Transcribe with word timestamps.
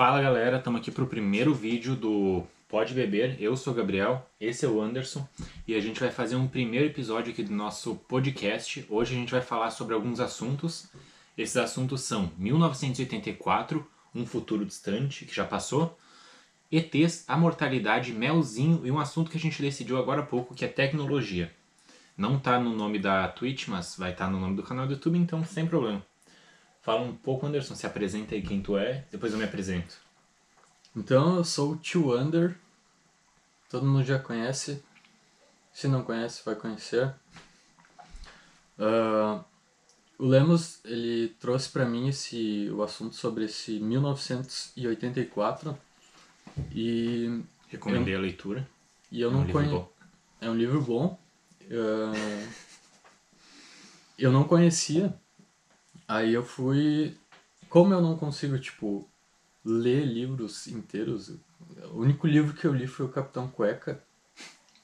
Fala 0.00 0.22
galera, 0.22 0.56
estamos 0.56 0.80
aqui 0.80 0.90
para 0.90 1.04
o 1.04 1.06
primeiro 1.06 1.52
vídeo 1.52 1.94
do 1.94 2.42
Pode 2.70 2.94
Beber. 2.94 3.36
Eu 3.38 3.54
sou 3.54 3.74
o 3.74 3.76
Gabriel, 3.76 4.26
esse 4.40 4.64
é 4.64 4.68
o 4.68 4.80
Anderson 4.80 5.28
e 5.68 5.74
a 5.74 5.80
gente 5.82 6.00
vai 6.00 6.10
fazer 6.10 6.36
um 6.36 6.48
primeiro 6.48 6.86
episódio 6.86 7.30
aqui 7.30 7.42
do 7.42 7.52
nosso 7.52 7.96
podcast. 8.08 8.82
Hoje 8.88 9.14
a 9.14 9.18
gente 9.18 9.30
vai 9.30 9.42
falar 9.42 9.70
sobre 9.70 9.94
alguns 9.94 10.18
assuntos. 10.18 10.88
Esses 11.36 11.58
assuntos 11.58 12.00
são 12.00 12.32
1984, 12.38 13.86
Um 14.14 14.24
Futuro 14.24 14.64
Distante, 14.64 15.26
que 15.26 15.36
já 15.36 15.44
passou, 15.44 15.98
ETs, 16.72 17.26
a 17.28 17.36
mortalidade, 17.36 18.14
melzinho 18.14 18.80
e 18.86 18.90
um 18.90 18.98
assunto 18.98 19.30
que 19.30 19.36
a 19.36 19.40
gente 19.40 19.60
decidiu 19.60 19.98
agora 19.98 20.22
há 20.22 20.24
pouco, 20.24 20.54
que 20.54 20.64
é 20.64 20.68
tecnologia. 20.68 21.52
Não 22.16 22.38
está 22.38 22.58
no 22.58 22.74
nome 22.74 22.98
da 22.98 23.28
Twitch, 23.28 23.68
mas 23.68 23.96
vai 23.98 24.12
estar 24.12 24.24
tá 24.24 24.30
no 24.30 24.40
nome 24.40 24.56
do 24.56 24.62
canal 24.62 24.86
do 24.86 24.94
YouTube, 24.94 25.18
então 25.18 25.44
sem 25.44 25.66
problema. 25.66 26.02
Fala 26.82 27.02
um 27.02 27.14
pouco, 27.14 27.46
Anderson, 27.46 27.74
se 27.74 27.86
apresenta 27.86 28.34
aí 28.34 28.42
quem 28.42 28.62
tu 28.62 28.76
é, 28.76 29.04
depois 29.10 29.32
eu 29.32 29.38
me 29.38 29.44
apresento. 29.44 29.96
Então, 30.96 31.36
eu 31.36 31.44
sou 31.44 31.72
o 31.72 31.76
Tio 31.76 32.18
Under. 32.18 32.56
Todo 33.68 33.86
mundo 33.86 34.04
já 34.04 34.18
conhece. 34.18 34.82
Se 35.72 35.86
não 35.86 36.02
conhece, 36.02 36.42
vai 36.44 36.56
conhecer. 36.56 37.14
Uh, 38.78 39.44
o 40.18 40.26
Lemos, 40.26 40.80
ele 40.84 41.28
trouxe 41.38 41.68
para 41.68 41.84
mim 41.84 42.08
esse, 42.08 42.68
o 42.70 42.82
assunto 42.82 43.14
sobre 43.14 43.44
esse 43.44 43.78
1984. 43.78 45.78
E... 46.72 47.42
Recomendei 47.68 48.14
eu, 48.14 48.18
a 48.18 48.22
leitura. 48.22 48.68
E 49.12 49.20
eu 49.20 49.28
é 49.28 49.32
não 49.32 49.42
um 49.42 49.52
conheço... 49.52 49.86
É 50.40 50.48
um 50.48 50.56
livro 50.56 50.80
bom. 50.80 51.20
Uh, 51.64 52.48
eu 54.18 54.32
não 54.32 54.44
conhecia 54.44 55.14
Aí 56.10 56.34
eu 56.34 56.44
fui. 56.44 57.16
Como 57.68 57.94
eu 57.94 58.00
não 58.00 58.16
consigo, 58.16 58.58
tipo, 58.58 59.08
ler 59.64 60.04
livros 60.04 60.66
inteiros, 60.66 61.28
o 61.92 62.00
único 62.00 62.26
livro 62.26 62.52
que 62.52 62.66
eu 62.66 62.74
li 62.74 62.88
foi 62.88 63.06
o 63.06 63.10
Capitão 63.10 63.46
Cueca. 63.46 64.02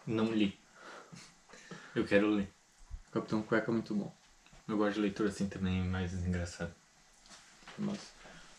Não 0.06 0.32
li. 0.32 0.56
Eu 1.96 2.06
quero 2.06 2.30
ler. 2.30 2.48
O 3.08 3.10
Capitão 3.10 3.42
Cueca 3.42 3.72
é 3.72 3.74
muito 3.74 3.92
bom. 3.92 4.14
Eu 4.68 4.76
gosto 4.76 4.94
de 4.94 5.00
leitura 5.00 5.28
assim 5.28 5.48
também, 5.48 5.82
mais 5.82 6.14
engraçado. 6.14 6.72
Mas... 7.76 8.12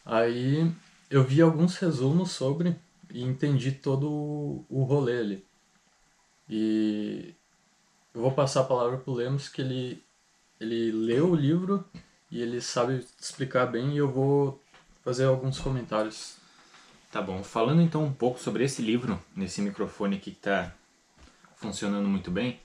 Aí 0.06 0.70
eu 1.10 1.24
vi 1.24 1.42
alguns 1.42 1.78
resumos 1.78 2.32
sobre 2.32 2.76
e 3.10 3.24
entendi 3.24 3.72
todo 3.72 4.66
o 4.68 4.84
rolê 4.84 5.20
ali. 5.20 5.46
E 6.50 7.34
eu 8.14 8.20
vou 8.20 8.34
passar 8.34 8.60
a 8.60 8.66
palavra 8.66 8.98
pro 8.98 9.14
Lemos 9.14 9.48
que 9.48 9.62
ele, 9.62 10.04
ele 10.60 10.92
leu 10.92 11.32
o 11.32 11.36
livro 11.36 11.90
e 12.32 12.42
ele 12.42 12.62
sabe 12.62 13.06
explicar 13.20 13.66
bem 13.66 13.94
e 13.94 13.98
eu 13.98 14.10
vou 14.10 14.62
fazer 15.04 15.26
alguns 15.26 15.60
comentários. 15.60 16.38
Tá 17.12 17.22
bom. 17.22 17.44
Falando 17.44 17.82
então 17.82 18.04
um 18.04 18.12
pouco 18.12 18.40
sobre 18.40 18.64
esse 18.64 18.82
livro, 18.82 19.20
nesse 19.36 19.62
microfone 19.62 20.18
aqui 20.18 20.32
que 20.32 20.38
está 20.38 20.74
funcionando 21.56 22.08
muito 22.08 22.30
bem. 22.30 22.60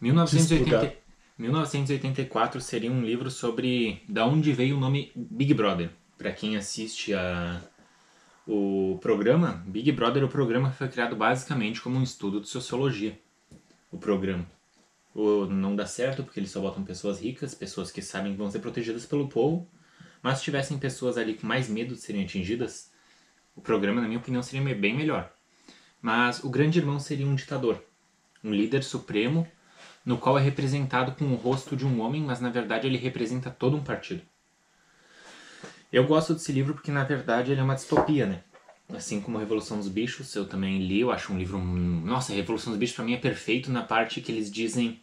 1980, 0.00 0.96
1984 1.38 2.60
seria 2.60 2.90
um 2.90 3.02
livro 3.02 3.30
sobre 3.30 4.02
da 4.08 4.26
onde 4.26 4.52
veio 4.52 4.76
o 4.76 4.80
nome 4.80 5.12
Big 5.14 5.54
Brother. 5.54 5.90
Para 6.18 6.32
quem 6.32 6.56
assiste 6.56 7.14
a 7.14 7.60
o 8.46 8.98
programa, 9.00 9.62
Big 9.66 9.92
Brother, 9.92 10.24
o 10.24 10.28
programa 10.28 10.72
foi 10.72 10.88
criado 10.88 11.14
basicamente 11.14 11.80
como 11.80 11.96
um 11.96 12.02
estudo 12.02 12.40
de 12.40 12.48
sociologia. 12.48 13.16
O 13.92 13.98
programa 13.98 14.44
ou 15.14 15.48
não 15.48 15.74
dá 15.74 15.86
certo 15.86 16.22
porque 16.22 16.40
eles 16.40 16.50
só 16.50 16.60
botam 16.60 16.84
pessoas 16.84 17.20
ricas, 17.20 17.54
pessoas 17.54 17.90
que 17.90 18.02
sabem 18.02 18.32
que 18.32 18.38
vão 18.38 18.50
ser 18.50 18.60
protegidas 18.60 19.06
pelo 19.06 19.28
povo. 19.28 19.68
Mas 20.22 20.38
se 20.38 20.44
tivessem 20.44 20.78
pessoas 20.78 21.16
ali 21.16 21.34
com 21.34 21.46
mais 21.46 21.68
medo 21.68 21.94
de 21.94 22.00
serem 22.00 22.24
atingidas, 22.24 22.90
o 23.56 23.60
programa, 23.60 24.00
na 24.00 24.06
minha 24.06 24.20
opinião, 24.20 24.42
seria 24.42 24.74
bem 24.74 24.94
melhor. 24.94 25.32
Mas 26.00 26.44
o 26.44 26.50
grande 26.50 26.78
irmão 26.78 26.98
seria 26.98 27.26
um 27.26 27.34
ditador, 27.34 27.82
um 28.42 28.52
líder 28.52 28.82
supremo, 28.82 29.46
no 30.04 30.18
qual 30.18 30.38
é 30.38 30.42
representado 30.42 31.12
com 31.12 31.26
o 31.26 31.36
rosto 31.36 31.76
de 31.76 31.86
um 31.86 32.00
homem, 32.00 32.22
mas 32.22 32.40
na 32.40 32.50
verdade 32.50 32.86
ele 32.86 32.96
representa 32.96 33.50
todo 33.50 33.76
um 33.76 33.82
partido. 33.82 34.22
Eu 35.92 36.06
gosto 36.06 36.34
desse 36.34 36.52
livro 36.52 36.74
porque 36.74 36.90
na 36.90 37.04
verdade 37.04 37.50
ele 37.50 37.60
é 37.60 37.64
uma 37.64 37.74
distopia, 37.74 38.26
né? 38.26 38.42
Assim 38.94 39.20
como 39.20 39.38
Revolução 39.38 39.76
dos 39.76 39.88
Bichos, 39.88 40.34
eu 40.34 40.46
também 40.46 40.78
li, 40.78 41.00
eu 41.00 41.10
acho 41.10 41.32
um 41.32 41.38
livro. 41.38 41.58
Nossa, 41.58 42.32
Revolução 42.32 42.72
dos 42.72 42.78
Bichos 42.78 42.96
para 42.96 43.04
mim 43.04 43.14
é 43.14 43.18
perfeito 43.18 43.70
na 43.70 43.82
parte 43.82 44.20
que 44.20 44.32
eles 44.32 44.50
dizem. 44.50 45.00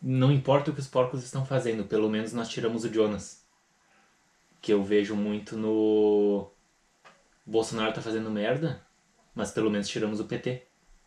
Não 0.00 0.30
importa 0.30 0.70
o 0.70 0.74
que 0.74 0.80
os 0.80 0.86
porcos 0.86 1.24
estão 1.24 1.44
fazendo, 1.44 1.84
pelo 1.84 2.08
menos 2.08 2.32
nós 2.32 2.48
tiramos 2.48 2.84
o 2.84 2.92
Jonas. 2.92 3.44
Que 4.60 4.72
eu 4.72 4.82
vejo 4.82 5.16
muito 5.16 5.56
no. 5.56 6.50
Bolsonaro 7.44 7.92
tá 7.92 8.02
fazendo 8.02 8.30
merda, 8.30 8.84
mas 9.34 9.50
pelo 9.50 9.70
menos 9.70 9.88
tiramos 9.88 10.20
o 10.20 10.24
PT. 10.24 10.62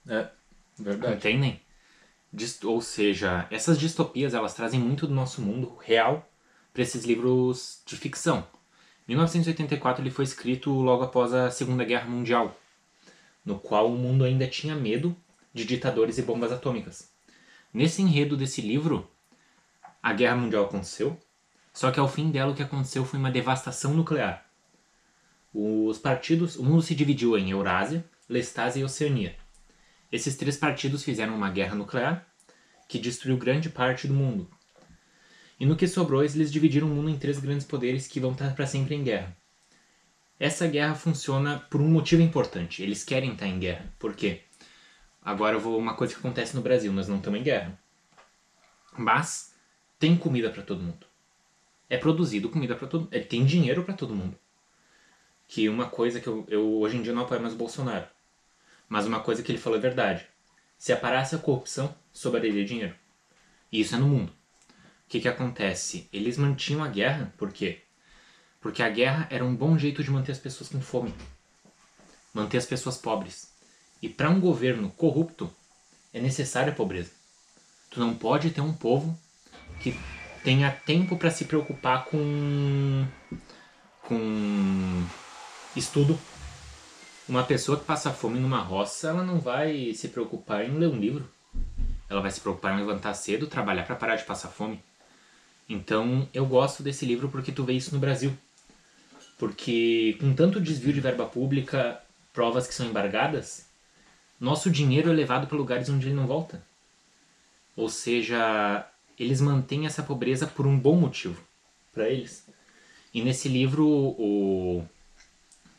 É, 0.07 0.29
verdade. 0.78 1.16
Entendem? 1.16 1.62
Ou 2.63 2.81
seja, 2.81 3.47
essas 3.52 3.78
distopias 3.78 4.34
elas 4.34 4.53
trazem 4.53 4.79
muito 4.79 5.06
do 5.06 5.13
nosso 5.13 5.41
mundo 5.41 5.78
real 5.81 6.28
para 6.73 6.81
esses 6.81 7.03
livros 7.03 7.81
de 7.85 7.96
ficção. 7.97 8.47
1984 9.08 10.02
ele 10.02 10.09
foi 10.09 10.23
escrito 10.23 10.72
logo 10.72 11.03
após 11.03 11.34
a 11.34 11.52
Segunda 11.52 11.84
Guerra 11.84 12.09
Mundial, 12.09 12.58
no 13.44 13.59
qual 13.59 13.91
o 13.91 13.97
mundo 13.97 14.23
ainda 14.23 14.47
tinha 14.47 14.75
medo 14.75 15.16
de 15.53 15.66
ditadores 15.66 16.18
e 16.18 16.22
bombas 16.22 16.52
atômicas. 16.52 17.10
Nesse 17.73 18.01
enredo 18.01 18.35
desse 18.35 18.61
livro, 18.61 19.09
a 20.01 20.13
Guerra 20.13 20.35
Mundial 20.35 20.65
aconteceu, 20.65 21.17
só 21.73 21.91
que 21.91 21.99
ao 21.99 22.07
fim 22.07 22.29
dela 22.31 22.51
o 22.51 22.55
que 22.55 22.63
aconteceu 22.63 23.05
foi 23.05 23.19
uma 23.19 23.31
devastação 23.31 23.93
nuclear. 23.93 24.45
Os 25.53 25.97
partidos, 25.97 26.55
o 26.55 26.63
mundo 26.63 26.81
se 26.81 26.95
dividiu 26.95 27.37
em 27.37 27.51
Eurásia, 27.51 28.05
Lestásia 28.27 28.81
e 28.81 28.83
Oceania. 28.83 29.35
Esses 30.11 30.35
três 30.35 30.57
partidos 30.57 31.03
fizeram 31.03 31.35
uma 31.35 31.49
guerra 31.49 31.75
nuclear 31.75 32.27
que 32.87 32.99
destruiu 32.99 33.37
grande 33.37 33.69
parte 33.69 34.07
do 34.07 34.13
mundo, 34.13 34.49
e 35.61 35.65
no 35.67 35.75
que 35.75 35.87
sobrou, 35.87 36.23
eles 36.23 36.51
dividiram 36.51 36.87
o 36.87 36.89
mundo 36.89 37.11
em 37.11 37.19
três 37.19 37.37
grandes 37.37 37.67
poderes 37.67 38.07
que 38.07 38.19
vão 38.19 38.31
estar 38.31 38.55
para 38.55 38.65
sempre 38.65 38.95
em 38.95 39.03
guerra. 39.03 39.37
Essa 40.39 40.65
guerra 40.65 40.95
funciona 40.95 41.59
por 41.69 41.79
um 41.79 41.87
motivo 41.87 42.23
importante. 42.23 42.81
Eles 42.81 43.03
querem 43.03 43.33
estar 43.33 43.45
em 43.45 43.59
guerra. 43.59 43.93
Por 43.99 44.15
quê? 44.15 44.41
Agora 45.23 45.55
eu 45.55 45.59
vou 45.59 45.77
uma 45.77 45.93
coisa 45.93 46.13
que 46.13 46.19
acontece 46.19 46.55
no 46.55 46.61
Brasil, 46.61 46.91
nós 46.91 47.07
não 47.07 47.17
estamos 47.17 47.39
em 47.39 47.43
guerra. 47.43 47.79
Mas 48.97 49.55
tem 49.99 50.17
comida 50.17 50.49
para 50.49 50.63
todo 50.63 50.81
mundo. 50.81 51.05
É 51.89 51.97
produzido 51.97 52.49
comida 52.49 52.75
para 52.75 52.87
todo 52.87 53.01
mundo. 53.01 53.13
É, 53.13 53.19
tem 53.19 53.45
dinheiro 53.45 53.83
para 53.83 53.93
todo 53.93 54.15
mundo. 54.15 54.37
Que 55.47 55.69
uma 55.69 55.87
coisa 55.87 56.19
que 56.19 56.27
eu, 56.27 56.45
eu 56.47 56.79
hoje 56.79 56.97
em 56.97 57.01
dia 57.01 57.13
não 57.13 57.23
apoio 57.23 57.41
mais 57.41 57.53
o 57.53 57.57
Bolsonaro. 57.57 58.07
Mas 58.89 59.05
uma 59.05 59.19
coisa 59.19 59.43
que 59.43 59.51
ele 59.51 59.59
falou 59.59 59.77
é 59.77 59.81
verdade. 59.81 60.25
Se 60.77 60.91
aparasse 60.91 61.35
a 61.35 61.39
corrupção, 61.39 61.93
sobraria 62.11 62.65
dinheiro. 62.65 62.95
E 63.71 63.81
isso 63.81 63.95
é 63.95 63.97
no 63.97 64.07
mundo 64.07 64.33
que, 65.11 65.19
que 65.19 65.27
acontece? 65.27 66.07
Eles 66.13 66.37
mantinham 66.37 66.81
a 66.81 66.87
guerra, 66.87 67.33
por 67.37 67.51
quê? 67.51 67.81
Porque 68.61 68.81
a 68.81 68.89
guerra 68.89 69.27
era 69.29 69.43
um 69.43 69.53
bom 69.53 69.77
jeito 69.77 70.01
de 70.01 70.09
manter 70.09 70.31
as 70.31 70.37
pessoas 70.37 70.69
com 70.69 70.79
fome, 70.79 71.13
manter 72.33 72.57
as 72.57 72.65
pessoas 72.65 72.97
pobres. 72.97 73.50
E 74.01 74.09
para 74.09 74.29
um 74.29 74.39
governo 74.39 74.89
corrupto, 74.91 75.50
é 76.13 76.19
necessária 76.19 76.72
a 76.72 76.75
pobreza. 76.75 77.12
Tu 77.89 78.00
não 78.00 78.13
pode 78.13 78.50
ter 78.50 78.62
um 78.62 78.73
povo 78.73 79.17
que 79.79 79.97
tenha 80.44 80.72
tempo 80.72 81.17
para 81.17 81.29
se 81.29 81.45
preocupar 81.45 82.06
com 82.06 83.06
com 84.03 85.03
estudo. 85.75 86.19
Uma 87.29 87.44
pessoa 87.44 87.79
que 87.79 87.85
passa 87.85 88.11
fome 88.11 88.40
numa 88.40 88.59
roça, 88.59 89.09
ela 89.09 89.23
não 89.23 89.40
vai 89.40 89.94
se 89.94 90.09
preocupar 90.09 90.66
em 90.66 90.78
ler 90.78 90.88
um 90.88 91.00
livro. 91.00 91.29
Ela 92.09 92.22
vai 92.22 92.31
se 92.31 92.41
preocupar 92.41 92.73
em 92.73 92.79
levantar 92.79 93.13
cedo, 93.13 93.47
trabalhar 93.47 93.84
para 93.84 93.95
parar 93.95 94.16
de 94.17 94.25
passar 94.25 94.50
fome. 94.50 94.84
Então 95.69 96.28
eu 96.34 96.45
gosto 96.45 96.84
desse 96.84 97.06
livro 97.06 97.29
porque 97.29 97.51
tu 97.51 97.63
vê 97.63 97.73
isso 97.73 97.94
no 97.94 98.01
Brasil. 98.01 98.35
Porque 99.38 100.17
com 100.19 100.34
tanto 100.34 100.59
desvio 100.59 100.94
de 100.94 101.00
verba 101.00 101.25
pública, 101.25 102.02
provas 102.34 102.67
que 102.67 102.73
são 102.73 102.87
embargadas, 102.87 103.66
nosso 104.41 104.72
dinheiro 104.72 105.09
é 105.09 105.14
levado 105.14 105.47
para 105.47 105.55
lugares 105.55 105.88
onde 105.88 106.08
ele 106.08 106.16
não 106.16 106.26
volta. 106.28 106.61
Ou 107.76 107.88
seja, 107.88 108.85
eles 109.17 109.40
mantêm 109.40 109.85
essa 109.85 110.02
pobreza 110.02 110.47
por 110.47 110.66
um 110.66 110.78
bom 110.78 110.96
motivo 110.96 111.41
para 111.93 112.09
eles. 112.09 112.46
E 113.14 113.22
nesse 113.22 113.47
livro, 113.47 113.88
o, 113.88 114.84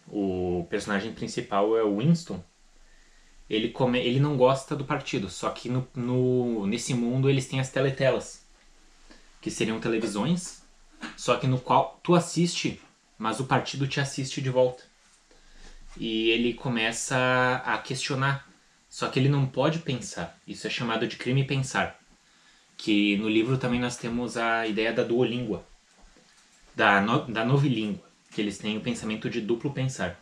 o 0.09 0.67
personagem 0.71 1.13
principal 1.13 1.77
é 1.77 1.83
o 1.83 1.99
Winston. 1.99 2.43
Ele, 3.51 3.69
come, 3.71 3.99
ele 3.99 4.21
não 4.21 4.37
gosta 4.37 4.77
do 4.77 4.85
partido, 4.85 5.29
só 5.29 5.51
que 5.51 5.69
no, 5.69 5.87
no, 5.95 6.67
nesse 6.67 6.95
mundo 6.95 7.29
eles 7.29 7.47
têm 7.47 7.61
as 7.61 7.71
teletelas 7.71 8.43
que 9.41 9.51
seriam 9.51 9.81
televisões, 9.81 10.63
só 11.17 11.37
que 11.37 11.47
no 11.47 11.59
qual 11.59 11.99
tu 12.03 12.15
assiste, 12.15 12.81
mas 13.19 13.41
o 13.41 13.45
partido 13.45 13.89
te 13.89 14.01
assiste 14.01 14.41
de 14.41 14.49
volta. 14.49 14.85
E 15.97 16.31
ele 16.31 16.55
começa 16.55 17.63
a 17.67 17.77
questionar, 17.79 18.49
só 18.93 19.09
que 19.09 19.19
ele 19.19 19.31
não 19.31 19.47
pode 19.47 19.79
pensar. 19.79 20.39
Isso 20.47 20.67
é 20.67 20.71
chamado 20.71 21.07
de 21.07 21.17
crime 21.17 21.45
pensar. 21.45 21.99
Que 22.77 23.17
no 23.17 23.27
livro 23.27 23.57
também 23.57 23.81
nós 23.81 23.97
temos 23.97 24.37
a 24.37 24.67
ideia 24.67 24.93
da 24.93 25.03
duolíngua, 25.03 25.67
da, 26.77 27.01
no, 27.01 27.25
da 27.27 27.43
novilíngua. 27.43 28.07
que 28.31 28.39
eles 28.39 28.59
têm 28.59 28.77
o 28.77 28.83
pensamento 28.83 29.31
de 29.31 29.41
duplo 29.41 29.73
pensar. 29.73 30.21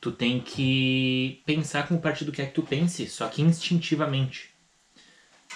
Tu 0.00 0.12
tem 0.12 0.40
que 0.40 1.42
pensar 1.44 1.88
como 1.88 1.98
o 1.98 2.02
partido 2.02 2.30
quer 2.30 2.46
que 2.46 2.54
tu 2.54 2.62
pense, 2.62 3.08
só 3.08 3.26
que 3.26 3.42
instintivamente. 3.42 4.50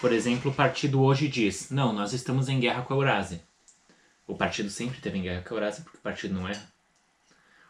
Por 0.00 0.12
exemplo, 0.12 0.50
o 0.50 0.54
partido 0.54 1.00
hoje 1.02 1.28
diz: 1.28 1.70
Não, 1.70 1.92
nós 1.92 2.12
estamos 2.12 2.48
em 2.48 2.58
guerra 2.58 2.82
com 2.82 2.94
a 2.94 2.96
Eurásia. 2.96 3.44
O 4.26 4.34
partido 4.34 4.70
sempre 4.70 5.00
teve 5.00 5.18
em 5.18 5.22
guerra 5.22 5.42
com 5.42 5.54
a 5.54 5.58
Eurásia 5.58 5.84
porque 5.84 5.98
o 5.98 6.02
partido 6.02 6.34
não 6.34 6.48
erra. 6.48 6.68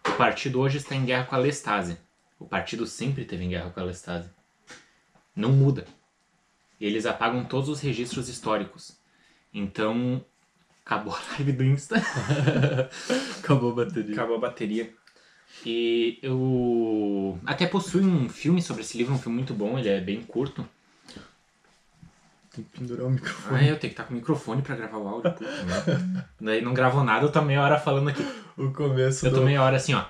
O 0.09 0.13
partido 0.13 0.59
hoje 0.59 0.79
está 0.79 0.95
em 0.95 1.05
guerra 1.05 1.25
com 1.25 1.35
a 1.35 1.39
Lestásia. 1.39 2.01
O 2.39 2.47
partido 2.47 2.87
sempre 2.87 3.27
teve 3.27 3.45
em 3.45 3.51
guerra 3.51 3.69
com 3.69 3.79
a 3.79 3.85
Lestásia. 3.85 4.34
Não 5.35 5.51
muda. 5.53 5.87
Eles 6.81 7.07
apagam 7.07 7.45
todos 7.45 7.69
os 7.69 7.81
registros 7.81 8.29
históricos. 8.29 8.97
Então, 9.53 10.25
acabou 10.85 11.15
a 11.15 11.21
live 11.33 11.53
do 11.53 11.65
Insta. 11.65 11.97
Acabou 13.39 13.73
a 13.73 13.85
bateria. 13.85 14.13
Acabou 14.13 14.37
a 14.37 14.41
bateria. 14.41 14.93
E 15.65 16.19
eu 16.23 17.39
até 17.47 17.67
possui 17.67 18.03
um 18.03 18.29
filme 18.29 18.61
sobre 18.61 18.83
esse 18.83 18.99
livro, 18.99 19.15
um 19.15 19.19
filme 19.19 19.39
muito 19.39 19.55
bom, 19.55 19.79
ele 19.79 19.89
é 19.89 20.01
bem 20.01 20.23
curto. 20.23 20.67
Tem 22.55 22.65
que 22.65 22.79
pendurar 22.79 23.07
o 23.07 23.11
microfone. 23.11 23.59
Ah, 23.59 23.63
eu 23.63 23.79
tenho 23.79 23.79
que 23.79 23.87
estar 23.87 24.05
com 24.05 24.15
o 24.15 24.17
microfone 24.17 24.63
pra 24.63 24.77
gravar 24.77 24.99
o 24.99 25.09
áudio, 25.09 25.33
puta. 25.33 26.29
Daí 26.41 26.61
não 26.61 26.75
gravou 26.75 27.03
nada, 27.03 27.25
eu 27.25 27.33
tô 27.33 27.41
meia 27.43 27.63
hora 27.63 27.79
falando 27.79 28.11
aqui. 28.11 28.25
O 28.57 28.71
começo 28.73 29.27
Eu 29.27 29.31
do... 29.31 29.39
tô 29.39 29.45
meia 29.45 29.63
hora 29.63 29.77
assim, 29.77 29.95
ó. 29.95 30.05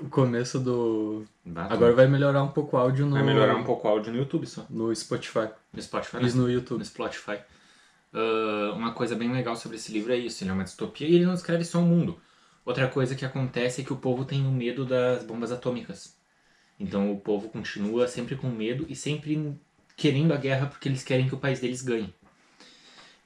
O 0.00 0.08
começo 0.08 0.58
do... 0.58 1.24
Bato. 1.44 1.72
Agora 1.72 1.92
vai 1.92 2.06
melhorar 2.06 2.42
um 2.42 2.48
pouco 2.48 2.76
o 2.76 2.80
áudio 2.80 3.06
no... 3.06 3.12
vai 3.12 3.22
melhorar 3.22 3.56
um 3.56 3.64
pouco 3.64 3.86
o 3.86 3.90
áudio 3.90 4.12
no 4.12 4.18
YouTube 4.18 4.46
só. 4.46 4.66
No 4.70 4.94
Spotify. 4.94 5.48
No 5.72 5.82
Spotify, 5.82 6.16
né? 6.16 6.30
no 6.34 6.50
YouTube. 6.50 6.78
no 6.78 6.84
Spotify. 6.84 7.38
Ah, 8.14 8.72
uma 8.74 8.92
coisa 8.92 9.16
bem 9.16 9.32
legal 9.32 9.56
sobre 9.56 9.76
esse 9.76 9.92
livro 9.92 10.12
é 10.12 10.16
isso, 10.16 10.44
ele 10.44 10.50
é 10.50 10.54
uma 10.54 10.64
distopia 10.64 11.08
e 11.08 11.16
ele 11.16 11.26
não 11.26 11.34
descreve 11.34 11.64
só 11.64 11.80
o 11.80 11.82
mundo. 11.82 12.18
Outra 12.64 12.88
coisa 12.88 13.14
que 13.14 13.24
acontece 13.24 13.82
é 13.82 13.84
que 13.84 13.92
o 13.92 13.96
povo 13.96 14.24
tem 14.24 14.46
o 14.46 14.50
medo 14.50 14.86
das 14.86 15.24
bombas 15.24 15.52
atômicas. 15.52 16.16
Então 16.78 17.12
o 17.12 17.20
povo 17.20 17.48
continua 17.48 18.06
sempre 18.06 18.36
com 18.36 18.48
medo 18.48 18.86
e 18.88 18.96
sempre 18.96 19.58
querendo 19.96 20.32
a 20.32 20.36
guerra 20.36 20.66
porque 20.66 20.88
eles 20.88 21.02
querem 21.02 21.28
que 21.28 21.34
o 21.34 21.38
país 21.38 21.60
deles 21.60 21.82
ganhe. 21.82 22.14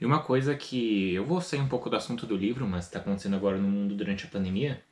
E 0.00 0.06
uma 0.06 0.20
coisa 0.20 0.54
que 0.54 1.14
eu 1.14 1.24
vou 1.24 1.40
sair 1.40 1.60
um 1.60 1.68
pouco 1.68 1.90
do 1.90 1.96
assunto 1.96 2.26
do 2.26 2.36
livro, 2.36 2.66
mas 2.66 2.86
está 2.86 2.98
acontecendo 2.98 3.36
agora 3.36 3.58
no 3.58 3.68
mundo 3.68 3.94
durante 3.94 4.26
a 4.26 4.28
pandemia, 4.28 4.82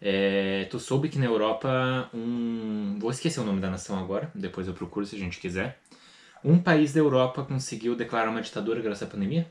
é, 0.00 0.66
tu 0.70 0.78
soube 0.78 1.08
que 1.08 1.18
na 1.18 1.26
Europa 1.26 2.10
um, 2.12 2.98
vou 2.98 3.10
esquecer 3.10 3.40
o 3.40 3.44
nome 3.44 3.60
da 3.60 3.70
nação 3.70 3.98
agora, 3.98 4.30
depois 4.34 4.68
eu 4.68 4.74
procuro 4.74 5.06
se 5.06 5.16
a 5.16 5.18
gente 5.18 5.40
quiser. 5.40 5.80
Um 6.44 6.58
país 6.58 6.92
da 6.92 7.00
Europa 7.00 7.42
conseguiu 7.42 7.96
declarar 7.96 8.30
uma 8.30 8.42
ditadura 8.42 8.80
graças 8.80 9.08
à 9.08 9.10
pandemia? 9.10 9.50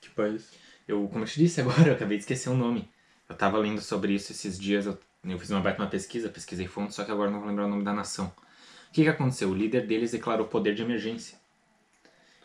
Que 0.00 0.10
país? 0.10 0.50
Eu, 0.88 1.06
como 1.08 1.24
eu 1.24 1.28
te 1.28 1.38
disse 1.38 1.60
agora, 1.60 1.88
eu 1.88 1.94
acabei 1.94 2.16
de 2.16 2.24
esquecer 2.24 2.48
o 2.48 2.56
nome. 2.56 2.90
Eu 3.28 3.36
tava 3.36 3.58
lendo 3.58 3.80
sobre 3.80 4.12
isso 4.12 4.32
esses 4.32 4.58
dias, 4.58 4.86
eu, 4.86 4.98
eu 5.24 5.38
fiz 5.38 5.50
uma 5.50 5.60
baita 5.60 5.80
uma 5.80 5.88
pesquisa, 5.88 6.28
pesquisei 6.28 6.66
fontes, 6.66 6.96
só 6.96 7.04
que 7.04 7.12
agora 7.12 7.30
não 7.30 7.38
vou 7.38 7.48
lembrar 7.48 7.66
o 7.66 7.68
nome 7.68 7.84
da 7.84 7.92
nação. 7.92 8.32
O 8.88 8.92
que, 8.92 9.04
que 9.04 9.08
aconteceu? 9.08 9.50
O 9.50 9.54
líder 9.54 9.86
deles 9.86 10.10
declarou 10.10 10.48
poder 10.48 10.74
de 10.74 10.82
emergência. 10.82 11.38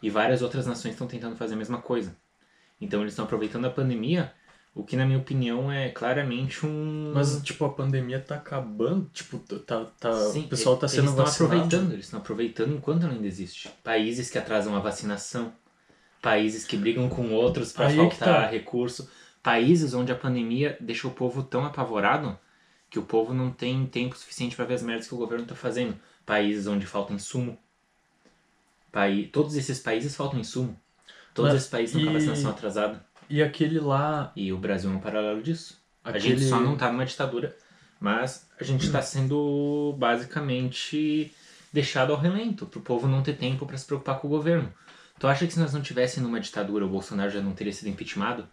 E 0.03 0.09
várias 0.09 0.43
outras 0.43 0.67
nações 0.67 0.91
estão 0.91 1.07
tentando 1.07 1.35
fazer 1.35 1.55
a 1.55 1.57
mesma 1.57 1.81
coisa. 1.81 2.15
Então 2.79 3.01
eles 3.01 3.13
estão 3.13 3.25
aproveitando 3.25 3.65
a 3.65 3.71
pandemia, 3.71 4.31
o 4.75 4.83
que 4.83 4.97
na 4.97 5.05
minha 5.05 5.17
opinião 5.17 5.71
é 5.71 5.89
claramente 5.89 6.65
um. 6.65 7.13
Mas, 7.15 7.41
tipo, 7.41 7.63
a 7.63 7.69
pandemia 7.69 8.19
tá 8.19 8.35
acabando. 8.35 9.09
Tipo, 9.13 9.39
tá, 9.39 9.85
tá, 9.97 10.13
Sim, 10.31 10.41
o 10.41 10.47
pessoal 10.49 10.75
tá 10.75 10.85
eles 10.85 10.95
sendo 10.95 11.09
estão 11.11 11.23
vacinado. 11.23 11.55
aproveitando, 11.55 11.93
eles 11.93 12.05
estão 12.05 12.19
aproveitando 12.19 12.75
enquanto 12.75 13.03
ela 13.03 13.13
ainda 13.13 13.25
existe. 13.25 13.69
Países 13.81 14.29
que 14.29 14.37
atrasam 14.37 14.75
a 14.75 14.79
vacinação, 14.79 15.53
países 16.21 16.65
que 16.65 16.75
brigam 16.75 17.07
com 17.07 17.31
outros 17.31 17.71
para 17.71 17.89
é 17.89 17.95
faltar 17.95 18.41
tá. 18.41 18.47
recurso, 18.47 19.09
países 19.41 19.93
onde 19.93 20.11
a 20.11 20.15
pandemia 20.15 20.77
deixa 20.81 21.07
o 21.07 21.11
povo 21.11 21.41
tão 21.41 21.63
apavorado 21.63 22.37
que 22.89 22.99
o 22.99 23.03
povo 23.03 23.33
não 23.33 23.51
tem 23.51 23.85
tempo 23.85 24.17
suficiente 24.17 24.57
para 24.57 24.65
ver 24.65 24.73
as 24.73 24.83
merdas 24.83 25.07
que 25.07 25.15
o 25.15 25.17
governo 25.17 25.45
tá 25.45 25.55
fazendo. 25.55 25.95
Países 26.25 26.67
onde 26.67 26.85
falta 26.85 27.13
insumo. 27.13 27.57
Pai... 28.91 29.29
Todos 29.31 29.55
esses 29.55 29.79
países 29.79 30.15
faltam 30.15 30.37
insumo. 30.37 30.77
Todos 31.33 31.51
Mas 31.51 31.61
esses 31.61 31.69
países 31.69 31.95
estão 31.95 32.03
com 32.03 32.09
a 32.09 32.19
vacinação 32.19 32.51
atrasada. 32.51 33.05
E 33.29 33.41
aquele 33.41 33.79
lá. 33.79 34.31
E 34.35 34.51
o 34.53 34.57
Brasil 34.57 34.89
é 34.91 34.93
um 34.93 34.99
paralelo 34.99 35.41
disso. 35.41 35.81
A 36.03 36.09
Aquele... 36.09 36.37
gente 36.37 36.43
só 36.49 36.59
não 36.59 36.77
tá 36.77 36.91
numa 36.91 37.05
ditadura, 37.05 37.55
mas 37.99 38.47
a 38.59 38.63
gente 38.63 38.91
tá 38.91 39.01
sendo 39.01 39.95
basicamente 39.97 41.33
deixado 41.73 42.13
ao 42.13 42.19
relento, 42.19 42.65
pro 42.67 42.79
povo 42.79 43.07
não 43.07 43.23
ter 43.23 43.33
tempo 43.33 43.65
para 43.65 43.77
se 43.77 43.85
preocupar 43.85 44.19
com 44.19 44.27
o 44.27 44.29
governo. 44.29 44.71
Tu 45.19 45.27
acha 45.27 45.47
que 45.47 45.53
se 45.53 45.59
nós 45.59 45.73
não 45.73 45.81
tivéssemos 45.81 46.29
numa 46.29 46.39
ditadura, 46.39 46.85
o 46.85 46.89
Bolsonaro 46.89 47.31
já 47.31 47.41
não 47.41 47.53
teria 47.53 47.73
sido 47.73 47.89
impeachmentado? 47.89 48.47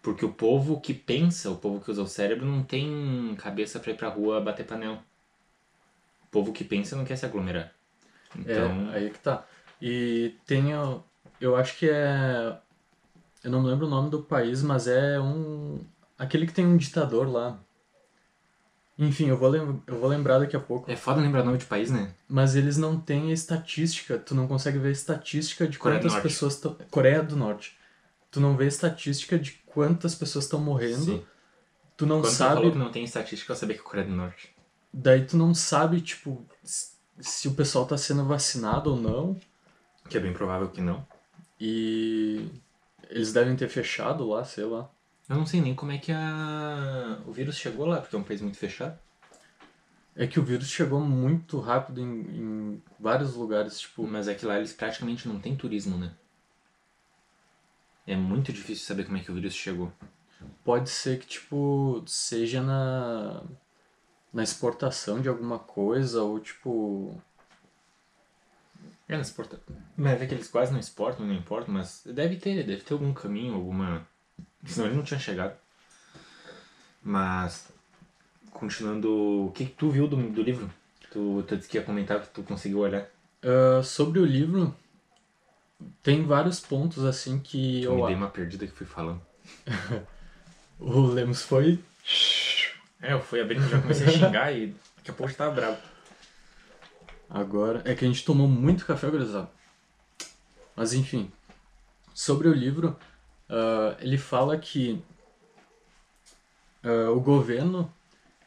Porque 0.00 0.24
o 0.24 0.32
povo 0.32 0.80
que 0.80 0.92
pensa, 0.92 1.50
o 1.50 1.56
povo 1.56 1.80
que 1.80 1.90
usa 1.90 2.02
o 2.02 2.08
cérebro, 2.08 2.44
não 2.44 2.62
tem 2.62 3.34
cabeça 3.38 3.78
pra 3.78 3.92
ir 3.92 3.96
pra 3.96 4.08
rua 4.08 4.40
bater 4.40 4.66
panela. 4.66 5.02
O 6.24 6.26
povo 6.30 6.52
que 6.52 6.64
pensa 6.64 6.96
não 6.96 7.04
quer 7.04 7.16
se 7.16 7.24
aglomerar. 7.24 7.72
Então, 8.36 8.90
É, 8.92 8.96
aí 8.96 9.10
que 9.10 9.18
tá. 9.18 9.46
E 9.80 10.34
tem. 10.46 10.64
Eu 11.40 11.56
acho 11.56 11.76
que 11.78 11.88
é. 11.88 12.56
Eu 13.42 13.50
não 13.50 13.62
me 13.62 13.68
lembro 13.68 13.86
o 13.86 13.90
nome 13.90 14.10
do 14.10 14.22
país, 14.22 14.62
mas 14.62 14.86
é 14.86 15.18
um. 15.20 15.80
Aquele 16.18 16.46
que 16.46 16.52
tem 16.52 16.66
um 16.66 16.76
ditador 16.76 17.28
lá. 17.28 17.58
Enfim, 18.98 19.26
eu 19.26 19.36
vou, 19.36 19.48
lem... 19.48 19.82
eu 19.86 19.98
vou 19.98 20.08
lembrar 20.08 20.38
daqui 20.38 20.54
a 20.54 20.60
pouco. 20.60 20.90
é 20.90 20.94
foda 20.94 21.20
lembrar 21.20 21.42
nome 21.42 21.58
de 21.58 21.64
país, 21.64 21.90
né? 21.90 22.14
Mas 22.28 22.54
eles 22.54 22.76
não 22.76 23.00
têm 23.00 23.32
estatística. 23.32 24.18
Tu 24.18 24.34
não 24.34 24.46
consegue 24.46 24.78
ver 24.78 24.92
estatística 24.92 25.66
de 25.66 25.78
Coreia 25.78 26.00
quantas 26.00 26.22
pessoas 26.22 26.54
estão. 26.54 26.76
Coreia 26.90 27.22
do 27.22 27.34
Norte. 27.34 27.76
Tu 28.30 28.40
não 28.40 28.56
vê 28.56 28.66
estatística 28.66 29.38
de 29.38 29.52
quantas 29.66 30.14
pessoas 30.14 30.44
estão 30.44 30.60
morrendo. 30.60 31.04
Sim. 31.04 31.24
Tu 31.96 32.06
não 32.06 32.20
Quando 32.20 32.30
tu 32.30 32.36
sabe. 32.36 32.54
falou 32.56 32.72
que 32.72 32.78
não 32.78 32.90
tem 32.90 33.04
estatística, 33.04 33.52
eu 33.52 33.56
sabia 33.56 33.74
que 33.74 33.82
é 33.82 33.84
Coreia 33.84 34.06
do 34.06 34.14
Norte. 34.14 34.54
Daí 34.92 35.24
tu 35.24 35.36
não 35.36 35.54
sabe, 35.54 36.00
tipo, 36.00 36.46
se 36.62 37.48
o 37.48 37.54
pessoal 37.54 37.86
tá 37.86 37.96
sendo 37.96 38.24
vacinado 38.24 38.90
ou 38.90 38.96
não. 38.96 39.40
Que 40.08 40.18
é 40.18 40.20
bem 40.20 40.32
provável 40.32 40.68
que 40.68 40.80
não. 40.80 41.06
E 41.58 42.50
eles 43.12 43.32
devem 43.32 43.54
ter 43.54 43.68
fechado 43.68 44.26
lá, 44.26 44.44
sei 44.44 44.64
lá. 44.64 44.90
Eu 45.28 45.36
não 45.36 45.46
sei 45.46 45.60
nem 45.60 45.74
como 45.74 45.92
é 45.92 45.98
que 45.98 46.10
a... 46.10 47.20
o 47.26 47.32
vírus 47.32 47.56
chegou 47.56 47.86
lá, 47.86 48.00
porque 48.00 48.16
é 48.16 48.18
um 48.18 48.24
país 48.24 48.40
muito 48.40 48.56
fechado. 48.56 48.98
É 50.16 50.26
que 50.26 50.40
o 50.40 50.42
vírus 50.42 50.68
chegou 50.68 51.00
muito 51.00 51.60
rápido 51.60 52.00
em, 52.00 52.04
em 52.04 52.82
vários 52.98 53.34
lugares, 53.34 53.80
tipo, 53.80 54.06
Mas 54.06 54.28
é 54.28 54.34
que 54.34 54.44
lá 54.44 54.58
eles 54.58 54.72
praticamente 54.72 55.28
não 55.28 55.38
tem 55.38 55.56
turismo, 55.56 55.96
né? 55.96 56.14
É 58.06 58.16
muito 58.16 58.52
difícil 58.52 58.84
saber 58.86 59.04
como 59.04 59.16
é 59.16 59.20
que 59.20 59.30
o 59.30 59.34
vírus 59.34 59.54
chegou. 59.54 59.92
pode 60.64 60.90
ser 60.90 61.18
que, 61.18 61.26
tipo, 61.26 62.02
seja 62.06 62.62
na, 62.62 63.44
na 64.32 64.42
exportação 64.42 65.20
de 65.20 65.28
alguma 65.28 65.58
coisa, 65.58 66.22
ou 66.22 66.40
tipo. 66.40 67.20
É, 69.12 69.16
eles 69.16 69.28
exportam. 69.28 69.58
Mas 69.96 70.20
é 70.22 70.26
que 70.26 70.34
eles 70.34 70.48
quase 70.48 70.72
não 70.72 70.80
exportam, 70.80 71.26
não 71.26 71.34
importam, 71.34 71.74
mas 71.74 72.02
deve 72.06 72.36
ter, 72.36 72.64
deve 72.64 72.82
ter 72.82 72.94
algum 72.94 73.12
caminho, 73.12 73.54
alguma. 73.54 74.06
Senão 74.64 74.86
ele 74.88 74.96
não 74.96 75.02
tinha 75.04 75.20
chegado. 75.20 75.54
Mas. 77.02 77.68
Continuando. 78.52 79.46
O 79.46 79.52
que, 79.52 79.66
que 79.66 79.72
tu 79.72 79.90
viu 79.90 80.06
do, 80.06 80.16
do 80.16 80.42
livro? 80.42 80.70
Tu, 81.10 81.44
tu 81.46 81.56
disse 81.56 81.68
que 81.68 81.76
ia 81.78 81.84
comentar 81.84 82.20
que 82.20 82.28
tu 82.28 82.42
conseguiu 82.42 82.78
olhar. 82.78 83.06
ah, 83.42 83.82
sobre 83.82 84.18
o 84.18 84.24
livro, 84.24 84.74
tem 86.02 86.24
vários 86.24 86.58
pontos 86.60 87.04
assim 87.04 87.38
que 87.38 87.82
Eu 87.82 87.92
eu. 87.92 87.96
me 87.98 88.06
dei 88.06 88.14
uma 88.14 88.30
perdida 88.30 88.66
que 88.66 88.72
fui 88.72 88.86
falando. 88.86 89.20
O 90.84 91.02
Lemos 91.06 91.42
foi. 91.42 91.78
É, 93.00 93.12
eu 93.12 93.20
fui 93.20 93.40
abrindo 93.40 93.68
já 93.68 93.80
comecei 93.80 94.06
a 94.06 94.10
xingar 94.10 94.52
e 94.52 94.74
daqui 94.96 95.10
a 95.12 95.14
pouco 95.14 95.32
eu 95.32 95.36
tava 95.36 95.54
bravo. 95.54 95.76
Agora. 97.32 97.82
É 97.86 97.94
que 97.94 98.04
a 98.04 98.08
gente 98.08 98.24
tomou 98.26 98.46
muito 98.46 98.84
café, 98.84 99.08
gurizada. 99.08 99.50
Mas 100.76 100.92
enfim. 100.92 101.32
Sobre 102.14 102.46
o 102.46 102.52
livro, 102.52 102.94
ah, 103.48 103.96
ele 104.00 104.18
fala 104.18 104.58
que 104.58 105.02
ah, 106.84 107.10
o 107.10 107.20
governo 107.20 107.90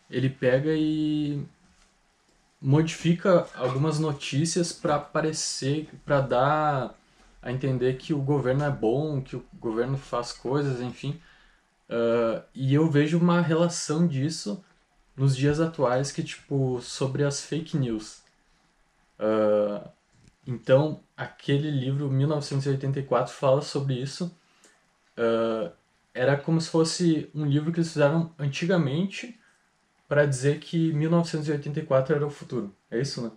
ele 0.10 0.30
pega 0.30 0.70
e 0.76 1.44
modifica 2.62 3.48
algumas 3.56 3.98
notícias 4.00 4.72
para 4.72 5.00
parecer, 5.00 5.90
para 6.06 6.22
dar 6.22 6.96
a 7.42 7.52
entender 7.52 7.98
que 7.98 8.14
o 8.14 8.22
governo 8.22 8.64
é 8.64 8.72
bom, 8.72 9.22
que 9.22 9.36
o 9.36 9.46
governo 9.60 9.98
faz 9.98 10.32
coisas, 10.32 10.80
enfim. 10.80 11.20
Ah, 11.90 12.44
e 12.54 12.72
eu 12.72 12.88
vejo 12.88 13.18
uma 13.18 13.42
relação 13.42 14.06
disso 14.08 14.64
nos 15.18 15.36
dias 15.36 15.60
atuais 15.60 16.12
que 16.12 16.24
tipo 16.24 16.80
sobre 16.82 17.24
as 17.24 17.42
fake 17.42 17.78
news. 17.78 18.25
Ah, 19.20 19.90
então, 20.48 21.04
aquele 21.18 21.72
livro, 21.72 22.10
1984, 22.12 23.34
fala 23.34 23.62
sobre 23.62 23.96
isso. 23.96 24.36
Ah, 25.18 25.72
era 26.14 26.38
como 26.38 26.62
se 26.62 26.70
fosse 26.70 27.30
um 27.36 27.46
livro 27.46 27.74
que 27.74 27.80
eles 27.80 27.92
fizeram 27.92 28.34
antigamente 28.40 29.38
para 30.08 30.26
dizer 30.26 30.60
que 30.60 30.94
1984 30.94 32.16
era 32.16 32.26
o 32.26 32.30
futuro. 32.30 32.74
É 32.90 33.02
isso, 33.02 33.22
né? 33.22 33.32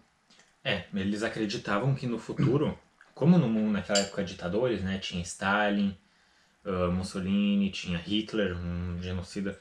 É, 0.62 0.84
eles 0.94 1.22
acreditavam 1.22 1.94
que 1.94 2.06
no 2.06 2.18
futuro, 2.18 2.78
como 3.14 3.36
no 3.36 3.48
mundo 3.48 3.72
naquela 3.72 3.98
época 3.98 4.22
ditadores, 4.22 4.82
né, 4.82 4.98
tinha 4.98 5.22
Stalin, 5.22 5.96
uh, 6.64 6.92
Mussolini, 6.92 7.70
tinha 7.70 7.98
Hitler, 7.98 8.56
um 8.56 9.02
genocida. 9.02 9.58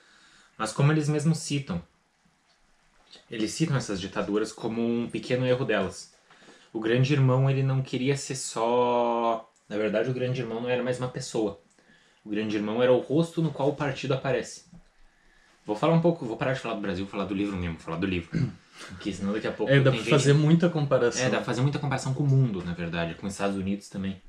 Mas 0.58 0.72
como 0.72 0.92
eles 0.92 1.08
mesmos 1.08 1.40
citam, 1.40 1.82
eles 3.30 3.52
citam 3.52 3.76
essas 3.78 4.00
ditaduras 4.00 4.52
como 4.52 4.82
um 4.82 5.10
pequeno 5.10 5.46
erro 5.46 5.66
delas. 5.66 6.14
O 6.74 6.80
grande 6.80 7.14
irmão 7.14 7.50
ele 7.50 7.64
não 7.64 7.82
queria 7.82 8.16
ser 8.18 8.36
só. 8.36 9.50
Na 9.68 9.78
verdade, 9.78 10.10
o 10.10 10.14
grande 10.14 10.42
irmão 10.42 10.62
não 10.62 10.70
era 10.70 10.84
mais 10.84 11.00
uma 11.00 11.08
pessoa. 11.08 11.60
O 12.24 12.30
grande 12.30 12.56
irmão 12.56 12.82
era 12.84 12.92
o 12.92 13.00
rosto 13.00 13.42
no 13.42 13.52
qual 13.52 13.70
o 13.70 13.76
partido 13.76 14.14
aparece. 14.14 14.66
Vou 15.66 15.76
falar 15.76 15.94
um 15.94 16.02
pouco, 16.02 16.26
vou 16.26 16.38
parar 16.38 16.54
de 16.54 16.60
falar 16.60 16.76
do 16.76 16.82
Brasil, 16.82 17.06
falar 17.08 17.26
do 17.26 17.34
livro 17.34 17.58
mesmo, 17.58 17.78
falar 17.80 17.98
do 17.98 18.06
livro. 18.08 18.30
Porque 18.90 19.12
senão 19.12 19.34
daqui 19.34 19.48
a 19.48 19.52
pouco. 19.52 19.72
É, 19.72 19.80
dá 19.80 19.90
pra 19.92 20.00
gente- 20.00 20.10
fazer 20.10 20.34
muita 20.34 20.70
comparação. 20.70 21.26
É, 21.26 21.30
dá 21.30 21.38
pra 21.38 21.46
fazer 21.46 21.62
muita 21.62 21.80
comparação 21.80 22.14
com 22.14 22.24
o 22.24 22.28
mundo, 22.28 22.64
na 22.64 22.74
verdade, 22.74 23.16
com 23.16 23.26
os 23.28 23.34
Estados 23.34 23.58
Unidos 23.58 23.90
também. 23.90 24.22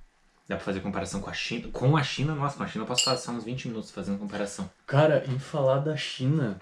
Dá 0.49 0.57
pra 0.57 0.65
fazer 0.65 0.81
comparação 0.81 1.21
com 1.21 1.29
a 1.29 1.35
China. 1.35 1.69
Com 1.73 1.97
a 1.97 2.03
China, 2.03 2.35
nossa, 2.35 2.57
com 2.57 2.63
a 2.63 2.67
China 2.67 2.83
eu 2.85 2.89
posso 2.89 3.05
passar 3.05 3.33
uns 3.33 3.45
20 3.45 3.69
minutos 3.69 3.91
fazendo 3.91 4.19
comparação. 4.19 4.69
Cara, 4.87 5.23
em 5.29 5.39
falar 5.39 5.79
da 5.81 5.95
China, 5.97 6.59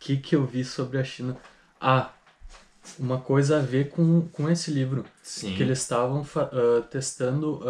que, 0.00 0.16
que 0.16 0.34
eu 0.34 0.44
vi 0.44 0.64
sobre 0.64 0.98
a 0.98 1.04
China? 1.04 1.36
Ah, 1.80 2.12
uma 2.98 3.20
coisa 3.20 3.58
a 3.58 3.62
ver 3.62 3.90
com, 3.90 4.26
com 4.28 4.50
esse 4.50 4.70
livro. 4.72 5.04
Sim. 5.22 5.54
Que 5.54 5.62
eles 5.62 5.80
estavam 5.80 6.26
ah, 6.36 6.82
testando. 6.90 7.60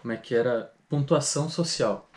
como 0.00 0.12
é 0.12 0.16
que 0.16 0.34
era? 0.34 0.72
Pontuação 0.88 1.48
social. 1.48 2.10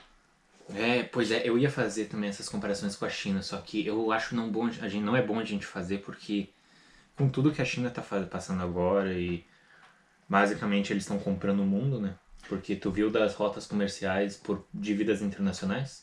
É, 0.73 1.03
pois 1.03 1.29
é, 1.31 1.47
eu 1.47 1.57
ia 1.57 1.69
fazer 1.69 2.05
também 2.05 2.29
essas 2.29 2.49
comparações 2.49 2.95
com 2.95 3.05
a 3.05 3.09
China, 3.09 3.41
só 3.41 3.57
que 3.57 3.85
eu 3.85 4.11
acho 4.11 4.35
não 4.35 4.49
bom, 4.49 4.65
a 4.65 4.87
gente 4.87 5.03
não 5.03 5.15
é 5.15 5.21
bom 5.21 5.37
a 5.39 5.43
gente 5.43 5.65
fazer 5.65 5.99
porque 5.99 6.49
com 7.15 7.29
tudo 7.29 7.51
que 7.51 7.61
a 7.61 7.65
China 7.65 7.89
tá 7.89 8.01
fa- 8.01 8.23
passando 8.23 8.63
agora 8.63 9.13
e 9.13 9.45
basicamente 10.27 10.91
eles 10.93 11.03
estão 11.03 11.19
comprando 11.19 11.61
o 11.61 11.65
mundo, 11.65 11.99
né? 11.99 12.15
Porque 12.49 12.75
tu 12.75 12.91
viu 12.91 13.11
das 13.11 13.35
rotas 13.35 13.67
comerciais 13.67 14.37
por 14.37 14.65
dívidas 14.73 15.21
internacionais? 15.21 16.02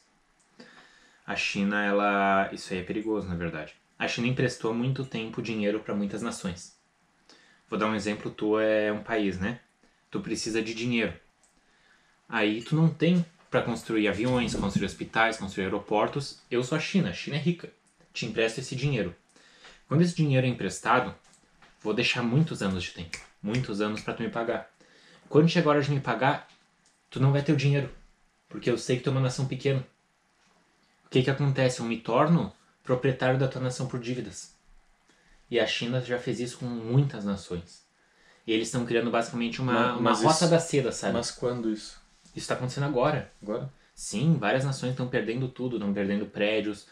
A 1.31 1.37
China, 1.37 1.81
ela, 1.81 2.51
isso 2.53 2.75
aí 2.75 2.81
é 2.81 2.83
perigoso, 2.83 3.29
na 3.29 3.37
verdade. 3.37 3.73
A 3.97 4.09
China 4.09 4.27
emprestou 4.27 4.73
há 4.73 4.75
muito 4.75 5.05
tempo 5.05 5.41
dinheiro 5.41 5.79
para 5.79 5.95
muitas 5.95 6.23
nações. 6.23 6.77
Vou 7.69 7.79
dar 7.79 7.87
um 7.87 7.95
exemplo, 7.95 8.33
tu 8.33 8.59
é 8.59 8.91
um 8.91 9.05
país, 9.05 9.39
né? 9.39 9.61
Tu 10.11 10.19
precisa 10.19 10.61
de 10.61 10.75
dinheiro. 10.75 11.15
Aí 12.29 12.65
tu 12.65 12.75
não 12.75 12.89
tem 12.89 13.25
para 13.49 13.63
construir 13.63 14.09
aviões, 14.09 14.57
construir 14.57 14.87
hospitais, 14.87 15.37
construir 15.37 15.67
aeroportos. 15.67 16.43
Eu 16.51 16.65
sou 16.65 16.77
a 16.77 16.81
China, 16.81 17.11
a 17.11 17.13
China 17.13 17.37
é 17.37 17.39
rica. 17.39 17.73
Te 18.13 18.27
empresto 18.27 18.59
esse 18.59 18.75
dinheiro. 18.75 19.15
Quando 19.87 20.01
esse 20.01 20.17
dinheiro 20.17 20.49
é 20.49 20.51
emprestado, 20.51 21.15
vou 21.81 21.95
deixar 21.95 22.25
muitos 22.25 22.61
anos 22.61 22.83
de 22.83 22.91
tempo, 22.91 23.19
muitos 23.41 23.81
anos 23.81 24.01
para 24.01 24.15
tu 24.15 24.25
me 24.25 24.31
pagar. 24.31 24.69
Quando 25.29 25.49
chegar 25.49 25.71
a 25.71 25.75
hora 25.75 25.83
de 25.83 25.93
me 25.93 26.01
pagar, 26.01 26.49
tu 27.09 27.21
não 27.21 27.31
vai 27.31 27.41
ter 27.41 27.53
o 27.53 27.57
dinheiro, 27.57 27.89
porque 28.49 28.69
eu 28.69 28.77
sei 28.77 28.97
que 28.97 29.05
tu 29.05 29.11
é 29.11 29.13
uma 29.13 29.21
nação 29.21 29.47
pequena. 29.47 29.87
O 31.11 31.12
que 31.12 31.25
que 31.25 31.31
acontece? 31.31 31.81
Eu 31.81 31.87
me 31.87 31.99
torno 31.99 32.52
proprietário 32.85 33.37
da 33.38 33.49
tua 33.49 33.61
nação 33.61 33.88
por 33.88 33.99
dívidas. 33.99 34.55
E 35.50 35.59
a 35.59 35.67
China 35.67 36.00
já 36.00 36.19
fez 36.21 36.38
isso 36.38 36.59
com 36.59 36.67
muitas 36.67 37.25
nações. 37.25 37.85
E 38.47 38.52
eles 38.52 38.69
estão 38.69 38.87
criando 38.87 39.11
basicamente 39.11 39.61
uma, 39.61 39.73
Ma- 39.73 39.97
uma 39.97 40.12
rota 40.12 40.31
isso- 40.45 40.49
da 40.50 40.61
seda, 40.61 40.93
sabe? 40.93 41.14
Mas 41.14 41.33
quando 41.33 41.69
isso? 41.73 42.00
Isso 42.26 42.38
está 42.45 42.55
acontecendo 42.55 42.85
agora. 42.85 43.31
Agora? 43.43 43.69
Sim, 43.93 44.37
várias 44.38 44.64
nações 44.64 44.90
estão 44.93 45.09
perdendo 45.09 45.49
tudo, 45.49 45.76
estão 45.76 45.93
perdendo 45.93 46.26
prédios, 46.26 46.87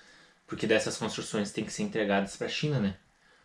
porque 0.48 0.66
dessas 0.66 0.96
construções 0.98 1.52
têm 1.52 1.64
que 1.64 1.72
ser 1.72 1.84
entregadas 1.84 2.37
para 2.37 2.48
a 2.48 2.50
China, 2.50 2.80
né? 2.80 2.96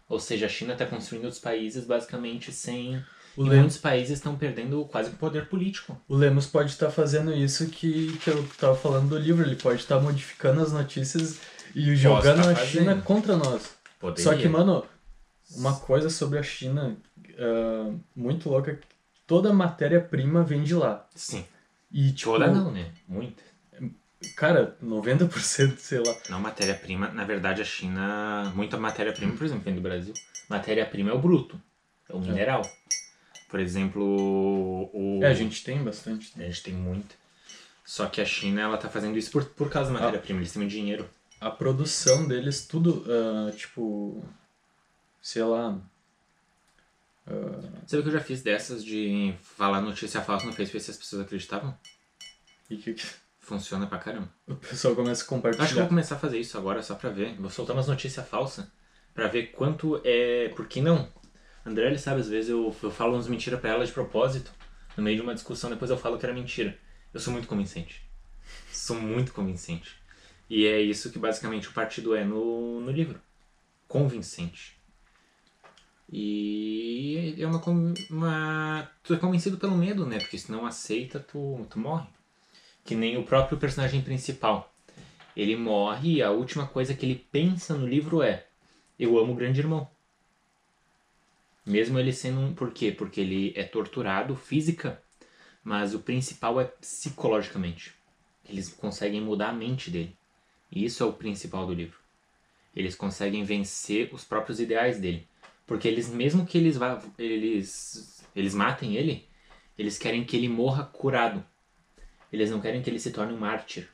Ou 0.09 0.19
seja, 0.19 0.47
a 0.47 0.49
China 0.49 0.73
está 0.73 0.85
construindo 0.87 1.25
outros 1.25 1.41
países 1.41 1.85
basicamente 1.85 2.51
sem. 2.51 3.03
O 3.35 3.45
e 3.45 3.49
Lem- 3.49 3.59
muitos 3.61 3.77
países 3.77 4.17
estão 4.17 4.35
perdendo 4.35 4.83
quase 4.85 5.09
o 5.09 5.13
poder 5.13 5.47
político. 5.47 5.99
O 6.07 6.15
Lemos 6.15 6.45
pode 6.45 6.69
estar 6.71 6.91
fazendo 6.91 7.33
isso 7.33 7.67
que, 7.67 8.17
que 8.19 8.29
eu 8.29 8.47
tava 8.59 8.75
falando 8.75 9.09
do 9.09 9.17
livro. 9.17 9.43
Ele 9.45 9.55
pode 9.55 9.79
estar 9.81 9.99
modificando 9.99 10.61
as 10.61 10.71
notícias 10.71 11.39
e 11.75 11.95
jogando 11.95 12.43
tá 12.43 12.51
a 12.51 12.55
fazendo. 12.55 12.67
China 12.67 13.01
contra 13.01 13.35
nós. 13.35 13.75
Poderia. 13.99 14.23
Só 14.23 14.37
que, 14.37 14.47
mano, 14.47 14.85
uma 15.55 15.75
coisa 15.79 16.09
sobre 16.09 16.37
a 16.37 16.43
China 16.43 16.95
ah, 17.39 17.91
muito 18.15 18.49
louca 18.49 18.71
é 18.71 18.77
toda 19.25 19.51
matéria-prima 19.53 20.43
vem 20.43 20.63
de 20.63 20.75
lá. 20.75 21.07
Sim. 21.15 21.45
E, 21.91 22.11
tipo, 22.11 22.31
Toda 22.31 22.47
não, 22.51 22.71
né? 22.71 22.91
Muita. 23.07 23.43
cara, 24.35 24.75
90%, 24.83 25.77
sei 25.77 25.99
lá. 25.99 26.15
Não 26.29 26.39
matéria-prima. 26.39 27.09
Na 27.09 27.23
verdade, 27.23 27.61
a 27.61 27.65
China. 27.65 28.51
Muita 28.55 28.77
matéria-prima, 28.77 29.35
por 29.35 29.45
exemplo, 29.45 29.63
vem 29.63 29.75
do 29.75 29.81
Brasil. 29.81 30.13
Matéria-prima 30.49 31.11
é 31.11 31.13
o 31.13 31.19
bruto. 31.19 31.59
É 32.09 32.13
o 32.15 32.19
mineral. 32.19 32.61
Por 33.53 33.59
exemplo, 33.59 34.89
o. 34.91 35.19
É, 35.21 35.27
a 35.27 35.33
gente 35.35 35.63
tem 35.63 35.83
bastante. 35.83 36.33
A 36.41 36.43
gente 36.43 36.63
tem 36.63 36.73
muito. 36.73 37.13
Só 37.85 38.07
que 38.07 38.19
a 38.19 38.25
China, 38.25 38.61
ela 38.61 38.79
tá 38.79 38.89
fazendo 38.89 39.15
isso 39.15 39.29
por, 39.29 39.45
por 39.45 39.69
causa 39.69 39.93
da 39.93 39.99
matéria-prima. 39.99 40.39
Eles 40.39 40.51
têm 40.51 40.59
muito 40.63 40.71
dinheiro. 40.71 41.07
A 41.39 41.51
produção 41.51 42.27
deles, 42.27 42.65
tudo, 42.65 43.05
ah, 43.07 43.51
tipo, 43.51 44.25
sei 45.21 45.43
lá. 45.43 45.79
Sabe 47.85 48.01
que 48.01 48.09
eu 48.09 48.13
já 48.13 48.21
fiz 48.21 48.41
dessas 48.41 48.83
de 48.83 49.35
falar 49.43 49.81
notícia 49.81 50.19
falsa 50.19 50.47
no 50.47 50.53
Facebook 50.53 50.83
se 50.83 50.89
as 50.89 50.97
pessoas 50.97 51.21
acreditavam? 51.21 51.77
E 52.71 52.77
que, 52.77 52.95
Funciona 53.37 53.85
pra 53.85 53.99
caramba. 53.99 54.33
o 54.47 54.55
pessoal 54.55 54.95
começa 54.95 54.99
a 54.99 55.05
Eu 55.05 55.11
acho 55.11 55.27
que 55.27 55.33
eu 55.35 55.51
compartilhar. 55.51 55.81
vou 55.81 55.89
começar 55.89 56.15
a 56.15 56.19
fazer 56.19 56.39
isso 56.39 56.57
agora 56.57 56.81
só 56.81 56.95
pra 56.95 57.11
ver. 57.11 57.35
Vou 57.39 57.51
soltar 57.51 57.75
umas 57.75 57.87
notícias 57.87 58.27
falsas 58.27 58.65
pra 59.13 59.27
ver 59.27 59.51
quanto 59.51 60.01
é. 60.03 60.49
Por 60.55 60.67
que 60.67 60.81
não? 60.81 61.07
André, 61.65 61.87
ele 61.87 61.97
sabe, 61.97 62.19
às 62.19 62.27
vezes 62.27 62.49
eu, 62.49 62.75
eu 62.83 62.91
falo 62.91 63.13
umas 63.13 63.27
mentiras 63.27 63.59
pra 63.59 63.71
ela 63.71 63.85
de 63.85 63.91
propósito. 63.91 64.51
No 64.97 65.03
meio 65.03 65.15
de 65.15 65.23
uma 65.23 65.33
discussão, 65.33 65.69
depois 65.69 65.89
eu 65.89 65.97
falo 65.97 66.17
que 66.17 66.25
era 66.25 66.33
mentira. 66.33 66.77
Eu 67.13 67.19
sou 67.19 67.31
muito 67.31 67.47
convincente. 67.47 68.03
Sou 68.71 68.99
muito 68.99 69.33
convincente. 69.33 69.95
E 70.49 70.65
é 70.67 70.81
isso 70.81 71.11
que 71.11 71.17
basicamente 71.17 71.69
o 71.69 71.73
partido 71.73 72.15
é 72.15 72.23
no, 72.23 72.81
no 72.81 72.91
livro. 72.91 73.19
Convincente. 73.87 74.77
E 76.11 77.35
é 77.39 77.47
uma, 77.47 77.61
uma. 78.09 78.91
Tu 79.01 79.13
é 79.13 79.17
convencido 79.17 79.57
pelo 79.57 79.75
medo, 79.75 80.05
né? 80.05 80.19
Porque 80.19 80.37
se 80.37 80.51
não 80.51 80.65
aceita, 80.65 81.19
tu, 81.19 81.65
tu 81.69 81.79
morre. 81.79 82.07
Que 82.83 82.93
nem 82.93 83.17
o 83.17 83.23
próprio 83.23 83.57
personagem 83.57 84.01
principal. 84.01 84.71
Ele 85.35 85.55
morre 85.55 86.17
e 86.17 86.21
a 86.21 86.29
última 86.29 86.67
coisa 86.67 86.93
que 86.93 87.05
ele 87.05 87.25
pensa 87.31 87.73
no 87.73 87.87
livro 87.87 88.21
é: 88.21 88.45
Eu 88.99 89.17
amo 89.17 89.33
o 89.33 89.35
grande 89.35 89.59
irmão. 89.59 89.89
Mesmo 91.65 91.97
ele 91.97 92.11
sendo 92.11 92.39
um. 92.39 92.53
Por 92.53 92.71
quê? 92.71 92.91
Porque 92.91 93.21
ele 93.21 93.53
é 93.55 93.63
torturado 93.63 94.35
física, 94.35 95.01
mas 95.63 95.93
o 95.93 95.99
principal 95.99 96.59
é 96.59 96.65
psicologicamente. 96.65 97.93
Eles 98.47 98.69
conseguem 98.69 99.21
mudar 99.21 99.49
a 99.49 99.53
mente 99.53 99.89
dele. 99.89 100.15
E 100.71 100.83
isso 100.83 101.03
é 101.03 101.05
o 101.05 101.13
principal 101.13 101.65
do 101.65 101.73
livro. 101.73 101.97
Eles 102.75 102.95
conseguem 102.95 103.43
vencer 103.43 104.13
os 104.13 104.23
próprios 104.25 104.59
ideais 104.59 104.99
dele. 104.99 105.27
Porque 105.65 105.87
eles, 105.87 106.09
mesmo 106.09 106.45
que 106.45 106.57
eles, 106.57 106.75
vá, 106.75 107.01
eles, 107.17 108.25
eles 108.35 108.53
matem 108.53 108.95
ele, 108.95 109.27
eles 109.77 109.97
querem 109.97 110.25
que 110.25 110.35
ele 110.35 110.49
morra 110.49 110.83
curado. 110.83 111.45
Eles 112.31 112.51
não 112.51 112.59
querem 112.59 112.81
que 112.81 112.89
ele 112.89 112.99
se 112.99 113.11
torne 113.11 113.33
um 113.33 113.37
mártir. 113.37 113.87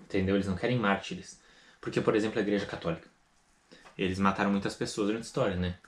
Entendeu? 0.00 0.36
Eles 0.36 0.46
não 0.46 0.56
querem 0.56 0.78
mártires. 0.78 1.40
Porque, 1.80 2.00
por 2.00 2.14
exemplo, 2.14 2.38
a 2.38 2.42
Igreja 2.42 2.64
Católica. 2.64 3.10
Eles 3.98 4.18
mataram 4.18 4.50
muitas 4.50 4.74
pessoas 4.74 5.08
durante 5.08 5.24
a 5.24 5.26
história, 5.26 5.56
né? 5.56 5.78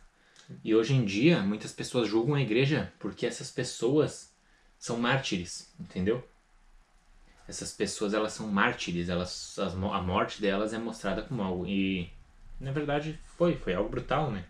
E 0.63 0.75
hoje 0.75 0.95
em 0.95 1.05
dia, 1.05 1.41
muitas 1.43 1.73
pessoas 1.73 2.09
julgam 2.09 2.35
a 2.35 2.43
igreja 2.43 2.93
porque 2.99 3.27
essas 3.27 3.51
pessoas 3.51 4.33
são 4.79 4.99
mártires, 4.99 5.73
entendeu? 5.79 6.27
Essas 7.47 7.73
pessoas, 7.73 8.15
elas 8.15 8.33
são 8.33 8.49
mártires, 8.49 9.09
elas, 9.09 9.59
as 9.59 9.75
a 9.75 10.01
morte 10.01 10.41
delas 10.41 10.73
é 10.73 10.79
mostrada 10.79 11.23
como 11.23 11.43
algo. 11.43 11.67
E, 11.67 12.11
na 12.59 12.73
verdade, 12.73 13.19
foi, 13.37 13.57
foi 13.57 13.75
algo 13.75 13.89
brutal, 13.89 14.31
né? 14.31 14.45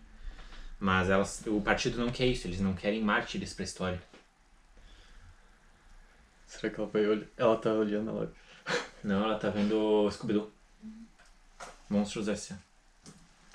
Mas 0.79 1.09
elas, 1.09 1.43
o 1.47 1.61
partido 1.61 1.97
não 1.97 2.11
quer 2.11 2.25
isso, 2.25 2.47
eles 2.47 2.59
não 2.59 2.73
querem 2.73 3.01
mártires 3.01 3.53
pra 3.53 3.65
história. 3.65 4.01
Será 6.47 6.73
que 6.73 6.79
ela 6.79 6.89
vai 6.89 7.05
olhar? 7.05 7.27
Ela 7.35 7.57
tá 7.57 7.73
olhando 7.73 8.09
a 8.11 8.13
live. 8.13 8.33
Não, 9.03 9.23
ela 9.23 9.37
tá 9.37 9.49
vendo 9.49 10.09
Scooby-Doo. 10.09 10.51
Monstros 11.89 12.27
S.A. 12.27 12.64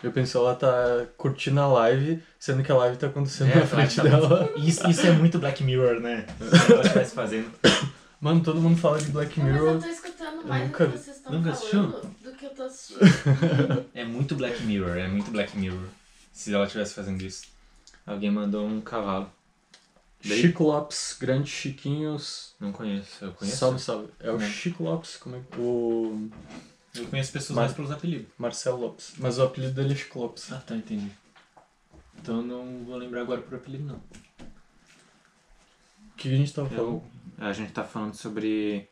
Eu 0.02 0.12
pensei, 0.12 0.40
ela 0.40 0.54
tá 0.54 1.07
curtindo 1.16 1.61
a 1.61 1.66
live, 1.66 2.23
sendo 2.38 2.62
que 2.62 2.73
a 2.73 2.76
live 2.76 2.97
tá 2.97 3.09
acontecendo 3.09 3.50
É, 3.52 3.57
na 3.57 3.66
frente 3.66 3.97
tá- 3.97 4.02
dela. 4.02 4.50
Isso, 4.57 4.88
isso 4.88 5.07
é 5.07 5.12
muito 5.12 5.38
Black 5.38 5.62
Mirror, 5.62 6.00
né? 6.00 6.26
Se 6.40 6.73
ela 6.73 6.83
estivesse 6.83 7.14
fazendo. 7.14 7.50
Mano, 8.21 8.42
todo 8.42 8.61
mundo 8.61 8.78
fala 8.78 8.99
de 8.99 9.11
Black 9.11 9.38
Não, 9.38 9.47
mas 9.47 9.54
Mirror. 9.54 9.75
eu 9.75 9.80
tô 9.80 9.87
escutando 9.88 10.47
mais 10.47 10.64
nunca 10.64 10.87
do 10.87 10.92
que 10.92 10.99
vocês 10.99 11.16
estão 11.16 11.33
Nunca 11.33 11.52
falando 11.54 12.16
do 12.23 12.33
que 12.33 12.45
eu 12.47 12.50
tô 12.50 12.62
assistindo. 12.62 13.87
É 13.95 14.04
muito 14.04 14.35
Black 14.35 14.62
Mirror, 14.62 14.97
é 14.97 15.09
muito 15.09 15.30
Black 15.30 15.57
Mirror. 15.57 15.85
Se 16.33 16.52
ela 16.54 16.64
estivesse 16.64 16.95
fazendo 16.95 17.21
isso. 17.23 17.45
Alguém 18.07 18.30
mandou 18.30 18.66
um 18.66 18.80
cavalo. 18.80 19.30
Daí? 20.25 20.40
Chico 20.40 20.64
Lopes, 20.64 21.16
grande 21.19 21.50
Chiquinhos. 21.50 22.54
Não 22.61 22.73
conheço, 22.73 23.25
eu 23.25 23.33
conheço. 23.33 23.57
Salve, 23.57 23.78
salve. 23.78 24.09
É 24.21 24.30
o 24.30 24.38
Não. 24.38 24.47
Chico 24.47 24.83
Lopes, 24.85 25.16
como 25.16 25.37
é 25.37 25.40
que. 25.50 25.59
O 25.61 26.28
Eu 26.94 27.06
conheço 27.06 27.32
pessoas 27.32 27.56
Mas- 27.56 27.66
mais 27.66 27.73
pelos 27.76 27.90
apelidos. 27.90 28.26
Marcelo 28.38 28.78
Lopes. 28.80 29.12
Mas 29.18 29.38
o 29.38 29.42
apelido 29.44 29.73
dele 29.75 29.92
é 29.92 29.97
Chico 29.97 30.18
Lopes. 30.18 30.52
Ah, 30.52 30.56
tá, 30.64 30.75
entendi. 30.75 31.11
Então 32.20 32.37
eu 32.38 32.42
não 32.42 32.85
vou 32.85 32.97
lembrar 32.97 33.23
agora 33.23 33.40
por 33.40 33.54
apelido, 33.54 33.85
não. 33.85 34.00
que 36.16 36.28
a 36.32 36.37
gente 36.37 36.52
tava 36.52 36.68
falando? 36.68 37.02
Eu, 37.38 37.47
a 37.47 37.52
gente 37.52 37.73
tá 37.73 37.82
falando 37.82 38.14
sobre 38.14 38.87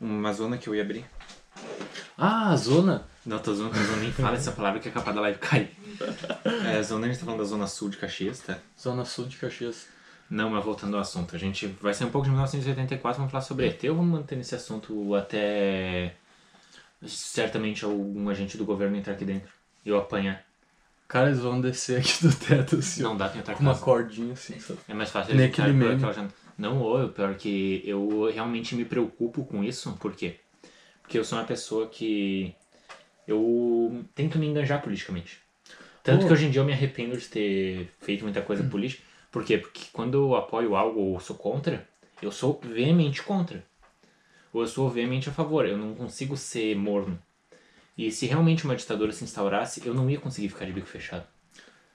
uma 0.00 0.32
zona 0.34 0.58
que 0.58 0.68
eu 0.68 0.74
ia 0.74 0.82
abrir. 0.82 1.04
Ah, 2.16 2.50
a 2.50 2.56
zona. 2.56 3.06
Não, 3.24 3.38
tô 3.38 3.54
zoando, 3.54 3.76
eu 3.78 3.96
nem 3.98 4.12
fala 4.12 4.36
essa 4.36 4.52
palavra 4.52 4.80
que 4.80 4.88
é 4.88 4.92
capaz 4.92 5.14
da 5.14 5.22
live 5.22 5.38
cair. 5.38 5.70
É, 6.66 6.76
a 6.78 6.82
zona, 6.82 7.06
a 7.06 7.08
gente 7.08 7.18
tá 7.20 7.24
falando 7.24 7.40
da 7.40 7.46
zona 7.46 7.66
sul 7.66 7.88
de 7.88 7.96
Caxias, 7.96 8.40
tá? 8.40 8.58
Zona 8.78 9.04
sul 9.04 9.26
de 9.26 9.36
Caxias. 9.36 9.86
Não, 10.28 10.50
mas 10.50 10.62
voltando 10.64 10.94
ao 10.96 11.00
assunto, 11.00 11.34
a 11.34 11.38
gente 11.38 11.66
vai 11.80 11.94
sair 11.94 12.06
um 12.06 12.10
pouco 12.10 12.24
de 12.26 12.30
1984, 12.30 13.16
vamos 13.18 13.32
falar 13.32 13.42
sobre 13.44 13.66
ET 13.68 13.82
ou 13.84 13.96
vamos 13.96 14.10
manter 14.10 14.36
nesse 14.36 14.54
assunto 14.54 15.14
até 15.14 16.14
certamente 17.06 17.84
algum 17.84 18.28
agente 18.28 18.56
do 18.56 18.64
governo 18.64 18.96
entrar 18.96 19.14
aqui 19.14 19.24
dentro 19.24 19.50
e 19.84 19.88
eu 19.88 19.98
apanhar? 19.98 20.44
Cara, 21.06 21.28
eles 21.28 21.40
vão 21.40 21.60
descer 21.60 22.00
aqui 22.00 22.26
do 22.26 22.34
teto 22.34 22.76
assim, 22.76 23.02
ó, 23.02 23.08
Não 23.08 23.16
dá 23.16 23.28
pra 23.28 23.38
entrar 23.40 23.54
com 23.54 23.62
uma 23.62 23.72
casa. 23.72 23.84
cordinha 23.84 24.32
assim, 24.34 24.58
sabe? 24.60 24.78
É 24.88 24.94
mais 24.94 25.10
fácil 25.10 25.34
Nem 25.34 25.44
eles 25.44 25.52
entrarem 25.54 25.74
aquele 25.74 25.96
por 25.96 26.06
meme. 26.06 26.10
aquela. 26.12 26.28
Não, 26.58 26.82
ô, 26.82 27.04
o 27.04 27.08
pior 27.08 27.34
que 27.36 27.82
eu 27.86 28.30
realmente 28.32 28.74
me 28.74 28.84
preocupo 28.84 29.44
com 29.44 29.62
isso, 29.64 29.92
por 30.00 30.14
quê? 30.14 30.36
Porque 31.00 31.18
eu 31.18 31.24
sou 31.24 31.38
uma 31.38 31.44
pessoa 31.46 31.86
que 31.88 32.54
eu 33.26 34.04
tento 34.14 34.38
me 34.38 34.46
enganjar 34.46 34.82
politicamente. 34.82 35.38
Tanto 36.02 36.22
Pô. 36.22 36.26
que 36.28 36.32
hoje 36.32 36.46
em 36.46 36.50
dia 36.50 36.60
eu 36.60 36.64
me 36.64 36.72
arrependo 36.72 37.16
de 37.16 37.26
ter 37.28 37.90
feito 38.00 38.24
muita 38.24 38.42
coisa 38.42 38.64
política. 38.64 39.02
Por 39.30 39.44
quê? 39.44 39.58
Porque 39.58 39.82
quando 39.92 40.14
eu 40.18 40.36
apoio 40.36 40.74
algo 40.74 41.00
ou 41.00 41.20
sou 41.20 41.36
contra, 41.36 41.86
eu 42.22 42.32
sou 42.32 42.60
veemente 42.62 43.22
contra. 43.22 43.64
Ou 44.52 44.62
eu 44.62 44.68
sou 44.68 44.88
veemente 44.88 45.28
a 45.28 45.32
favor. 45.32 45.66
Eu 45.66 45.76
não 45.76 45.94
consigo 45.94 46.36
ser 46.36 46.74
morno. 46.76 47.20
E 47.96 48.12
se 48.12 48.26
realmente 48.26 48.64
uma 48.64 48.76
ditadura 48.76 49.12
se 49.12 49.24
instaurasse, 49.24 49.86
eu 49.86 49.92
não 49.92 50.08
ia 50.08 50.20
conseguir 50.20 50.48
ficar 50.48 50.64
de 50.64 50.72
bico 50.72 50.86
fechado. 50.86 51.26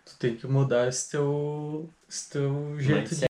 Tu 0.06 0.18
tem 0.20 0.36
que 0.36 0.46
mudar 0.46 0.88
esse 0.90 1.12
teu, 1.12 1.90
esse 2.10 2.30
teu 2.30 2.76
jeito 2.78 3.16
de... 3.16 3.26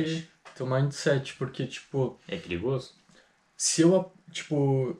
Mindset. 0.00 0.28
teu 0.56 0.66
mindset, 0.66 1.34
porque, 1.34 1.66
tipo, 1.66 2.18
É 2.28 2.36
perigoso? 2.36 2.94
se 3.56 3.82
eu, 3.82 4.10
tipo, 4.30 4.96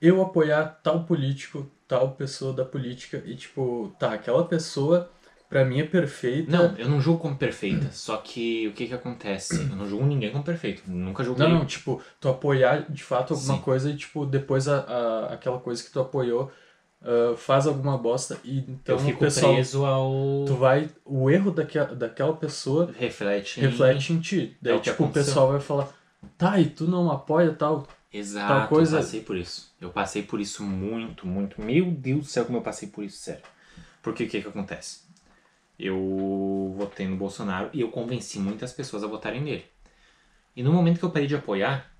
eu 0.00 0.22
apoiar 0.22 0.80
tal 0.82 1.04
político, 1.04 1.66
tal 1.86 2.12
pessoa 2.12 2.52
da 2.52 2.64
política, 2.64 3.22
e, 3.26 3.34
tipo, 3.34 3.94
tá, 3.98 4.12
aquela 4.12 4.44
pessoa, 4.46 5.10
pra 5.48 5.64
mim 5.64 5.80
é 5.80 5.84
perfeita. 5.84 6.50
Não, 6.50 6.76
eu 6.76 6.88
não 6.88 7.00
julgo 7.00 7.20
como 7.20 7.36
perfeita. 7.36 7.90
Só 7.90 8.18
que 8.18 8.68
o 8.68 8.72
que 8.72 8.86
que 8.86 8.94
acontece? 8.94 9.62
Eu 9.62 9.76
não 9.76 9.88
julgo 9.88 10.06
ninguém 10.06 10.30
como 10.30 10.44
perfeito. 10.44 10.82
Nunca 10.86 11.24
julguei. 11.24 11.48
Não, 11.48 11.58
não, 11.60 11.66
tipo, 11.66 12.00
tu 12.20 12.28
apoiar 12.28 12.90
de 12.90 13.02
fato 13.02 13.34
alguma 13.34 13.56
Sim. 13.56 13.62
coisa 13.62 13.90
e, 13.90 13.96
tipo, 13.96 14.24
depois 14.26 14.68
a, 14.68 14.80
a- 14.80 15.32
aquela 15.34 15.58
coisa 15.58 15.82
que 15.82 15.90
tu 15.90 16.00
apoiou 16.00 16.52
ah, 17.02 17.34
faz 17.36 17.66
alguma 17.66 17.96
bosta 17.96 18.38
e 18.44 18.58
então 18.58 18.96
eu 18.96 18.98
fico 18.98 19.18
o 19.18 19.20
pessoal. 19.20 19.54
preso 19.54 19.84
ao. 19.84 20.44
Tu 20.46 20.54
vai. 20.54 20.88
O 21.04 21.30
erro 21.30 21.50
daquela, 21.50 21.94
daquela 21.94 22.34
pessoa 22.36 22.92
Reflete. 22.98 23.60
em- 23.60 23.62
reflete 23.64 24.12
em 24.12 24.20
ti. 24.20 24.56
Daí, 24.60 24.76
É 24.76 24.80
tipo, 24.80 25.04
o 25.04 25.10
pessoal 25.12 25.52
vai 25.52 25.60
falar, 25.60 25.88
tá, 26.36 26.58
e 26.60 26.68
tu 26.68 26.84
não 26.86 27.10
apoia 27.10 27.52
tal. 27.52 27.86
Exato, 28.12 28.48
tal 28.48 28.68
coisa- 28.68 28.96
eu 28.96 29.02
passei 29.02 29.20
por 29.20 29.36
isso. 29.36 29.70
Eu 29.80 29.90
passei 29.90 30.22
por 30.22 30.40
isso 30.40 30.64
muito, 30.64 31.26
muito. 31.26 31.60
Meu 31.60 31.90
Deus 31.90 32.20
do 32.20 32.26
céu, 32.26 32.44
como 32.46 32.56
eu 32.58 32.62
passei 32.62 32.88
por 32.88 33.04
isso, 33.04 33.18
sério. 33.18 33.42
Porque 34.02 34.24
o 34.24 34.28
que 34.28 34.40
que 34.40 34.48
acontece? 34.48 35.00
Eu 35.78 36.74
votei 36.76 37.06
no 37.06 37.16
Bolsonaro 37.16 37.68
e 37.72 37.80
eu 37.82 37.90
convenci 37.90 38.38
muitas 38.38 38.72
pessoas 38.72 39.04
a 39.04 39.06
votarem 39.06 39.40
nele. 39.42 39.64
E 40.56 40.62
no 40.62 40.72
momento 40.72 40.98
que 40.98 41.04
eu 41.04 41.10
parei 41.10 41.28
de 41.28 41.36
apoiar, 41.36 41.92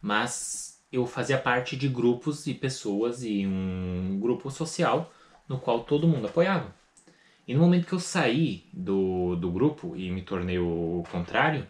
mas 0.00 0.69
eu 0.92 1.06
fazia 1.06 1.38
parte 1.38 1.76
de 1.76 1.88
grupos 1.88 2.46
e 2.46 2.54
pessoas 2.54 3.22
e 3.22 3.46
um 3.46 4.18
grupo 4.20 4.50
social 4.50 5.12
no 5.48 5.58
qual 5.58 5.84
todo 5.84 6.08
mundo 6.08 6.26
apoiava. 6.26 6.74
E 7.46 7.54
no 7.54 7.60
momento 7.60 7.86
que 7.86 7.92
eu 7.92 8.00
saí 8.00 8.64
do, 8.72 9.34
do 9.36 9.50
grupo 9.50 9.96
e 9.96 10.10
me 10.10 10.22
tornei 10.22 10.58
o 10.58 11.02
contrário, 11.10 11.66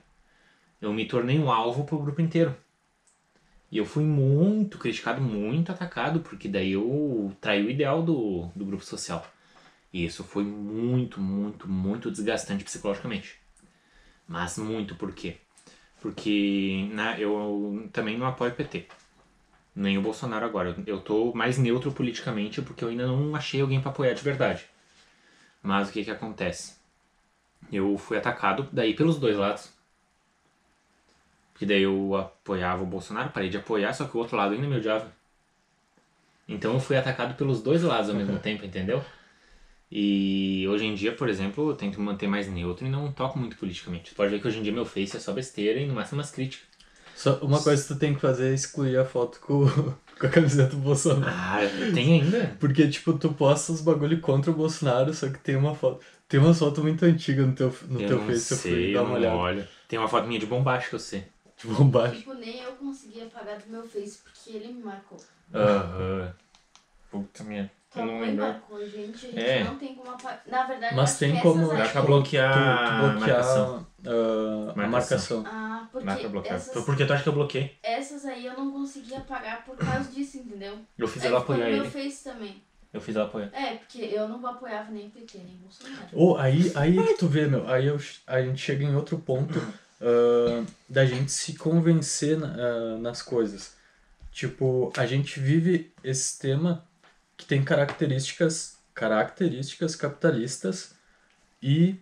eu 0.81 0.93
me 0.93 1.07
tornei 1.07 1.39
um 1.39 1.51
alvo 1.51 1.85
pro 1.85 1.99
grupo 1.99 2.21
inteiro. 2.21 2.55
E 3.71 3.79
eu 3.79 3.87
fui 3.87 4.03
muito 4.03 4.79
criticado, 4.79 5.21
muito 5.21 5.71
atacado, 5.71 6.21
porque 6.21 6.49
daí 6.49 6.73
eu 6.73 7.35
traí 7.41 7.65
o 7.65 7.71
ideal 7.71 8.03
do, 8.03 8.51
do 8.55 8.65
grupo 8.65 8.85
social. 8.85 9.25
E 9.93 10.05
isso 10.05 10.25
foi 10.25 10.45
muito, 10.45 11.21
muito, 11.21 11.69
muito 11.69 12.11
desgastante 12.11 12.65
psicologicamente. 12.65 13.39
Mas 14.27 14.59
muito 14.59 14.95
por 14.97 15.13
quê? 15.13 15.37
Porque 16.01 16.89
na, 16.93 17.19
eu 17.19 17.89
também 17.93 18.19
não 18.19 18.27
apoio 18.27 18.53
o 18.53 18.55
PT. 18.55 18.87
Nem 19.75 19.99
o 19.99 20.03
Bolsonaro 20.03 20.47
agora. 20.47 20.71
Eu- 20.71 20.85
Eu 20.97 21.01
tô 21.01 21.33
mais 21.35 21.59
neutro 21.59 21.91
politicamente 21.93 22.63
porque 22.63 22.85
eu 22.85 22.89
ainda 22.89 23.07
não 23.07 23.35
achei 23.35 23.61
alguém 23.61 23.81
pra 23.81 23.91
apoiar 23.91 24.15
de 24.15 24.23
verdade. 24.23 24.67
Mas 25.63 25.89
o 25.91 25.93
que 25.93 26.05
que 26.05 26.11
acontece? 26.11 26.77
Eu 27.73 27.99
fui 27.99 28.19
atacado 28.19 28.69
daí 28.73 28.95
pelos 28.95 29.19
dois 29.19 29.37
lados. 29.37 29.73
Porque 31.53 31.65
daí 31.67 31.83
eu 31.83 32.17
apoiava 32.17 32.83
o 32.83 32.87
Bolsonaro, 32.87 33.31
parei 33.31 33.49
de 33.49 33.57
apoiar, 33.57 33.93
só 33.95 34.05
que 34.07 34.17
o 34.17 34.21
outro 34.21 34.37
lado 34.37 34.53
ainda 34.55 34.67
me 34.67 34.77
odiava. 34.77 35.13
Então 36.49 36.75
eu 36.75 36.81
fui 36.81 36.97
atacado 36.97 37.35
pelos 37.35 37.63
dois 37.63 37.83
lados 37.83 38.11
ao 38.11 38.17
mesmo 38.17 38.39
tempo, 38.39 38.65
entendeu? 38.65 39.03
E 39.93 40.67
hoje 40.69 40.87
em 40.87 40.95
dia, 40.95 41.15
por 41.15 41.29
exemplo, 41.29 41.71
eu 41.71 41.77
tento 41.77 42.01
manter 42.01 42.29
mais 42.29 42.49
neutro 42.49 42.87
e 42.87 42.91
não 42.91 43.13
toco 43.13 43.39
muito 43.39 43.57
politicamente. 43.59 44.15
Pode 44.15 44.31
ver 44.33 44.41
que 44.43 44.49
hoje 44.49 44.61
em 44.61 44.65
dia 44.65 44.73
meu 44.73 44.87
Face 44.87 45.17
é 45.17 45.21
só 45.21 45.33
besteira 45.35 45.81
e 45.81 45.87
no 45.87 45.95
máximo 45.95 46.19
umas 46.21 46.33
críticas. 46.33 46.70
Só 47.21 47.37
uma 47.41 47.63
coisa 47.63 47.83
que 47.83 47.89
tu 47.93 47.99
tem 47.99 48.15
que 48.15 48.21
fazer 48.21 48.51
é 48.51 48.55
excluir 48.55 48.97
a 48.97 49.05
foto 49.05 49.41
com, 49.41 49.67
com 50.19 50.27
a 50.27 50.29
camiseta 50.31 50.71
do 50.71 50.79
Bolsonaro. 50.79 51.31
Ah, 51.31 51.59
tem 51.93 52.23
ainda? 52.23 52.57
Porque, 52.59 52.89
tipo, 52.89 53.13
tu 53.13 53.35
posta 53.35 53.73
os 53.73 53.83
bagulho 53.83 54.23
contra 54.23 54.51
o 54.51 54.55
Bolsonaro, 54.55 55.13
só 55.13 55.29
que 55.29 55.39
tem 55.39 55.55
uma 55.55 55.75
foto. 55.75 56.03
Tem 56.27 56.41
uma 56.41 56.55
foto 56.55 56.83
muito 56.83 57.05
antiga 57.05 57.45
no 57.45 57.53
teu, 57.55 57.77
no 57.91 58.01
eu 58.01 58.07
teu 58.07 58.19
não 58.21 58.27
Face, 58.27 58.53
eu 58.55 58.57
fui 58.59 58.95
dar 58.95 59.03
uma 59.03 59.17
olhada. 59.17 59.37
olho. 59.37 59.69
Tem 59.87 59.99
uma 59.99 60.09
foto 60.09 60.27
minha 60.29 60.41
de 60.41 60.47
bombacha 60.47 60.89
que 60.89 60.95
eu 60.95 60.99
sei. 60.99 61.27
De 61.59 61.67
bombacha. 61.67 62.17
Tipo, 62.17 62.33
nem 62.37 62.59
eu 62.63 62.73
consegui 62.73 63.21
apagar 63.21 63.59
do 63.59 63.71
meu 63.71 63.83
Face 63.83 64.21
porque 64.25 64.57
ele 64.57 64.73
me 64.73 64.83
marcou. 64.83 65.21
Aham. 65.53 66.33
Puta 67.11 67.45
minha. 67.45 67.71
Tua 67.92 68.03
Eu 68.03 68.07
não 68.07 68.14
mãe 68.18 68.29
lembro. 68.31 68.44
marcou, 68.44 68.79
gente. 68.88 69.26
A 69.26 69.31
gente 69.31 69.38
É. 69.40 69.64
não 69.64 69.76
tem 69.76 69.94
como 69.96 70.11
apagar. 70.11 70.42
Na 70.46 70.64
verdade, 70.64 70.94
Mas 70.94 71.18
tem 71.18 71.38
como- 71.40 71.68
Dá 71.76 71.88
pra 71.88 72.00
Tu, 72.03 72.07
bloquear, 72.07 72.53
tu 72.53 72.59
a 72.59 72.98
bloquear 73.12 73.18
marcação. 73.38 73.87
ah, 74.07 74.72
a 74.72 74.87
marcação. 74.88 75.44
Ah, 75.46 75.88
porque 75.90 76.07
Dá 76.07 76.16
pra 76.16 76.29
bloquear. 76.29 76.55
essas, 76.57 76.85
Porque 76.85 77.05
tu 77.05 77.12
acha 77.12 77.22
que 77.24 77.29
eu 77.29 77.33
bloqueei? 77.33 77.76
essas 77.83 78.24
aí 78.26 78.46
eu 78.46 78.55
não 78.57 78.70
consegui 78.70 79.12
apagar 79.14 79.64
por 79.64 79.76
causa 79.76 80.09
disso, 80.11 80.38
entendeu? 80.38 80.79
Eu 80.96 81.09
fiz 81.09 81.22
Aí 81.22 81.29
ela 81.29 81.40
apoiar 81.40 81.66
meu 81.66 81.83
ele. 81.85 81.90
Face 81.90 82.22
também. 82.24 82.62
Eu 82.92 83.00
fiz 83.00 83.14
ela 83.16 83.24
apoiar. 83.26 83.50
É, 83.53 83.74
porque 83.76 83.98
eu 84.03 84.29
não 84.29 84.44
apoiava 84.46 84.90
nem 84.92 85.11
PT, 85.11 85.38
nem 85.38 85.57
Bolsonaro. 85.57 86.07
Ou 86.12 86.38
aí, 86.38 86.72
aí 86.76 86.96
é 86.98 87.03
que 87.09 87.14
tu 87.14 87.26
vê, 87.26 87.46
meu, 87.46 87.68
aí 87.68 87.87
eu, 87.87 87.98
a 88.26 88.40
gente 88.40 88.61
chega 88.61 88.85
em 88.85 88.94
outro 88.94 89.18
ponto 89.18 89.61
ah, 90.00 90.64
da 90.88 91.05
gente 91.05 91.31
se 91.33 91.57
convencer 91.57 92.38
na- 92.38 92.55
ah, 92.57 92.98
nas 92.98 93.20
coisas. 93.20 93.76
Tipo, 94.33 94.92
a 94.96 95.05
gente 95.07 95.38
vive 95.40 95.92
esse 96.05 96.22
sistema 96.22 96.85
que 97.40 97.46
tem 97.46 97.64
características, 97.64 98.79
características 98.94 99.96
capitalistas 99.96 100.94
e 101.62 101.96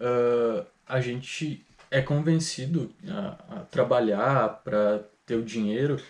ah, 0.00 0.66
a 0.88 1.00
gente 1.00 1.64
é 1.88 2.02
convencido 2.02 2.92
a, 3.08 3.56
a 3.56 3.60
trabalhar 3.60 4.60
para 4.64 5.04
ter 5.24 5.36
o 5.36 5.44
dinheiro 5.44 6.00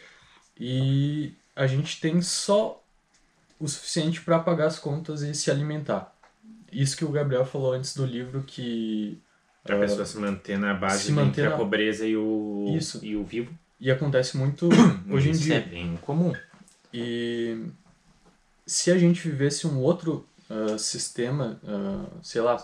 e 0.58 1.34
a 1.54 1.66
gente 1.66 2.00
tem 2.00 2.22
só 2.22 2.82
o 3.60 3.68
suficiente 3.68 4.22
para 4.22 4.38
pagar 4.38 4.66
as 4.68 4.78
contas 4.78 5.20
e 5.20 5.34
se 5.34 5.50
alimentar. 5.50 6.16
Isso 6.72 6.96
que 6.96 7.04
o 7.04 7.10
Gabriel 7.10 7.44
falou 7.44 7.74
antes 7.74 7.94
do 7.94 8.06
livro 8.06 8.42
que 8.42 9.20
Pra 9.62 9.76
ah, 9.76 9.80
pessoa 9.80 10.04
se 10.04 10.18
manter 10.18 10.58
na 10.58 10.74
base 10.74 11.04
se 11.04 11.12
manter 11.12 11.42
entre 11.42 11.46
a 11.46 11.56
pobreza 11.56 12.04
e 12.06 12.16
o, 12.16 12.74
Isso. 12.76 12.98
e 13.04 13.14
o 13.14 13.22
vivo. 13.22 13.52
e 13.78 13.90
acontece 13.90 14.36
muito 14.36 14.68
hoje 15.08 15.28
em 15.28 15.32
Isso 15.32 15.42
dia. 15.42 15.56
é 15.56 15.60
bem 15.60 15.96
comum. 16.02 16.32
E 16.92 17.58
se 18.66 18.90
a 18.90 18.98
gente 18.98 19.28
vivesse 19.28 19.66
um 19.66 19.78
outro 19.78 20.26
ah, 20.48 20.76
sistema, 20.78 21.60
ah, 21.66 22.06
sei 22.22 22.40
lá, 22.40 22.56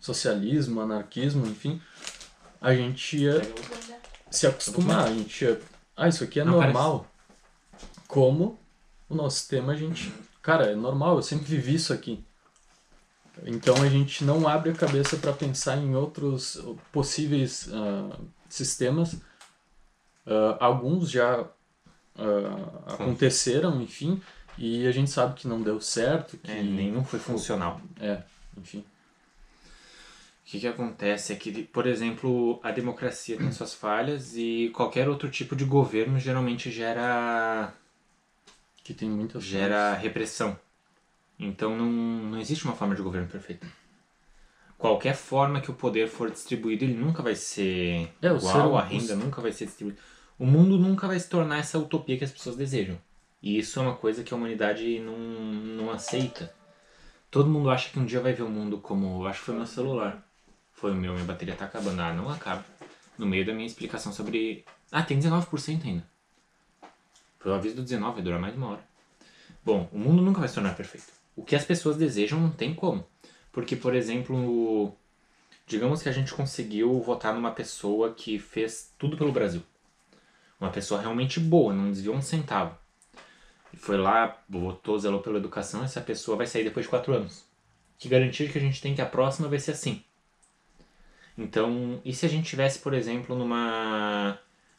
socialismo, 0.00 0.80
anarquismo, 0.80 1.46
enfim, 1.46 1.80
a 2.60 2.74
gente 2.74 3.16
ia 3.16 3.40
se 4.30 4.46
acostumar. 4.46 5.06
A 5.06 5.12
gente. 5.12 5.58
Ah, 5.96 6.08
isso 6.08 6.24
aqui 6.24 6.40
é 6.40 6.44
Não 6.44 6.52
normal. 6.52 7.06
Como 8.06 8.58
o 9.08 9.14
nosso 9.14 9.38
sistema, 9.38 9.72
a 9.72 9.76
gente. 9.76 10.12
Cara, 10.42 10.66
é 10.66 10.74
normal, 10.74 11.16
eu 11.16 11.22
sempre 11.22 11.44
vivi 11.46 11.74
isso 11.74 11.92
aqui. 11.92 12.24
Então 13.44 13.80
a 13.82 13.88
gente 13.88 14.24
não 14.24 14.48
abre 14.48 14.70
a 14.70 14.74
cabeça 14.74 15.16
para 15.16 15.32
pensar 15.32 15.76
em 15.76 15.94
outros 15.94 16.60
possíveis 16.90 17.68
ah, 17.72 18.18
sistemas. 18.48 19.16
Ah, 20.26 20.56
alguns 20.60 21.10
já 21.10 21.46
ah, 22.16 22.94
aconteceram, 22.94 23.80
enfim, 23.80 24.20
e 24.58 24.86
a 24.86 24.92
gente 24.92 25.10
sabe 25.10 25.34
que 25.34 25.46
não 25.48 25.62
deu 25.62 25.80
certo, 25.80 26.36
que 26.38 26.50
É, 26.50 26.62
nenhum 26.62 27.04
foi 27.04 27.18
funcional. 27.18 27.80
É, 28.00 28.22
enfim. 28.56 28.84
O 30.44 30.50
que, 30.50 30.60
que 30.60 30.66
acontece 30.66 31.32
é 31.32 31.36
que, 31.36 31.62
por 31.64 31.86
exemplo, 31.86 32.58
a 32.62 32.70
democracia 32.70 33.36
tem 33.36 33.52
suas 33.52 33.74
falhas 33.74 34.34
e 34.34 34.70
qualquer 34.74 35.08
outro 35.08 35.30
tipo 35.30 35.54
de 35.54 35.64
governo 35.64 36.18
geralmente 36.18 36.70
gera, 36.70 37.72
Que 38.82 38.94
tem 38.94 39.08
muitas 39.10 39.44
gera 39.44 39.94
repressão. 39.94 40.58
Então 41.38 41.76
não, 41.76 41.86
não 41.86 42.40
existe 42.40 42.64
uma 42.64 42.74
forma 42.74 42.94
de 42.94 43.02
governo 43.02 43.28
perfeita. 43.28 43.66
Qualquer 44.78 45.14
forma 45.14 45.60
que 45.60 45.70
o 45.70 45.74
poder 45.74 46.08
for 46.08 46.30
distribuído, 46.30 46.84
ele 46.84 46.94
nunca 46.94 47.22
vai 47.22 47.34
ser 47.34 48.10
É, 48.22 48.32
o 48.32 48.36
igual, 48.36 48.70
ser- 48.70 48.76
a 48.76 48.84
renda 48.84 49.16
nunca 49.16 49.42
vai 49.42 49.52
ser 49.52 49.66
distribuída. 49.66 50.00
O 50.38 50.46
mundo 50.46 50.78
nunca 50.78 51.06
vai 51.06 51.18
se 51.18 51.28
tornar 51.28 51.58
essa 51.58 51.78
utopia 51.78 52.16
que 52.16 52.24
as 52.24 52.30
pessoas 52.30 52.56
desejam. 52.56 52.98
E 53.42 53.58
isso 53.58 53.78
é 53.78 53.82
uma 53.82 53.96
coisa 53.96 54.22
que 54.24 54.34
a 54.34 54.36
humanidade 54.36 54.98
não, 55.00 55.16
não 55.16 55.90
aceita. 55.90 56.52
Todo 57.30 57.50
mundo 57.50 57.70
acha 57.70 57.90
que 57.90 57.98
um 57.98 58.04
dia 58.04 58.20
vai 58.20 58.32
ver 58.32 58.42
o 58.42 58.48
mundo 58.48 58.78
como. 58.78 59.26
Acho 59.26 59.40
que 59.40 59.46
foi 59.46 59.54
meu 59.54 59.66
celular. 59.66 60.26
Foi 60.72 60.92
o 60.92 60.94
meu, 60.94 61.12
minha 61.12 61.24
bateria 61.24 61.54
tá 61.54 61.66
acabando. 61.66 62.00
Ah, 62.00 62.12
não 62.12 62.28
acaba. 62.28 62.64
No 63.16 63.26
meio 63.26 63.44
da 63.44 63.52
minha 63.52 63.66
explicação 63.66 64.12
sobre. 64.12 64.64
Ah, 64.90 65.02
tem 65.02 65.18
19% 65.18 65.84
ainda. 65.84 66.04
Foi 67.38 67.52
o 67.52 67.54
aviso 67.54 67.76
do 67.76 67.82
19, 67.82 68.14
vai 68.14 68.22
durar 68.22 68.40
mais 68.40 68.56
uma 68.56 68.70
hora. 68.70 68.88
Bom, 69.64 69.88
o 69.92 69.98
mundo 69.98 70.22
nunca 70.22 70.40
vai 70.40 70.48
se 70.48 70.54
tornar 70.54 70.74
perfeito. 70.74 71.06
O 71.36 71.44
que 71.44 71.54
as 71.54 71.64
pessoas 71.64 71.96
desejam 71.96 72.40
não 72.40 72.50
tem 72.50 72.74
como. 72.74 73.06
Porque, 73.52 73.76
por 73.76 73.94
exemplo, 73.94 74.94
digamos 75.66 76.02
que 76.02 76.08
a 76.08 76.12
gente 76.12 76.34
conseguiu 76.34 77.00
votar 77.00 77.34
numa 77.34 77.52
pessoa 77.52 78.12
que 78.14 78.38
fez 78.38 78.92
tudo 78.98 79.16
pelo 79.16 79.32
Brasil. 79.32 79.62
Uma 80.60 80.70
pessoa 80.70 81.00
realmente 81.00 81.38
boa, 81.38 81.72
não 81.72 81.90
desviou 81.90 82.16
um 82.16 82.22
centavo. 82.22 82.76
Foi 83.76 83.96
lá, 83.96 84.42
votou, 84.48 84.98
zelou 84.98 85.20
pela 85.20 85.38
educação, 85.38 85.84
essa 85.84 86.00
pessoa 86.00 86.36
vai 86.36 86.46
sair 86.46 86.64
depois 86.64 86.86
de 86.86 86.90
quatro 86.90 87.14
anos. 87.14 87.44
Que 87.98 88.08
garantia 88.08 88.48
que 88.48 88.58
a 88.58 88.60
gente 88.60 88.80
tem 88.80 88.94
que 88.94 89.02
a 89.02 89.06
próxima 89.06 89.48
vai 89.48 89.58
ser 89.58 89.72
assim? 89.72 90.02
Então, 91.36 92.00
e 92.04 92.12
se 92.14 92.26
a 92.26 92.28
gente 92.28 92.48
tivesse, 92.48 92.78
por 92.80 92.94
exemplo, 92.94 93.36
numa 93.36 94.38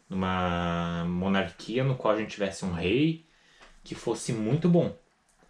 numa 0.09 1.05
monarquia 1.05 1.83
no 1.83 1.95
qual 1.95 2.15
a 2.15 2.17
gente 2.17 2.31
tivesse 2.31 2.65
um 2.65 2.73
rei 2.73 3.23
que 3.83 3.93
fosse 3.93 4.33
muito 4.33 4.67
bom? 4.67 4.97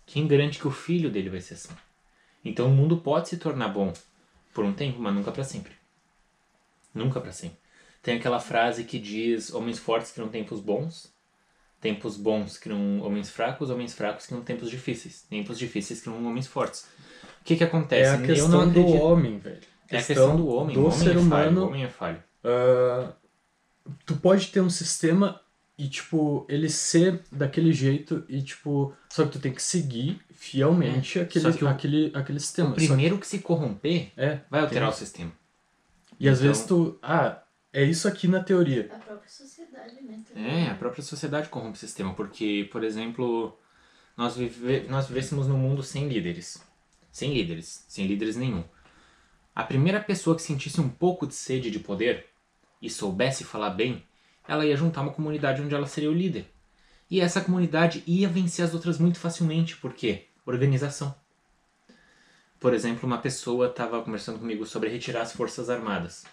Quem 0.06 0.28
garante 0.28 0.60
que 0.60 0.68
o 0.68 0.72
filho 0.72 1.10
dele 1.10 1.30
vai 1.30 1.40
ser 1.40 1.54
assim? 1.54 1.74
Então 2.44 2.68
o 2.68 2.76
mundo 2.76 2.98
pode 2.98 3.30
se 3.30 3.38
tornar 3.38 3.70
bom 3.70 3.94
por 4.54 4.66
um 4.66 4.74
tempo, 4.74 5.00
mas 5.00 5.14
nunca 5.14 5.32
para 5.32 5.44
sempre. 5.44 5.74
Nunca 6.94 7.22
para 7.22 7.32
sempre. 7.32 7.58
Tem 8.02 8.18
aquela 8.18 8.40
frase 8.40 8.84
que 8.84 9.00
diz: 9.00 9.54
homens 9.54 9.80
fortes 9.80 10.12
criam 10.12 10.30
tempos 10.30 10.60
bons, 10.60 11.14
tempos 11.82 12.18
bons 12.18 12.58
criam 12.58 13.00
homens 13.02 13.30
fracos, 13.30 13.70
homens 13.70 13.94
fracos 13.94 14.26
criam 14.28 14.42
tempos 14.42 14.70
difíceis, 14.70 15.24
tempos 15.30 15.58
difíceis 15.58 16.02
criam 16.02 16.26
homens 16.26 16.48
fortes. 16.48 16.86
O 17.42 17.44
que 17.46 17.56
que 17.56 17.64
É 17.64 17.68
acontece? 17.68 18.10
a 18.12 18.16
Eu 18.20 18.26
questão 18.26 18.50
não 18.66 18.70
do 18.72 18.86
homem, 18.88 19.40
velho. 19.40 19.60
É 19.90 19.98
a 19.98 20.04
questão 20.04 20.36
do 20.36 20.48
homem. 20.48 20.76
Do 20.76 20.82
o 20.82 20.86
homem 20.88 20.98
ser 21.00 21.10
é 21.10 21.14
falho, 21.14 21.20
humano. 21.22 21.62
o 21.64 21.68
homem 21.68 21.84
é 21.84 21.90
falho. 21.90 22.24
Ah, 22.44 23.12
tu 24.06 24.16
pode 24.18 24.48
ter 24.48 24.62
um 24.62 24.70
sistema 24.70 25.42
e, 25.78 25.88
tipo, 25.88 26.46
ele 26.50 26.70
ser 26.70 27.22
daquele 27.32 27.72
jeito 27.74 28.24
e, 28.30 28.42
tipo, 28.42 28.94
só 29.10 29.26
que 29.26 29.32
tu 29.32 29.40
tem 29.40 29.54
que 29.54 29.64
seguir 29.64 30.20
fielmente 30.32 31.20
aquele, 31.20 31.48
É, 31.48 31.52
que 31.54 31.64
o- 31.64 31.68
aquele, 31.68 32.12
aquele 32.14 32.40
sistema. 32.40 32.70
O 32.70 32.74
Só 32.74 32.80
que- 32.80 32.88
primeiro 32.88 33.18
que 33.18 33.26
se 33.26 33.40
corromper 33.40 34.12
é, 34.18 34.40
vai 34.50 34.62
alterar 34.62 34.90
tem- 34.90 34.96
o 34.96 35.00
sistema. 35.00 35.32
E 36.20 36.28
às 36.28 36.38
Então- 36.40 36.48
vezes 36.52 36.66
tu. 36.66 37.00
Ah, 37.02 37.42
é 37.74 37.84
isso 37.84 38.08
aqui 38.08 38.28
na 38.28 38.44
teoria. 38.44 38.90
A 38.94 39.00
própria 39.00 39.30
sociedade, 39.30 39.59
né? 39.92 40.24
também. 40.28 40.66
É, 40.66 40.70
a 40.70 40.76
própria 40.76 41.04
sociedade 41.04 41.50
corrompe 41.50 41.78
o 41.78 41.80
sistema, 41.80 42.14
porque, 42.14 42.68
por 42.72 42.84
exemplo, 42.84 43.58
nós, 44.16 44.36
vive... 44.36 44.82
nós 44.90 45.08
vivêssemos 45.08 45.48
num 45.48 45.58
mundo 45.58 45.82
sem 45.82 46.08
líderes. 46.08 46.64
Sem 47.12 47.34
líderes, 47.34 47.86
sem 47.88 48.06
líderes 48.06 48.36
nenhum. 48.36 48.64
A 49.56 49.64
primeira 49.64 50.00
pessoa 50.00 50.36
que 50.36 50.42
sentisse 50.42 50.80
um 50.80 50.90
pouco 50.90 51.26
de 51.26 51.34
sede 51.34 51.72
de 51.72 51.80
poder 51.80 52.28
e 52.82 52.90
soubesse 52.90 53.44
falar 53.44 53.72
bem, 53.72 54.04
ela 54.48 54.66
ia 54.66 54.76
juntar 54.76 55.02
uma 55.02 55.12
comunidade 55.12 55.62
onde 55.62 55.76
ela 55.76 55.88
seria 55.88 56.10
o 56.10 56.14
líder. 56.14 56.46
E 57.10 57.20
essa 57.20 57.42
comunidade 57.42 58.04
ia 58.06 58.30
vencer 58.30 58.64
as 58.64 58.74
outras 58.74 59.00
muito 59.00 59.20
facilmente, 59.20 59.78
por 59.78 59.94
quê? 59.94 60.28
Organização. 60.46 61.16
Por 62.60 62.74
exemplo, 62.74 63.08
uma 63.08 63.18
pessoa 63.20 63.68
estava 63.68 64.04
conversando 64.04 64.40
comigo 64.40 64.66
sobre 64.66 64.90
retirar 64.90 65.22
as 65.22 65.32
forças 65.32 65.70
armadas 65.70 66.26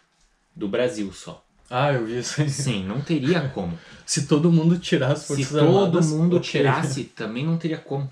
do 0.55 0.69
Brasil 0.69 1.13
só. 1.13 1.46
Ah, 1.71 1.93
eu 1.93 2.07
vi 2.07 2.19
isso 2.19 2.41
aí. 2.41 2.49
Sim, 2.51 2.85
não 2.85 3.01
teria 3.01 3.49
como. 3.49 3.79
Se 4.05 4.27
todo 4.27 4.53
mundo 4.53 4.79
tirar 4.79 5.13
as 5.13 5.21
Se 5.21 5.27
forças 5.29 5.49
todo 5.49 5.79
armadas, 5.79 6.13
mundo 6.13 6.37
ok. 6.37 6.49
tirasse, 6.51 7.05
também 7.05 7.45
não 7.45 7.59
teria 7.59 7.79
como. 7.79 8.11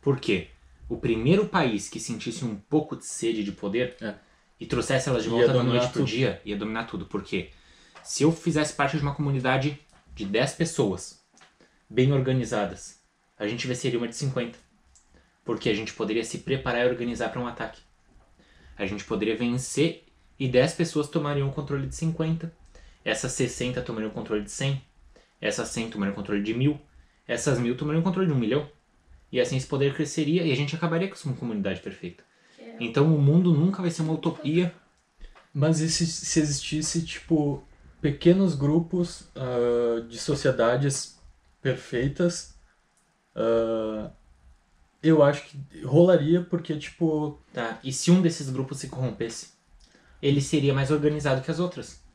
Por 0.00 0.20
quê? 0.20 0.48
O 0.88 0.96
primeiro 0.96 1.46
país 1.46 1.88
que 1.88 1.98
sentisse 2.00 2.44
um 2.44 2.54
pouco 2.56 2.96
de 2.96 3.04
sede 3.04 3.42
de 3.44 3.52
poder 3.52 3.96
É. 4.00 4.14
e 4.60 4.64
trouxesse 4.66 5.08
elas 5.08 5.24
de 5.24 5.28
volta 5.28 5.52
da 5.52 5.62
noite 5.62 5.86
pro 5.88 6.00
tudo. 6.02 6.06
dia, 6.06 6.40
ia 6.44 6.56
dominar 6.56 6.84
tudo. 6.84 7.04
Por 7.04 7.22
quê? 7.22 7.50
Se 8.02 8.22
eu 8.22 8.32
fizesse 8.32 8.72
parte 8.72 8.96
de 8.96 9.02
uma 9.02 9.14
comunidade 9.14 9.78
de 10.14 10.24
10 10.24 10.52
pessoas, 10.52 11.20
bem 11.90 12.12
organizadas, 12.12 13.00
a 13.38 13.46
gente 13.46 13.66
venceria 13.66 13.98
uma 13.98 14.08
de 14.08 14.16
50. 14.16 14.58
Porque 15.44 15.68
a 15.68 15.74
gente 15.74 15.92
poderia 15.92 16.24
se 16.24 16.38
preparar 16.38 16.86
e 16.86 16.88
organizar 16.90 17.30
para 17.30 17.40
um 17.40 17.46
ataque. 17.46 17.80
A 18.76 18.86
gente 18.86 19.04
poderia 19.04 19.36
vencer 19.36 20.04
e 20.38 20.46
10 20.48 20.74
pessoas 20.74 21.08
tomariam 21.08 21.48
o 21.48 21.52
controle 21.52 21.86
de 21.86 21.94
50. 21.96 22.52
Essas 23.08 23.32
60 23.32 23.80
tomariam 23.80 24.10
o 24.10 24.12
controle 24.12 24.42
de 24.42 24.50
100. 24.50 24.82
Essas 25.40 25.68
100 25.68 25.88
tomariam 25.88 26.12
o 26.12 26.14
controle 26.14 26.42
de 26.42 26.52
1000. 26.52 26.78
Essas 27.26 27.58
1000 27.58 27.74
tomariam 27.74 28.02
o 28.02 28.04
controle 28.04 28.28
de 28.28 28.34
1 28.34 28.38
milhão. 28.38 28.70
E 29.32 29.40
assim 29.40 29.56
esse 29.56 29.66
poder 29.66 29.94
cresceria 29.94 30.42
e 30.42 30.52
a 30.52 30.54
gente 30.54 30.76
acabaria 30.76 31.08
com 31.08 31.16
uma 31.24 31.34
comunidade 31.34 31.80
perfeita. 31.80 32.22
É 32.58 32.76
Então 32.78 33.06
o 33.14 33.18
mundo 33.18 33.54
nunca 33.54 33.80
vai 33.80 33.90
ser 33.90 34.02
uma 34.02 34.12
utopia. 34.12 34.74
Mas 35.54 35.80
e 35.80 35.88
se, 35.88 36.06
se 36.06 36.38
existisse, 36.38 37.02
tipo, 37.02 37.64
pequenos 37.98 38.54
grupos 38.54 39.26
ah, 39.34 40.04
de 40.06 40.18
sociedades 40.18 41.18
perfeitas, 41.62 42.54
ah, 43.34 44.10
eu 45.02 45.22
acho 45.22 45.46
que 45.46 45.80
rolaria 45.82 46.42
porque, 46.42 46.76
tipo, 46.76 47.40
Tá? 47.54 47.80
E 47.82 47.90
se 47.90 48.10
um 48.10 48.20
desses 48.20 48.50
grupos 48.50 48.78
se 48.78 48.88
corrompesse, 48.88 49.54
ele 50.20 50.42
seria 50.42 50.74
mais 50.74 50.90
organizado 50.90 51.40
que 51.40 51.50
as 51.50 51.58
outras. 51.58 52.06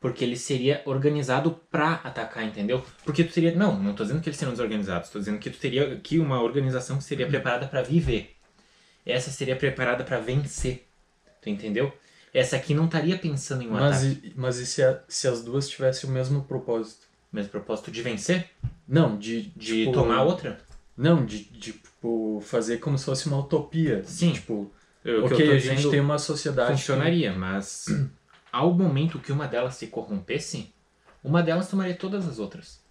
Porque 0.00 0.22
ele 0.22 0.36
seria 0.36 0.82
organizado 0.84 1.58
pra 1.70 1.94
atacar, 2.04 2.44
entendeu? 2.44 2.84
Porque 3.04 3.24
tu 3.24 3.32
teria. 3.32 3.54
Não, 3.54 3.78
não 3.82 3.94
tô 3.94 4.04
dizendo 4.04 4.20
que 4.20 4.28
eles 4.28 4.38
seriam 4.38 4.52
desorganizados, 4.52 5.08
tô 5.10 5.18
dizendo 5.18 5.38
que 5.38 5.50
tu 5.50 5.58
teria 5.58 5.94
aqui 5.94 6.18
uma 6.18 6.40
organização 6.42 6.98
que 6.98 7.04
seria 7.04 7.26
preparada 7.26 7.66
pra 7.66 7.82
viver. 7.82 8.36
Essa 9.04 9.30
seria 9.30 9.56
preparada 9.56 10.04
pra 10.04 10.18
vencer. 10.20 10.86
Tu 11.40 11.48
entendeu? 11.48 11.92
Essa 12.34 12.56
aqui 12.56 12.74
não 12.74 12.84
estaria 12.86 13.16
pensando 13.16 13.62
em 13.62 13.68
um 13.68 13.72
mas, 13.72 14.04
ataque. 14.04 14.20
e, 14.28 14.32
mas 14.36 14.58
e 14.58 14.66
se, 14.66 14.82
a- 14.82 15.00
se 15.08 15.26
as 15.26 15.42
duas 15.42 15.68
tivessem 15.68 16.08
o 16.10 16.12
mesmo 16.12 16.42
propósito? 16.44 17.06
Mesmo 17.32 17.50
propósito 17.50 17.90
de 17.90 18.02
vencer? 18.02 18.50
Não, 18.86 19.16
de, 19.16 19.42
De 19.56 19.84
tipo, 19.84 19.92
tomar 19.92 20.22
outra? 20.22 20.58
Não, 20.96 21.24
de, 21.24 21.44
de 21.44 21.72
tipo, 21.72 22.42
fazer 22.44 22.78
como 22.78 22.98
se 22.98 23.04
fosse 23.06 23.26
uma 23.26 23.38
utopia. 23.38 24.02
Sim. 24.04 24.32
Tipo, 24.32 24.70
Eu- 25.04 25.24
o 25.24 25.28
que 25.28 25.34
ok, 25.34 25.50
a 25.50 25.58
gente 25.58 25.76
dizendo- 25.76 25.90
tem 25.90 26.00
uma 26.00 26.18
sociedade. 26.18 26.72
que- 26.72 26.78
funcionaria, 26.78 27.32
mas 27.32 27.86
ao 28.56 28.72
momento 28.72 29.18
que 29.18 29.30
uma 29.30 29.46
delas 29.46 29.74
se 29.74 29.88
corrompesse, 29.88 30.72
uma 31.22 31.42
delas 31.42 31.68
tomaria 31.68 31.94
todas 31.94 32.26
as 32.26 32.38
outras. 32.38 32.82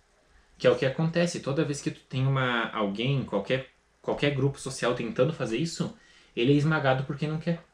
Que 0.59 0.67
é 0.67 0.69
o 0.69 0.75
que 0.75 0.85
acontece 0.85 1.39
toda 1.39 1.65
vez 1.65 1.81
que 1.81 1.89
tu 1.89 2.01
tem 2.01 2.27
uma 2.27 2.69
alguém, 2.69 3.25
qualquer 3.25 3.71
qualquer 3.99 4.35
grupo 4.35 4.59
social 4.59 4.93
tentando 4.93 5.33
fazer 5.33 5.57
isso, 5.57 5.97
ele 6.35 6.53
é 6.53 6.55
esmagado 6.55 7.03
por 7.05 7.17
quem 7.17 7.27
não 7.27 7.39
quer. 7.39 7.65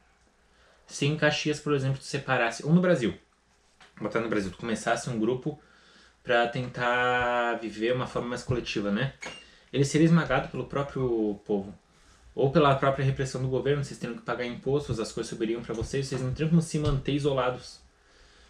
Se 0.86 1.04
em 1.04 1.18
Caxias, 1.18 1.60
por 1.60 1.74
exemplo, 1.74 1.98
tu 1.98 2.04
separasse, 2.04 2.64
ou 2.64 2.72
no 2.72 2.80
Brasil, 2.80 3.14
botar 4.00 4.20
no 4.20 4.30
Brasil, 4.30 4.50
tu 4.50 4.56
começasse 4.56 5.10
um 5.10 5.18
grupo 5.18 5.60
pra 6.22 6.48
tentar 6.48 7.58
viver 7.60 7.94
uma 7.94 8.06
forma 8.06 8.28
mais 8.28 8.42
coletiva, 8.42 8.90
né? 8.90 9.12
Ele 9.70 9.84
seria 9.84 10.06
esmagado 10.06 10.48
pelo 10.48 10.64
próprio 10.64 11.38
povo. 11.44 11.74
Ou 12.34 12.50
pela 12.50 12.74
própria 12.74 13.04
repressão 13.04 13.42
do 13.42 13.48
governo, 13.48 13.84
vocês 13.84 14.00
teriam 14.00 14.16
que 14.16 14.24
pagar 14.24 14.46
impostos, 14.46 14.98
as 14.98 15.12
coisas 15.12 15.28
subiriam 15.28 15.60
pra 15.60 15.74
vocês, 15.74 16.06
vocês 16.06 16.22
não 16.22 16.32
teriam 16.32 16.48
como 16.48 16.62
se 16.62 16.78
manter 16.78 17.12
isolados. 17.12 17.81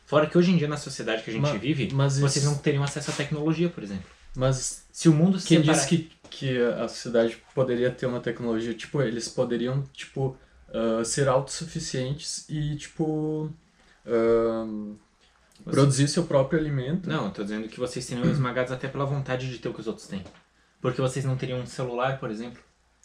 Fora 0.06 0.26
que 0.26 0.36
hoje 0.36 0.50
em 0.50 0.56
dia, 0.56 0.68
na 0.68 0.76
sociedade 0.76 1.22
que 1.22 1.30
a 1.30 1.32
gente 1.32 1.42
Ma- 1.42 1.52
vive, 1.54 1.88
mas 1.94 2.18
vocês 2.18 2.44
isso- 2.44 2.52
não 2.54 2.58
teriam 2.58 2.82
acesso 2.84 3.10
à 3.10 3.14
tecnologia, 3.14 3.68
por 3.68 3.82
exemplo. 3.82 4.04
Mas 4.36 4.86
Se 4.92 5.08
o 5.08 5.12
mundo 5.12 5.38
se 5.40 5.46
quem 5.48 5.58
separar- 5.60 5.78
disse 5.78 5.88
que, 5.88 6.10
que 6.30 6.58
a 6.58 6.88
sociedade 6.88 7.36
poderia 7.54 7.90
ter 7.90 8.06
uma 8.06 8.20
tecnologia, 8.20 8.74
tipo, 8.74 9.00
eles 9.02 9.28
poderiam, 9.28 9.82
tipo, 9.92 10.36
ah, 10.72 11.04
ser 11.04 11.28
autossuficientes 11.28 12.44
e, 12.48 12.76
tipo, 12.76 13.50
ah, 14.06 14.66
Produzir 15.64 16.08
seu 16.08 16.24
próprio 16.24 16.58
alimento. 16.58 17.08
Não, 17.08 17.26
eu 17.26 17.30
tô 17.30 17.44
dizendo 17.44 17.68
que 17.68 17.78
vocês 17.78 18.04
seriam 18.04 18.28
esmagados 18.28 18.72
até 18.72 18.88
pela 18.88 19.04
vontade 19.04 19.48
de 19.48 19.58
ter 19.58 19.68
o 19.68 19.74
que 19.74 19.80
os 19.80 19.86
outros 19.86 20.08
têm. 20.08 20.24
Porque 20.80 21.00
vocês 21.00 21.24
não 21.24 21.36
teriam 21.36 21.60
um 21.60 21.66
celular, 21.66 22.18
por 22.18 22.30
exemplo. 22.32 22.60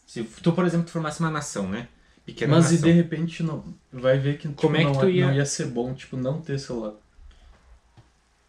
Se 0.08 0.24
tu, 0.24 0.52
por 0.52 0.66
exemplo, 0.66 0.90
formasse 0.90 1.20
uma 1.20 1.30
nação, 1.30 1.70
né? 1.70 1.88
Pequena 2.28 2.58
Mas 2.58 2.72
e 2.74 2.78
de 2.78 2.92
repente 2.92 3.42
não, 3.42 3.64
vai 3.92 4.20
ver 4.20 4.34
que 4.38 4.50
tipo, 4.50 4.62
Como 4.62 4.76
é 4.76 4.80
que 4.82 4.86
não, 4.86 5.00
tu 5.00 5.10
ia- 5.10 5.26
não 5.28 5.34
ia 5.34 5.46
ser 5.46 5.66
bom, 5.68 5.94
tipo, 5.96 6.16
não 6.18 6.40
ter 6.42 6.60
celular. 6.60 6.94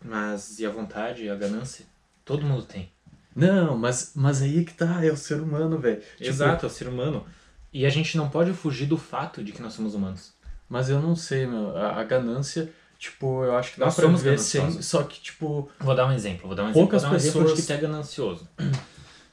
Mas 0.04 0.58
e 0.58 0.66
a 0.66 0.70
vontade, 0.70 1.24
e 1.24 1.30
a 1.30 1.34
ganância? 1.36 1.86
Todo 2.24 2.44
mundo 2.44 2.62
tem. 2.64 2.90
Não, 3.34 3.76
mas, 3.78 4.12
mas 4.14 4.42
aí 4.42 4.60
é 4.60 4.64
que 4.64 4.74
tá, 4.74 5.04
é 5.04 5.10
o 5.10 5.16
ser 5.16 5.40
humano, 5.40 5.78
velho. 5.78 6.00
Tipo, 6.16 6.24
Exato, 6.28 6.66
é 6.66 6.68
o 6.68 6.70
ser 6.72 6.88
humano. 6.88 7.24
E 7.72 7.86
a 7.86 7.88
gente 7.88 8.16
não 8.16 8.28
pode 8.28 8.52
fugir 8.52 8.86
do 8.86 8.96
fato 8.98 9.42
de 9.44 9.52
que 9.52 9.62
nós 9.62 9.74
somos 9.74 9.94
humanos. 9.94 10.32
Mas 10.68 10.90
eu 10.90 11.00
não 11.00 11.14
sei, 11.14 11.46
meu. 11.46 11.76
A, 11.76 12.00
a 12.00 12.04
ganância, 12.04 12.70
tipo, 12.98 13.44
eu 13.44 13.56
acho 13.56 13.74
que 13.74 13.78
dá 13.80 13.86
Nós 13.86 13.94
pra 13.94 14.04
somos 14.04 14.22
ver 14.22 14.38
sem. 14.40 14.82
Só 14.82 15.02
que, 15.04 15.20
tipo, 15.20 15.70
Vou 15.78 15.94
dar 15.94 16.06
um 16.06 16.12
exemplo, 16.12 16.46
vou 16.48 16.56
dar 16.56 16.64
um 16.64 16.70
exemplo. 16.70 16.82
Poucas 16.82 17.02
vou 17.02 17.10
dar 17.10 17.14
um 17.14 17.18
exemplo 17.18 17.40
de 17.42 17.50
pessoas- 17.52 17.60
que 17.60 17.66
tu 17.66 17.72
é 17.72 17.80
ganancioso. 17.80 18.48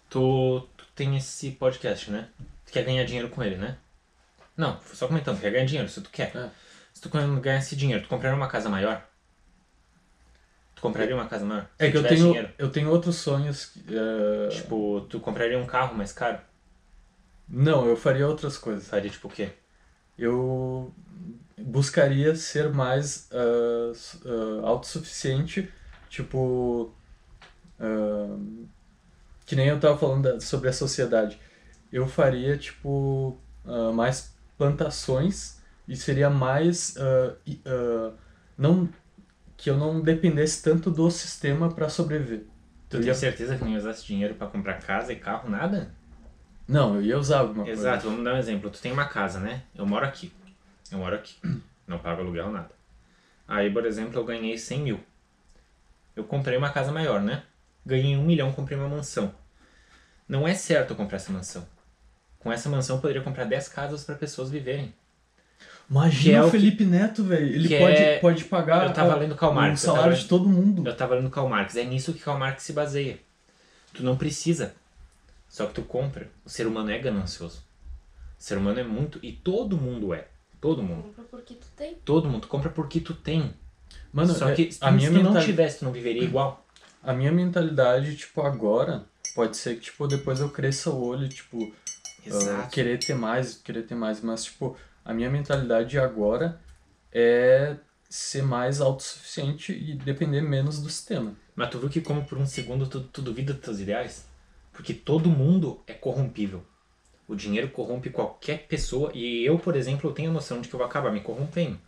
tu, 0.09 0.67
tu 0.77 0.85
tem 0.95 1.17
esse 1.17 1.51
podcast, 1.51 2.11
né? 2.11 2.27
Tu 2.65 2.71
quer 2.73 2.83
ganhar 2.85 3.03
dinheiro 3.05 3.29
com 3.29 3.41
ele, 3.43 3.55
né? 3.55 3.77
Não, 4.57 4.79
só 4.93 5.07
comentando, 5.07 5.37
tu 5.37 5.41
quer 5.41 5.51
ganhar 5.51 5.65
dinheiro, 5.65 5.89
se 5.89 6.01
tu 6.01 6.09
quer. 6.09 6.35
É. 6.35 6.49
Se 6.93 7.01
tu 7.01 7.09
ganhar 7.09 7.59
esse 7.59 7.75
dinheiro, 7.75 8.03
tu 8.03 8.09
compraria 8.09 8.35
uma 8.37 8.47
casa 8.47 8.69
maior? 8.69 9.05
Tu 10.75 10.81
compraria 10.81 11.15
uma 11.15 11.27
casa 11.27 11.45
maior? 11.45 11.69
é 11.79 11.89
que 11.91 11.97
eu 11.97 12.03
tenho, 12.03 12.25
dinheiro. 12.27 12.49
eu 12.57 12.69
tenho 12.69 12.89
outros 12.89 13.15
sonhos. 13.17 13.65
que, 13.65 13.83
é, 13.89 14.49
Tipo, 14.49 15.01
tu 15.09 15.19
compraria 15.19 15.57
um 15.57 15.65
carro 15.65 15.95
mais 15.95 16.11
caro? 16.11 16.39
Não, 17.47 17.85
eu 17.85 17.95
faria 17.95 18.27
outras 18.27 18.57
coisas. 18.57 18.87
Faria 18.87 19.09
tipo 19.09 19.27
o 19.27 19.31
quê? 19.31 19.51
Eu 20.17 20.93
buscaria 21.57 22.35
ser 22.35 22.69
mais 22.69 23.29
su- 23.93 24.21
ah, 24.25 24.67
autossuficiente, 24.67 25.71
tipo. 26.09 26.93
ah, 27.79 28.37
que 29.45 29.55
nem 29.55 29.67
eu 29.67 29.79
tava 29.79 29.97
falando 29.97 30.23
da- 30.23 30.39
sobre 30.39 30.69
a 30.69 30.73
sociedade. 30.73 31.39
Eu 31.91 32.07
faria, 32.07 32.57
tipo, 32.57 33.39
mais 33.93 34.34
plantações 34.57 35.59
e 35.87 35.95
seria 35.95 36.29
mais. 36.29 36.95
i- 37.45 37.61
ah, 37.65 38.13
não, 38.57 38.87
que 39.57 39.69
eu 39.69 39.77
não 39.77 40.01
dependesse 40.01 40.61
tanto 40.63 40.89
do 40.91 41.09
sistema 41.11 41.69
para 41.71 41.89
sobreviver. 41.89 42.45
Tu 42.89 42.97
Eu 42.97 43.01
tem 43.01 43.07
ia- 43.09 43.15
certeza 43.15 43.57
que 43.57 43.63
não 43.63 43.71
ia 43.71 43.77
usar 43.77 43.91
esse 43.91 44.05
dinheiro 44.05 44.35
pra 44.35 44.47
comprar 44.47 44.75
casa 44.75 45.11
e 45.11 45.15
carro, 45.15 45.49
nada? 45.49 45.93
Não, 46.67 46.95
eu 46.95 47.01
ia 47.01 47.17
usar 47.17 47.39
alguma 47.39 47.67
Exato, 47.67 48.01
coisa. 48.03 48.09
vamos 48.09 48.23
dar 48.25 48.33
um 48.35 48.37
exemplo. 48.37 48.69
Tu 48.69 48.81
tem 48.81 48.91
uma 48.91 49.05
casa, 49.05 49.39
né? 49.39 49.63
Eu 49.75 49.85
moro 49.85 50.05
aqui. 50.05 50.31
Eu 50.91 50.97
moro 50.99 51.15
aqui. 51.15 51.35
Não 51.87 51.99
pago 51.99 52.21
aluguel, 52.21 52.51
nada. 52.51 52.71
Aí, 53.47 53.69
por 53.71 53.85
exemplo, 53.85 54.19
eu 54.19 54.25
ganhei 54.25 54.57
100 54.57 54.81
mil. 54.81 54.99
Eu 56.15 56.23
comprei 56.23 56.57
uma 56.57 56.69
casa 56.71 56.91
maior, 56.91 57.21
né? 57.21 57.43
Ganhei 57.85 58.17
um 58.17 58.23
milhão, 58.23 58.51
comprei 58.51 58.75
uma 58.77 58.89
mansão. 58.89 59.33
Não 60.27 60.47
é 60.47 60.55
certo 60.55 60.91
eu 60.91 60.95
comprar 60.95 61.17
essa 61.17 61.31
mansão. 61.31 61.67
Com 62.45 62.53
essa 62.53 62.69
mansão 62.69 62.97
eu 62.97 63.01
poderia 63.01 63.23
comprar 63.23 63.45
10 63.45 63.67
casas 63.69 64.03
para 64.03 64.13
pessoas 64.13 64.51
viverem. 64.51 64.93
Imagina 65.89 66.37
é 66.37 66.41
o 66.43 66.47
o 66.47 66.51
que- 66.51 66.57
Felipe 66.59 66.85
Neto, 66.85 67.23
velho. 67.23 67.47
Ele 67.47 67.67
pode, 67.79 67.95
é- 67.97 68.19
pode 68.19 68.43
pagar 68.43 68.85
Eu 68.85 68.93
tava 68.93 69.15
lendo 69.15 69.33
Karl 69.35 69.51
Marx. 69.51 69.81
o 69.81 69.83
eu 69.83 69.87
tava 69.87 69.95
salário 69.97 70.11
lendo- 70.15 70.21
de 70.23 70.29
todo 70.29 70.47
mundo. 70.47 70.87
Eu 70.87 70.95
tava 70.95 71.15
lendo 71.15 71.29
Karl 71.31 71.49
Marx. 71.49 71.75
É 71.75 71.83
nisso 71.83 72.13
que 72.13 72.19
Karl 72.19 72.37
Marx 72.37 72.61
se 72.61 72.71
baseia. 72.71 73.17
Tu 73.95 74.03
não 74.03 74.15
precisa. 74.15 74.75
Só 75.49 75.65
que 75.65 75.73
tu 75.73 75.81
compra. 75.81 76.29
O 76.45 76.49
ser 76.49 76.67
humano 76.67 76.91
é 76.91 76.99
ganancioso. 76.99 77.63
O 78.37 78.43
ser 78.43 78.59
humano 78.59 78.79
é 78.79 78.83
muito. 78.83 79.17
E 79.23 79.31
todo 79.31 79.75
mundo 79.75 80.13
é. 80.13 80.27
Todo 80.61 80.83
mundo. 80.83 81.01
Compra 81.01 81.23
porque 81.31 81.55
tu 81.55 81.67
tem. 81.75 81.95
Todo 82.05 82.29
mundo. 82.29 82.41
Tu 82.43 82.47
compra 82.47 82.69
porque 82.69 82.99
tu 82.99 83.15
tem. 83.15 83.55
Mano, 84.13 84.35
Só 84.35 84.49
é- 84.49 84.53
que 84.55 84.71
se 84.71 84.77
a 84.81 84.91
minha, 84.91 85.09
tu 85.09 85.15
não 85.15 85.23
mentali- 85.31 85.45
tivesse, 85.47 85.79
tu 85.79 85.85
não 85.85 85.91
viveria 85.91 86.21
igual. 86.23 86.63
a 87.01 87.11
minha 87.11 87.31
mentalidade, 87.31 88.15
tipo, 88.15 88.41
agora, 88.43 89.03
pode 89.33 89.57
ser 89.57 89.75
que, 89.75 89.81
tipo, 89.81 90.07
depois 90.07 90.39
eu 90.39 90.49
cresça 90.49 90.89
o 90.91 91.03
olho, 91.03 91.27
tipo, 91.29 91.71
ah, 92.31 92.67
querer 92.71 92.97
ter 92.99 93.15
mais, 93.15 93.55
querer 93.55 93.83
ter 93.83 93.95
mais, 93.95 94.21
mas, 94.21 94.45
tipo, 94.45 94.77
a 95.03 95.13
minha 95.13 95.29
mentalidade 95.29 95.99
agora 95.99 96.59
é 97.11 97.75
ser 98.09 98.43
mais 98.43 98.81
autossuficiente 98.81 99.71
e 99.71 99.93
depender 99.95 100.41
menos 100.41 100.81
do 100.81 100.89
sistema. 100.89 101.35
Mas 101.55 101.69
tu 101.69 101.79
viu 101.79 101.89
que 101.89 102.01
como 102.01 102.25
por 102.25 102.37
um 102.37 102.45
segundo 102.45 102.87
tu, 102.87 103.01
tu 103.01 103.21
duvida 103.21 103.53
dos 103.53 103.61
teus 103.61 103.79
ideais? 103.79 104.25
Porque 104.71 104.93
todo 104.93 105.29
mundo 105.29 105.81
é 105.87 105.93
corrompível. 105.93 106.63
O 107.27 107.35
dinheiro 107.35 107.69
corrompe 107.69 108.09
qualquer 108.09 108.67
pessoa 108.67 109.11
e 109.13 109.43
eu, 109.43 109.57
por 109.57 109.75
exemplo, 109.75 110.09
eu 110.09 110.13
tenho 110.13 110.29
a 110.29 110.33
noção 110.33 110.61
de 110.61 110.67
que 110.67 110.75
eu 110.75 110.77
vou 110.77 110.85
acabar 110.85 111.11
me 111.11 111.21
corrompendo. 111.21 111.79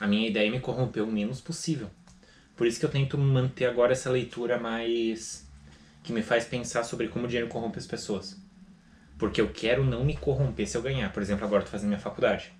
A 0.00 0.06
minha 0.06 0.28
ideia 0.28 0.48
é 0.48 0.50
me 0.50 0.58
corromper 0.58 1.04
o 1.04 1.06
menos 1.06 1.40
possível. 1.40 1.88
Por 2.56 2.66
isso 2.66 2.80
que 2.80 2.86
eu 2.86 2.90
tento 2.90 3.16
manter 3.16 3.66
agora 3.66 3.92
essa 3.92 4.10
leitura 4.10 4.58
mais... 4.58 5.46
que 6.02 6.12
me 6.12 6.22
faz 6.22 6.44
pensar 6.44 6.82
sobre 6.84 7.08
como 7.08 7.26
o 7.26 7.28
dinheiro 7.28 7.48
corrompe 7.48 7.78
as 7.78 7.86
pessoas. 7.86 8.41
Porque 9.22 9.40
eu 9.40 9.52
quero 9.52 9.84
não 9.84 10.04
me 10.04 10.16
corromper 10.16 10.66
se 10.66 10.76
eu 10.76 10.82
ganhar. 10.82 11.12
Por 11.12 11.22
exemplo, 11.22 11.44
agora 11.46 11.62
eu 11.62 11.64
tô 11.66 11.70
fazendo 11.70 11.90
minha 11.90 12.00
faculdade. 12.00 12.52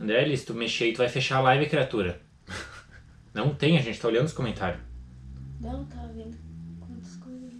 André, 0.00 0.22
Elis, 0.22 0.44
tu 0.44 0.52
mexer 0.52 0.86
aí, 0.86 0.92
tu 0.92 0.96
vai 0.98 1.08
fechar 1.08 1.36
a 1.36 1.40
live, 1.40 1.68
criatura. 1.68 2.20
Não 3.32 3.54
tem, 3.54 3.78
a 3.78 3.80
gente 3.80 4.00
tá 4.00 4.08
olhando 4.08 4.26
os 4.26 4.32
comentários. 4.32 4.82
Não, 5.60 5.84
tava 5.84 6.08
vendo 6.08 6.36
quantas 6.80 7.14
coisas. 7.18 7.52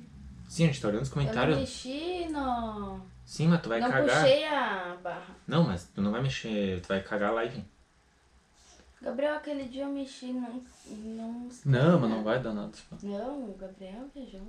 Sim, 0.49 0.65
a 0.65 0.67
gente 0.67 0.81
tá 0.83 0.89
olhando 0.89 1.03
os 1.03 1.11
Eu 1.11 1.15
não 1.17 1.23
comentários. 1.23 1.59
mexi 1.59 2.27
no... 2.29 3.01
Sim, 3.25 3.47
mas 3.47 3.63
tu 3.63 3.69
vai 3.69 3.79
não 3.79 3.89
cagar. 3.89 4.23
puxei 4.23 4.45
a 4.49 4.97
barra. 5.01 5.37
Não, 5.47 5.63
mas 5.63 5.85
tu 5.95 6.03
não 6.03 6.11
vai 6.11 6.23
mexer, 6.23 6.81
tu 6.81 6.89
vai 6.89 7.01
cagar 7.05 7.31
a 7.31 7.35
live. 7.35 7.65
Gabriel, 9.01 9.37
aquele 9.37 9.69
dia 9.69 9.85
eu 9.85 9.91
mexi, 9.91 10.33
não... 10.33 10.61
Não, 10.89 11.49
Não, 11.65 12.01
mas 12.01 12.11
não 12.11 12.25
vai 12.25 12.41
dar 12.43 12.53
nada. 12.53 12.73
tipo. 12.73 12.97
Não, 13.07 13.45
o 13.51 13.55
Gabriel 13.57 14.11
viajou. 14.13 14.43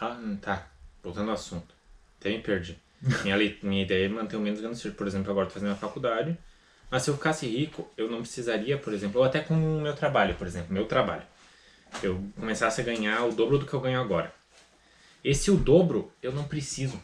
Ah, 0.00 0.12
hum, 0.18 0.36
tá. 0.36 0.71
Voltando 1.02 1.28
ao 1.28 1.34
assunto. 1.34 1.74
Até 2.20 2.30
me 2.30 2.40
perdi. 2.40 2.78
minha, 3.24 3.36
minha 3.62 3.82
ideia 3.82 4.06
é 4.06 4.08
manter 4.08 4.36
o 4.36 4.40
menos 4.40 4.60
ganancioso. 4.60 4.96
Por 4.96 5.06
exemplo, 5.06 5.30
agora 5.30 5.46
tô 5.46 5.54
fazendo 5.54 5.72
a 5.72 5.76
faculdade. 5.76 6.36
Mas 6.90 7.02
se 7.02 7.10
eu 7.10 7.14
ficasse 7.14 7.46
rico, 7.46 7.90
eu 7.96 8.10
não 8.10 8.20
precisaria, 8.20 8.76
por 8.76 8.92
exemplo, 8.92 9.20
ou 9.20 9.26
até 9.26 9.40
com 9.40 9.54
o 9.54 9.80
meu 9.80 9.94
trabalho, 9.94 10.34
por 10.34 10.46
exemplo, 10.46 10.74
meu 10.74 10.84
trabalho. 10.84 11.22
Eu 12.02 12.22
começasse 12.38 12.80
a 12.80 12.84
ganhar 12.84 13.24
o 13.24 13.32
dobro 13.32 13.58
do 13.58 13.66
que 13.66 13.72
eu 13.72 13.80
ganho 13.80 14.00
agora. 14.00 14.32
Esse 15.24 15.50
o 15.50 15.56
dobro, 15.56 16.12
eu 16.22 16.32
não 16.32 16.44
preciso. 16.44 17.00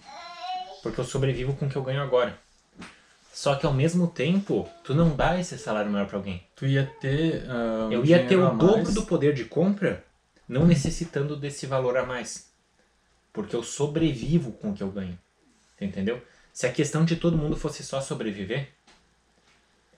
Porque 0.83 1.01
eu 1.01 1.05
sobrevivo 1.05 1.55
com 1.55 1.67
o 1.67 1.71
que 1.71 1.77
eu 1.77 1.83
ganho 1.83 2.03
agora. 2.03 2.39
Só 3.33 3.55
que 3.55 3.65
ao 3.65 3.73
mesmo 3.73 4.09
tempo, 4.09 4.69
tu 4.83 4.95
não 4.95 5.15
dá 5.15 5.39
esse 5.39 5.57
salário 5.57 5.91
maior 5.91 6.09
pra 6.09 6.19
alguém. 6.19 6.43
Tu 6.57 6.67
ia 6.67 6.85
ter. 7.01 7.45
ah, 7.49 7.87
um 7.89 7.93
Eu 7.93 8.05
ia 8.05 8.27
ter 8.27 8.37
o 8.37 8.51
dobro 8.51 8.93
do 8.93 9.07
poder 9.07 9.33
de 9.33 9.45
compra, 9.45 10.05
não 10.49 10.67
necessitando 10.67 11.37
desse 11.37 11.65
valor 11.65 11.97
a 11.97 12.05
mais. 12.05 12.48
Porque 13.33 13.55
eu 13.55 13.63
sobrevivo 13.63 14.53
com 14.53 14.71
o 14.71 14.75
que 14.75 14.83
eu 14.83 14.91
ganho. 14.91 15.19
Entendeu? 15.81 16.23
Se 16.53 16.67
a 16.67 16.73
questão 16.73 17.05
de 17.05 17.17
todo 17.17 17.37
mundo 17.37 17.57
fosse 17.57 17.85
só 17.85 18.01
sobreviver, 18.01 18.69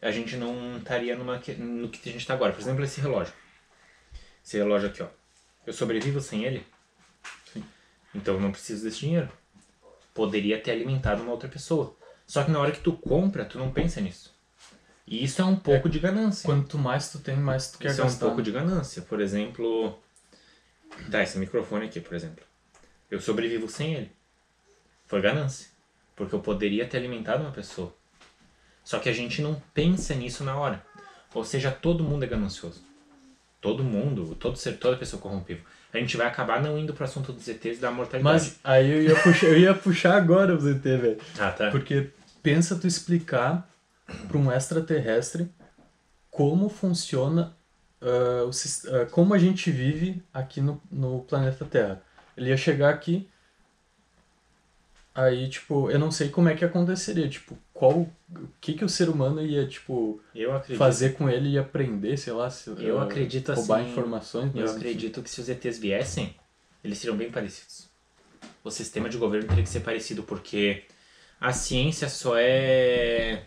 a 0.03 0.11
gente 0.11 0.37
não 0.37 0.79
estaria 0.79 1.17
numa, 1.17 1.37
no 1.59 1.89
que 1.89 2.09
a 2.09 2.13
gente 2.13 2.21
está 2.21 2.35
agora. 2.35 2.53
Por 2.53 2.61
exemplo, 2.61 2.85
esse 2.85 3.01
relógio. 3.01 3.33
Esse 4.45 4.59
relógio 4.59 4.89
aqui, 4.89 5.03
ó. 5.03 5.09
Eu 5.67 5.73
sobrevivo 5.73 6.21
sem 6.21 6.45
ele? 6.45 6.67
Sim. 7.53 7.65
Então 8.15 8.35
eu 8.35 8.41
não 8.41 8.51
preciso 8.51 8.85
desse 8.85 9.01
dinheiro. 9.01 9.29
Poderia 10.13 10.61
ter 10.61 10.73
alimentado 10.73 11.23
uma 11.23 11.33
outra 11.33 11.49
pessoa. 11.49 11.97
Só 12.27 12.45
que 12.45 12.51
na 12.51 12.59
hora 12.61 12.73
que 12.73 12.81
tu 12.81 12.93
compra, 12.93 13.45
tu 13.45 13.59
não 13.59 13.73
pensa 13.73 14.01
nisso. 14.01 14.35
E 15.07 15.25
isso 15.25 15.43
é 15.43 15.45
um 15.45 15.57
pouco 15.57 15.89
de 15.89 15.99
ganância. 15.99 16.47
Quanto 16.47 16.79
mais 16.79 17.11
tu 17.11 17.19
tem, 17.19 17.37
mais 17.37 17.73
tu 17.73 17.79
quer 17.79 17.91
Isso 17.91 18.01
é 18.01 18.05
um 18.05 18.07
gastar. 18.07 18.27
pouco 18.27 18.43
de 18.43 18.53
ganância. 18.53 19.03
Por 19.03 19.21
exemplo, 19.21 19.99
tá, 21.11 21.23
esse 21.23 21.39
microfone 21.39 21.87
aqui, 21.87 22.01
por 22.01 22.15
exemplo. 22.15 22.45
Eu 23.11 23.21
sobrevivo 23.21 23.69
sem 23.69 23.95
ele. 23.95 24.13
Foi 25.07 25.21
ganância. 25.21 25.69
Porque 26.15 26.35
eu 26.35 26.41
poderia 26.41 26.87
ter 26.87 26.99
alimentado 26.99 27.43
uma 27.43 27.51
pessoa. 27.51 27.95
Só 28.85 28.99
que 28.99 29.09
a 29.09 29.13
gente 29.13 29.43
não 29.43 29.61
pensa 29.75 30.15
nisso 30.15 30.45
na 30.45 30.57
hora. 30.57 30.85
Ou 31.35 31.45
seja, 31.45 31.71
todo 31.71 32.05
mundo 32.05 32.25
é 32.25 32.29
ganancioso. 32.29 32.83
Todo 33.61 33.85
mundo, 33.85 34.35
todo 34.35 34.57
ser, 34.57 34.79
toda 34.79 34.97
pessoa 34.97 35.21
corrompível. 35.21 35.65
A 35.93 35.99
gente 35.99 36.17
vai 36.17 36.27
acabar 36.27 36.63
não 36.63 36.79
indo 36.79 36.95
pro 36.95 37.05
assunto 37.05 37.33
dos 37.33 37.47
ETs 37.49 37.79
e 37.79 37.81
da 37.81 37.91
mortalidade. 37.91 38.45
Mas 38.45 38.61
aí 38.63 38.91
eu 38.91 39.03
ia 39.03 39.17
puxar, 39.21 39.47
eu 39.47 39.59
ia 39.59 39.75
puxar 39.75 40.17
agora 40.17 40.55
o 40.55 40.61
ZT, 40.61 40.83
velho. 40.83 41.19
Ah, 41.39 41.51
tá. 41.51 41.71
Porque 41.71 42.11
pensa 42.43 42.77
tu 42.77 42.87
explicar 42.87 43.69
para 44.29 44.39
um 44.39 44.51
extraterrestre 44.51 45.51
como 46.31 46.69
funciona 46.69 47.55
ah, 48.01 48.45
o 48.47 48.51
ah, 48.51 49.07
como 49.11 49.35
a 49.35 49.39
gente 49.39 49.71
vive 49.71 50.23
aqui 50.33 50.61
no, 50.61 50.81
no 50.91 51.21
planeta 51.21 51.65
Terra. 51.65 52.03
Ele 52.37 52.51
ia 52.51 52.57
chegar 52.57 52.91
aqui, 52.91 53.29
aí 55.15 55.49
tipo, 55.49 55.91
eu 55.91 55.99
não 55.99 56.11
sei 56.11 56.29
como 56.29 56.49
é 56.49 56.55
que 56.55 56.65
aconteceria, 56.65 57.29
tipo, 57.29 57.57
qual 57.75 57.93
o 57.93 58.13
que 58.61 58.75
que 58.75 58.85
o 58.85 58.89
ser 58.89 59.09
humano 59.09 59.45
ia 59.45 59.67
tipo 59.67 60.21
Eu 60.35 60.55
acredito. 60.55 60.79
fazer 60.79 61.11
com 61.15 61.29
ele 61.29 61.51
e 61.51 61.59
aprender, 61.59 62.17
sei 62.17 62.33
lá, 62.33 62.49
se, 62.51 62.71
Eu 62.79 62.99
ah, 62.99 63.05
acredito 63.05 63.53
roubar 63.53 63.81
assim, 63.81 63.91
informações. 63.91 64.55
Eu 64.55 64.63
mas, 64.63 64.71
enfim. 64.71 64.81
acredito 64.81 65.23
que 65.23 65.31
se 65.31 65.41
os 65.41 65.49
ETs 65.49 65.79
viessem, 65.79 66.35
eles 66.83 66.99
seriam 66.99 67.17
bem 67.17 67.31
parecidos. 67.31 67.89
O 68.63 68.71
sistema 68.71 69.09
de 69.09 69.17
governo 69.17 69.49
teria 69.49 69.63
que 69.63 69.71
ser 69.71 69.81
parecido, 69.81 70.23
porque 70.23 70.85
a 71.41 71.53
ciência 71.53 72.09
só 72.09 72.35
é 72.37 73.45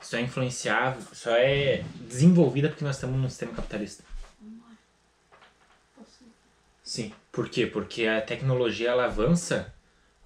só 0.00 0.16
é 0.18 0.20
influenciável, 0.20 1.02
só 1.12 1.30
é 1.30 1.82
desenvolvida 2.08 2.68
porque 2.68 2.84
nós 2.84 2.96
estamos 2.96 3.16
num 3.18 3.28
sistema 3.28 3.52
capitalista. 3.52 4.04
Sim. 6.86 7.12
Por 7.32 7.48
quê? 7.50 7.66
Porque 7.66 8.06
a 8.06 8.20
tecnologia 8.20 8.90
ela 8.90 9.06
avança 9.06 9.74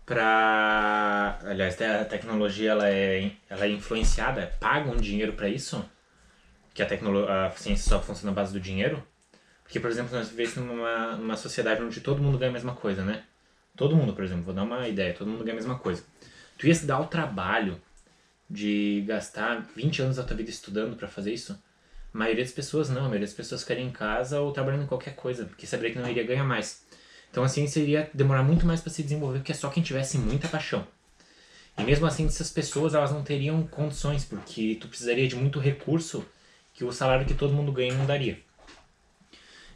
para, 0.05 1.39
aliás, 1.43 1.81
a 1.81 2.05
tecnologia 2.05 2.73
ela 2.73 2.87
é, 2.87 3.33
ela 3.49 3.65
é 3.65 3.71
influenciada, 3.71 4.53
pagam 4.61 4.95
dinheiro 4.97 5.33
para 5.33 5.49
isso, 5.49 5.83
que 6.75 6.83
a 6.83 6.87
tecnologia, 6.87 7.47
a 7.47 7.51
ciência 7.53 7.89
só 7.89 8.03
funciona 8.03 8.31
na 8.31 8.35
base 8.35 8.53
do 8.53 8.61
dinheiro. 8.61 9.03
Porque, 9.63 9.81
por 9.81 9.89
exemplo, 9.89 10.15
nós 10.15 10.29
vivemos 10.29 10.57
numa, 10.57 11.17
numa 11.17 11.37
sociedade 11.37 11.83
onde 11.83 12.01
todo 12.03 12.23
mundo 12.23 12.37
ganha 12.37 12.51
a 12.51 12.53
mesma 12.53 12.75
coisa, 12.75 13.03
né? 13.03 13.25
Todo 13.75 13.97
mundo, 13.97 14.13
por 14.13 14.23
exemplo, 14.23 14.45
vou 14.45 14.53
dar 14.53 14.65
uma 14.65 14.87
ideia, 14.87 15.15
todo 15.15 15.31
mundo 15.31 15.43
ganha 15.43 15.55
a 15.55 15.61
mesma 15.63 15.79
coisa. 15.79 16.05
Tu 16.59 16.67
ia 16.67 16.75
se 16.75 16.85
dar 16.85 17.01
o 17.01 17.07
trabalho 17.07 17.81
de 18.51 19.03
gastar 19.09 19.67
20 19.75 20.03
anos 20.03 20.17
da 20.17 20.25
tua 20.25 20.37
vida 20.37 20.51
estudando 20.51 20.95
para 20.95 21.09
fazer 21.09 21.33
isso? 21.33 21.59
A 22.13 22.19
maioria 22.19 22.45
das 22.45 22.53
pessoas 22.53 22.89
não, 22.89 23.01
a 23.01 23.05
maioria 23.05 23.27
das 23.27 23.35
pessoas 23.35 23.63
querem 23.63 23.87
em 23.87 23.91
casa 23.91 24.41
ou 24.41 24.53
trabalhando 24.53 24.83
em 24.83 24.87
qualquer 24.87 25.15
coisa, 25.15 25.45
porque 25.45 25.67
saberia 25.67 25.93
que 25.93 25.99
não 25.99 26.09
iria 26.09 26.25
ganhar 26.25 26.45
mais. 26.45 26.85
Então 27.31 27.45
a 27.45 27.49
ciência 27.49 27.81
iria 27.81 28.11
demorar 28.13 28.43
muito 28.43 28.67
mais 28.67 28.81
para 28.81 28.91
se 28.91 29.03
desenvolver, 29.03 29.39
porque 29.39 29.53
é 29.53 29.55
só 29.55 29.71
quem 29.71 29.83
tivesse 29.83 30.19
muita 30.19 30.49
paixão. 30.49 30.87
E 31.79 31.83
mesmo 31.85 32.07
assim, 32.07 32.27
essas 32.27 32.51
pessoas 32.51 32.95
elas 32.95 33.13
não 33.13 33.23
teriam 33.23 33.63
condições, 33.67 34.25
porque 34.25 34.77
tu 34.81 34.89
precisaria 34.89 35.29
de 35.29 35.37
muito 35.37 35.61
recurso 35.61 36.27
que 36.75 36.85
o 36.85 36.93
salário 36.93 37.27
que 37.27 37.35
todo 37.35 37.53
mundo 37.53 37.71
ganha 37.71 37.95
não 37.95 38.07
daria. 38.07 38.39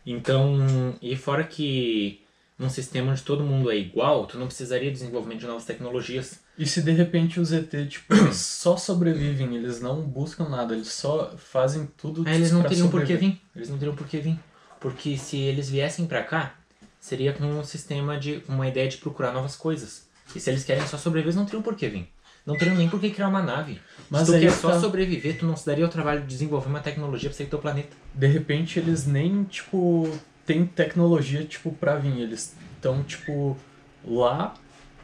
Então, 0.04 0.98
e 1.00 1.16
fora 1.16 1.44
que 1.44 2.23
num 2.58 2.68
sistema 2.68 3.10
onde 3.10 3.22
todo 3.22 3.42
mundo 3.42 3.70
é 3.70 3.76
igual, 3.76 4.26
tu 4.26 4.38
não 4.38 4.46
precisaria 4.46 4.90
de 4.90 4.98
desenvolvimento 4.98 5.40
de 5.40 5.46
novas 5.46 5.64
tecnologias. 5.64 6.40
E 6.56 6.66
se 6.66 6.82
de 6.82 6.92
repente 6.92 7.40
os 7.40 7.52
ET, 7.52 7.70
tipo, 7.88 8.14
eles 8.14 8.36
só 8.36 8.76
sobrevivem, 8.76 9.56
eles 9.56 9.80
não 9.80 10.02
buscam 10.02 10.48
nada, 10.48 10.74
eles 10.74 10.88
só 10.88 11.34
fazem 11.36 11.88
tudo 11.96 12.22
Aí 12.26 12.36
eles 12.36 12.52
não 12.52 12.62
teriam 12.62 12.88
por 12.88 13.04
que 13.04 13.16
vir. 13.16 13.40
Eles 13.54 13.68
não 13.68 13.78
teriam 13.78 13.96
por 13.96 14.06
que 14.06 14.18
vir. 14.18 14.38
Porque 14.80 15.16
se 15.16 15.38
eles 15.38 15.68
viessem 15.68 16.06
pra 16.06 16.22
cá, 16.22 16.54
seria 17.00 17.32
com 17.32 17.44
um 17.44 17.64
sistema 17.64 18.18
de. 18.18 18.42
uma 18.48 18.68
ideia 18.68 18.88
de 18.88 18.98
procurar 18.98 19.32
novas 19.32 19.56
coisas. 19.56 20.06
E 20.34 20.40
se 20.40 20.50
eles 20.50 20.64
querem 20.64 20.86
só 20.86 20.96
sobreviver, 20.96 21.26
eles 21.28 21.36
não 21.36 21.44
teriam 21.44 21.62
por 21.62 21.74
que 21.74 21.88
vir. 21.88 22.08
Não 22.46 22.56
teriam 22.56 22.76
nem 22.76 22.88
por 22.88 23.00
que 23.00 23.10
criar 23.10 23.28
uma 23.28 23.42
nave. 23.42 23.80
Mas 24.10 24.26
se 24.26 24.34
tu 24.34 24.38
quer 24.38 24.50
tá- 24.50 24.56
só 24.58 24.78
sobreviver, 24.80 25.38
tu 25.38 25.46
não 25.46 25.56
se 25.56 25.64
daria 25.64 25.86
o 25.86 25.88
trabalho 25.88 26.20
de 26.20 26.26
desenvolver 26.26 26.68
uma 26.68 26.80
tecnologia 26.80 27.30
pra 27.30 27.36
sair 27.36 27.46
do 27.46 27.50
teu 27.50 27.58
planeta. 27.58 27.96
De 28.12 28.26
repente 28.26 28.78
eles 28.78 29.06
nem, 29.06 29.44
tipo, 29.44 30.10
têm 30.46 30.66
tecnologia, 30.66 31.44
tipo, 31.44 31.72
pra 31.72 31.96
vir. 31.96 32.20
Eles 32.20 32.54
estão, 32.76 33.02
tipo, 33.02 33.56
lá 34.04 34.54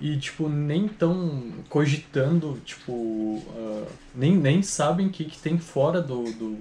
e, 0.00 0.16
tipo, 0.18 0.48
nem 0.48 0.88
tão 0.88 1.53
cogitando, 1.68 2.61
tipo, 2.64 3.42
ah, 3.57 3.87
nem, 4.14 4.37
nem 4.37 4.62
sabem 4.62 5.09
o 5.09 5.11
que, 5.11 5.24
que 5.24 5.38
tem 5.38 5.59
fora 5.59 6.00
do, 6.00 6.24
do, 6.33 6.59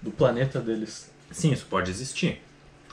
do 0.00 0.10
planeta 0.10 0.60
deles. 0.60 1.10
Sim, 1.30 1.52
isso 1.52 1.66
pode 1.68 1.90
existir. 1.90 2.40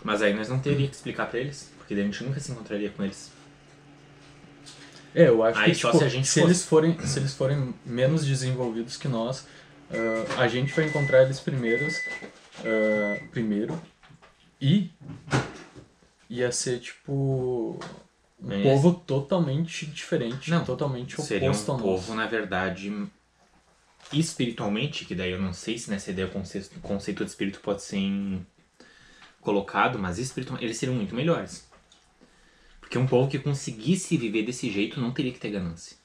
Mas 0.04 0.22
aí 0.22 0.34
nós 0.34 0.50
não 0.50 0.60
teria 0.60 0.88
que 0.88 0.96
explicar 0.96 1.28
pra 1.28 1.40
eles, 1.40 1.72
porque 1.78 1.94
daí 1.94 2.04
a 2.04 2.08
gente 2.08 2.24
nunca 2.24 2.40
se 2.40 2.52
encontraria 2.52 2.90
com 2.90 3.04
eles. 3.04 3.32
É, 5.14 5.28
eu 5.28 5.44
acho 5.44 5.60
Aí 5.60 5.72
que, 5.72 5.78
tipo, 5.78 5.92
se 5.92 6.00
fosse. 6.00 6.40
eles 6.42 6.66
forem, 6.66 7.00
se 7.06 7.20
eles 7.20 7.34
forem 7.34 7.74
menos 7.86 8.26
desenvolvidos 8.26 8.96
que 8.96 9.08
nós, 9.08 9.48
ah, 9.92 10.42
a 10.44 10.48
gente 10.48 10.74
vai 10.74 10.86
encontrar 10.86 11.24
eles 11.24 11.40
primeiros, 11.40 11.96
ah, 12.64 13.20
primeiro 13.32 13.80
e 14.62 14.92
ia 16.30 16.52
ser, 16.52 16.80
tipo, 16.80 17.80
um 18.42 18.62
povo 18.64 18.94
totalmente 18.94 19.86
diferente, 19.86 20.50
Não, 20.52 20.64
totalmente 20.64 21.14
oposto 21.16 21.28
Seria 21.28 21.50
um 21.50 21.54
ao 21.54 21.60
nosso. 21.60 21.82
povo, 21.82 22.14
na 22.16 22.28
verdade, 22.28 22.92
espiritualmente, 24.12 25.06
que 25.06 25.16
daí 25.16 25.32
eu 25.32 25.42
não 25.42 25.54
sei 25.54 25.78
se 25.78 25.90
nessa 25.90 26.12
ideia 26.12 26.28
o 26.28 26.32
conceito, 26.32 26.76
o 26.78 26.82
conceito 26.82 27.24
de 27.24 27.30
espírito 27.32 27.60
pode 27.62 27.82
ser 27.82 27.98
em- 27.98 28.46
colocado, 29.42 29.98
mas 29.98 30.18
espiritualmente 30.20 30.66
eles 30.66 30.78
seriam 30.78 30.96
muito 30.96 31.16
melhores. 31.16 31.68
Porque 32.82 32.98
um 32.98 33.08
povo 33.08 33.30
que 33.30 33.38
conseguisse 33.40 34.18
viver 34.18 34.44
desse 34.44 34.70
jeito 34.70 35.00
não 35.00 35.12
teria 35.12 35.32
que 35.32 35.40
ter 35.40 35.52
ganância. 35.52 35.96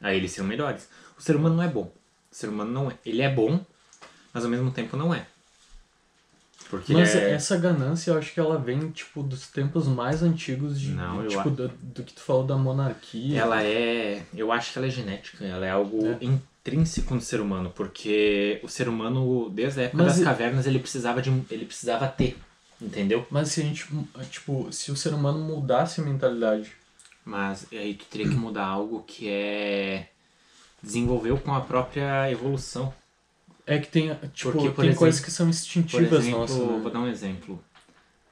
Aí 0.00 0.16
eles 0.16 0.30
seriam 0.30 0.46
melhores. 0.48 0.88
O 1.18 1.20
ser 1.22 1.34
humano 1.36 1.56
não 1.56 1.62
é 1.62 1.68
bom. 1.68 1.92
O 2.30 2.34
ser 2.34 2.48
humano 2.48 2.70
não 2.70 2.90
é. 2.90 2.94
Ele 3.04 3.22
é 3.22 3.28
bom, 3.32 3.64
mas 4.32 4.44
ao 4.44 4.50
mesmo 4.50 4.70
tempo 4.70 4.96
não 4.96 5.12
é. 5.12 5.26
Porque 6.70 6.92
Mas 6.92 7.14
é... 7.14 7.32
essa 7.32 7.56
ganância, 7.56 8.10
eu 8.10 8.18
acho 8.18 8.32
que 8.32 8.38
ela 8.38 8.58
vem, 8.58 8.90
tipo, 8.90 9.22
dos 9.22 9.46
tempos 9.46 9.86
mais 9.86 10.22
antigos 10.22 10.78
de, 10.78 10.90
Não, 10.90 11.22
eu 11.22 11.28
tipo, 11.28 11.48
do, 11.50 11.68
do 11.68 12.02
que 12.02 12.12
tu 12.12 12.20
falou 12.20 12.44
da 12.44 12.56
monarquia. 12.56 13.40
Ela 13.40 13.62
é. 13.62 14.22
Eu 14.34 14.52
acho 14.52 14.72
que 14.72 14.78
ela 14.78 14.86
é 14.86 14.90
genética, 14.90 15.44
ela 15.44 15.64
é 15.66 15.70
algo 15.70 16.06
É. 16.06 16.18
intrínseco 16.22 17.14
no 17.14 17.20
ser 17.22 17.40
humano, 17.40 17.72
porque 17.74 18.60
o 18.62 18.68
ser 18.68 18.86
humano, 18.88 19.48
desde 19.48 19.80
a 19.80 19.82
época 19.84 20.02
Mas 20.02 20.12
das 20.12 20.20
e- 20.20 20.24
cavernas, 20.24 20.66
ele 20.66 20.78
precisava 20.78 21.22
de. 21.22 21.30
ele 21.50 21.64
precisava 21.64 22.06
ter. 22.06 22.36
Entendeu? 22.80 23.26
Mas 23.30 23.48
se 23.48 23.60
a 23.60 23.64
gente, 23.64 23.86
tipo, 24.30 24.68
se 24.70 24.92
o 24.92 24.96
ser 24.96 25.12
humano 25.14 25.38
mudasse 25.40 26.00
a 26.00 26.04
mentalidade, 26.04 26.70
Mas 27.24 27.66
aí 27.72 27.94
tu 27.94 28.04
teria 28.06 28.28
que 28.28 28.34
mudar 28.36 28.66
algo 28.66 29.02
que 29.06 29.28
é. 29.28 30.08
desenvolveu 30.82 31.38
com 31.38 31.52
a 31.54 31.60
própria 31.60 32.30
evolução. 32.30 32.92
É 33.68 33.78
que 33.78 33.88
tem, 33.88 34.14
tipo, 34.32 34.52
Porque, 34.52 34.70
por 34.70 34.84
tem 34.84 34.94
coisas 34.94 35.20
exemplo- 35.20 35.24
que 35.24 35.30
são 35.30 35.46
Por 35.46 35.50
instintivas 35.50 36.20
exemplo, 36.20 36.40
nossas, 36.40 36.56
né? 36.56 36.78
vou 36.82 36.90
dar 36.90 37.00
um 37.00 37.06
exemplo. 37.08 37.64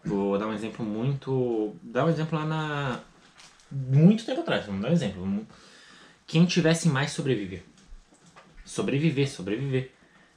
Vou 0.04 0.38
dar 0.38 0.46
um 0.46 0.52
exemplo 0.54 0.84
muito. 0.84 1.76
Dar 1.82 2.04
um 2.06 2.08
exemplo 2.08 2.38
lá 2.38 2.44
na. 2.44 3.00
Muito 3.70 4.24
tempo 4.24 4.40
atrás, 4.40 4.64
vamos 4.66 4.80
dar 4.82 4.88
um 4.90 4.92
exemplo. 4.92 5.46
Quem 6.26 6.46
tivesse 6.46 6.88
mais 6.88 7.12
sobreviver. 7.12 7.62
Sobreviver, 8.64 9.28
sobreviver. 9.30 9.92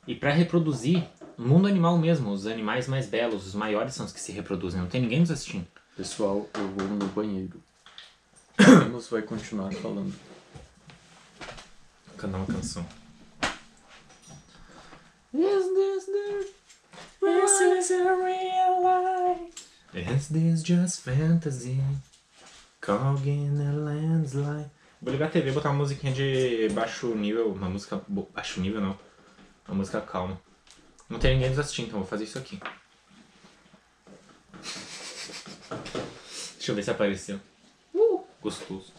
E 0.07 0.15
pra 0.15 0.31
reproduzir, 0.31 1.03
no 1.37 1.47
mundo 1.47 1.67
animal 1.67 1.97
mesmo, 1.97 2.31
os 2.31 2.45
animais 2.47 2.87
mais 2.87 3.07
belos, 3.07 3.45
os 3.47 3.53
maiores 3.55 3.93
são 3.93 4.05
os 4.05 4.11
que 4.11 4.19
se 4.19 4.31
reproduzem. 4.31 4.79
Não 4.81 4.87
tem 4.87 5.01
ninguém 5.01 5.19
nos 5.19 5.31
assistindo. 5.31 5.65
Pessoal, 5.95 6.47
eu 6.55 6.67
vou 6.69 6.87
no 6.87 7.05
banheiro. 7.07 7.61
Vamos 8.57 9.07
vai 9.07 9.21
continuar 9.21 9.71
falando. 9.73 10.13
Cantar 12.17 12.37
uma 12.37 12.45
canção. 12.47 12.85
Is 15.31 15.67
this 15.75 16.05
the 16.05 16.47
This 17.21 17.61
is 17.61 17.91
a 17.91 18.15
real 18.15 18.81
life. 18.81 19.69
Is 19.93 20.29
this 20.29 20.63
just 20.63 21.01
fantasy? 21.01 21.77
In 22.87 23.61
a 23.61 23.73
landslide. 23.73 24.71
Vou 24.99 25.13
ligar 25.13 25.27
a 25.27 25.29
TV 25.29 25.49
e 25.49 25.51
botar 25.51 25.69
uma 25.69 25.77
musiquinha 25.77 26.11
de 26.11 26.67
baixo 26.69 27.13
nível. 27.13 27.51
Uma 27.51 27.69
música. 27.69 28.01
Baixo 28.07 28.59
nível 28.59 28.81
não. 28.81 28.97
Uma 29.67 29.77
música 29.77 30.01
calma. 30.01 30.41
Não 31.07 31.19
tem 31.19 31.35
ninguém 31.35 31.49
nos 31.49 31.59
assistindo, 31.59 31.89
então 31.89 31.99
vou 31.99 32.07
fazer 32.07 32.23
isso 32.23 32.39
aqui. 32.39 32.59
Deixa 36.57 36.71
eu 36.71 36.75
ver 36.75 36.81
se 36.81 36.89
apareceu. 36.89 37.39
Uh, 37.93 38.23
gostoso. 38.41 38.91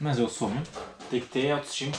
Mas 0.00 0.18
eu 0.18 0.30
sou, 0.30 0.48
né? 0.48 0.62
Tem 1.10 1.20
que 1.20 1.26
ter 1.26 1.50
autoestima. 1.50 1.92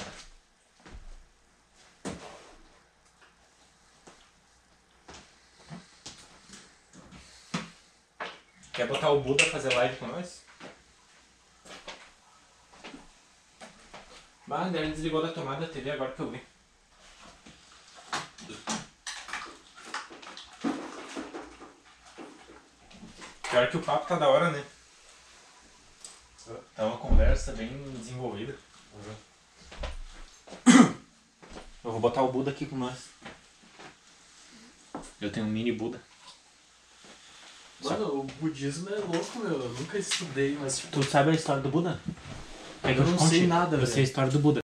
Quer 8.77 8.85
botar 8.85 9.09
o 9.09 9.19
Buda 9.21 9.43
fazer 9.43 9.73
live 9.73 9.95
com 9.95 10.05
nós? 10.05 10.43
Bah, 14.45 14.67
ele 14.67 14.91
desligou 14.91 15.19
da 15.19 15.33
tomada 15.33 15.65
da 15.65 15.73
TV 15.73 15.89
agora 15.89 16.11
que 16.11 16.19
eu 16.19 16.29
vi. 16.29 16.39
Pior 23.49 23.67
que 23.71 23.77
o 23.77 23.81
papo 23.81 24.05
tá 24.05 24.15
da 24.19 24.29
hora, 24.29 24.51
né? 24.51 24.63
Tá 26.75 26.85
uma 26.85 26.99
conversa 26.99 27.53
bem 27.53 27.67
desenvolvida. 27.93 28.55
Eu 31.83 31.91
vou 31.91 31.99
botar 31.99 32.21
o 32.21 32.31
Buda 32.31 32.51
aqui 32.51 32.67
com 32.67 32.77
nós. 32.77 33.09
Eu 35.19 35.31
tenho 35.31 35.47
um 35.47 35.49
mini 35.49 35.71
Buda. 35.71 35.99
Mano, 37.83 38.05
o 38.21 38.23
budismo 38.41 38.89
é 38.89 38.95
louco, 38.97 39.39
meu. 39.39 39.51
Eu 39.61 39.69
nunca 39.69 39.97
estudei, 39.97 40.57
mas 40.59 40.79
tipo, 40.79 40.91
Tu 40.99 41.03
sabe 41.03 41.29
a 41.29 41.33
história 41.33 41.61
do 41.61 41.69
Buda? 41.69 41.99
Quer 42.81 42.93
que 42.95 42.99
Eu 43.01 43.05
te 43.05 43.11
não 43.11 43.17
conte? 43.17 43.29
sei 43.29 43.47
nada, 43.47 43.75
Eu 43.77 43.81
sei 43.85 43.91
a 43.91 43.95
velho. 43.95 44.03
história 44.05 44.31
do 44.31 44.39
Buda. 44.39 44.59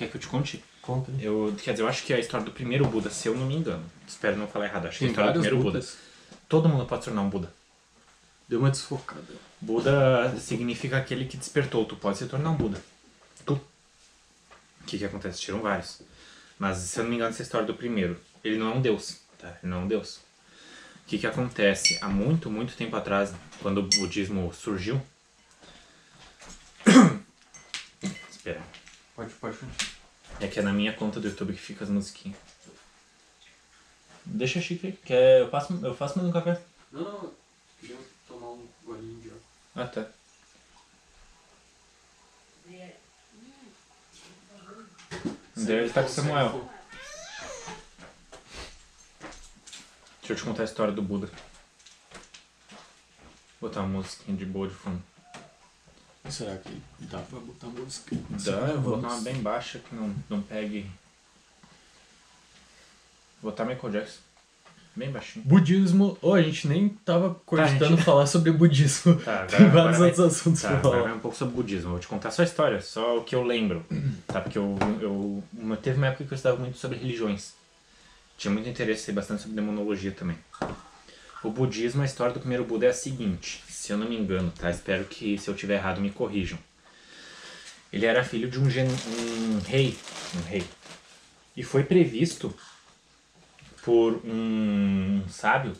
Quer 0.00 0.08
que 0.08 0.16
eu 0.16 0.20
te 0.22 0.28
conte? 0.28 0.64
Conta. 0.80 1.12
Eu, 1.20 1.54
quer 1.62 1.72
dizer, 1.72 1.82
eu 1.82 1.86
acho 1.86 2.04
que 2.04 2.14
é 2.14 2.16
a 2.16 2.18
história 2.18 2.46
do 2.46 2.52
primeiro 2.52 2.86
Buda, 2.86 3.10
se 3.10 3.28
eu 3.28 3.34
não 3.34 3.44
me 3.44 3.54
engano. 3.54 3.84
Espero 4.08 4.34
não 4.34 4.48
falar 4.48 4.64
errado. 4.64 4.86
Acho 4.86 4.98
que 4.98 5.04
é 5.04 5.08
a 5.08 5.10
história 5.10 5.32
do 5.32 5.40
primeiro 5.40 5.62
Budas. 5.62 5.90
Buda. 5.90 6.40
Todo 6.48 6.68
mundo 6.70 6.86
pode 6.86 7.04
se 7.04 7.10
tornar 7.10 7.20
um 7.20 7.28
Buda. 7.28 7.52
Deu 8.48 8.60
uma 8.60 8.70
desfocada. 8.70 9.34
Buda 9.60 10.34
significa 10.38 10.96
aquele 10.96 11.26
que 11.26 11.36
despertou. 11.36 11.84
Tu 11.84 11.96
pode 11.96 12.16
se 12.16 12.24
tornar 12.24 12.48
um 12.48 12.56
Buda. 12.56 12.82
Tu. 13.44 13.52
O 13.52 14.84
que 14.86 14.96
que 14.96 15.04
acontece? 15.04 15.38
Tiram 15.38 15.60
vários. 15.60 16.00
Mas, 16.58 16.78
se 16.78 16.98
eu 16.98 17.02
não 17.02 17.10
me 17.10 17.16
engano, 17.16 17.28
essa 17.28 17.42
é 17.42 17.42
a 17.42 17.44
história 17.44 17.66
do 17.66 17.74
primeiro. 17.74 18.18
Ele 18.42 18.56
não 18.56 18.72
é 18.72 18.74
um 18.76 18.80
deus, 18.80 19.18
tá? 19.38 19.48
Ele 19.62 19.70
não 19.70 19.82
é 19.82 19.84
um 19.84 19.86
deus. 19.86 20.16
O 20.16 21.08
que 21.08 21.18
que 21.18 21.26
acontece? 21.26 21.98
Há 22.00 22.08
muito, 22.08 22.50
muito 22.50 22.74
tempo 22.74 22.96
atrás, 22.96 23.34
quando 23.60 23.78
o 23.78 23.82
budismo 23.82 24.50
surgiu... 24.54 24.98
Pode, 29.20 29.34
pode 29.34 29.56
continuar. 29.58 30.00
É 30.40 30.48
que 30.48 30.58
é 30.58 30.62
na 30.62 30.72
minha 30.72 30.94
conta 30.94 31.20
do 31.20 31.28
YouTube 31.28 31.52
que 31.52 31.60
fica 31.60 31.84
as 31.84 31.90
musiquinhas. 31.90 32.38
Deixa 34.24 34.58
a 34.58 34.62
xícara 34.62 34.94
aí. 34.94 34.98
Quer... 35.04 35.40
Eu 35.40 35.50
faço, 35.50 35.78
eu 35.84 35.94
faço 35.94 36.16
mais 36.16 36.30
um 36.30 36.32
café. 36.32 36.58
Não, 36.90 37.02
não. 37.02 37.32
Queria 37.78 37.98
tomar 38.26 38.46
um 38.46 38.66
golinho 38.82 39.20
de 39.20 39.28
água. 39.28 39.42
Ah, 39.76 39.86
tá. 39.86 40.06
Daí 45.54 45.76
ele 45.76 45.90
tá 45.90 46.02
com 46.02 46.08
o 46.08 46.12
Samuel. 46.12 46.70
Deixa 50.20 50.32
eu 50.32 50.36
te 50.36 50.42
contar 50.44 50.62
a 50.62 50.64
história 50.64 50.94
do 50.94 51.02
Buda. 51.02 51.26
Vou 53.60 53.68
botar 53.68 53.80
uma 53.80 53.98
musiquinha 53.98 54.34
de 54.34 54.46
boa 54.46 54.66
de 54.66 54.74
fundo. 54.74 55.09
Será 56.30 56.56
que 56.56 56.80
dá 57.00 57.18
pra 57.18 57.38
botar 57.40 57.66
música? 57.66 58.16
Dá, 58.30 58.52
eu 58.72 58.80
vou 58.80 58.96
botar 58.96 59.14
uma 59.14 59.20
bem 59.22 59.34
baixa 59.42 59.78
que 59.80 59.94
não, 59.94 60.14
não 60.28 60.40
pegue. 60.40 60.86
Vou 63.42 63.50
botar 63.50 63.64
Michael 63.64 63.92
Jackson. 63.92 64.18
Bem 64.94 65.10
baixinho. 65.10 65.44
Budismo. 65.44 66.18
Oh, 66.20 66.34
a 66.34 66.42
gente 66.42 66.66
nem 66.68 66.88
tava 66.88 67.34
cogitando 67.46 67.96
gente- 67.96 68.04
falar 68.04 68.26
sobre 68.26 68.50
budismo. 68.52 69.14
Tá, 69.20 69.46
Tem 69.46 69.58
agora 69.66 69.70
vários 69.92 69.98
vai- 69.98 70.08
outros 70.08 70.26
assuntos 70.36 70.62
Tá, 70.62 70.68
pra 70.68 70.78
agora 70.78 70.96
vai 70.96 71.04
falar. 71.04 71.16
um 71.16 71.20
pouco 71.20 71.36
sobre 71.36 71.54
budismo. 71.54 71.90
Vou 71.90 71.98
te 72.00 72.08
contar 72.08 72.30
só 72.32 72.42
a 72.42 72.44
história, 72.44 72.80
só 72.82 73.18
o 73.18 73.24
que 73.24 73.34
eu 73.34 73.42
lembro. 73.42 73.84
Tá? 74.26 74.40
Porque 74.40 74.58
eu, 74.58 74.76
eu, 75.00 75.42
uma- 75.52 75.76
teve 75.76 75.96
uma 75.96 76.08
época 76.08 76.24
que 76.24 76.32
eu 76.32 76.36
estudava 76.36 76.60
muito 76.60 76.76
sobre 76.76 76.98
religiões. 76.98 77.52
Tinha 78.36 78.52
muito 78.52 78.68
interesse, 78.68 79.12
bastante 79.12 79.42
sobre 79.42 79.54
demonologia 79.56 80.10
também. 80.12 80.36
O 81.42 81.50
budismo, 81.50 82.02
a 82.02 82.04
história 82.04 82.34
do 82.34 82.40
primeiro 82.40 82.64
Buda 82.64 82.86
é 82.86 82.90
a 82.90 82.94
seguinte, 82.94 83.62
se 83.80 83.94
eu 83.94 83.96
não 83.96 84.06
me 84.06 84.14
engano, 84.14 84.52
tá? 84.58 84.70
Espero 84.70 85.06
que 85.06 85.38
se 85.38 85.48
eu 85.48 85.56
tiver 85.56 85.76
errado 85.76 86.02
me 86.02 86.10
corrijam. 86.10 86.58
Ele 87.90 88.04
era 88.04 88.22
filho 88.22 88.50
de 88.50 88.60
um, 88.60 88.68
gen, 88.68 88.86
um 88.86 89.58
rei, 89.66 89.96
um 90.36 90.42
rei. 90.42 90.62
E 91.56 91.62
foi 91.62 91.82
previsto 91.82 92.54
por 93.82 94.20
um 94.22 95.24
sábio, 95.30 95.72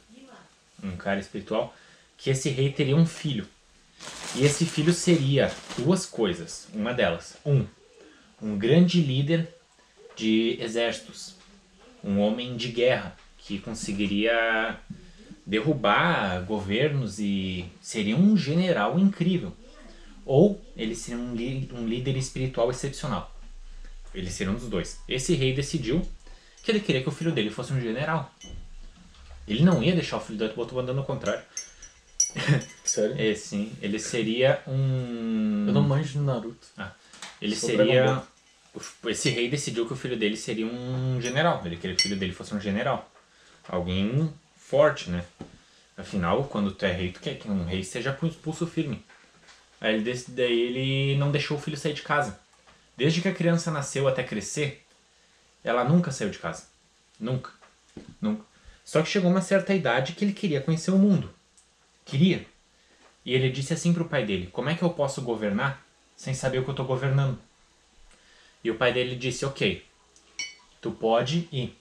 um 0.83 0.97
cara 0.97 1.21
espiritual, 1.21 1.77
que 2.17 2.31
esse 2.31 2.49
rei 2.49 2.73
teria 2.73 2.97
um 2.97 3.05
filho. 3.05 3.47
E 4.35 4.47
esse 4.47 4.65
filho 4.65 4.95
seria 4.95 5.53
duas 5.77 6.07
coisas. 6.07 6.69
Uma 6.73 6.95
delas, 6.95 7.37
um, 7.45 7.67
um 8.41 8.57
grande 8.57 9.03
líder 9.03 9.47
de 10.17 10.57
exércitos, 10.59 11.35
um 12.03 12.19
homem 12.19 12.57
de 12.57 12.69
guerra 12.69 13.15
que 13.37 13.59
conseguiria 13.59 14.81
derrubar 15.47 16.45
governos 16.45 17.19
e 17.19 17.67
seria 17.81 18.17
um 18.17 18.37
general 18.37 18.99
incrível. 18.99 19.53
Ou 20.25 20.61
ele 20.77 20.95
seria 20.95 21.21
um, 21.21 21.33
um 21.75 21.87
líder 21.87 22.17
espiritual 22.17 22.71
excepcional. 22.71 23.35
Ele 24.15 24.31
seria 24.31 24.53
um 24.53 24.57
dos 24.57 24.69
dois. 24.69 25.01
Esse 25.09 25.35
rei 25.35 25.55
decidiu 25.55 26.07
que 26.63 26.71
ele 26.71 26.81
queria 26.81 27.03
que 27.03 27.09
o 27.09 27.13
filho 27.13 27.33
dele 27.33 27.51
fosse 27.51 27.73
um 27.73 27.81
general. 27.81 28.33
Ele 29.47 29.65
não 29.65 29.83
ia 29.83 29.95
deixar 29.95 30.19
o 30.19 30.21
filho 30.21 30.39
dele 30.39 30.53
botou 30.55 30.79
andando 30.79 30.99
ao 30.99 31.05
contrário. 31.05 31.43
Sério? 32.85 33.17
É, 33.19 33.35
sim. 33.35 33.73
Ele 33.81 33.99
seria 33.99 34.63
um. 34.67 35.65
Eu 35.67 35.73
não 35.73 35.83
manjo 35.83 36.13
de 36.13 36.19
Naruto. 36.19 36.69
Ele 37.41 37.57
Sou 37.57 37.71
seria. 37.71 38.23
Esse 39.07 39.31
rei 39.31 39.49
decidiu 39.49 39.87
que 39.87 39.93
o 39.93 39.97
filho 39.97 40.17
dele 40.17 40.37
seria 40.37 40.67
um 40.67 41.21
general. 41.21 41.61
Ele 41.65 41.77
queria 41.77 41.97
que 41.97 42.03
o 42.03 42.05
filho 42.05 42.17
dele 42.17 42.33
fosse 42.33 42.55
um 42.55 42.61
general. 42.61 43.11
Alguém 43.69 44.33
forte, 44.71 45.11
né? 45.11 45.25
Afinal, 45.97 46.45
quando 46.45 46.73
tu 46.73 46.85
é 46.85 46.93
rei, 46.93 47.11
tu 47.11 47.21
quer 47.21 47.37
que 47.37 47.51
um 47.51 47.65
rei 47.65 47.83
seja 47.83 48.13
com 48.13 48.27
expulso 48.27 48.67
firme. 48.67 49.05
Aí 49.81 49.95
ele, 49.97 50.25
daí 50.29 50.61
ele 50.61 51.19
não 51.19 51.33
deixou 51.33 51.57
o 51.57 51.61
filho 51.61 51.77
sair 51.77 51.93
de 51.93 52.03
casa. 52.03 52.39
Desde 52.97 53.21
que 53.21 53.29
a 53.29 53.35
criança 53.35 53.71
nasceu 53.71 54.07
até 54.07 54.23
crescer, 54.23 54.87
ela 55.65 55.83
nunca 55.83 56.13
saiu 56.13 56.31
de 56.31 56.39
casa. 56.39 56.69
Nunca. 57.19 57.51
Nunca. 58.21 58.45
Só 58.85 59.03
que 59.03 59.09
chegou 59.09 59.31
uma 59.31 59.43
certa 59.43 59.75
idade 59.75 60.13
que 60.13 60.25
ele 60.25 60.33
queria 60.33 60.61
conhecer 60.61 60.91
o 60.91 60.99
mundo. 60.99 61.33
Queria. 62.05 62.47
E 63.25 63.35
ele 63.35 63.51
disse 63.51 63.73
assim 63.73 63.93
pro 63.93 64.09
pai 64.09 64.25
dele: 64.25 64.49
Como 64.53 64.71
é 64.71 64.75
que 64.75 64.83
eu 64.83 64.91
posso 64.91 65.21
governar 65.23 65.85
sem 66.17 66.33
saber 66.33 66.59
o 66.59 66.65
que 66.65 66.71
eu 66.71 66.75
tô 66.75 66.85
governando? 66.85 67.39
E 68.63 68.71
o 68.71 68.77
pai 68.77 68.93
dele 68.93 69.17
disse: 69.17 69.45
Ok, 69.45 69.85
tu 70.81 70.91
pode 70.91 71.49
ir. 71.51 71.77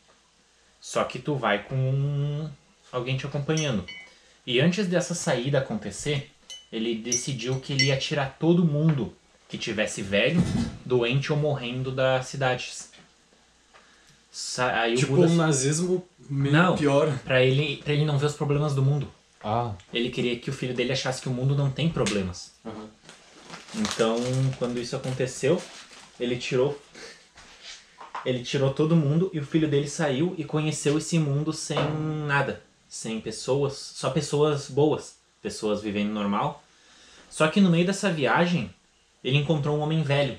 Só 0.81 1.03
que 1.03 1.19
tu 1.19 1.35
vai 1.35 1.63
com 1.63 2.49
alguém 2.91 3.17
te 3.17 3.25
acompanhando. 3.25 3.85
E 4.45 4.59
antes 4.59 4.87
dessa 4.87 5.13
saída 5.13 5.59
acontecer, 5.59 6.29
ele 6.71 6.95
decidiu 6.95 7.59
que 7.59 7.73
ele 7.73 7.85
ia 7.85 7.97
tirar 7.97 8.37
todo 8.39 8.63
mundo 8.65 9.13
que 9.47 9.57
tivesse 9.57 10.01
velho, 10.01 10.41
doente 10.85 11.31
ou 11.31 11.37
morrendo 11.37 11.91
das 11.91 12.27
cidades. 12.27 12.89
Sa- 14.31 14.81
Aí 14.81 14.95
Tipo 14.95 15.13
o 15.13 15.15
Buda, 15.17 15.27
um 15.31 15.35
nazismo 15.35 16.07
meio 16.29 16.53
Não. 16.53 16.75
pior. 16.77 17.17
pra 17.25 17.43
ele, 17.43 17.77
pra 17.83 17.93
ele 17.93 18.05
não 18.05 18.17
ver 18.17 18.27
os 18.27 18.35
problemas 18.35 18.75
do 18.75 18.81
mundo. 18.83 19.07
Ah. 19.43 19.73
Ele 19.93 20.09
queria 20.09 20.37
que 20.37 20.49
o 20.49 20.53
filho 20.53 20.73
dele 20.75 20.91
achasse 20.91 21.21
que 21.21 21.29
o 21.29 21.33
mundo 21.33 21.55
não 21.55 21.71
tem 21.71 21.89
problemas. 21.89 22.51
Então, 23.75 24.17
quando 24.57 24.79
isso 24.79 24.95
aconteceu, 24.95 25.61
ele 26.19 26.37
tirou 26.37 26.79
ele 28.25 28.43
tirou 28.43 28.73
todo 28.73 28.97
mundo 28.97 29.29
e 29.33 29.39
o 29.39 29.45
filho 29.45 29.67
dele 29.69 29.87
saiu 29.87 30.35
e 30.37 30.43
conheceu 30.43 30.97
esse 30.97 31.17
mundo 31.17 31.53
sem 31.53 31.77
nada, 32.27 32.61
sem 32.89 33.21
pessoas, 33.21 33.73
só 33.73 34.09
pessoas 34.09 34.67
boas, 34.67 35.19
pessoas 35.41 35.81
vivendo 35.81 36.09
normal. 36.09 36.63
Só 37.29 37.47
que 37.47 37.61
no 37.61 37.69
meio 37.69 37.85
dessa 37.85 38.11
viagem, 38.11 38.73
ele 39.23 39.37
encontrou 39.37 39.77
um 39.77 39.81
homem 39.81 40.01
velho. 40.01 40.37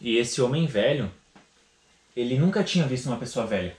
E 0.00 0.16
esse 0.16 0.40
homem 0.40 0.66
velho, 0.66 1.12
ele 2.16 2.38
nunca 2.38 2.64
tinha 2.64 2.86
visto 2.86 3.06
uma 3.06 3.18
pessoa 3.18 3.46
velha. 3.46 3.76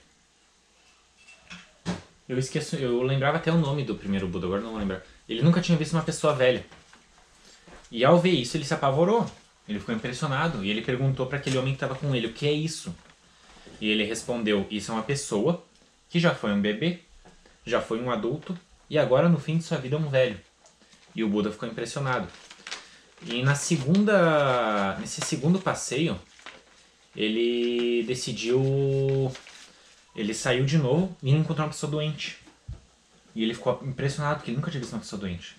Eu 2.28 2.38
esqueço, 2.38 2.76
eu 2.76 3.02
lembrava 3.02 3.38
até 3.38 3.50
o 3.50 3.58
nome 3.58 3.82
do 3.82 3.96
primeiro 3.96 4.28
Buda, 4.28 4.46
agora 4.46 4.62
não 4.62 4.70
vou 4.70 4.78
lembrar. 4.78 5.02
Ele 5.28 5.42
nunca 5.42 5.60
tinha 5.60 5.76
visto 5.76 5.94
uma 5.94 6.02
pessoa 6.02 6.32
velha. 6.32 6.64
E 7.90 8.04
ao 8.04 8.20
ver 8.20 8.30
isso, 8.30 8.56
ele 8.56 8.64
se 8.64 8.72
apavorou. 8.72 9.28
Ele 9.68 9.80
ficou 9.80 9.94
impressionado 9.94 10.64
e 10.64 10.70
ele 10.70 10.82
perguntou 10.82 11.26
para 11.26 11.38
aquele 11.38 11.58
homem 11.58 11.72
que 11.72 11.76
estava 11.76 11.94
com 11.94 12.14
ele: 12.14 12.28
"O 12.28 12.32
que 12.32 12.46
é 12.46 12.52
isso?" 12.52 12.94
E 13.80 13.88
ele 13.88 14.04
respondeu: 14.04 14.66
"Isso 14.70 14.90
é 14.90 14.94
uma 14.94 15.02
pessoa 15.02 15.64
que 16.08 16.18
já 16.18 16.34
foi 16.34 16.52
um 16.52 16.60
bebê, 16.60 17.00
já 17.64 17.80
foi 17.80 18.00
um 18.00 18.10
adulto 18.10 18.56
e 18.88 18.98
agora 18.98 19.28
no 19.28 19.38
fim 19.38 19.58
de 19.58 19.64
sua 19.64 19.78
vida 19.78 19.96
é 19.96 19.98
um 19.98 20.08
velho." 20.08 20.38
E 21.14 21.24
o 21.24 21.28
Buda 21.28 21.50
ficou 21.50 21.68
impressionado. 21.68 22.28
E 23.26 23.42
na 23.42 23.54
segunda, 23.54 24.96
nesse 24.98 25.20
segundo 25.20 25.58
passeio, 25.58 26.18
ele 27.14 28.04
decidiu 28.04 29.30
ele 30.14 30.34
saiu 30.34 30.64
de 30.64 30.76
novo 30.76 31.16
e 31.22 31.30
encontrou 31.30 31.66
uma 31.66 31.72
pessoa 31.72 31.90
doente. 31.90 32.38
E 33.34 33.42
ele 33.42 33.54
ficou 33.54 33.80
impressionado 33.84 34.36
porque 34.36 34.50
ele 34.50 34.56
nunca 34.56 34.70
tinha 34.70 34.80
visto 34.80 34.92
uma 34.92 35.00
pessoa 35.00 35.20
doente. 35.20 35.56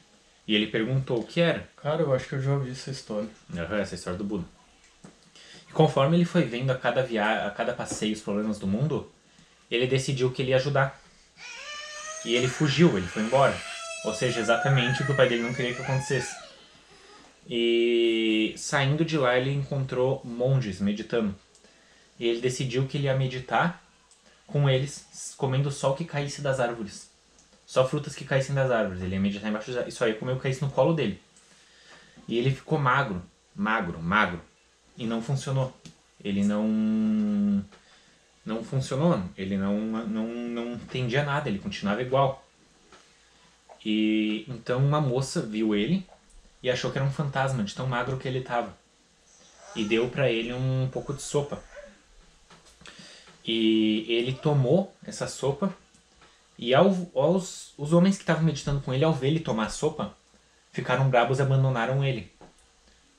E 0.48 0.56
ele 0.56 0.68
perguntou 0.68 1.20
o 1.20 1.24
que 1.24 1.40
era. 1.40 1.70
Cara, 1.78 2.02
eu 2.02 2.14
acho 2.14 2.28
que 2.28 2.36
eu 2.36 2.42
já 2.42 2.54
ouvi 2.54 2.72
essa 2.72 2.92
história. 2.92 3.30
Essa 3.54 3.74
é 3.74 3.80
a 3.80 3.96
história 3.96 4.18
do 4.18 4.26
Buda. 4.26 4.44
E 5.72 5.74
conforme 5.74 6.18
ele 6.18 6.26
foi 6.26 6.44
vendo 6.44 6.70
a 6.70 6.78
cada, 6.78 7.02
via... 7.02 7.48
a 7.48 7.50
cada 7.50 7.74
passeio 7.74 8.14
os 8.14 8.20
problemas 8.20 8.60
do 8.60 8.68
mundo, 8.68 9.10
ele 9.70 9.88
decidiu 9.88 10.30
que 10.30 10.42
ele 10.42 10.52
ia 10.52 10.58
ajudar. 10.58 11.02
E 12.26 12.36
ele 12.36 12.50
fugiu, 12.50 12.98
ele 12.98 13.08
foi 13.08 13.24
embora. 13.24 13.58
Ou 14.04 14.14
seja, 14.14 14.42
exatamente 14.42 15.02
o 15.02 15.06
que 15.06 15.14
o 15.14 15.16
pai 15.16 15.30
dele 15.30 15.44
não 15.44 15.54
queria 15.54 15.74
que 15.74 15.82
acontecesse. 15.82 16.36
E 17.50 18.54
saindo 18.58 19.06
de 19.06 19.18
lá, 19.18 19.38
ele 19.38 19.54
encontrou 19.54 20.22
monges 20.26 20.82
meditando. 20.82 21.34
E 22.20 22.28
ele 22.28 22.42
decidiu 22.42 22.86
que 22.86 22.98
ele 22.98 23.06
ia 23.06 23.16
meditar 23.16 23.82
com 24.46 24.70
eles, 24.70 25.34
comendo 25.38 25.72
só 25.72 25.92
o 25.92 25.96
que 25.96 26.04
caísse 26.04 26.42
das 26.42 26.60
árvores. 26.60 27.10
Só 27.66 27.88
frutas 27.88 28.14
que 28.14 28.26
caíssem 28.26 28.54
das 28.54 28.70
árvores. 28.70 29.02
Ele 29.02 29.16
ia 29.16 29.22
meditar 29.22 29.50
embaixo 29.50 29.72
e 29.88 29.92
só 29.92 30.06
ia 30.06 30.16
comer 30.16 30.34
o 30.34 30.36
que 30.36 30.44
caísse 30.44 30.62
no 30.62 30.70
colo 30.70 30.94
dele. 30.94 31.22
E 32.28 32.38
ele 32.38 32.52
ficou 32.52 32.78
magro, 32.78 33.24
magro, 33.56 34.02
magro. 34.02 34.51
E 35.02 35.08
não 35.08 35.20
funcionou. 35.20 35.74
Ele 36.24 36.44
não. 36.44 37.66
Não 38.46 38.64
funcionou. 38.64 39.20
Ele 39.36 39.58
não, 39.58 39.80
não, 39.82 40.28
não 40.28 40.74
entendia 40.74 41.24
nada, 41.24 41.50
ele 41.50 41.58
continuava 41.58 42.04
igual. 42.04 42.46
E 43.84 44.46
então 44.48 44.78
uma 44.78 45.02
moça 45.02 45.42
viu 45.42 45.74
ele 45.74 46.06
e 46.62 46.70
achou 46.70 46.92
que 46.92 47.00
era 47.00 47.08
um 47.08 47.12
fantasma 47.12 47.64
de 47.64 47.74
tão 47.74 47.88
magro 47.88 48.18
que 48.18 48.28
ele 48.28 48.42
tava. 48.42 48.78
E 49.76 49.84
deu 49.84 50.08
pra 50.08 50.30
ele 50.30 50.54
um 50.54 50.88
pouco 50.92 51.16
de 51.16 51.24
sopa. 51.24 51.60
E 53.44 54.06
ele 54.08 54.34
tomou 54.34 54.96
essa 55.04 55.26
sopa 55.26 55.76
e 56.60 56.76
ao, 56.76 56.96
aos, 57.16 57.74
os 57.76 57.92
homens 57.92 58.18
que 58.18 58.22
estavam 58.22 58.44
meditando 58.44 58.82
com 58.82 58.94
ele, 58.94 59.04
ao 59.04 59.14
ver 59.14 59.30
ele 59.30 59.40
tomar 59.40 59.70
sopa, 59.70 60.16
ficaram 60.72 61.10
bravos 61.10 61.40
e 61.40 61.42
abandonaram 61.42 62.04
ele. 62.04 62.32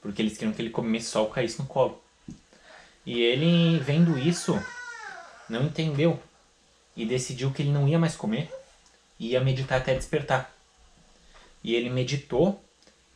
Porque 0.02 0.20
eles 0.20 0.36
queriam 0.36 0.52
que 0.52 0.60
ele 0.60 0.68
comesse 0.68 1.06
só 1.06 1.24
o 1.24 1.30
caísse 1.30 1.58
no 1.58 1.66
colo. 1.66 2.02
E 3.06 3.22
ele, 3.22 3.78
vendo 3.78 4.18
isso, 4.18 4.60
não 5.48 5.64
entendeu 5.64 6.20
e 6.96 7.06
decidiu 7.06 7.50
que 7.50 7.62
ele 7.62 7.72
não 7.72 7.88
ia 7.88 7.98
mais 7.98 8.14
comer 8.14 8.50
e 9.18 9.30
ia 9.30 9.40
meditar 9.40 9.80
até 9.80 9.94
despertar. 9.94 10.54
E 11.64 11.74
ele 11.74 11.88
meditou, 11.88 12.62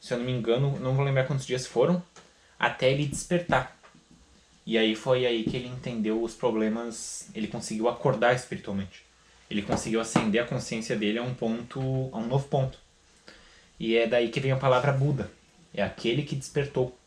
se 0.01 0.15
eu 0.15 0.19
não 0.19 0.25
me 0.25 0.33
engano, 0.33 0.79
não 0.79 0.95
vou 0.95 1.05
lembrar 1.05 1.27
quantos 1.27 1.45
dias 1.45 1.67
foram, 1.67 2.03
até 2.59 2.91
ele 2.91 3.07
despertar. 3.07 3.77
E 4.65 4.79
aí 4.79 4.95
foi 4.97 5.27
aí 5.27 5.45
que 5.45 5.57
ele 5.57 5.69
entendeu 5.69 6.23
os 6.23 6.35
problemas, 6.35 7.29
ele 7.35 7.47
conseguiu 7.47 7.89
acordar 7.89 8.35
espiritualmente. 8.35 9.05
Ele 9.49 9.63
conseguiu 9.63 10.01
acender 10.01 10.43
a 10.43 10.47
consciência 10.47 10.97
dele 10.97 11.19
a 11.19 11.23
um 11.23 11.35
ponto, 11.35 11.81
a 12.13 12.19
um 12.19 12.27
novo 12.27 12.49
ponto. 12.49 12.79
E 13.79 13.97
é 13.97 14.07
daí 14.07 14.29
que 14.29 14.41
vem 14.41 14.51
a 14.51 14.57
palavra 14.57 14.93
Buda. 14.93 15.31
É 15.77 15.83
aquele 15.83 16.23
que 16.23 16.35
despertou. 16.35 16.99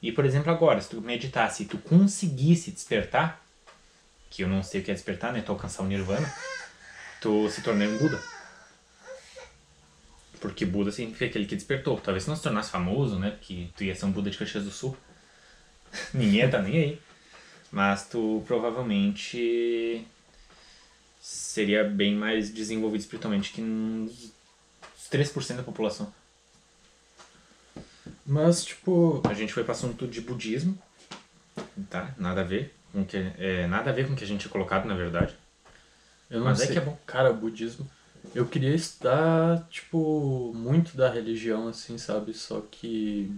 E 0.00 0.12
por 0.12 0.24
exemplo, 0.24 0.52
agora, 0.52 0.80
se 0.80 0.90
tu 0.90 1.00
meditasse 1.00 1.62
e 1.62 1.66
tu 1.66 1.78
conseguisse 1.78 2.70
despertar, 2.70 3.44
que 4.30 4.44
eu 4.44 4.48
não 4.48 4.62
sei 4.62 4.80
o 4.80 4.84
que 4.84 4.90
é 4.90 4.94
despertar, 4.94 5.32
né? 5.32 5.42
Tu 5.42 5.50
alcançar 5.50 5.82
o 5.82 5.86
nirvana, 5.86 6.32
tu 7.20 7.48
se 7.50 7.62
tornou 7.62 7.88
um 7.88 7.98
Buda. 7.98 8.22
Porque 10.40 10.66
Buda 10.66 10.90
significa 10.90 11.26
aquele 11.26 11.46
que 11.46 11.54
despertou. 11.54 12.00
Talvez 12.00 12.26
não 12.26 12.36
se 12.36 12.42
tornasse 12.42 12.70
famoso, 12.70 13.18
né? 13.18 13.30
Porque 13.30 13.68
tu 13.76 13.84
ia 13.84 13.94
ser 13.94 14.04
um 14.06 14.10
Buda 14.10 14.30
de 14.30 14.38
Caxias 14.38 14.64
do 14.64 14.70
Sul. 14.70 14.96
Ninguém 16.12 16.50
tá 16.50 16.60
nem 16.60 16.76
aí. 16.76 17.02
Mas 17.70 18.08
tu 18.08 18.42
provavelmente 18.46 20.04
seria 21.20 21.84
bem 21.84 22.14
mais 22.14 22.52
desenvolvido 22.52 23.02
espiritualmente 23.02 23.52
que 23.52 23.62
uns 23.62 24.32
3% 25.10 25.56
da 25.56 25.62
população. 25.62 26.12
Mas, 28.24 28.64
tipo. 28.64 29.22
A 29.28 29.34
gente 29.34 29.52
foi 29.52 29.64
para 29.64 29.72
assunto 29.72 30.06
de 30.06 30.20
budismo, 30.20 30.78
tá? 31.90 32.14
Nada 32.16 32.42
a 32.42 32.44
ver 32.44 32.74
com 32.92 33.04
que 33.04 33.16
é 33.16 33.66
nada 33.66 33.90
a 33.90 33.92
ver 33.92 34.06
com 34.06 34.12
o 34.12 34.16
que 34.16 34.24
a 34.24 34.26
gente 34.26 34.42
tinha 34.42 34.52
colocado, 34.52 34.86
na 34.86 34.94
verdade. 34.94 35.34
Eu 36.30 36.40
não 36.40 36.46
Mas 36.46 36.58
sei. 36.58 36.68
é 36.68 36.72
que 36.72 36.78
é 36.78 36.80
bom. 36.82 36.98
Cara, 37.06 37.32
budismo. 37.32 37.88
Eu 38.34 38.46
queria 38.46 38.74
estudar, 38.74 39.66
tipo, 39.68 40.52
muito 40.54 40.96
da 40.96 41.10
religião, 41.10 41.68
assim, 41.68 41.98
sabe? 41.98 42.32
Só 42.34 42.62
que. 42.70 43.34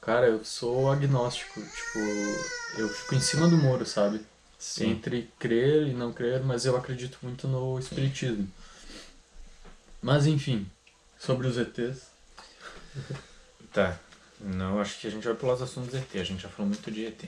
Cara, 0.00 0.26
eu 0.26 0.44
sou 0.44 0.90
agnóstico. 0.90 1.60
Tipo, 1.60 1.98
eu 2.78 2.88
fico 2.88 3.14
em 3.14 3.20
cima 3.20 3.48
do 3.48 3.56
muro, 3.56 3.86
sabe? 3.86 4.20
Entre 4.80 5.30
crer 5.38 5.88
e 5.88 5.92
não 5.92 6.12
crer, 6.12 6.42
mas 6.42 6.64
eu 6.64 6.76
acredito 6.76 7.18
muito 7.22 7.48
no 7.48 7.78
espiritismo. 7.78 8.48
Mas 10.00 10.26
enfim, 10.26 10.66
sobre 11.18 11.46
os 11.46 11.56
ETs. 11.58 12.10
Tá. 13.72 13.98
Não, 14.40 14.80
acho 14.80 15.00
que 15.00 15.06
a 15.06 15.10
gente 15.10 15.24
vai 15.24 15.34
pular 15.34 15.54
os 15.54 15.62
assuntos 15.62 15.94
ET. 15.94 16.08
A 16.14 16.24
gente 16.24 16.42
já 16.42 16.48
falou 16.48 16.68
muito 16.68 16.90
de 16.90 17.06
ET. 17.06 17.24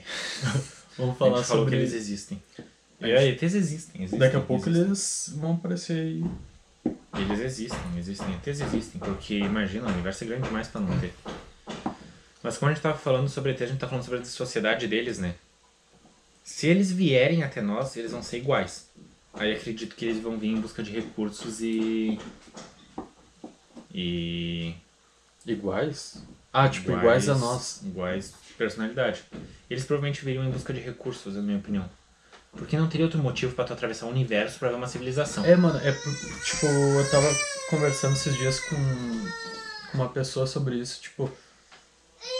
Vamos 0.99 1.15
a 1.15 1.19
falar 1.19 1.37
gente 1.39 1.47
falou 1.47 1.65
sobre 1.65 1.77
que 1.77 1.83
eles 1.83 1.95
existem. 1.95 2.43
É, 3.01 3.27
ETs 3.27 3.55
existem, 3.55 4.03
existem. 4.03 4.19
Daqui 4.19 4.37
a 4.37 4.41
pouco 4.41 4.69
existem. 4.69 4.87
eles 4.87 5.33
vão 5.37 5.55
aparecer 5.55 5.99
aí. 5.99 6.25
Eles 7.17 7.41
existem, 7.41 7.99
existem, 7.99 8.35
ETs 8.35 8.61
existem, 8.61 9.01
porque 9.01 9.39
imagina, 9.39 9.87
o 9.87 9.93
universo 9.93 10.25
é 10.25 10.27
grande 10.27 10.47
demais 10.47 10.69
pra 10.69 10.81
não 10.81 10.99
ter. 10.99 11.13
Mas 12.43 12.59
como 12.59 12.71
a 12.71 12.75
gente 12.75 12.83
tava 12.83 12.99
falando 12.99 13.29
sobre 13.29 13.53
ET, 13.53 13.63
a 13.63 13.67
gente 13.67 13.79
tá 13.79 13.89
falando 13.89 14.05
sobre 14.05 14.21
a 14.21 14.25
sociedade 14.25 14.87
deles, 14.87 15.19
né? 15.19 15.35
Se 16.43 16.67
eles 16.67 16.93
vierem 16.93 17.43
até 17.43 17.63
nós, 17.63 17.97
eles 17.97 18.13
vão 18.13 18.23
ser 18.23 18.39
iguais. 18.39 18.89
Aí 19.33 19.55
acredito 19.55 19.97
que 19.97 20.05
eles 20.05 20.23
vão 20.23 20.39
vir 20.39 20.49
em 20.49 20.61
busca 20.61 20.83
de 20.83 20.91
recursos 20.91 21.61
e. 21.61 22.19
E. 23.93 24.75
Iguais? 25.47 26.23
Ah, 26.53 26.69
tipo, 26.69 26.93
iguais, 26.93 27.29
a 27.29 27.35
nós. 27.35 27.81
Iguais 27.83 28.33
de 28.47 28.55
personalidade. 28.55 29.25
Eles 29.69 29.85
provavelmente 29.85 30.25
viriam 30.25 30.45
em 30.45 30.51
busca 30.51 30.73
de 30.73 30.81
recursos, 30.81 31.35
na 31.35 31.43
minha 31.43 31.59
opinião. 31.59 31.89
Porque 32.53 32.77
não 32.79 32.89
teria 32.89 33.05
outro 33.07 33.21
motivo 33.21 33.53
pra 33.55 33.65
tu 33.65 33.73
atravessar 33.73 34.07
o 34.07 34.11
universo 34.11 34.59
pra 34.61 34.69
ver 34.69 34.77
uma 34.77 34.87
civilização. 34.87 35.45
É, 35.45 35.57
mano, 35.57 35.79
é 35.81 35.91
tipo, 35.93 36.67
eu 36.67 37.11
tava 37.11 37.27
conversando 37.69 38.15
esses 38.15 38.37
dias 38.37 38.61
com, 38.61 38.77
uma 39.95 40.09
pessoa 40.09 40.47
sobre 40.47 40.77
isso, 40.77 41.01
tipo, 41.03 41.31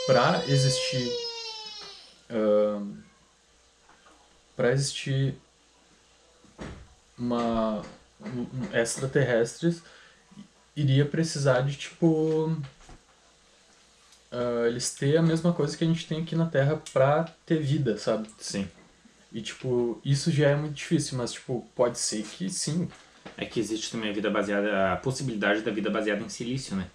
pra 0.07 0.41
existir. 0.47 1.11
ahn, 2.29 2.93
pra 4.55 4.71
existir 4.71 5.35
uma. 7.17 7.81
um- 8.21 8.47
um 8.53 8.73
extraterrestres, 8.75 9.81
iria 10.75 11.05
precisar 11.05 11.59
de, 11.61 11.75
tipo. 11.75 12.57
Ah, 14.35 14.67
eles 14.67 14.93
ter 14.93 15.15
a 15.15 15.21
mesma 15.21 15.53
coisa 15.53 15.77
que 15.77 15.83
a 15.83 15.87
gente 15.87 16.05
tem 16.05 16.21
aqui 16.21 16.35
na 16.35 16.45
Terra 16.45 16.81
pra 16.91 17.23
ter 17.45 17.59
vida, 17.61 17.97
sabe? 17.97 18.27
Sim. 18.37 18.67
E, 19.31 19.41
tipo, 19.41 19.99
isso 20.03 20.29
já 20.29 20.49
é 20.49 20.55
muito 20.55 20.73
difícil, 20.73 21.17
mas, 21.17 21.31
tipo, 21.31 21.65
pode 21.73 21.97
ser 21.97 22.23
que 22.23 22.49
sim. 22.49 22.89
É 23.37 23.45
que 23.45 23.59
existe 23.59 23.91
também 23.91 24.09
a 24.09 24.13
vida 24.13 24.29
baseada, 24.29 24.93
a 24.93 24.97
possibilidade 24.97 25.61
da 25.61 25.71
vida 25.71 25.89
baseada 25.89 26.21
em 26.21 26.29
silício, 26.29 26.75
né? 26.75 26.87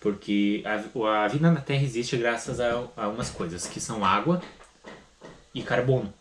Porque 0.00 0.62
a, 0.64 1.24
a 1.24 1.28
vida 1.28 1.50
na 1.50 1.60
Terra 1.60 1.82
existe 1.82 2.16
graças 2.16 2.58
a, 2.60 2.88
a 2.96 3.08
umas 3.08 3.30
coisas, 3.30 3.66
que 3.66 3.80
são 3.80 4.04
água 4.04 4.42
e 5.54 5.62
carbono. 5.62 6.12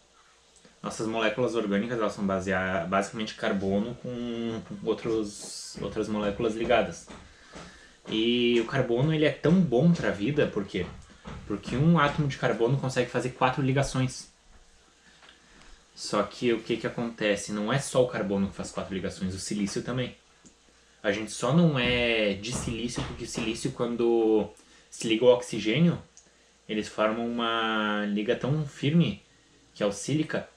Nossas 0.82 1.08
moléculas 1.08 1.56
orgânicas 1.56 1.98
elas 1.98 2.14
são 2.14 2.26
basea, 2.26 2.86
basicamente 2.90 3.36
carbono 3.36 3.96
com 3.96 4.62
outros, 4.84 5.76
outras 5.82 6.08
moléculas 6.08 6.56
ligadas. 6.56 7.08
E 8.10 8.60
o 8.62 8.66
carbono 8.66 9.14
ele 9.14 9.26
é 9.26 9.32
tão 9.32 9.60
bom 9.60 9.92
para 9.92 10.10
a 10.10 10.12
vida, 10.12 10.48
por 10.48 10.66
quê? 10.66 10.86
Porque 11.46 11.76
um 11.76 12.00
átomo 12.00 12.28
de 12.28 12.38
carbono 12.38 12.78
consegue 12.78 13.10
fazer 13.10 13.32
quatro 13.32 13.62
ligações. 13.62 14.30
Só 15.94 16.24
que 16.24 16.54
o 16.54 16.62
que 16.62 16.78
que 16.78 16.88
acontece? 16.88 17.52
Não 17.52 17.74
é 17.74 17.80
só 17.80 18.04
o 18.04 18.08
carbono 18.08 18.48
que 18.48 18.56
faz 18.56 18.72
quatro 18.72 18.94
ligações, 18.94 19.34
o 19.34 19.40
silício 19.40 19.82
também. 19.82 20.16
A 21.02 21.12
gente 21.12 21.32
só 21.32 21.54
não 21.54 21.78
é 21.78 22.34
de 22.34 22.54
silício 22.54 23.04
porque 23.04 23.24
o 23.24 23.28
silício 23.28 23.72
quando 23.72 24.50
se 24.90 25.08
liga 25.08 25.26
ao 25.26 25.34
oxigênio, 25.34 26.02
eles 26.68 26.88
formam 26.88 27.28
uma 27.28 28.06
liga 28.06 28.36
tão 28.36 28.66
firme, 28.66 29.24
que 29.74 29.84
é 29.84 29.86
o 29.86 29.92
sílica, 29.92 30.50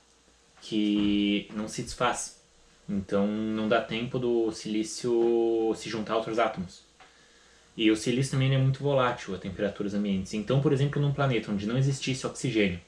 que 0.61 1.49
não 1.55 1.69
se 1.69 1.83
desfaz. 1.83 2.41
Então 2.89 3.27
não 3.27 3.69
dá 3.69 3.81
tempo 3.81 4.19
do 4.19 4.53
silício 4.53 5.73
se 5.77 5.89
juntar 5.89 6.15
a 6.15 6.17
outros 6.17 6.39
átomos. 6.39 6.90
E 7.81 7.91
o 7.91 7.97
silício 7.97 8.33
também 8.33 8.55
é 8.55 8.59
muito 8.59 8.83
volátil 8.83 9.35
a 9.35 9.39
temperaturas 9.39 9.95
ambientes. 9.95 10.35
Então, 10.35 10.61
por 10.61 10.71
exemplo, 10.71 11.01
num 11.01 11.15
planeta 11.15 11.51
onde 11.51 11.67
não 11.67 11.79
existisse 11.79 12.27
oxigênio, 12.27 12.79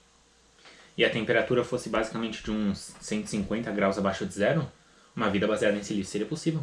e 0.98 1.02
a 1.02 1.08
temperatura 1.08 1.64
fosse 1.64 1.88
basicamente 1.88 2.44
de 2.44 2.50
uns 2.50 2.94
150 3.00 3.72
graus 3.72 3.96
abaixo 3.96 4.26
de 4.26 4.34
zero, 4.34 4.70
uma 5.16 5.30
vida 5.30 5.46
baseada 5.46 5.78
em 5.78 5.82
silício 5.82 6.12
seria 6.12 6.26
possível. 6.26 6.62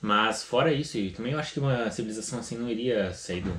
Mas 0.00 0.42
fora 0.42 0.72
isso, 0.72 0.96
e 0.96 1.10
também 1.10 1.32
eu 1.32 1.38
acho 1.38 1.52
que 1.52 1.60
uma 1.60 1.90
civilização 1.90 2.38
assim 2.38 2.56
não 2.56 2.70
iria 2.70 3.12
sair 3.12 3.42
do 3.42 3.52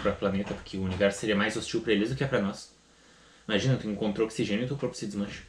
para 0.00 0.12
planeta, 0.12 0.54
porque 0.54 0.76
o 0.76 0.82
universo 0.82 1.18
seria 1.18 1.34
mais 1.34 1.56
hostil 1.56 1.80
para 1.80 1.92
eles 1.92 2.10
do 2.10 2.14
que 2.14 2.22
é 2.22 2.28
para 2.28 2.40
nós. 2.40 2.72
Imagina, 3.48 3.76
tu 3.76 3.88
encontrou 3.88 4.28
oxigênio 4.28 4.64
e 4.64 4.68
teu 4.68 4.76
corpo 4.76 4.94
se 4.94 5.06
desmancha. 5.06 5.42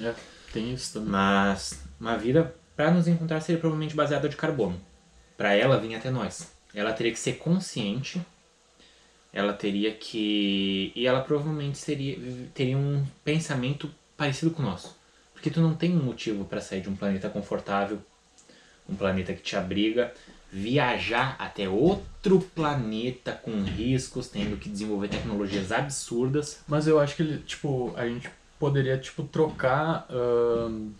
É, 0.00 0.14
tem 0.52 0.72
isso 0.72 0.92
também. 0.92 1.08
Mas 1.10 1.82
uma 1.98 2.16
vida 2.16 2.54
para 2.76 2.92
nos 2.92 3.08
encontrar 3.08 3.40
seria 3.40 3.60
provavelmente 3.60 3.96
baseada 3.96 4.28
de 4.28 4.36
carbono. 4.36 4.80
Para 5.40 5.54
ela 5.54 5.78
vir 5.78 5.94
até 5.94 6.10
nós, 6.10 6.52
ela 6.74 6.92
teria 6.92 7.10
que 7.10 7.18
ser 7.18 7.38
consciente. 7.38 8.20
Ela 9.32 9.54
teria 9.54 9.90
que 9.90 10.92
e 10.94 11.06
ela 11.06 11.22
provavelmente 11.22 11.78
seria 11.78 12.18
teria 12.52 12.76
um 12.76 13.02
pensamento 13.24 13.90
parecido 14.18 14.50
com 14.50 14.60
o 14.60 14.66
nosso. 14.66 14.94
Porque 15.32 15.48
tu 15.48 15.62
não 15.62 15.74
tem 15.74 15.96
um 15.96 16.02
motivo 16.02 16.44
para 16.44 16.60
sair 16.60 16.82
de 16.82 16.90
um 16.90 16.94
planeta 16.94 17.30
confortável, 17.30 18.02
um 18.86 18.94
planeta 18.94 19.32
que 19.32 19.40
te 19.40 19.56
abriga, 19.56 20.12
viajar 20.52 21.36
até 21.38 21.66
outro 21.66 22.40
planeta 22.54 23.32
com 23.32 23.62
riscos, 23.62 24.28
tendo 24.28 24.58
que 24.58 24.68
desenvolver 24.68 25.08
tecnologias 25.08 25.72
absurdas. 25.72 26.60
Mas 26.68 26.86
eu 26.86 27.00
acho 27.00 27.16
que, 27.16 27.38
tipo, 27.38 27.94
a 27.96 28.06
gente 28.06 28.28
poderia, 28.58 28.98
tipo, 28.98 29.22
trocar 29.24 30.06
ahn, 30.10 30.90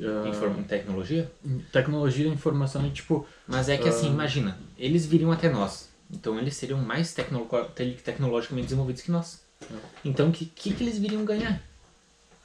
ahn, 0.00 0.28
Inform 0.28 0.62
tecnologia? 0.64 1.30
tecnologia, 1.72 2.26
informação 2.28 2.86
e, 2.86 2.90
tipo, 2.90 3.26
Mas 3.46 3.68
é 3.68 3.76
que 3.76 3.88
assim, 3.88 4.08
Ah. 4.08 4.12
imagina, 4.12 4.58
eles 4.78 5.06
viriam 5.06 5.30
até 5.32 5.48
nós. 5.48 5.88
Então 6.10 6.38
eles 6.38 6.56
seriam 6.56 6.78
mais 6.80 7.12
tecno 7.14 7.48
te- 7.74 7.96
tecnologicamente 8.04 8.66
desenvolvidos 8.66 9.02
que 9.02 9.10
nós. 9.10 9.42
É. 9.62 9.74
Então 10.04 10.28
o 10.28 10.32
que, 10.32 10.44
que, 10.46 10.72
que 10.74 10.82
eles 10.84 10.98
viriam 10.98 11.24
ganhar? 11.24 11.60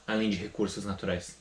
Além 0.06 0.30
de 0.30 0.36
recursos 0.36 0.84
naturais. 0.84 1.36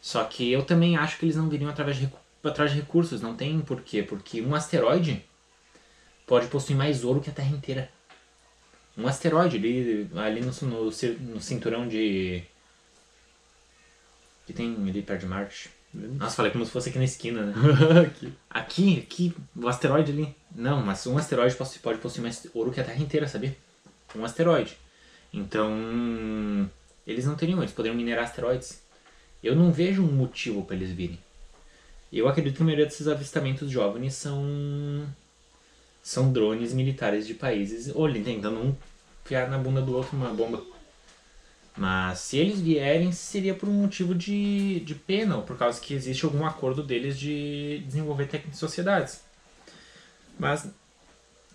Só 0.00 0.22
que 0.24 0.50
eu 0.52 0.62
também 0.64 0.96
acho 0.96 1.18
que 1.18 1.24
eles 1.24 1.36
não 1.36 1.48
viriam 1.48 1.70
através 1.70 1.96
de 1.96 2.08
atrás 2.42 2.70
de 2.72 2.78
recursos, 2.80 3.20
não 3.22 3.34
tem 3.34 3.58
porquê. 3.60 4.02
Porque 4.02 4.40
um 4.42 4.54
asteroide 4.54 5.24
pode 6.26 6.46
possuir 6.48 6.76
mais 6.76 7.04
ouro 7.04 7.20
que 7.20 7.30
a 7.30 7.32
Terra 7.32 7.48
inteira. 7.50 7.90
Um 8.96 9.08
asteroide 9.08 9.56
ali, 9.56 10.08
ali 10.14 10.40
no, 10.40 10.52
no, 10.68 10.84
no 10.84 11.40
cinturão 11.40 11.88
de. 11.88 12.44
Que 14.46 14.52
tem 14.52 14.74
ali 14.88 15.02
perto 15.02 15.20
de 15.22 15.26
Marte. 15.26 15.70
Nossa, 15.92 16.34
falei 16.36 16.50
como 16.50 16.64
se 16.66 16.72
fosse 16.72 16.88
aqui 16.88 16.98
na 16.98 17.04
esquina, 17.04 17.46
né? 17.46 17.54
Aqui. 18.04 18.32
Aqui, 18.50 18.98
aqui, 19.00 19.34
o 19.54 19.68
asteroide 19.68 20.10
ali. 20.10 20.34
Não, 20.54 20.82
mas 20.82 21.06
um 21.06 21.16
asteroide 21.16 21.54
posse- 21.54 21.78
pode 21.78 21.98
possuir 22.00 22.22
mais 22.22 22.46
ouro 22.52 22.72
que 22.72 22.80
a 22.80 22.84
Terra 22.84 23.00
inteira, 23.00 23.28
sabia? 23.28 23.56
Um 24.16 24.24
asteroide. 24.24 24.76
Então, 25.32 26.68
eles 27.06 27.24
não 27.26 27.36
teriam, 27.36 27.60
eles 27.60 27.72
poderiam 27.72 27.96
minerar 27.96 28.24
asteroides. 28.24 28.82
Eu 29.42 29.54
não 29.54 29.70
vejo 29.70 30.02
um 30.02 30.10
motivo 30.12 30.64
para 30.64 30.74
eles 30.74 30.90
virem. 30.90 31.18
Eu 32.12 32.28
acredito 32.28 32.56
que 32.56 32.62
a 32.62 32.64
maioria 32.64 32.86
desses 32.86 33.06
avistamentos 33.08 33.70
de 33.70 33.78
OVNIs 33.78 34.14
são 34.14 35.06
são 36.02 36.32
drones 36.32 36.72
militares 36.72 37.26
de 37.26 37.34
países 37.34 37.90
olhem, 37.94 38.22
tentando 38.22 38.58
um 38.60 38.74
enfiar 39.24 39.48
na 39.48 39.58
bunda 39.58 39.80
do 39.80 39.94
outro 39.96 40.16
uma 40.16 40.28
bomba. 40.34 40.62
Mas 41.76 42.20
se 42.20 42.38
eles 42.38 42.60
vierem, 42.60 43.10
seria 43.10 43.54
por 43.54 43.68
um 43.68 43.72
motivo 43.72 44.14
de, 44.14 44.80
de 44.80 44.94
pena, 44.94 45.36
ou 45.36 45.42
por 45.42 45.58
causa 45.58 45.80
que 45.80 45.92
existe 45.92 46.24
algum 46.24 46.46
acordo 46.46 46.82
deles 46.82 47.18
de 47.18 47.82
desenvolver 47.84 48.26
técnicas 48.28 48.58
sociedades. 48.58 49.20
Mas 50.38 50.68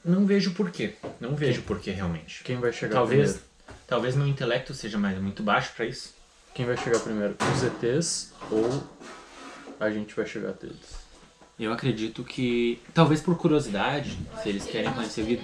não 0.04 0.26
vejo 0.26 0.52
porquê. 0.54 0.96
Não 1.20 1.36
vejo 1.36 1.62
porquê 1.62 1.92
realmente. 1.92 2.44
Quem 2.44 2.58
vai 2.58 2.74
chegar 2.74 2.96
Talvez, 2.96 3.32
primeiro? 3.32 3.50
talvez 3.88 4.16
meu 4.16 4.28
intelecto 4.28 4.74
seja 4.74 4.98
mais, 4.98 5.18
muito 5.20 5.42
baixo 5.42 5.72
para 5.76 5.86
isso. 5.86 6.14
Quem 6.54 6.66
vai 6.66 6.76
chegar 6.76 7.00
primeiro? 7.00 7.36
Os 7.56 7.64
ETs 7.64 8.34
ou 8.52 8.84
a 9.80 9.90
gente 9.90 10.14
vai 10.16 10.26
chegar 10.26 10.50
até 10.50 10.68
eles? 10.68 11.10
Eu 11.58 11.74
acredito 11.74 12.24
que, 12.24 12.82
talvez 12.94 13.22
por 13.22 13.38
curiosidade, 13.38 14.18
se 14.42 14.50
eles 14.50 14.66
querem 14.66 14.92
conhecer 14.94 15.24
vida. 15.24 15.44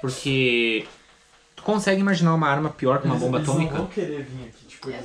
Porque 0.00 0.86
tu 1.60 1.62
consegue 1.62 2.00
imaginar 2.00 2.34
uma 2.34 2.48
arma 2.48 2.70
pior 2.70 3.00
que 3.00 3.06
uma 3.06 3.16
bomba 3.16 3.38
atômica? 3.40 3.86
querer 3.86 4.22
vir 4.22 4.48
aqui, 4.48 4.64
tipo, 4.66 4.90
Eu 4.90 5.02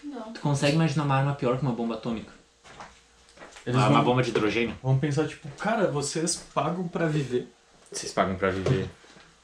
que 0.00 0.06
não. 0.06 0.32
Tu 0.32 0.40
consegue 0.40 0.74
imaginar 0.74 1.04
uma 1.04 1.14
arma 1.14 1.34
pior 1.34 1.56
que 1.56 1.62
uma 1.62 1.72
bomba 1.72 1.94
atômica? 1.94 2.32
Eles 3.64 3.78
uma, 3.78 3.88
uma 3.88 3.98
vão, 3.98 4.04
bomba 4.04 4.22
de 4.22 4.30
hidrogênio? 4.30 4.76
vão 4.82 4.98
pensar, 4.98 5.26
tipo, 5.26 5.48
cara, 5.58 5.90
vocês 5.90 6.36
pagam 6.54 6.86
pra 6.88 7.06
viver. 7.06 7.48
Vocês 7.90 8.12
pagam 8.12 8.36
pra 8.36 8.50
viver. 8.50 8.88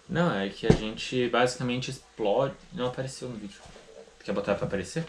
Não, 0.09 0.35
é 0.35 0.49
que 0.49 0.67
a 0.67 0.73
gente 0.73 1.29
basicamente 1.29 1.91
explode. 1.91 2.55
Não 2.73 2.87
apareceu 2.87 3.29
no 3.29 3.37
vídeo. 3.37 3.61
Tu 4.19 4.25
quer 4.25 4.33
botar 4.33 4.55
pra 4.55 4.67
aparecer? 4.67 5.05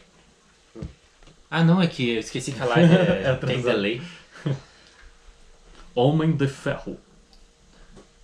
Ah, 1.50 1.64
não, 1.64 1.82
é 1.82 1.88
que 1.88 2.12
eu 2.12 2.20
esqueci 2.20 2.52
que 2.52 2.62
a 2.62 2.66
live 2.66 2.94
É 2.96 3.30
é, 3.30 3.36
tem 3.36 3.62
delay. 3.62 4.02
Homem 5.94 6.32
de 6.32 6.48
ferro. 6.48 6.98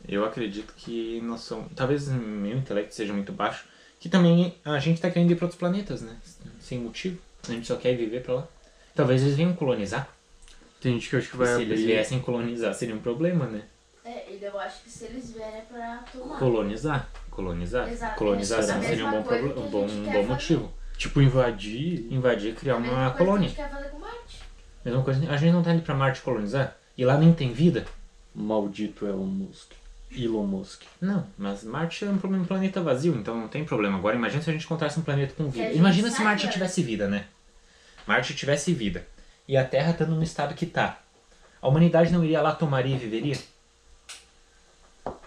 Eu 0.09 0.25
acredito 0.25 0.73
que 0.75 1.21
nós 1.21 1.41
somos. 1.41 1.71
Talvez 1.75 2.07
meu 2.07 2.57
intelecto 2.57 2.95
seja 2.95 3.13
muito 3.13 3.31
baixo. 3.31 3.65
Que 3.99 4.09
também 4.09 4.55
a 4.65 4.79
gente 4.79 4.99
tá 5.01 5.11
querendo 5.11 5.31
ir 5.31 5.35
pra 5.35 5.45
outros 5.45 5.59
planetas, 5.59 6.01
né? 6.01 6.17
Sem 6.59 6.79
motivo. 6.79 7.19
A 7.47 7.51
gente 7.51 7.67
só 7.67 7.75
quer 7.75 7.95
viver 7.95 8.23
pra 8.23 8.33
lá. 8.35 8.47
Talvez 8.95 9.21
eles 9.21 9.35
venham 9.35 9.53
colonizar. 9.53 10.09
Tem 10.81 10.93
gente 10.93 11.09
que 11.09 11.15
eu 11.15 11.19
acho 11.19 11.29
que 11.29 11.37
vai 11.37 11.47
se 11.47 11.61
eles 11.61 11.79
abrir... 11.79 11.85
viessem 11.85 12.19
colonizar, 12.21 12.73
seria 12.73 12.95
um 12.95 12.99
problema, 12.99 13.45
né? 13.45 13.63
É, 14.05 14.25
eu 14.41 14.59
acho 14.59 14.81
que 14.83 14.89
se 14.89 15.05
eles 15.05 15.31
vierem 15.31 15.59
é 15.59 15.61
pra 15.61 15.97
tomar. 16.11 16.39
Colonizar. 16.39 17.09
Colonizar. 17.29 17.89
Exato. 17.89 18.15
Colonização 18.17 18.75
É 18.77 18.79
a 18.79 18.83
seria 18.83 19.05
um 19.05 19.11
bom, 19.11 19.17
um 19.17 19.65
a 19.65 19.69
bom, 19.69 19.85
um 19.85 20.03
bom 20.05 20.11
fazer. 20.11 20.23
motivo. 20.23 20.73
Tipo, 20.97 21.21
invadir... 21.21 22.07
Invadir, 22.11 22.55
criar 22.55 22.75
A 22.75 22.79
mesma 22.79 22.97
uma 22.97 23.11
que 23.11 23.17
colônia. 23.17 23.45
A 23.45 23.49
gente 23.49 23.55
quer 23.57 23.69
fazer 23.69 23.89
com 23.89 23.99
Marte. 23.99 24.41
Mesma 24.83 25.03
coisa, 25.03 25.31
a 25.31 25.37
gente 25.37 25.53
não 25.53 25.61
tá 25.63 25.73
indo 25.73 25.83
pra 25.83 25.93
Marte 25.95 26.21
colonizar? 26.21 26.77
E 26.97 27.05
lá 27.05 27.17
nem 27.17 27.33
tem 27.33 27.51
vida? 27.51 27.85
Maldito 28.33 29.05
Elon 29.05 29.25
Musk. 29.25 29.71
Elon 30.11 30.45
Musk. 30.45 30.83
Não, 30.99 31.25
mas 31.37 31.63
Marte 31.63 32.03
é 32.05 32.09
um 32.09 32.17
problema- 32.17 32.45
planeta 32.45 32.81
vazio, 32.81 33.15
então 33.15 33.35
não 33.39 33.47
tem 33.47 33.63
problema. 33.63 33.97
Agora 33.97 34.15
imagina 34.15 34.41
se 34.41 34.49
a 34.49 34.53
gente 34.53 34.65
encontrasse 34.65 34.99
um 34.99 35.03
planeta 35.03 35.33
com 35.35 35.49
vida. 35.49 35.71
Imagina 35.71 36.09
se. 36.09 36.21
Marte 36.21 36.49
tivesse 36.49 36.81
vida, 36.81 37.07
né? 37.07 37.25
Marte 38.07 38.35
tivesse 38.35 38.73
vida. 38.73 39.05
E 39.47 39.55
a 39.55 39.63
Terra 39.65 39.91
estando 39.91 40.15
no 40.15 40.23
estado 40.23 40.55
que 40.55 40.65
tá. 40.65 40.99
A 41.61 41.67
humanidade 41.67 42.11
não 42.11 42.23
iria 42.23 42.41
lá, 42.41 42.53
tomaria 42.55 42.95
e 42.95 42.99
viveria? 42.99 43.37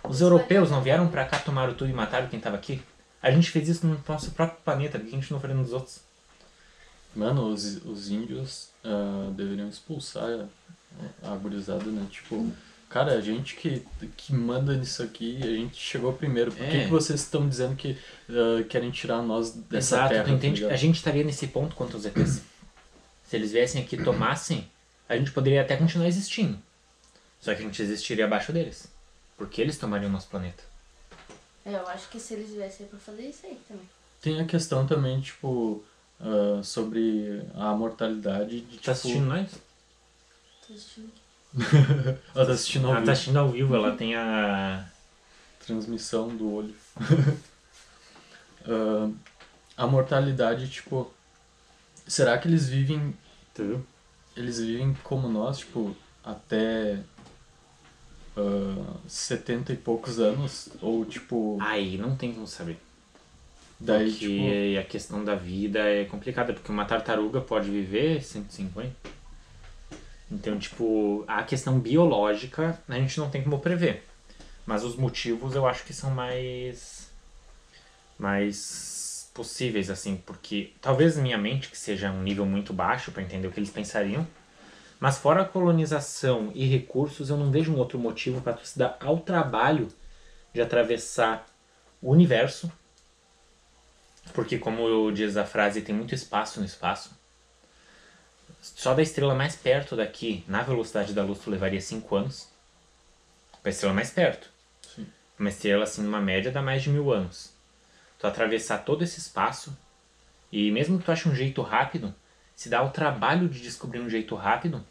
Os 0.04 0.20
europeus 0.20 0.70
não 0.70 0.82
vieram 0.82 1.08
pra 1.08 1.24
cá, 1.24 1.38
tomaram 1.38 1.74
tudo 1.74 1.90
e 1.90 1.94
mataram 1.94 2.28
quem 2.28 2.40
tava 2.40 2.56
aqui? 2.56 2.82
A 3.22 3.30
gente 3.30 3.50
fez 3.50 3.68
isso 3.68 3.86
no 3.86 4.00
nosso 4.08 4.30
próprio 4.32 4.58
planeta, 4.64 4.98
que 4.98 5.06
a 5.06 5.10
gente 5.10 5.30
não 5.32 5.38
faria 5.40 5.54
nos 5.56 5.72
outros? 5.72 6.00
Mano, 7.14 7.48
os, 7.48 7.84
os 7.84 8.10
índios 8.10 8.70
ah, 8.84 9.30
deveriam 9.36 9.68
expulsar 9.68 10.48
a, 11.22 11.32
a 11.32 11.36
gurizada, 11.36 11.84
né? 11.84 12.06
Tipo, 12.10 12.50
cara, 12.92 13.12
a 13.14 13.20
gente 13.20 13.56
que, 13.56 13.86
que 14.16 14.32
manda 14.34 14.76
nisso 14.76 15.02
aqui, 15.02 15.38
a 15.42 15.46
gente 15.46 15.76
chegou 15.76 16.12
primeiro. 16.12 16.52
Por 16.52 16.58
que, 16.66 16.76
É. 16.76 16.84
que 16.84 16.90
vocês 16.90 17.20
estão 17.20 17.48
dizendo 17.48 17.74
que 17.74 17.96
ah, 18.28 18.62
querem 18.68 18.90
tirar 18.90 19.22
nós 19.22 19.50
dessa 19.52 19.96
Exato, 19.96 20.08
terra? 20.10 20.24
tu 20.24 20.26
tá 20.28 20.32
entende? 20.34 20.56
ligado? 20.60 20.72
a 20.72 20.76
gente 20.76 20.96
estaria 20.96 21.24
nesse 21.24 21.46
ponto 21.46 21.74
contra 21.74 21.96
os 21.96 22.04
ETs. 22.04 22.42
Se 23.24 23.36
eles 23.36 23.52
viessem 23.52 23.82
aqui 23.82 23.96
e 23.96 24.04
tomassem, 24.04 24.70
a 25.08 25.16
gente 25.16 25.30
poderia 25.32 25.62
até 25.62 25.76
continuar 25.76 26.06
existindo. 26.06 26.58
Só 27.40 27.54
que 27.54 27.60
a 27.60 27.64
gente 27.64 27.80
existiria 27.80 28.26
abaixo 28.26 28.52
deles. 28.52 28.86
Porque 29.38 29.60
eles 29.62 29.78
tomariam 29.78 30.10
o 30.10 30.12
nosso 30.12 30.28
planeta. 30.28 30.62
É, 31.64 31.74
eu 31.74 31.88
acho 31.88 32.08
que 32.10 32.20
se 32.20 32.34
eles 32.34 32.50
viessem 32.50 32.86
é 32.86 32.88
pra 32.88 32.98
fazer 32.98 33.22
isso 33.22 33.46
aí 33.46 33.58
também. 33.66 33.88
Tem 34.20 34.40
a 34.40 34.44
questão 34.44 34.86
também, 34.86 35.20
tipo, 35.20 35.82
ah, 36.20 36.60
sobre 36.62 37.42
a 37.54 37.72
mortalidade 37.72 38.60
de, 38.60 38.66
tipo... 38.72 38.84
Tá 38.84 38.92
assistindo 38.92 39.26
nós? 39.26 39.50
Tô 40.66 40.74
assistindo 40.74 41.06
aqui. 41.06 41.21
Ela 42.34 42.46
tá 42.46 42.52
assistindo 42.52 42.86
ao 42.86 42.90
Ela 42.92 43.00
vivo. 43.00 43.06
tá 43.06 43.12
assistindo 43.12 43.36
ao 43.38 43.48
vivo, 43.50 43.74
ela 43.74 43.96
tem 43.96 44.14
a. 44.16 44.86
Transmissão 45.66 46.28
do 46.36 46.52
olho. 46.52 46.74
Ah, 48.64 49.10
a 49.76 49.86
mortalidade, 49.88 50.68
tipo... 50.68 51.12
Será 52.06 52.38
que 52.38 52.46
eles 52.46 52.68
vivem 52.68 53.12
viu? 53.56 53.84
eles 54.36 54.60
vivem 54.60 54.94
como 55.02 55.28
nós, 55.28 55.58
tipo, 55.58 55.96
até 56.22 57.00
ah, 58.36 58.94
70 59.08 59.72
e 59.72 59.76
poucos 59.76 60.20
anos, 60.20 60.68
ou 60.80 61.04
tipo, 61.04 61.58
Aí 61.60 61.98
não 61.98 62.14
tem 62.14 62.32
como 62.32 62.46
saber. 62.46 62.78
daí 63.80 64.10
porque 64.12 64.26
tipo, 64.28 64.78
a 64.80 64.84
questão 64.84 65.24
da 65.24 65.34
vida 65.34 65.80
é 65.80 66.04
complicada, 66.04 66.52
porque 66.52 66.70
uma 66.70 66.84
tartaruga 66.84 67.40
pode 67.40 67.68
viver 67.68 68.22
150. 68.22 68.94
Então, 70.32 70.58
tipo, 70.58 71.24
a 71.28 71.42
questão 71.42 71.78
biológica 71.78 72.80
a 72.88 72.94
gente 72.94 73.18
não 73.18 73.30
tem 73.30 73.42
como 73.42 73.58
prever. 73.58 74.02
Mas 74.64 74.82
os 74.84 74.96
motivos 74.96 75.54
eu 75.54 75.66
acho 75.66 75.84
que 75.84 75.92
são 75.92 76.10
mais. 76.10 77.10
mais 78.18 79.30
possíveis, 79.34 79.88
assim, 79.90 80.16
porque 80.26 80.72
talvez 80.80 81.16
minha 81.16 81.38
mente, 81.38 81.68
que 81.68 81.78
seja 81.78 82.10
um 82.10 82.22
nível 82.22 82.44
muito 82.44 82.72
baixo 82.72 83.10
para 83.12 83.22
entender 83.22 83.46
o 83.46 83.50
que 83.50 83.58
eles 83.58 83.70
pensariam, 83.70 84.26
mas 85.00 85.16
fora 85.18 85.42
a 85.42 85.44
colonização 85.44 86.52
e 86.54 86.66
recursos, 86.66 87.30
eu 87.30 87.36
não 87.36 87.50
vejo 87.50 87.72
um 87.72 87.78
outro 87.78 87.98
motivo 87.98 88.42
para 88.42 88.52
tu 88.52 88.66
se 88.66 88.78
dar 88.78 88.98
ao 89.00 89.18
trabalho 89.20 89.88
de 90.52 90.60
atravessar 90.60 91.46
o 92.00 92.10
universo 92.10 92.70
porque, 94.32 94.58
como 94.58 95.10
diz 95.12 95.36
a 95.36 95.44
frase, 95.44 95.82
tem 95.82 95.94
muito 95.94 96.14
espaço 96.14 96.60
no 96.60 96.66
espaço. 96.66 97.10
Só 98.62 98.94
da 98.94 99.02
estrela 99.02 99.34
mais 99.34 99.56
perto 99.56 99.96
daqui, 99.96 100.44
na 100.46 100.62
velocidade 100.62 101.12
da 101.12 101.24
luz, 101.24 101.40
tu 101.40 101.50
levaria 101.50 101.80
5 101.80 102.14
anos. 102.14 102.48
Pra 103.60 103.70
estrela 103.70 103.92
mais 103.92 104.10
perto. 104.10 104.48
Sim. 104.94 105.06
Uma 105.36 105.48
estrela, 105.48 105.82
assim, 105.82 106.02
numa 106.02 106.20
média, 106.20 106.52
dá 106.52 106.62
mais 106.62 106.82
de 106.82 106.88
mil 106.88 107.12
anos. 107.12 107.52
Tu 108.20 108.26
atravessar 108.26 108.78
todo 108.78 109.02
esse 109.02 109.18
espaço, 109.18 109.76
e 110.52 110.70
mesmo 110.70 110.98
que 110.98 111.04
tu 111.04 111.10
ache 111.10 111.28
um 111.28 111.34
jeito 111.34 111.60
rápido, 111.60 112.14
se 112.54 112.68
dá 112.68 112.80
o 112.82 112.90
trabalho 112.90 113.48
de 113.48 113.60
descobrir 113.60 113.98
um 113.98 114.08
jeito 114.08 114.36
rápido, 114.36 114.84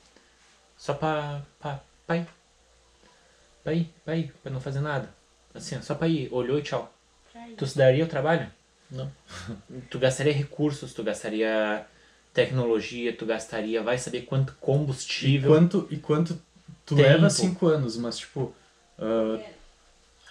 só 0.78 0.94
pra, 0.94 1.42
pra, 1.58 1.80
pra 2.06 2.18
ir. 2.18 2.28
Pra 3.64 3.74
ir, 3.74 3.94
pra 4.04 4.18
ir, 4.18 4.34
pra 4.44 4.52
não 4.52 4.60
fazer 4.60 4.82
nada. 4.82 5.14
Assim, 5.54 5.78
ó, 5.78 5.82
só 5.82 5.96
pra 5.96 6.10
ir, 6.10 6.28
olhou 6.34 6.60
e 6.60 6.64
tchau. 6.64 6.94
Tu 7.58 7.66
se 7.66 7.78
daria 7.78 8.04
o 8.04 8.08
trabalho? 8.08 8.52
não. 8.92 9.10
tu 9.90 9.98
gastaria 9.98 10.34
recursos, 10.34 10.94
tu 10.94 11.04
gastaria 11.04 11.86
tecnologia, 12.34 13.14
tu 13.16 13.26
gastaria, 13.26 13.82
vai 13.84 13.98
saber 13.98 14.22
quanto 14.22 14.54
E 14.54 14.56
combustível. 14.60 15.52
quanto, 15.52 15.88
e 15.92 15.98
quanto 15.98 16.36
tu 16.86 16.96
Tempo. 16.96 17.08
leva 17.08 17.30
5 17.30 17.68
anos, 17.68 17.98
mas 17.98 18.18
tipo, 18.18 18.54
ah, 19.00 19.40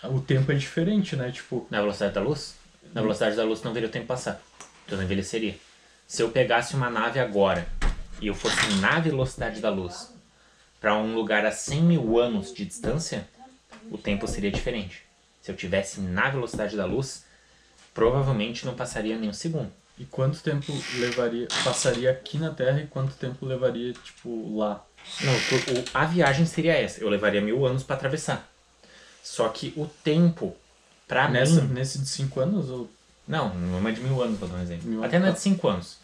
o 0.09 0.21
tempo 0.21 0.51
é 0.51 0.55
diferente, 0.55 1.15
né? 1.17 1.31
Tipo, 1.31 1.67
Na 1.71 1.81
velocidade 1.81 2.15
da 2.15 2.21
luz? 2.23 2.55
Na 2.95 3.01
velocidade 3.03 3.37
da 3.37 3.45
luz 3.45 3.63
não 3.63 3.73
veria 3.73 3.89
o 3.89 3.93
tempo 3.93 4.07
passar. 4.07 4.41
Tu 4.87 4.97
não 4.97 5.03
envelheceria. 5.03 5.57
Se 6.07 6.23
eu 6.23 6.31
pegasse 6.31 6.75
uma 6.75 6.91
nave 6.91 7.21
agora 7.21 7.67
e 8.21 8.27
eu 8.27 8.35
fosse 8.35 8.57
na 8.81 8.99
velocidade 8.99 9.61
da 9.61 9.71
luz 9.71 10.13
para 10.81 10.97
um 10.97 11.15
lugar 11.15 11.45
a 11.47 11.53
100 11.53 11.83
mil 11.83 12.19
anos 12.19 12.53
de 12.53 12.65
distância, 12.65 13.29
o 13.91 13.99
tempo 13.99 14.27
seria 14.27 14.51
diferente. 14.51 15.03
Se 15.43 15.51
eu 15.53 15.57
tivesse 15.57 16.01
na 16.01 16.29
velocidade 16.31 16.77
da 16.77 16.85
luz, 16.87 17.25
provavelmente 17.95 18.65
não 18.67 18.75
passaria 18.75 19.17
nem 19.19 19.29
um 19.29 19.33
segundo. 19.35 19.71
E 20.01 20.05
quanto 20.07 20.41
tempo 20.43 20.73
levaria, 20.99 21.47
passaria 21.63 22.11
aqui 22.11 22.39
na 22.39 22.51
Terra 22.51 22.81
e 22.81 22.87
quanto 22.87 23.13
tempo 23.15 23.45
levaria, 23.45 23.93
tipo, 23.93 24.57
lá? 24.59 24.83
Não, 25.21 25.33
o- 25.33 25.85
a 25.93 26.05
viagem 26.07 26.47
seria 26.47 26.73
essa. 26.73 27.01
Eu 27.01 27.09
levaria 27.11 27.41
mil 27.41 27.65
anos 27.67 27.83
pra 27.83 27.97
atravessar. 27.97 28.49
Só 29.23 29.49
que 29.51 29.73
o 29.77 29.87
tempo, 30.03 30.57
pra 31.07 31.29
Nessa, 31.29 31.61
mim... 31.61 31.75
nesse 31.75 31.99
de 31.99 32.09
5 32.09 32.41
anos 32.41 32.71
ou. 32.71 32.91
Não, 33.29 33.55
não 33.55 33.87
é 33.89 33.93
de 33.93 34.01
mil 34.01 34.21
anos, 34.23 34.39
vou 34.41 34.49
dar 34.49 34.57
um 34.57 34.63
exemplo. 34.63 34.89
Mil 34.89 35.05
Até 35.05 35.19
não 35.19 35.27
é 35.27 35.31
tá. 35.31 35.35
de 35.37 35.41
cinco 35.43 35.69
anos. 35.69 35.99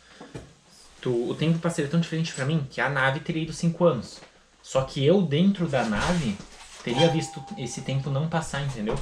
Tu, 1.01 1.11
o 1.31 1.35
tempo 1.35 1.59
passaria 1.59 1.91
tão 1.91 1.99
diferente 1.99 2.33
pra 2.33 2.45
mim 2.45 2.67
que 2.71 2.81
a 2.81 2.89
nave 2.89 3.21
teria 3.21 3.43
ido 3.43 3.53
cinco 3.53 3.85
anos. 3.85 4.21
Só 4.63 4.83
que 4.83 5.05
eu, 5.05 5.23
dentro 5.23 5.67
da 5.67 5.85
nave, 5.85 6.37
teria 6.85 7.09
visto 7.09 7.43
esse 7.59 7.81
tempo 7.81 8.11
não 8.11 8.29
passar, 8.29 8.63
entendeu? 8.63 8.97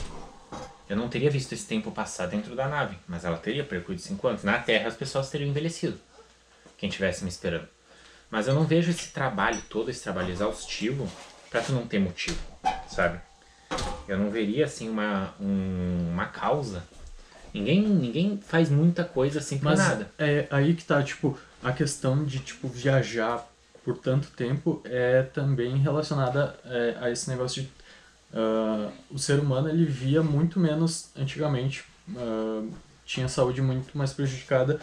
Eu 0.94 0.98
não 1.00 1.08
teria 1.08 1.28
visto 1.28 1.52
esse 1.52 1.66
tempo 1.66 1.90
passar 1.90 2.26
dentro 2.28 2.54
da 2.54 2.68
nave, 2.68 2.96
mas 3.08 3.24
ela 3.24 3.36
teria 3.36 3.64
percorrido 3.64 4.00
cinco 4.00 4.28
anos. 4.28 4.44
Na 4.44 4.58
Terra 4.60 4.86
as 4.86 4.94
pessoas 4.94 5.28
teriam 5.28 5.50
envelhecido. 5.50 5.98
Quem 6.78 6.88
tivesse 6.88 7.24
me 7.24 7.28
esperando. 7.30 7.66
Mas 8.30 8.46
eu 8.46 8.54
não 8.54 8.64
vejo 8.64 8.92
esse 8.92 9.08
trabalho 9.08 9.60
todo, 9.68 9.90
esse 9.90 10.04
trabalho 10.04 10.30
exaustivo, 10.30 11.10
pra 11.50 11.60
tu 11.60 11.72
não 11.72 11.84
ter 11.84 11.98
motivo, 11.98 12.38
sabe? 12.88 13.18
Eu 14.06 14.16
não 14.18 14.30
veria 14.30 14.66
assim 14.66 14.88
uma, 14.88 15.34
um- 15.40 16.10
uma 16.12 16.26
causa. 16.26 16.84
Ninguém, 17.52 17.82
ninguém 17.82 18.38
faz 18.46 18.70
muita 18.70 19.02
coisa 19.02 19.40
assim 19.40 19.58
por 19.58 19.64
Mas 19.64 19.78
nada. 19.80 20.08
é 20.16 20.46
aí 20.48 20.74
que 20.74 20.84
tá, 20.84 21.02
tipo, 21.02 21.36
a 21.62 21.72
questão 21.72 22.24
de, 22.24 22.38
tipo, 22.38 22.68
viajar 22.68 23.44
por 23.84 23.98
tanto 23.98 24.28
tempo 24.28 24.80
é 24.84 25.22
também 25.22 25.76
relacionada 25.78 26.56
é, 26.64 26.96
a 27.00 27.10
esse 27.10 27.28
negócio 27.28 27.62
de... 27.62 27.70
ah, 28.34 28.90
o 29.10 29.18
ser 29.18 29.38
humano, 29.38 29.68
ele 29.68 29.84
via 29.84 30.22
muito 30.22 30.58
menos 30.58 31.10
antigamente, 31.16 31.84
ah, 32.16 32.62
tinha 33.06 33.28
saúde 33.28 33.62
muito 33.62 33.96
mais 33.96 34.12
prejudicada 34.12 34.80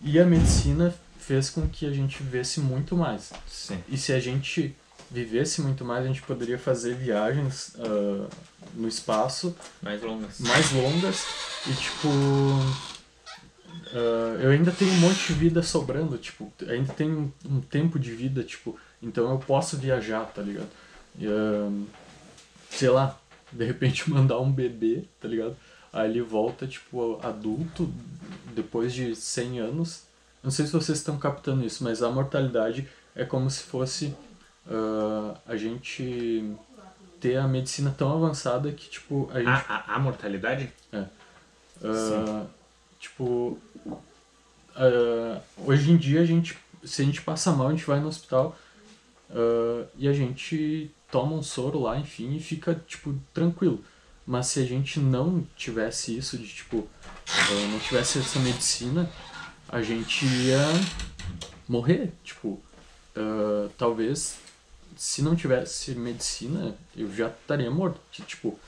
e 0.00 0.18
a 0.18 0.24
medicina 0.24 0.94
fez 1.18 1.50
com 1.50 1.66
que 1.68 1.86
a 1.86 1.92
gente 1.92 2.22
vivesse 2.22 2.60
muito 2.60 2.96
mais. 2.96 3.32
Sim. 3.48 3.82
E 3.88 3.96
se 3.96 4.12
a 4.12 4.20
gente 4.20 4.76
vivesse 5.10 5.60
muito 5.60 5.84
mais, 5.84 6.04
a 6.04 6.08
gente 6.08 6.22
poderia 6.22 6.58
fazer 6.58 6.94
viagens 6.94 7.74
ah, 7.78 8.28
no 8.74 8.86
espaço 8.86 9.56
Mais 9.82 10.02
longas. 10.02 10.38
mais 10.40 10.72
longas 10.72 11.24
e 11.66 11.72
tipo 11.72 12.08
ah, 13.92 14.36
eu 14.40 14.50
ainda 14.50 14.70
tenho 14.70 14.92
um 14.92 14.98
monte 14.98 15.28
de 15.28 15.34
vida 15.34 15.62
sobrando, 15.62 16.16
tipo, 16.18 16.52
ainda 16.68 16.92
tenho 16.92 17.32
um, 17.46 17.56
um 17.56 17.60
tempo 17.60 17.98
de 17.98 18.12
vida, 18.12 18.42
tipo, 18.42 18.78
então 19.02 19.30
eu 19.30 19.38
posso 19.38 19.76
viajar, 19.76 20.24
tá 20.26 20.42
ligado? 20.42 20.68
E, 21.18 21.26
ah, 21.26 21.70
sei 22.70 22.88
lá, 22.88 23.18
de 23.52 23.64
repente 23.64 24.08
mandar 24.10 24.38
um 24.40 24.50
bebê, 24.50 25.04
tá 25.20 25.28
ligado? 25.28 25.56
Aí 25.92 26.08
ele 26.08 26.22
volta, 26.22 26.66
tipo, 26.66 27.18
adulto, 27.22 27.92
depois 28.54 28.94
de 28.94 29.14
100 29.14 29.58
anos. 29.58 30.04
Não 30.42 30.50
sei 30.50 30.64
se 30.64 30.72
vocês 30.72 30.98
estão 30.98 31.18
captando 31.18 31.66
isso, 31.66 31.82
mas 31.84 32.02
a 32.02 32.10
mortalidade 32.10 32.88
é 33.14 33.24
como 33.24 33.50
se 33.50 33.64
fosse 33.64 34.14
ah, 34.70 35.34
a 35.46 35.56
gente 35.56 36.54
ter 37.20 37.36
a 37.36 37.46
medicina 37.46 37.94
tão 37.96 38.12
avançada 38.12 38.70
que, 38.72 38.88
tipo, 38.88 39.28
a 39.32 39.38
gente 39.38 39.48
A, 39.48 39.84
a, 39.88 39.94
a 39.96 39.98
mortalidade? 39.98 40.72
ah, 41.82 42.46
tipo, 42.98 43.58
ah, 44.76 45.40
hoje 45.58 45.90
em 45.90 45.96
dia 45.96 46.20
a 46.20 46.24
gente, 46.24 46.56
se 46.84 47.02
a 47.02 47.04
gente 47.04 47.20
passa 47.20 47.52
mal, 47.52 47.66
a 47.66 47.70
gente 47.72 47.84
vai 47.84 48.00
no 48.00 48.08
hospital 48.08 48.56
e 49.98 50.08
a 50.08 50.12
gente 50.12 50.90
toma 51.10 51.34
um 51.34 51.42
soro 51.42 51.80
lá, 51.80 51.98
enfim, 51.98 52.36
e 52.36 52.40
fica, 52.40 52.74
tipo, 52.86 53.14
tranquilo. 53.34 53.82
Mas 54.26 54.46
se 54.46 54.60
a 54.60 54.64
gente 54.64 55.00
não 55.00 55.46
tivesse 55.56 56.16
isso, 56.16 56.38
de 56.38 56.46
tipo, 56.46 56.88
ah, 57.28 57.68
não 57.70 57.80
tivesse 57.80 58.18
essa 58.18 58.38
medicina, 58.38 59.10
a 59.68 59.82
gente 59.82 60.24
ia 60.24 60.58
morrer. 61.68 62.12
Tipo, 62.22 62.60
ah, 63.16 63.68
talvez 63.76 64.38
se 64.96 65.22
não 65.22 65.34
tivesse 65.34 65.94
medicina, 65.94 66.76
eu 66.96 67.12
já 67.14 67.28
estaria 67.28 67.70
morto. 67.70 67.98
Que, 68.12 68.22
Tipo, 68.22 68.58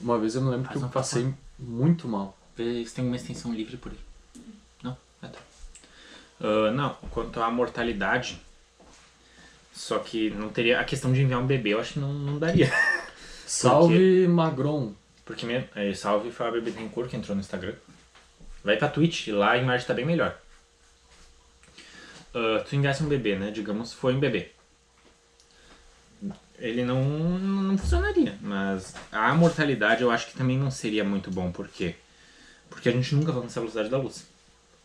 uma 0.00 0.18
vez 0.18 0.34
eu 0.34 0.42
me 0.42 0.50
lembro 0.50 0.68
que 0.68 0.76
eu 0.76 0.88
passei 0.88 1.32
muito 1.58 2.08
mal. 2.08 2.36
Vê 2.56 2.84
se 2.84 2.94
tem 2.94 3.06
uma 3.06 3.16
extensão 3.16 3.54
livre 3.54 3.76
por 3.76 3.92
aí. 3.92 3.98
Não? 4.82 4.96
Ah, 5.22 5.28
tá. 5.28 5.38
Ah, 6.40 6.70
não, 6.72 6.94
quanto 7.10 7.40
à 7.40 7.50
mortalidade. 7.50 8.40
Só 9.76 9.98
que 9.98 10.30
não 10.30 10.48
teria. 10.48 10.80
A 10.80 10.84
questão 10.84 11.12
de 11.12 11.22
enviar 11.22 11.40
um 11.40 11.46
bebê, 11.46 11.74
eu 11.74 11.80
acho 11.80 11.92
que 11.92 11.98
não, 12.00 12.12
não 12.12 12.38
daria. 12.38 12.72
Salve 13.46 14.26
Magron. 14.26 14.94
Porque 15.24 15.44
mesmo. 15.44 15.68
É, 15.74 15.92
salve 15.92 16.30
Fábio 16.30 16.62
Bittencourt 16.62 17.10
que 17.10 17.16
entrou 17.16 17.34
no 17.34 17.40
Instagram. 17.40 17.74
Vai 18.64 18.76
pra 18.76 18.88
Twitch, 18.88 19.28
lá 19.28 19.52
a 19.52 19.56
imagem 19.58 19.86
tá 19.86 19.94
bem 19.94 20.06
melhor. 20.06 20.36
Ah, 22.34 22.62
tu 22.68 22.76
enviasse 22.76 23.02
um 23.02 23.08
bebê, 23.08 23.36
né? 23.36 23.50
Digamos, 23.50 23.92
foi 23.92 24.14
um 24.14 24.20
bebê. 24.20 24.50
Ele 26.58 26.84
não, 26.84 27.02
não 27.02 27.78
funcionaria, 27.78 28.38
mas 28.40 28.94
a 29.12 29.34
mortalidade 29.34 30.02
eu 30.02 30.10
acho 30.10 30.28
que 30.28 30.36
também 30.36 30.58
não 30.58 30.70
seria 30.70 31.04
muito 31.04 31.30
bom, 31.30 31.52
por 31.52 31.68
quê? 31.68 31.94
Porque 32.70 32.88
a 32.88 32.92
gente 32.92 33.14
nunca 33.14 33.26
vai 33.26 33.36
alcançar 33.36 33.60
a 33.60 33.62
velocidade 33.62 33.90
da 33.90 33.98
luz. 33.98 34.26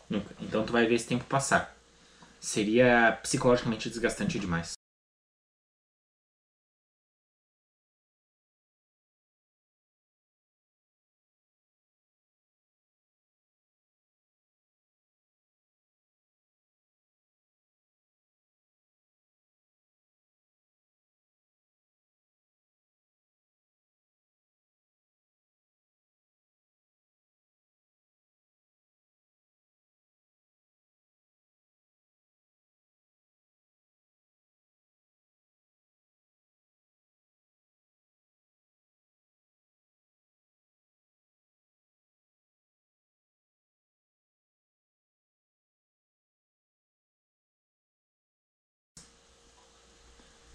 Nunca. 0.10 0.36
Então 0.42 0.66
tu 0.66 0.74
vai 0.74 0.86
ver 0.86 0.96
esse 0.96 1.08
tempo 1.08 1.24
passar. 1.26 1.76
Seria 2.40 3.18
psicologicamente 3.24 3.90
desgastante 3.90 4.38
demais. 4.40 4.74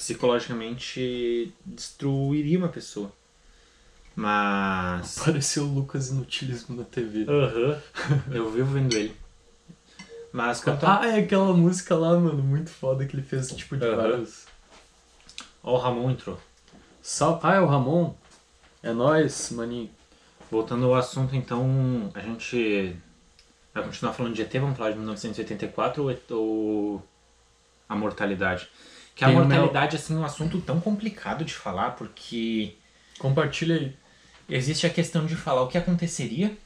Psicologicamente 0.07 1.52
destruiria 1.64 2.57
uma 2.57 2.68
pessoa. 2.68 3.11
Mas. 4.14 5.18
Pareceu 5.18 5.64
o 5.64 5.74
Lucas 5.74 6.11
Inutilismo 6.11 6.76
na 6.76 6.84
TV. 6.84 7.26
Aham. 7.28 7.82
Eu 8.30 8.48
vivo 8.52 8.70
vendo 8.70 8.94
ele. 8.94 9.16
Mas 10.30 10.62
quanto 10.62 10.86
a... 10.86 11.00
Ah, 11.00 11.07
é 11.09 11.18
aquela 11.18 11.52
música 11.52 11.96
lá, 11.96 12.16
mano, 12.16 12.40
muito 12.40 12.70
foda 12.70 13.04
que 13.04 13.16
ele 13.16 13.22
fez, 13.24 13.48
tipo, 13.48 13.76
de 13.76 13.84
Aham. 13.84 13.96
vários. 13.96 14.46
Ó, 15.61 15.74
o 15.74 15.76
Ramon 15.76 16.12
entrou. 16.12 16.38
Sal... 17.02 17.40
Ah, 17.42 17.54
é 17.57 17.61
o 17.61 17.66
Ramon? 17.66 18.14
É 18.84 18.92
nóis, 18.92 19.50
maninho. 19.50 19.90
Voltando 20.48 20.86
ao 20.86 20.94
assunto, 20.94 21.34
então, 21.34 22.12
a 22.14 22.20
gente 22.20 22.96
vai 23.74 23.82
continuar 23.82 24.12
falando 24.12 24.34
de 24.34 24.42
ET, 24.42 24.52
vamos 24.52 24.78
falar 24.78 24.92
de 24.92 24.98
1984 24.98 26.00
ou, 26.00 26.11
ET 26.12 26.30
ou 26.30 27.02
a 27.88 27.96
mortalidade? 27.96 28.70
Que 29.17 29.25
a 29.25 29.29
Tem 29.29 29.37
o 29.37 29.41
meu- 29.41 29.49
mortalidade, 29.49 29.97
assim, 29.97 30.14
é 30.14 30.19
um 30.19 30.25
assunto 30.25 30.61
tão 30.61 30.79
complicado 30.81 31.45
de 31.45 31.55
falar, 31.55 31.93
porque 31.93 32.75
Compartilha 33.19 33.75
aí. 33.77 33.97
existe 34.49 34.87
a 34.87 34.91
questão 34.91 35.25
de 35.27 35.35
falar 35.35 35.62
o 35.62 35.69
que 35.69 35.79
aconteceria 35.79 36.57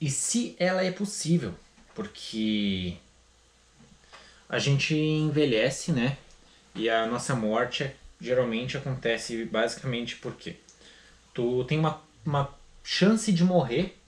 e 0.00 0.10
se 0.10 0.56
ela 0.58 0.82
é 0.82 0.90
possível. 0.90 1.54
Porque 1.94 2.96
a 4.48 4.58
gente 4.58 4.94
envelhece, 4.96 5.92
né? 5.92 6.16
E 6.74 6.88
a 6.88 7.06
nossa 7.06 7.34
morte 7.36 7.82
é- 7.84 7.94
geralmente 8.20 8.76
acontece 8.76 9.44
basicamente 9.44 10.16
porque 10.16 10.56
tu 11.34 11.62
tem 11.64 11.78
uma, 11.78 12.00
uma 12.24 12.50
chance 12.82 13.30
de 13.32 13.44
morrer 13.44 13.98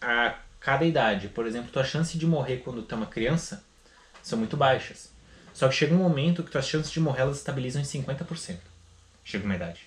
a 0.00 0.36
cada 0.60 0.84
idade. 0.86 1.28
Por 1.28 1.46
exemplo, 1.46 1.70
tua 1.70 1.84
chance 1.84 2.16
de 2.16 2.26
morrer 2.26 2.58
quando 2.58 2.82
tu 2.82 2.94
é 2.94 2.96
uma 2.98 3.06
criança 3.06 3.62
são 4.22 4.38
muito 4.38 4.56
baixas. 4.56 5.11
Só 5.54 5.68
que 5.68 5.74
chega 5.74 5.94
um 5.94 5.98
momento 5.98 6.42
que 6.42 6.50
tuas 6.50 6.66
chances 6.66 6.90
de 6.92 7.00
morrer 7.00 7.22
elas 7.22 7.36
estabilizam 7.38 7.80
em 7.80 7.84
50%. 7.84 8.56
Chega 9.24 9.44
uma 9.44 9.54
idade. 9.54 9.80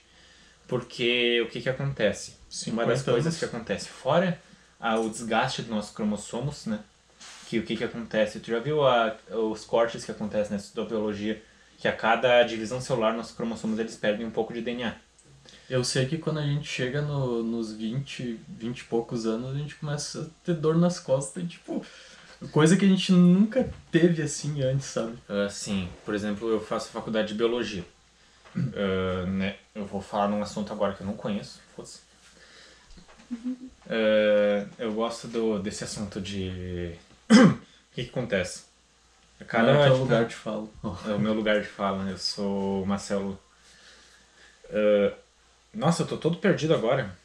Porque 0.68 1.42
o 1.42 1.50
que 1.50 1.62
que 1.62 1.70
acontece? 1.70 2.36
Uma 2.68 2.86
das 2.86 3.00
50 3.00 3.12
coisas 3.12 3.26
anos. 3.34 3.40
que 3.40 3.46
acontece, 3.46 3.90
fora 3.90 4.40
ah, 4.80 5.00
o 5.00 5.10
desgaste 5.10 5.62
dos 5.62 5.72
nossos 5.72 5.92
cromossomos, 5.96 6.66
né? 6.66 6.80
Que 7.48 7.60
o 7.60 7.64
que 7.64 7.76
que 7.78 7.84
acontece? 7.84 8.40
Tu 8.40 8.52
já 8.52 8.60
viu 8.60 8.86
a, 8.86 9.16
os 9.32 9.64
cortes 9.64 10.04
que 10.04 10.12
acontecem 10.12 10.58
na 10.76 10.84
biologia? 10.84 11.42
Que 11.78 11.88
a 11.88 11.92
cada 11.96 12.42
divisão 12.44 12.80
celular, 12.82 13.14
nossos 13.14 13.36
cromossomos 13.36 13.78
eles 13.80 13.96
perdem 13.96 14.26
um 14.26 14.32
pouco 14.32 14.54
de 14.54 14.62
DNA. 14.62 14.96
Eu 15.70 15.84
sei 15.84 16.06
que 16.08 16.18
quando 16.18 16.40
a 16.40 16.44
gente 16.46 16.68
chega 16.68 17.02
no- 17.02 17.44
nos 17.44 17.72
20, 17.74 18.40
20 18.48 18.80
e 18.80 18.84
poucos 18.86 19.26
anos, 19.26 19.56
a 19.56 19.58
gente 19.58 19.76
começa 19.76 20.22
a 20.24 20.46
ter 20.46 20.54
dor 20.56 20.76
nas 20.78 21.00
costas 21.00 21.44
e, 21.44 21.48
tipo, 21.48 21.86
coisa 22.52 22.78
que 22.78 22.86
a 22.86 22.88
gente 22.88 23.12
nunca 23.12 23.70
teve 23.92 24.22
assim 24.22 24.62
antes, 24.62 24.88
sabe? 24.88 25.18
Assim, 25.46 25.90
por 26.04 26.14
exemplo, 26.14 26.50
eu 26.50 26.60
faço 26.60 26.90
faculdade 26.90 27.30
de 27.30 27.34
biologia. 27.34 27.84
ah, 28.56 29.26
né, 29.28 29.58
eu 29.74 29.86
vou 29.86 30.02
falar 30.02 30.28
num 30.28 30.42
assunto 30.42 30.72
agora 30.72 30.94
que 30.94 31.02
eu 31.02 31.08
não 31.08 31.16
conheço. 31.16 31.60
Foda-se. 31.76 32.00
Ah, 33.90 34.68
eu 34.78 34.94
gosto 34.94 35.28
do, 35.28 35.60
desse 35.60 35.84
assunto 35.84 36.22
de. 36.22 36.94
o 37.32 37.58
que, 37.94 38.04
que 38.04 38.10
acontece? 38.10 38.64
Cada 39.48 39.74
Cada 39.74 39.88
é 39.88 39.92
o 39.92 39.98
lugar 39.98 40.26
de 40.26 40.36
fala. 40.36 40.68
é 41.08 41.14
o 41.14 41.20
meu 41.20 41.34
lugar 41.34 41.62
de 41.62 41.68
fala. 41.68 42.10
Eu 42.10 42.18
sou 42.18 42.84
o 42.84 42.88
Marcelo. 42.88 43.40
Ah, 44.70 45.14
nossa, 45.74 46.04
eu 46.04 46.08
tô 46.08 46.18
todo 46.18 46.38
perdido 46.38 46.74
agora. 46.74 47.16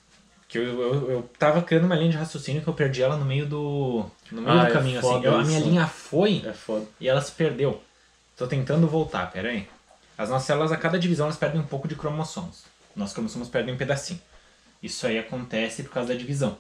Que 0.51 0.59
eu, 0.59 0.65
eu, 0.65 1.11
eu 1.13 1.31
tava 1.39 1.63
criando 1.63 1.85
uma 1.85 1.95
linha 1.95 2.11
de 2.11 2.17
raciocínio 2.17 2.61
que 2.61 2.67
eu 2.69 2.75
perdi 2.75 3.03
ela 3.03 3.17
no 3.17 3.25
meio 3.25 3.47
do. 3.47 4.05
No 4.33 4.43
meio 4.43 4.59
Ah, 4.59 4.65
do 4.65 4.71
é 4.71 4.73
caminho, 4.73 4.99
assim. 4.99 5.09
foda 5.09 5.27
Eu- 5.29 5.37
a 5.39 5.45
minha 5.45 5.59
isso. 5.61 5.69
linha 5.69 5.87
foi 5.87 6.43
É 6.45 6.53
e 6.99 7.09
ela 7.09 7.21
se 7.23 7.31
perdeu. 7.33 7.81
Tô 8.37 8.47
tentando 8.49 8.89
voltar, 8.89 9.31
pera 9.31 9.49
aí. 9.51 9.69
As 10.19 10.29
nossas 10.29 10.47
células, 10.47 10.73
a 10.73 10.77
cada 10.77 10.99
divisão, 10.99 11.27
elas 11.27 11.39
perdem 11.39 11.61
um 11.61 11.67
pouco 11.67 11.87
de 11.87 11.95
cromossomos. 11.95 12.65
Nossos 12.97 13.15
cromossomos 13.15 13.49
perdem 13.49 13.73
um 13.75 13.79
pedacinho. 13.79 14.21
Isso 14.83 15.07
aí 15.07 15.19
acontece 15.19 15.83
por 15.85 15.93
causa 15.93 16.13
da 16.13 16.19
divisão. 16.19 16.59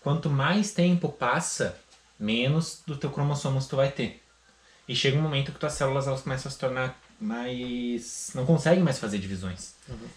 Quanto 0.00 0.30
mais 0.30 0.72
tempo 0.72 1.08
passa, 1.08 1.76
menos 2.18 2.82
do 2.86 2.96
teu 2.96 3.10
cromossomos 3.10 3.66
tu 3.66 3.74
vai 3.76 3.90
ter. 3.90 4.22
E 4.88 4.94
chega 4.94 5.18
um 5.18 5.22
momento 5.22 5.50
que 5.52 5.58
tuas 5.58 5.72
células 5.72 6.06
elas 6.06 6.22
começam 6.22 6.48
a 6.48 6.52
se 6.52 6.58
tornar 6.58 7.00
mais... 7.20 8.30
não 8.34 8.44
conseguem 8.46 8.82
mais 8.82 8.98
fazer 8.98 9.18
divisões. 9.18 9.74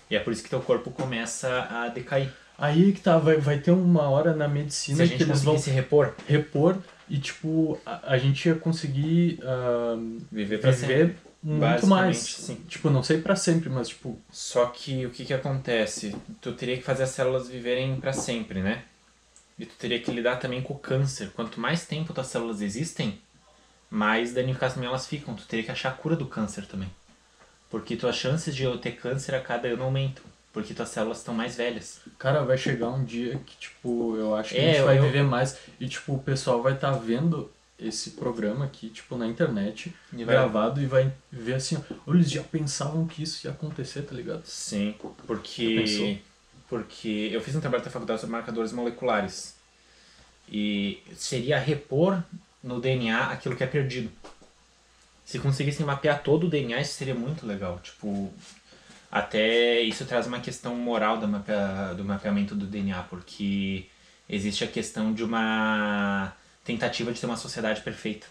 E 0.10 0.16
é 0.16 0.20
por 0.20 0.32
isso 0.34 0.44
que 0.44 0.50
teu 0.50 0.62
corpo 0.62 0.92
começa 0.92 1.68
a 1.72 1.88
decair. 1.88 2.32
Aí 2.58 2.94
que 2.94 3.02
tá, 3.02 3.18
vai, 3.18 3.38
vai 3.38 3.60
ter 3.60 3.72
uma 3.72 4.10
hora 4.10 4.34
na 4.34 4.48
medicina 4.48 5.06
Se 5.06 5.14
a 5.14 5.18
que 5.18 5.24
eles 5.24 5.44
vão 5.44 5.58
se 5.58 5.70
repor, 5.70 6.14
repor 6.28 6.78
e, 7.10 7.18
tipo, 7.18 7.80
a, 7.86 8.14
a 8.14 8.18
gente 8.18 8.48
ia 8.48 8.56
conseguir 8.56 9.40
ah, 9.44 9.98
viver 10.32 10.60
pra 10.60 10.72
sempre. 10.74 10.96
viver 10.96 11.18
muito 11.44 11.62
Basicamente, 11.62 11.90
mais. 11.90 12.18
sim. 12.18 12.56
Tipo, 12.68 12.90
não 12.90 13.04
sei 13.04 13.22
pra 13.22 13.36
sempre, 13.36 13.70
mas, 13.70 13.90
tipo, 13.90 14.20
Só 14.32 14.66
que 14.68 15.06
o 15.06 15.12
que 15.12 15.26
que 15.26 15.34
acontece? 15.34 16.16
Tu 16.42 16.52
teria 16.54 16.76
que 16.76 16.84
fazer 16.84 17.04
as 17.04 17.10
células 17.10 17.48
viverem 17.48 18.00
pra 18.00 18.14
sempre, 18.14 18.62
né? 18.62 18.84
E 19.60 19.66
tu 19.66 19.76
teria 19.76 20.00
que 20.00 20.10
lidar 20.12 20.38
também 20.38 20.62
com 20.62 20.74
o 20.74 20.80
câncer. 20.80 21.30
Quanto 21.36 21.60
mais 21.60 21.86
tempo 21.86 22.14
tuas 22.14 22.28
células 22.28 22.62
existem, 22.62 23.20
mais 23.90 24.34
danificadas 24.34 24.74
também 24.74 24.90
elas 24.90 25.06
ficam. 25.06 25.36
Tu 25.36 25.46
teria 25.46 25.64
que 25.64 25.72
achar 25.72 25.90
a 25.90 25.94
cura 25.94 26.16
do 26.16 26.26
câncer 26.26 26.66
também. 26.66 26.90
Porque 27.70 27.96
tuas 27.96 28.16
chances 28.16 28.56
de 28.56 28.64
eu 28.64 28.78
ter 28.78 28.94
câncer 28.94 29.36
a 29.36 29.40
cada 29.40 29.68
ano 29.68 29.84
aumentam. 29.84 30.24
Porque 30.56 30.74
tuas 30.74 30.88
células 30.88 31.18
estão 31.18 31.34
mais 31.34 31.56
velhas. 31.58 32.00
cara, 32.18 32.42
vai 32.46 32.58
chegar 32.58 32.90
um 32.90 33.04
dia 33.04 33.38
que, 33.46 33.58
tipo, 33.58 34.16
eu 34.16 34.34
acho 34.36 34.50
que 34.54 34.58
É, 34.58 34.70
a 34.70 34.74
gente 34.76 34.84
vai 34.86 34.98
eu- 34.98 35.04
viver 35.04 35.22
mais 35.24 35.58
e, 35.80 35.88
tipo, 35.90 36.14
o 36.16 36.20
pessoal 36.20 36.62
vai 36.64 36.74
estar 36.74 36.92
vendo 36.94 37.52
esse 37.78 38.12
programa 38.12 38.64
aqui, 38.64 38.88
tipo, 38.90 39.18
na 39.18 39.28
internet, 39.28 39.94
E 40.14 40.24
vai- 40.24 40.34
gravado 40.34 40.82
e 40.82 40.86
vai 40.86 41.12
ver 41.30 41.56
assim, 41.56 41.76
ó, 42.08 42.14
eles 42.14 42.32
já 42.32 42.42
pensavam 42.42 43.06
que 43.06 43.22
isso 43.22 43.46
ia 43.46 43.52
acontecer, 43.52 44.04
tá 44.04 44.16
ligado? 44.16 44.46
Sim, 44.46 44.96
porque 45.28 46.20
porque 46.70 47.30
eu 47.34 47.42
fiz 47.42 47.54
um 47.56 47.60
trabalho 47.60 47.84
da 47.84 47.92
faculdade 47.92 48.22
sobre 48.22 48.32
marcadores 48.36 48.72
moleculares. 48.72 49.56
E 50.50 51.04
seria 51.18 51.60
repor 51.60 52.24
no 52.64 52.80
DNA 52.80 53.26
aquilo 53.32 53.56
que 53.58 53.64
é 53.64 53.68
perdido. 53.68 54.10
Se 55.26 55.38
conseguissem 55.40 55.86
mapear 55.86 56.24
todo 56.24 56.46
o 56.48 56.50
DNA, 56.50 56.80
isso 56.80 56.94
seria 56.94 57.14
muito 57.16 57.46
legal. 57.46 57.80
Tipo, 57.84 58.32
até 59.12 59.82
isso 59.82 60.06
traz 60.06 60.28
uma 60.28 60.40
questão 60.40 60.76
moral 60.76 61.18
do, 61.18 61.28
mapea, 61.28 61.94
do 61.96 62.04
mapeamento 62.04 62.56
do 62.56 62.66
DNA, 62.66 63.04
porque 63.04 63.88
existe 64.28 64.64
a 64.64 64.68
questão 64.68 65.14
de 65.14 65.24
uma 65.24 66.34
tentativa 66.64 67.14
de 67.14 67.20
ter 67.20 67.26
uma 67.26 67.38
sociedade 67.38 67.82
perfeita. 67.82 68.28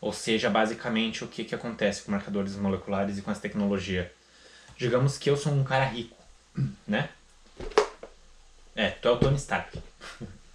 Ou 0.00 0.12
seja, 0.12 0.50
basicamente 0.50 1.24
o 1.24 1.28
que, 1.28 1.44
que 1.44 1.54
acontece 1.54 2.02
com 2.02 2.12
marcadores 2.12 2.54
moleculares 2.56 3.18
e 3.18 3.22
com 3.22 3.30
essa 3.30 3.40
tecnologia. 3.40 4.12
Digamos 4.76 5.16
que 5.16 5.30
eu 5.30 5.36
sou 5.36 5.52
um 5.52 5.64
cara 5.64 5.84
rico, 5.84 6.16
né? 6.86 7.08
É, 8.74 8.90
tu 8.90 9.08
é 9.08 9.10
o 9.10 9.16
Tony 9.16 9.36
Stark. 9.36 9.80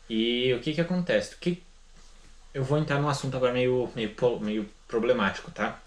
E 0.09 0.53
o 0.53 0.59
que 0.59 0.73
que 0.73 0.81
acontece? 0.81 1.35
Que... 1.37 1.61
Eu 2.53 2.63
vou 2.63 2.77
entrar 2.77 3.01
num 3.01 3.09
assunto 3.09 3.35
agora 3.35 3.53
meio, 3.53 3.89
meio, 3.95 4.13
meio 4.41 4.69
problemático, 4.87 5.49
tá? 5.51 5.79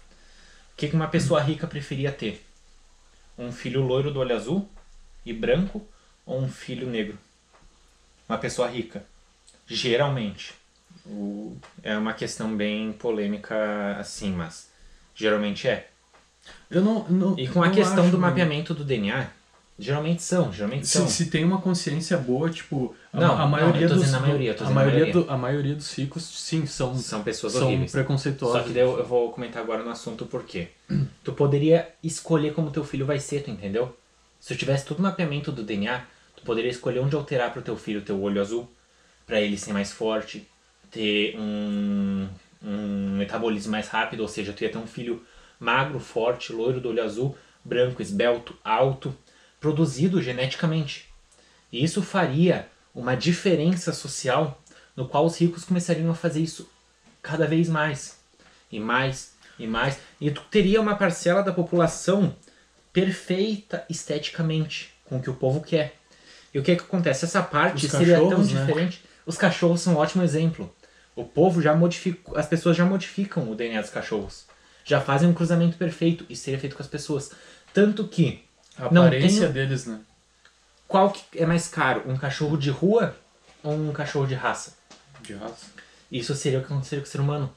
O 0.73 0.77
que, 0.77 0.89
que 0.89 0.95
uma 0.95 1.07
pessoa 1.07 1.41
rica 1.41 1.65
preferia 1.65 2.11
ter? 2.11 2.44
Um 3.37 3.51
filho 3.51 3.81
loiro 3.81 4.11
do 4.11 4.19
olho 4.19 4.35
azul 4.35 4.67
e 5.25 5.33
branco 5.33 5.81
ou 6.25 6.39
um 6.41 6.49
filho 6.49 6.87
negro? 6.87 7.17
Uma 8.29 8.37
pessoa 8.37 8.67
rica. 8.69 9.03
Geralmente. 9.67 10.53
O- 11.05 11.55
É 11.83 11.97
uma 11.97 12.13
questão 12.13 12.55
bem 12.55 12.91
polêmica 12.93 13.97
assim, 13.99 14.31
mas 14.31 14.69
geralmente 15.15 15.67
é. 15.67 15.89
Eu 16.69 16.81
não, 16.81 17.03
não 17.09 17.37
E 17.39 17.47
com 17.47 17.61
a 17.63 17.69
questão 17.69 18.03
acho, 18.03 18.11
do 18.11 18.19
mapeamento 18.19 18.73
do 18.73 18.83
DNA, 18.83 19.27
geralmente 19.77 20.21
são, 20.23 20.51
geralmente 20.53 20.87
são. 20.87 21.07
Se, 21.07 21.25
se 21.25 21.29
tem 21.29 21.43
uma 21.43 21.61
consciência 21.61 22.17
boa, 22.17 22.49
tipo, 22.49 22.95
Não, 23.21 23.33
a 23.33 23.37
não, 23.37 23.47
maioria 23.47 23.81
eu 23.81 23.89
tô 23.89 23.95
dos 23.95 24.13
a 24.13 24.19
maioria, 24.19 24.51
eu 24.51 24.65
a 24.65 24.67
a 24.67 24.71
maioria, 24.71 25.13
do- 25.13 25.31
a 25.31 25.37
maioria 25.37 25.75
dos 25.75 25.93
ricos, 25.93 26.23
sim, 26.23 26.65
são 26.65 26.95
São 26.95 27.23
pessoas 27.23 27.53
são 27.53 27.67
horríveis. 27.67 27.91
preconceituosos. 27.91 28.57
Só 28.61 28.67
que 28.67 28.73
daí 28.73 28.83
eu, 28.83 28.97
eu 28.97 29.05
vou 29.05 29.31
comentar 29.31 29.63
agora 29.63 29.83
no 29.83 29.89
assunto 29.89 30.25
por 30.25 30.43
quê. 30.43 30.69
Tu 31.23 31.33
poderia 31.33 31.89
escolher 32.03 32.53
como 32.53 32.69
teu 32.69 32.83
filho 32.83 33.05
vai 33.05 33.19
ser, 33.19 33.41
tu 33.43 33.49
entendeu? 33.49 33.95
Se 34.39 34.53
tu 34.53 34.59
tivesse 34.59 34.85
todo 34.85 34.99
o 34.99 35.01
mapeamento 35.01 35.51
do 35.51 35.63
DNA, 35.63 36.03
tu 36.35 36.43
poderia 36.43 36.69
escolher 36.69 36.99
onde 36.99 37.15
alterar 37.15 37.51
pro 37.51 37.61
teu 37.63 37.75
filho 37.75 38.01
teu 38.01 38.21
olho 38.21 38.39
azul, 38.39 38.69
pra 39.25 39.41
ele 39.41 39.57
ser 39.57 39.73
mais 39.73 39.91
forte, 39.91 40.47
ter 40.91 41.35
um, 41.39 42.27
um 42.61 43.17
metabolismo 43.17 43.71
mais 43.71 43.87
rápido, 43.87 44.19
ou 44.19 44.27
seja, 44.27 44.53
tu 44.53 44.63
ia 44.63 44.69
ter 44.69 44.77
um 44.77 44.85
filho 44.85 45.23
magro, 45.59 45.99
forte, 45.99 46.53
loiro 46.53 46.79
do 46.79 46.89
olho 46.89 47.03
azul, 47.03 47.35
branco, 47.63 48.01
esbelto, 48.03 48.55
alto, 48.63 49.15
produzido 49.59 50.21
geneticamente. 50.21 51.09
E 51.71 51.83
isso 51.83 52.03
faria 52.03 52.67
uma 52.95 53.15
diferença 53.15 53.91
social 53.93 54.59
no 54.95 55.07
qual 55.07 55.25
os 55.25 55.37
ricos 55.39 55.63
começariam 55.65 56.09
a 56.09 56.15
fazer 56.15 56.39
isso 56.39 56.67
cada 57.21 57.45
vez 57.45 57.67
mais 57.69 58.17
e 58.71 58.79
mais 58.79 59.33
e 59.59 59.67
mais 59.67 59.97
e 60.19 60.31
tu 60.31 60.41
teria 60.49 60.79
uma 60.81 60.95
parcela 60.95 61.43
da 61.43 61.51
população 61.51 62.33
perfeita 62.93 63.85
esteticamente 63.89 64.93
com 65.03 65.17
o 65.17 65.21
que 65.21 65.29
o 65.29 65.33
povo 65.35 65.61
quer. 65.61 65.95
E 66.53 66.59
o 66.59 66.63
que 66.63 66.75
que 66.75 66.83
acontece? 66.83 67.25
Essa 67.25 67.43
parte 67.43 67.85
Os 67.85 67.91
seria 67.91 68.17
tão 68.17 68.39
né? 68.39 68.45
diferente. 68.45 69.03
Os 69.25 69.37
cachorros 69.37 69.81
são 69.81 69.93
um 69.95 69.97
ótimo 69.97 70.23
exemplo. 70.23 70.73
O 71.15 71.25
povo 71.25 71.61
já 71.61 71.75
modifica, 71.75 72.39
as 72.39 72.47
pessoas 72.47 72.77
já 72.77 72.85
modificam 72.85 73.51
o 73.51 73.55
DNA 73.55 73.81
dos 73.81 73.89
cachorros. 73.89 74.45
Já 74.85 75.01
fazem 75.01 75.27
um 75.27 75.33
cruzamento 75.33 75.77
perfeito. 75.77 76.25
Isso 76.29 76.43
seria 76.43 76.59
feito 76.59 76.75
com 76.75 76.81
as 76.83 76.87
pessoas. 76.87 77.31
Tanto 77.73 78.07
que 78.07 78.43
A 78.77 78.85
aparência 78.85 79.43
tem- 79.45 79.51
deles, 79.51 79.85
né? 79.85 79.99
Qual 80.87 81.11
que 81.11 81.23
é 81.35 81.45
mais 81.45 81.67
caro, 81.67 82.03
um 82.07 82.17
cachorro 82.17 82.57
de 82.57 82.69
rua 82.69 83.15
ou 83.63 83.73
um 83.73 83.91
cachorro 83.91 84.27
de 84.27 84.33
raça? 84.35 84.73
De 85.21 85.33
raça. 85.33 85.67
Isso 86.11 86.35
seria 86.35 86.59
o 86.59 86.61
que 86.63 86.71
aconteceria 86.71 87.01
com 87.01 87.07
o 87.07 87.11
ser 87.11 87.19
humano. 87.21 87.51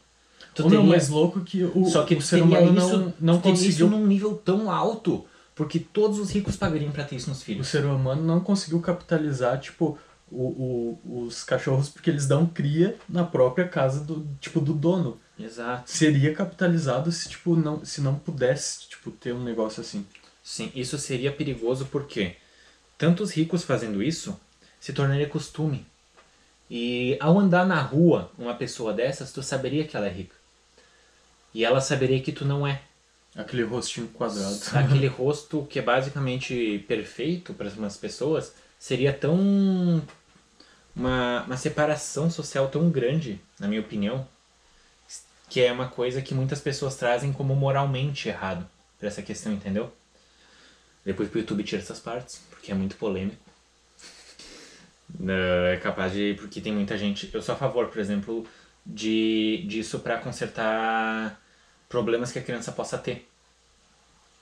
Tu 0.54 0.62
Ou 0.64 0.70
não, 0.70 0.76
teria- 0.78 0.90
mais 0.90 1.08
louco 1.08 1.40
que 1.42 1.62
o, 1.64 1.84
Só 1.86 2.04
que 2.04 2.14
o 2.14 2.22
ser 2.22 2.42
humano 2.42 2.76
isso, 2.76 2.96
não, 2.98 3.14
não 3.34 3.40
conseguiu 3.40 3.70
isso 3.70 3.86
num 3.88 4.06
nível 4.06 4.34
tão 4.34 4.70
alto, 4.70 5.26
porque 5.54 5.78
todos 5.78 6.18
os 6.18 6.30
ricos 6.30 6.56
pagariam 6.56 6.90
pra 6.90 7.04
ter 7.04 7.16
isso 7.16 7.28
nos 7.28 7.40
o 7.42 7.44
filhos. 7.44 7.68
ser 7.68 7.84
humano 7.84 8.22
não 8.22 8.40
conseguiu 8.40 8.80
capitalizar, 8.80 9.60
tipo, 9.60 9.98
o, 10.30 10.98
o- 11.04 11.24
os 11.26 11.44
cachorros 11.44 11.88
porque 11.88 12.10
eles 12.10 12.26
dão 12.26 12.46
cria 12.46 12.96
na 13.08 13.24
própria 13.24 13.68
casa 13.68 14.00
do, 14.00 14.26
tipo, 14.40 14.60
do 14.60 14.72
dono. 14.72 15.18
Exato. 15.38 15.90
Seria 15.90 16.34
capitalizado 16.34 17.12
se, 17.12 17.28
tipo, 17.28 17.54
não, 17.54 17.84
se 17.84 18.00
não 18.00 18.14
pudesse, 18.16 18.88
tipo, 18.88 19.10
ter 19.10 19.32
um 19.32 19.42
negócio 19.44 19.80
assim. 19.80 20.04
Sim, 20.42 20.72
isso 20.74 20.98
seria 20.98 21.30
perigoso 21.30 21.86
porque 21.86 22.34
tantos 22.98 23.30
ricos 23.30 23.62
fazendo 23.62 24.02
isso 24.02 24.38
se 24.80 24.92
tornaria 24.92 25.28
costume. 25.28 25.86
E 26.70 27.16
ao 27.20 27.38
andar 27.38 27.66
na 27.66 27.80
rua 27.80 28.30
uma 28.36 28.54
pessoa 28.54 28.92
dessas, 28.92 29.32
tu 29.32 29.42
saberia 29.42 29.86
que 29.86 29.96
ela 29.96 30.06
é 30.06 30.10
rica. 30.10 30.34
E 31.54 31.64
ela 31.64 31.80
saberia 31.80 32.20
que 32.20 32.32
tu 32.32 32.44
não 32.44 32.66
é. 32.66 32.82
Aquele 33.34 33.62
rostinho 33.62 34.08
quadrado. 34.08 34.58
Aquele 34.74 35.06
rosto 35.06 35.66
que 35.70 35.78
é 35.78 35.82
basicamente 35.82 36.84
perfeito 36.86 37.54
para 37.54 37.68
algumas 37.68 37.96
pessoas 37.96 38.52
seria 38.78 39.12
tão. 39.12 40.02
Uma, 40.94 41.44
uma 41.44 41.56
separação 41.56 42.28
social 42.28 42.68
tão 42.68 42.90
grande, 42.90 43.40
na 43.60 43.68
minha 43.68 43.80
opinião, 43.80 44.26
que 45.48 45.60
é 45.60 45.70
uma 45.70 45.88
coisa 45.88 46.20
que 46.20 46.34
muitas 46.34 46.60
pessoas 46.60 46.96
trazem 46.96 47.32
como 47.32 47.54
moralmente 47.54 48.28
errado 48.28 48.68
para 48.98 49.06
essa 49.06 49.22
questão, 49.22 49.52
entendeu? 49.52 49.92
Depois 51.04 51.28
pro 51.28 51.38
YouTube 51.38 51.62
tira 51.62 51.80
essas 51.80 52.00
partes, 52.00 52.40
porque 52.68 52.72
é 52.72 52.74
muito 52.74 52.96
polêmico. 52.96 53.36
É 55.72 55.78
capaz 55.78 56.12
de. 56.12 56.34
Porque 56.34 56.60
tem 56.60 56.72
muita 56.72 56.98
gente. 56.98 57.30
Eu 57.32 57.40
sou 57.40 57.54
a 57.54 57.58
favor, 57.58 57.88
por 57.88 57.98
exemplo, 57.98 58.46
de 58.84 59.64
disso 59.66 60.00
para 60.00 60.18
consertar 60.18 61.40
problemas 61.88 62.30
que 62.30 62.38
a 62.38 62.42
criança 62.42 62.70
possa 62.70 62.98
ter 62.98 63.26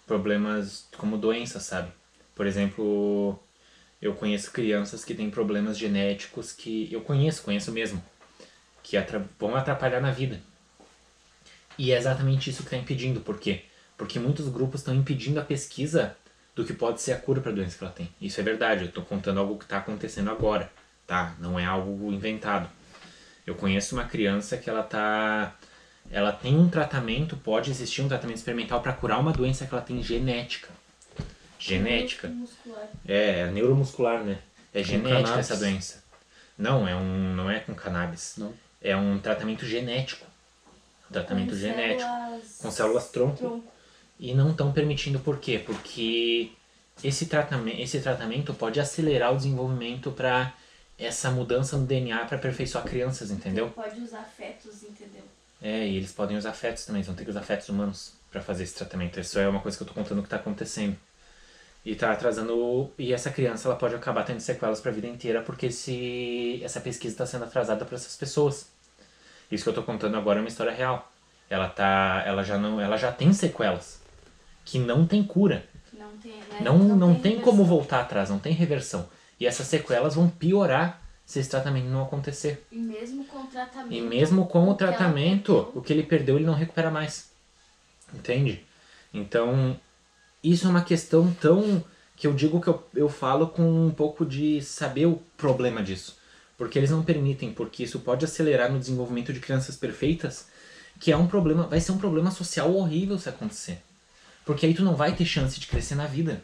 problemas 0.07 0.87
como 0.97 1.17
doenças, 1.17 1.63
sabe? 1.65 1.91
Por 2.35 2.47
exemplo, 2.47 3.39
eu 4.01 4.15
conheço 4.15 4.53
crianças 4.53 5.05
que 5.05 5.15
têm 5.15 5.31
problemas 5.31 5.79
genéticos 5.79 6.53
que 6.53 6.93
eu 6.93 7.01
conheço, 7.01 7.43
conheço 7.43 7.73
mesmo, 7.73 8.03
que 8.83 8.97
atra- 8.97 9.25
vão 9.39 9.57
atrapalhar 9.57 10.01
na 10.01 10.11
vida. 10.13 10.41
E 11.79 11.93
é 11.93 11.97
exatamente 11.99 12.51
isso 12.51 12.63
que 12.63 12.69
está 12.69 12.77
impedindo, 12.77 13.21
por 13.21 13.39
quê? 13.39 13.65
Porque 13.97 14.19
muitos 14.19 14.49
grupos 14.49 14.81
estão 14.81 14.95
impedindo 14.95 15.41
a 15.41 15.45
pesquisa 15.45 16.17
do 16.57 16.65
que 16.65 16.73
pode 16.73 17.01
ser 17.03 17.13
a 17.13 17.19
cura 17.19 17.41
para 17.41 17.53
a 17.53 17.55
doença 17.55 17.77
que 17.79 17.85
ela 17.85 17.93
tem. 17.93 18.09
Isso 18.21 18.41
é 18.41 18.43
verdade, 18.43 18.83
eu 18.83 18.89
estou 18.89 19.05
contando 19.05 19.39
algo 19.39 19.59
que 19.59 19.65
está 19.65 19.77
acontecendo 19.77 20.31
agora, 20.31 20.73
tá? 21.07 21.35
Não 21.39 21.61
é 21.61 21.65
algo 21.67 22.11
inventado. 22.11 22.69
Eu 23.47 23.55
conheço 23.55 23.95
uma 23.95 24.05
criança 24.05 24.57
que 24.57 24.69
ela 24.69 24.83
tá 24.83 25.55
ela 26.11 26.33
tem 26.33 26.57
um 26.57 26.69
tratamento, 26.69 27.37
pode 27.37 27.71
existir 27.71 28.01
um 28.01 28.09
tratamento 28.09 28.37
experimental 28.39 28.81
para 28.81 28.93
curar 28.93 29.19
uma 29.21 29.33
doença 29.33 29.67
que 29.67 29.75
ela 29.75 29.83
tem 29.83 30.03
genética. 30.03 30.69
Genética. 31.59 32.29
Muscular. 32.29 32.89
É, 33.07 33.41
é 33.41 33.47
neuromuscular, 33.51 34.23
né? 34.23 34.39
É 34.73 34.83
genética 34.83 35.23
cannabis? 35.23 35.51
essa 35.51 35.57
doença. 35.57 36.05
Não, 36.57 36.87
é 36.89 36.95
um 36.95 37.35
não 37.35 37.51
é 37.51 37.61
com 37.61 37.75
cannabis. 37.75 38.35
Não. 38.39 38.55
É 38.81 38.97
um 38.97 39.19
tratamento 39.19 39.67
genético. 39.67 40.25
Um 41.11 41.13
tratamento 41.13 41.51
Com 41.51 41.57
genético 41.57 42.01
células- 42.09 42.59
com 42.63 42.71
células 42.71 43.09
tronco 43.11 43.37
tronco. 43.37 43.73
E 44.19 44.35
não 44.35 44.51
estão 44.51 44.73
permitindo 44.73 45.19
por 45.21 45.39
quê? 45.39 45.63
Porque 45.65 46.51
esse 47.05 47.27
tratamento, 47.27 47.81
esse 47.81 48.01
tratamento 48.01 48.55
pode 48.55 48.81
acelerar 48.81 49.33
o 49.33 49.37
desenvolvimento 49.37 50.11
para 50.11 50.55
essa 50.99 51.31
mudança 51.31 51.77
no 51.77 51.87
DNA 51.87 52.25
para 52.25 52.39
aperfeiçoar 52.39 52.85
crianças, 52.85 53.31
entendeu? 53.31 53.71
Pode 53.71 54.01
usar 54.01 54.23
fetos, 54.23 54.83
entendeu? 54.83 55.23
É, 55.61 55.87
e 55.87 55.97
eles 55.97 56.13
podem 56.13 56.37
usar 56.37 56.53
fetos 56.53 56.87
também, 56.87 57.01
eles 57.01 57.07
vão 57.07 57.17
ter 57.17 57.25
que 57.25 57.31
usar 57.31 57.43
fetos 57.43 57.69
humanos 57.69 58.15
para 58.31 58.41
fazer 58.41 58.65
esse 58.65 58.75
tratamento. 58.75 59.21
Isso 59.21 59.39
é 59.39 59.47
uma 59.47 59.61
coisa 59.61 59.77
que 59.77 59.83
eu 59.83 59.87
tô 59.87 59.95
contando 59.95 60.23
que 60.23 60.29
tá 60.29 60.37
acontecendo. 60.37 60.97
E 61.85 61.95
tá 61.95 62.11
atrasando. 62.11 62.91
E 62.99 63.13
essa 63.13 63.31
criança 63.31 63.69
ela 63.69 63.77
pode 63.77 63.95
acabar 63.95 64.25
tendo 64.25 64.41
sequelas 64.41 64.81
para 64.81 64.91
a 64.91 64.95
vida 64.95 65.07
inteira 65.07 65.41
porque 65.43 65.67
esse, 65.67 66.61
essa 66.65 66.81
pesquisa 66.81 67.15
está 67.15 67.27
sendo 67.27 67.45
atrasada 67.45 67.85
para 67.85 67.95
essas 67.95 68.17
pessoas. 68.17 68.69
Isso 69.51 69.63
que 69.63 69.71
eu 69.71 69.75
tô 69.75 69.83
contando 69.85 70.17
agora 70.17 70.41
é 70.41 70.43
uma 70.43 70.49
história 70.49 70.73
real. 70.73 71.13
Ela 71.49 71.69
tá, 71.69 72.25
ela 72.27 72.43
já 72.43 72.59
não, 72.59 72.81
ela 72.81 72.97
já 72.97 73.13
tem 73.13 73.33
sequelas 73.33 74.01
que 74.67 74.79
não 74.79 75.07
tem 75.07 75.23
cura. 75.23 75.65
Não 75.95 76.11
tem, 76.19 76.33
né? 76.33 76.61
Não, 76.61 76.79
não, 76.79 77.15
tem, 77.15 77.37
como 77.37 77.59
reversão. 77.59 77.65
voltar 77.65 78.01
atrás, 78.03 78.29
não 78.29 78.39
tem 78.39 78.53
reversão. 78.53 79.09
E 79.41 79.47
essas 79.47 79.67
sequelas 79.69 80.17
vão 80.17 80.29
piorar 80.29 81.01
se 81.25 81.39
esse 81.39 81.49
tratamento 81.49 81.87
não 81.87 82.03
acontecer. 82.03 82.67
E 82.71 82.77
mesmo 82.77 83.25
com 83.25 83.39
o 83.39 83.47
tratamento. 83.47 83.95
E 83.95 84.01
mesmo 84.03 84.47
com 84.47 84.69
o 84.69 84.75
tratamento, 84.75 85.71
o 85.75 85.81
que 85.81 85.93
ele 85.93 86.03
perdeu 86.03 86.37
ele 86.37 86.45
não 86.45 86.53
recupera 86.55 86.91
mais. 86.91 87.31
Entende? 88.13 88.65
Então, 89.15 89.79
isso 90.43 90.67
é 90.67 90.71
uma 90.71 90.83
questão 90.83 91.33
tão 91.41 91.83
que 92.17 92.27
eu 92.27 92.33
digo 92.33 92.61
que 92.61 92.69
eu, 92.69 92.83
eu 92.95 93.09
falo 93.09 93.47
com 93.47 93.87
um 93.87 93.91
pouco 93.91 94.27
de 94.27 94.61
saber 94.63 95.07
o 95.07 95.23
problema 95.37 95.83
disso. 95.83 96.19
Porque 96.59 96.79
eles 96.79 96.91
não 96.91 97.05
permitem, 97.05 97.53
porque 97.53 97.85
isso 97.85 98.01
pode 98.01 98.25
acelerar 98.25 98.73
no 98.73 98.81
desenvolvimento 98.81 99.33
de 99.33 99.41
crianças 99.41 99.77
perfeitas, 99.77 100.49
que 100.99 101.13
é 101.13 101.17
um 101.17 101.27
problema, 101.27 101.67
vai 101.67 101.81
ser 101.81 101.93
um 101.93 101.99
problema 101.99 102.31
social 102.31 102.75
horrível 102.75 103.19
se 103.19 103.29
acontecer. 103.29 103.83
Porque 104.47 104.65
aí 104.65 104.73
tu 104.73 104.83
não 104.83 104.97
vai 104.97 105.15
ter 105.15 105.27
chance 105.27 105.61
de 105.61 105.67
crescer 105.67 105.97
na 105.97 106.07
vida. 106.07 106.43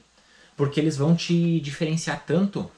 Porque 0.56 0.78
eles 0.78 0.96
vão 0.96 1.16
te 1.16 1.60
diferenciar 1.60 2.24
tanto 2.26 2.70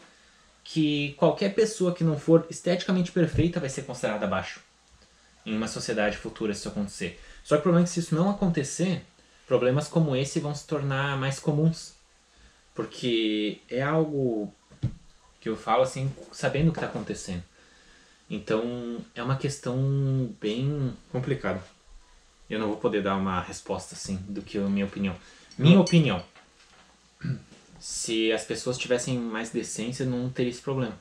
que 0.62 1.14
qualquer 1.18 1.55
pessoa 1.55 1.95
que 1.95 2.05
não 2.05 2.18
for 2.18 2.47
esteticamente 2.49 3.11
perfeita 3.11 3.59
vai 3.59 3.68
ser 3.68 3.83
considerada 3.83 4.27
abaixo 4.27 4.61
em 5.45 5.57
uma 5.57 5.66
sociedade 5.68 6.16
futura 6.16 6.55
se 6.55 6.61
isso 6.61 6.68
acontecer. 6.68 7.20
Só 7.43 7.57
que 7.57 7.61
o 7.61 7.62
problema 7.62 7.85
é 7.85 7.87
que 7.87 7.93
se 7.93 8.01
isso 8.01 8.14
não 8.14 8.31
acontecer, 8.31 9.03
problemas 9.47 9.89
como 9.89 10.14
esse 10.14 10.41
vão 10.41 10.55
se 10.55 10.66
tornar 10.66 11.18
mais 11.18 11.39
comuns. 11.39 11.95
Porque 12.75 13.61
é 13.68 13.83
algo 13.83 14.53
que 15.41 15.49
eu 15.49 15.57
falo 15.57 15.83
assim, 15.83 16.11
sabendo 16.33 16.68
o 16.68 16.72
que 16.72 16.79
está 16.79 16.87
acontecendo. 16.87 17.43
Então 18.29 19.05
é 19.14 19.22
uma 19.22 19.37
questão 19.37 20.35
bem 20.41 20.95
complicada. 21.12 21.62
Eu 22.49 22.59
não 22.59 22.68
vou 22.68 22.76
poder 22.76 23.03
dar 23.03 23.16
uma 23.16 23.40
resposta 23.40 23.95
assim 23.95 24.16
do 24.28 24.42
que 24.42 24.59
a 24.59 24.62
minha 24.62 24.84
opinião. 24.86 25.16
Minha 25.59 25.80
opinião. 25.80 26.22
Se 27.78 28.32
as 28.32 28.45
pessoas 28.45 28.78
tivessem 28.78 29.18
mais 29.18 29.51
decência, 29.51 30.07
não 30.07 30.28
teria 30.30 30.51
esse 30.51 30.61
problema. 30.62 30.97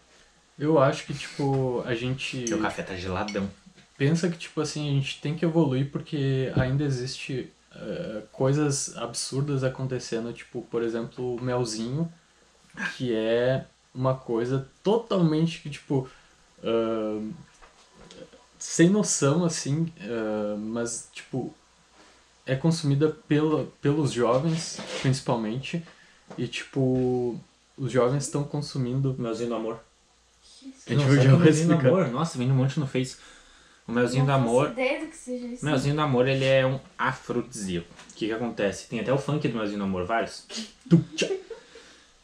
Eu 0.57 0.79
acho 0.79 1.05
que, 1.05 1.13
tipo, 1.13 1.81
a 1.85 1.95
gente 1.95 2.37
Porque 2.39 2.53
o 2.53 2.61
café 2.61 2.83
tá 2.83 2.95
geladão. 2.95 3.49
pensa 3.97 4.29
que, 4.29 4.37
tipo 4.37 4.61
assim, 4.61 4.89
a 4.89 4.93
gente 4.93 5.19
tem 5.21 5.35
que 5.35 5.45
evoluir 5.45 5.89
porque 5.91 6.51
ainda 6.55 6.83
existe 6.83 7.51
eh, 7.75 8.23
coisas 8.31 8.95
absurdas 8.97 9.63
acontecendo, 9.63 10.31
tipo, 10.33 10.61
por 10.69 10.83
exemplo, 10.83 11.35
o 11.35 11.41
melzinho, 11.41 12.11
que 12.95 13.13
é 13.13 13.65
uma 13.93 14.13
coisa 14.15 14.67
totalmente 14.83 15.59
que, 15.61 15.69
tipo, 15.69 16.07
ahn, 16.63 17.31
sem 18.63 18.89
noção, 18.89 19.43
assim, 19.43 19.91
ah, 19.99 20.55
mas, 20.57 21.09
tipo, 21.11 21.53
é 22.45 22.55
consumida 22.55 23.09
pela, 23.27 23.65
pelos 23.81 24.13
jovens, 24.13 24.79
principalmente, 25.01 25.83
e, 26.37 26.47
tipo, 26.47 27.37
os 27.77 27.91
jovens 27.91 28.23
estão 28.23 28.45
consumindo... 28.45 29.13
Melzinho 29.19 29.49
do 29.49 29.55
amor. 29.55 29.79
A 30.87 30.93
gente 30.93 31.23
já 31.23 31.35
o 31.35 31.39
melzinho 31.39 31.67
do 31.67 31.87
amor. 31.87 32.07
Nossa, 32.07 32.37
vem 32.37 32.49
um 32.49 32.55
monte 32.55 32.79
no 32.79 32.87
Face. 32.87 33.17
O 33.85 33.91
melzinho 33.91 34.25
do 34.25 34.31
amor. 34.31 34.71
ideia 34.71 35.01
do 35.01 35.07
que 35.07 35.17
seja 35.17 35.45
isso. 35.45 35.65
Melzinho 35.65 35.95
do 35.95 36.01
amor, 36.01 36.25
ele 36.25 36.45
é 36.45 36.65
um 36.65 36.79
afrodisíaco. 36.97 37.87
O 38.11 38.13
que 38.13 38.27
que 38.27 38.31
acontece? 38.31 38.87
Tem 38.87 39.01
até 39.01 39.11
o 39.11 39.17
funk 39.17 39.45
do 39.45 39.57
melzinho 39.57 39.79
do 39.79 39.83
amor, 39.83 40.05
vários. 40.05 40.47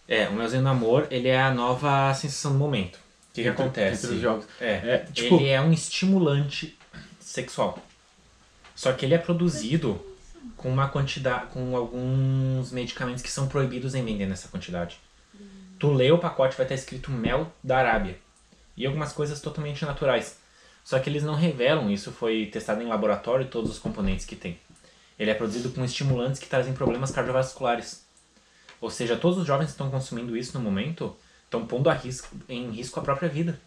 É, 0.08 0.30
o 0.30 0.34
melzinho 0.34 0.64
do 0.64 0.70
amor, 0.70 1.06
ele 1.12 1.28
é 1.28 1.42
a 1.42 1.54
nova 1.54 2.14
sensação 2.14 2.54
do 2.54 2.58
momento. 2.58 2.98
O 3.32 3.34
que 3.34 3.44
que 3.44 3.48
acontece? 3.50 4.06
entre 4.06 4.16
os 4.18 4.22
jovens. 4.22 4.48
É, 4.60 4.72
É, 4.74 4.98
tipo- 5.14 5.36
ele 5.36 5.48
é 5.50 5.62
um 5.62 5.72
estimulante 5.72 6.78
sexual. 7.20 7.78
Só 8.76 8.92
que 8.94 9.06
ele 9.06 9.14
é 9.14 9.18
produzido 9.18 10.00
com 10.58 10.70
uma 10.72 10.88
quantidade, 10.90 11.48
com 11.54 11.76
alguns 11.76 12.72
medicamentos 12.72 13.22
que 13.22 13.30
são 13.32 13.48
proibidos 13.48 13.94
em 13.96 14.04
vender 14.04 14.26
nessa 14.26 14.48
quantidade. 14.48 14.98
Tu 15.78 15.92
lê 15.92 16.12
o 16.12 16.18
pacote, 16.18 16.58
vai 16.58 16.66
estar 16.66 16.76
escrito 16.76 17.12
mel 17.12 17.52
da 17.64 17.78
Arábia. 17.78 18.18
E 18.76 18.86
algumas 18.86 19.12
coisas 19.14 19.40
totalmente 19.42 19.86
naturais. 19.86 20.38
Só 20.84 20.98
que 21.00 21.10
eles 21.10 21.24
não 21.24 21.36
revelam, 21.36 21.90
isso 21.92 22.12
foi 22.12 22.48
testado 22.48 22.82
em 22.82 22.88
laboratório, 22.88 23.46
todos 23.48 23.70
os 23.72 23.80
componentes 23.80 24.26
que 24.26 24.36
tem. 24.36 24.58
Ele 25.18 25.30
é 25.30 25.34
produzido 25.34 25.70
com 25.70 25.84
estimulantes 25.86 26.40
que 26.40 26.48
trazem 26.48 26.74
problemas 26.74 27.12
cardiovasculares. 27.12 28.04
Ou 28.82 28.90
seja, 28.90 29.16
todos 29.18 29.38
os 29.38 29.46
jovens 29.46 29.66
que 29.68 29.72
estão 29.72 29.92
consumindo 29.92 30.36
isso 30.36 30.58
no 30.58 30.64
momento 30.64 31.16
estão 31.50 31.66
pondo 31.66 31.90
a 31.90 31.94
risco, 31.94 32.30
em 32.48 32.70
risco 32.70 33.00
a 33.00 33.04
própria 33.04 33.28
vida. 33.28 33.60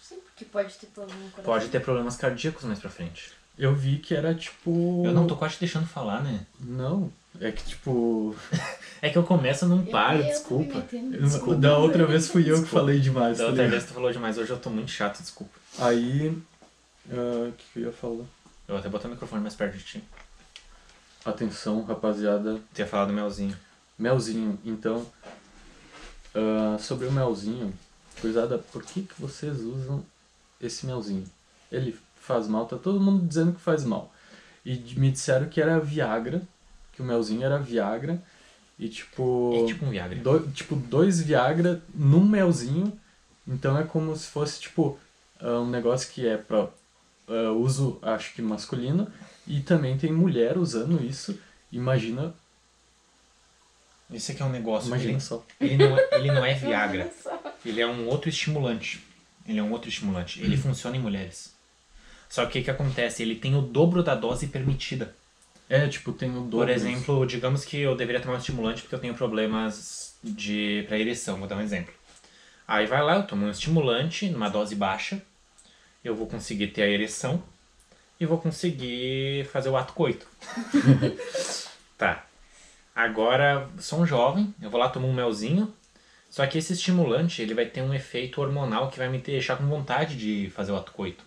Sim, 0.00 0.16
porque 0.24 0.44
pode 0.46 0.74
ter 0.74 0.86
problema 0.86 1.20
no 1.20 1.30
coração. 1.30 1.44
Pode 1.52 1.68
ter 1.68 1.80
problemas 1.80 2.16
cardíacos 2.16 2.64
mais 2.64 2.78
pra 2.78 2.88
frente. 2.88 3.32
Eu 3.58 3.74
vi 3.74 3.98
que 3.98 4.14
era, 4.14 4.34
tipo... 4.34 5.02
Eu 5.04 5.12
não 5.12 5.26
tô 5.26 5.36
quase 5.36 5.54
te 5.54 5.60
deixando 5.60 5.86
falar, 5.86 6.22
né? 6.22 6.46
Não, 6.60 7.10
é 7.40 7.50
que, 7.52 7.64
tipo... 7.64 8.34
É 9.02 9.10
que 9.10 9.18
eu 9.18 9.22
começo 9.22 9.66
e 9.66 9.68
não 9.68 9.80
Eu- 9.80 9.86
paro, 9.92 10.18
eu 10.18 10.24
desculpa. 10.24 10.82
desculpa. 11.20 11.54
Da 11.60 11.76
outra 11.78 12.06
vez 12.06 12.28
fui 12.28 12.50
eu 12.50 12.62
que 12.62 12.68
falei 12.68 12.98
demais, 12.98 13.36
Da 13.38 13.44
tá 13.44 13.48
outra 13.50 13.64
ligado? 13.64 13.78
vez 13.78 13.88
tu 13.90 13.94
falou 13.94 14.10
demais, 14.10 14.38
hoje 14.38 14.50
eu 14.50 14.58
tô 14.58 14.70
muito 14.70 14.90
chato, 14.90 15.20
desculpa. 15.20 15.52
Aí, 15.78 16.36
ah, 17.10 17.48
o 17.48 17.52
que 17.52 17.64
que 17.74 17.78
eu 17.80 17.84
ia 17.84 17.92
falar? 17.92 18.14
Eu 18.14 18.26
vou 18.68 18.78
até 18.78 18.88
botar 18.88 19.08
o 19.08 19.10
microfone 19.10 19.42
mais 19.42 19.54
perto 19.54 19.76
de 19.76 19.84
ti. 19.84 20.04
Atenção, 21.24 21.82
rapaziada. 21.84 22.60
Tu 22.74 22.78
ia 22.80 22.86
falar 22.86 23.04
do 23.06 23.12
melzinho. 23.12 23.56
Melzinho, 23.98 24.58
então, 24.64 25.04
ah, 26.36 26.76
sobre 26.78 27.06
o 27.06 27.12
melzinho, 27.12 27.72
coisada, 28.20 28.58
por 28.58 28.82
que, 28.82 29.02
que 29.02 29.20
vocês 29.20 29.60
usam 29.60 30.04
esse 30.60 30.84
melzinho? 30.86 31.24
Ele 31.72 31.96
faz 32.20 32.46
mal, 32.46 32.66
tá 32.66 32.76
todo 32.76 33.00
mundo 33.00 33.26
dizendo 33.26 33.52
que 33.52 33.60
faz 33.60 33.84
mal. 33.84 34.12
E 34.64 34.76
me 34.96 35.10
disseram 35.10 35.48
que 35.48 35.60
era 35.60 35.78
Viagra, 35.80 36.42
que 36.92 37.00
o 37.00 37.04
melzinho 37.04 37.44
era 37.44 37.58
Viagra, 37.58 38.22
e 38.78 38.88
tipo... 38.88 39.52
É 39.62 39.66
tipo 39.66 39.86
um 39.86 39.90
Viagra. 39.90 40.18
do- 40.18 40.50
tipo, 40.52 40.76
dois 40.76 41.20
Viagra 41.20 41.82
num 41.94 42.24
melzinho. 42.24 42.92
Então 43.48 43.78
é 43.78 43.84
como 43.84 44.14
se 44.16 44.26
fosse, 44.26 44.60
tipo, 44.60 44.98
ah, 45.40 45.60
um 45.60 45.70
negócio 45.70 46.10
que 46.12 46.26
é 46.26 46.36
pra 46.36 46.68
ah, 47.28 47.52
uso, 47.52 47.98
acho 48.02 48.34
que 48.34 48.42
masculino. 48.42 49.06
E 49.46 49.60
também 49.60 49.96
tem 49.96 50.12
mulher 50.12 50.58
usando 50.58 51.02
isso. 51.04 51.38
Imagina, 51.72 52.34
Esse 54.12 54.32
aqui 54.32 54.42
é 54.42 54.44
um 54.44 54.50
negócio. 54.50 54.88
imagina 54.88 55.12
Ele, 55.12 55.20
só. 55.20 55.44
ele, 55.60 55.76
não 55.76 55.98
é, 55.98 56.08
ele 56.12 56.32
não 56.32 56.44
é 56.44 56.54
Viagra. 56.58 57.10
Ele 57.64 57.80
é 57.80 57.86
um 57.86 58.06
outro 58.08 58.28
estimulante. 58.28 59.02
Ele 59.46 59.58
é 59.58 59.62
um 59.62 59.72
outro 59.72 59.88
estimulante. 59.88 60.40
Ele 60.42 60.56
funciona 60.56 60.96
em 60.96 61.00
mulheres. 61.00 61.54
Só 62.28 62.42
que 62.42 62.48
o 62.48 62.52
que, 62.52 62.62
que 62.62 62.70
acontece? 62.70 63.22
Ele 63.22 63.36
tem 63.36 63.54
o 63.54 63.60
dobro 63.60 64.02
da 64.02 64.14
dose 64.14 64.46
permitida. 64.48 65.14
É, 65.68 65.88
tipo, 65.88 66.12
tem 66.12 66.30
o 66.30 66.42
dobro. 66.42 66.58
Por 66.58 66.68
exemplo, 66.68 67.26
digamos 67.26 67.64
que 67.64 67.78
eu 67.78 67.96
deveria 67.96 68.20
tomar 68.20 68.34
um 68.34 68.38
estimulante 68.38 68.82
porque 68.82 68.94
eu 68.94 69.00
tenho 69.00 69.14
problemas 69.14 70.14
de 70.22 70.84
para 70.88 70.98
ereção, 70.98 71.38
vou 71.38 71.48
dar 71.48 71.56
um 71.56 71.60
exemplo. 71.60 71.92
Aí 72.66 72.86
vai 72.86 73.02
lá, 73.02 73.16
eu 73.16 73.26
tomo 73.26 73.46
um 73.46 73.50
estimulante 73.50 74.28
numa 74.28 74.48
dose 74.48 74.74
baixa, 74.74 75.22
eu 76.04 76.14
vou 76.14 76.26
conseguir 76.26 76.68
ter 76.68 76.82
a 76.82 76.88
ereção 76.88 77.42
e 78.18 78.26
vou 78.26 78.38
conseguir 78.38 79.46
fazer 79.52 79.68
o 79.68 79.76
ato 79.76 79.92
coito. 79.92 80.26
tá. 81.98 82.24
Agora, 82.96 83.68
sou 83.78 84.00
um 84.00 84.06
jovem, 84.06 84.54
eu 84.60 84.70
vou 84.70 84.80
lá 84.80 84.88
tomar 84.88 85.06
um 85.06 85.12
melzinho, 85.12 85.70
só 86.30 86.46
que 86.46 86.56
esse 86.56 86.72
estimulante, 86.72 87.42
ele 87.42 87.52
vai 87.52 87.66
ter 87.66 87.82
um 87.82 87.92
efeito 87.92 88.40
hormonal 88.40 88.90
que 88.90 88.96
vai 88.96 89.10
me 89.10 89.18
deixar 89.18 89.56
com 89.56 89.66
vontade 89.66 90.16
de 90.16 90.50
fazer 90.56 90.72
o 90.72 90.76
ato 90.76 90.92
coito. 90.92 91.22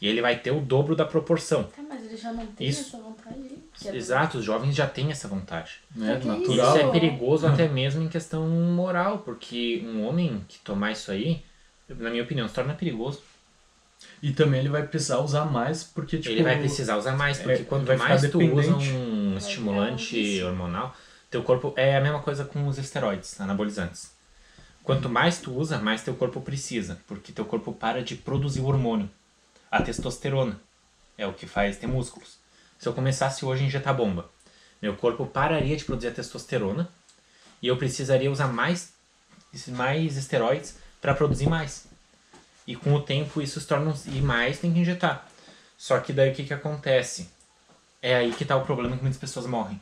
E 0.00 0.06
ele 0.06 0.22
vai 0.22 0.38
ter 0.38 0.52
o 0.52 0.60
dobro 0.60 0.94
da 0.94 1.04
proporção. 1.04 1.64
Tá, 1.64 1.82
mas 1.88 2.04
ele 2.04 2.16
já 2.16 2.32
não 2.32 2.46
tem 2.46 2.68
Isso. 2.68 2.82
essa 2.82 2.98
vontade 2.98 3.40
é 3.84 3.96
Exato, 3.96 4.38
os 4.38 4.44
jovens 4.44 4.76
já 4.76 4.86
têm 4.86 5.10
essa 5.10 5.26
vontade. 5.26 5.80
Né? 5.96 6.18
Que 6.20 6.28
Natural. 6.28 6.76
Isso 6.76 6.86
é 6.86 6.90
perigoso 6.92 7.46
até 7.46 7.66
mesmo 7.66 8.00
em 8.00 8.08
questão 8.08 8.46
moral, 8.46 9.18
porque 9.18 9.84
um 9.84 10.06
homem 10.06 10.44
que 10.46 10.58
tomar 10.60 10.92
isso 10.92 11.10
aí, 11.10 11.42
na 11.88 12.08
minha 12.08 12.22
opinião, 12.22 12.46
se 12.46 12.54
torna 12.54 12.72
perigoso. 12.72 13.20
E 14.22 14.32
também 14.32 14.60
ele 14.60 14.68
vai 14.68 14.86
precisar 14.86 15.18
usar 15.18 15.46
mais, 15.46 15.82
porque, 15.82 16.18
tipo... 16.18 16.30
ele 16.30 16.42
vai 16.42 16.58
precisar 16.58 16.96
usar 16.96 17.16
mais, 17.16 17.38
porque 17.38 17.62
é, 17.62 17.64
quanto 17.64 17.84
vai 17.84 17.96
ficar 17.96 18.08
mais 18.10 18.20
tu 18.20 18.38
usa 18.38 18.38
dependente. 18.38 18.90
Um 19.34 19.38
estimulante 19.38 20.42
hormonal, 20.42 20.94
teu 21.30 21.42
corpo 21.42 21.72
é 21.76 21.96
a 21.96 22.00
mesma 22.00 22.20
coisa 22.20 22.44
com 22.44 22.66
os 22.66 22.78
esteroides, 22.78 23.40
anabolizantes. 23.40 24.12
Quanto 24.82 25.08
mais 25.08 25.38
tu 25.38 25.52
usa, 25.52 25.78
mais 25.78 26.02
teu 26.02 26.14
corpo 26.14 26.40
precisa, 26.40 27.00
porque 27.06 27.32
teu 27.32 27.44
corpo 27.44 27.72
para 27.72 28.02
de 28.02 28.14
produzir 28.14 28.60
o 28.60 28.66
hormônio. 28.66 29.10
A 29.70 29.82
testosterona 29.82 30.60
é 31.18 31.26
o 31.26 31.32
que 31.32 31.46
faz 31.46 31.76
ter 31.76 31.86
músculos. 31.86 32.38
Se 32.78 32.88
eu 32.88 32.92
começasse 32.92 33.44
hoje 33.44 33.64
a 33.64 33.66
injetar 33.66 33.96
bomba, 33.96 34.30
meu 34.80 34.94
corpo 34.94 35.26
pararia 35.26 35.76
de 35.76 35.84
produzir 35.84 36.08
a 36.08 36.12
testosterona 36.12 36.88
e 37.62 37.66
eu 37.66 37.76
precisaria 37.76 38.30
usar 38.30 38.48
mais, 38.48 38.92
mais 39.68 40.16
esteroides 40.16 40.76
para 41.00 41.14
produzir 41.14 41.48
mais. 41.48 41.86
E 42.66 42.76
com 42.76 42.94
o 42.94 43.00
tempo 43.00 43.40
isso 43.40 43.60
se 43.60 43.66
torna. 43.66 43.94
E 44.06 44.20
mais 44.20 44.58
tem 44.58 44.72
que 44.72 44.80
injetar. 44.80 45.26
Só 45.76 45.98
que 46.00 46.12
daí 46.12 46.30
o 46.30 46.34
que, 46.34 46.44
que 46.44 46.54
acontece? 46.54 47.28
É 48.06 48.16
aí 48.16 48.32
que 48.32 48.44
tá 48.44 48.54
o 48.54 48.60
problema 48.66 48.94
que 48.98 49.02
muitas 49.02 49.18
pessoas 49.18 49.46
morrem. 49.46 49.80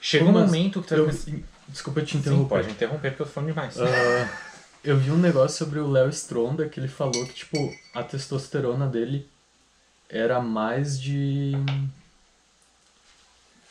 Chega 0.00 0.24
um 0.24 0.32
Mas 0.32 0.46
momento 0.46 0.82
que 0.82 0.88
tu 0.88 0.90
vai 0.90 0.98
eu, 0.98 1.04
começar- 1.06 1.46
Desculpa 1.68 2.02
te 2.02 2.12
Sim, 2.12 2.18
interromper. 2.18 2.48
pode 2.48 2.70
interromper 2.70 3.10
porque 3.10 3.22
eu 3.22 3.26
tô 3.26 3.32
falando 3.32 3.50
demais. 3.50 3.78
Ah, 3.80 4.28
eu 4.82 4.96
vi 4.96 5.12
um 5.12 5.16
negócio 5.18 5.56
sobre 5.56 5.78
o 5.78 5.86
Léo 5.88 6.08
Stronda 6.08 6.68
que 6.68 6.80
ele 6.80 6.88
falou 6.88 7.24
que, 7.26 7.32
tipo, 7.34 7.72
a 7.94 8.02
testosterona 8.02 8.88
dele 8.88 9.28
era 10.08 10.40
mais 10.40 11.00
de. 11.00 11.52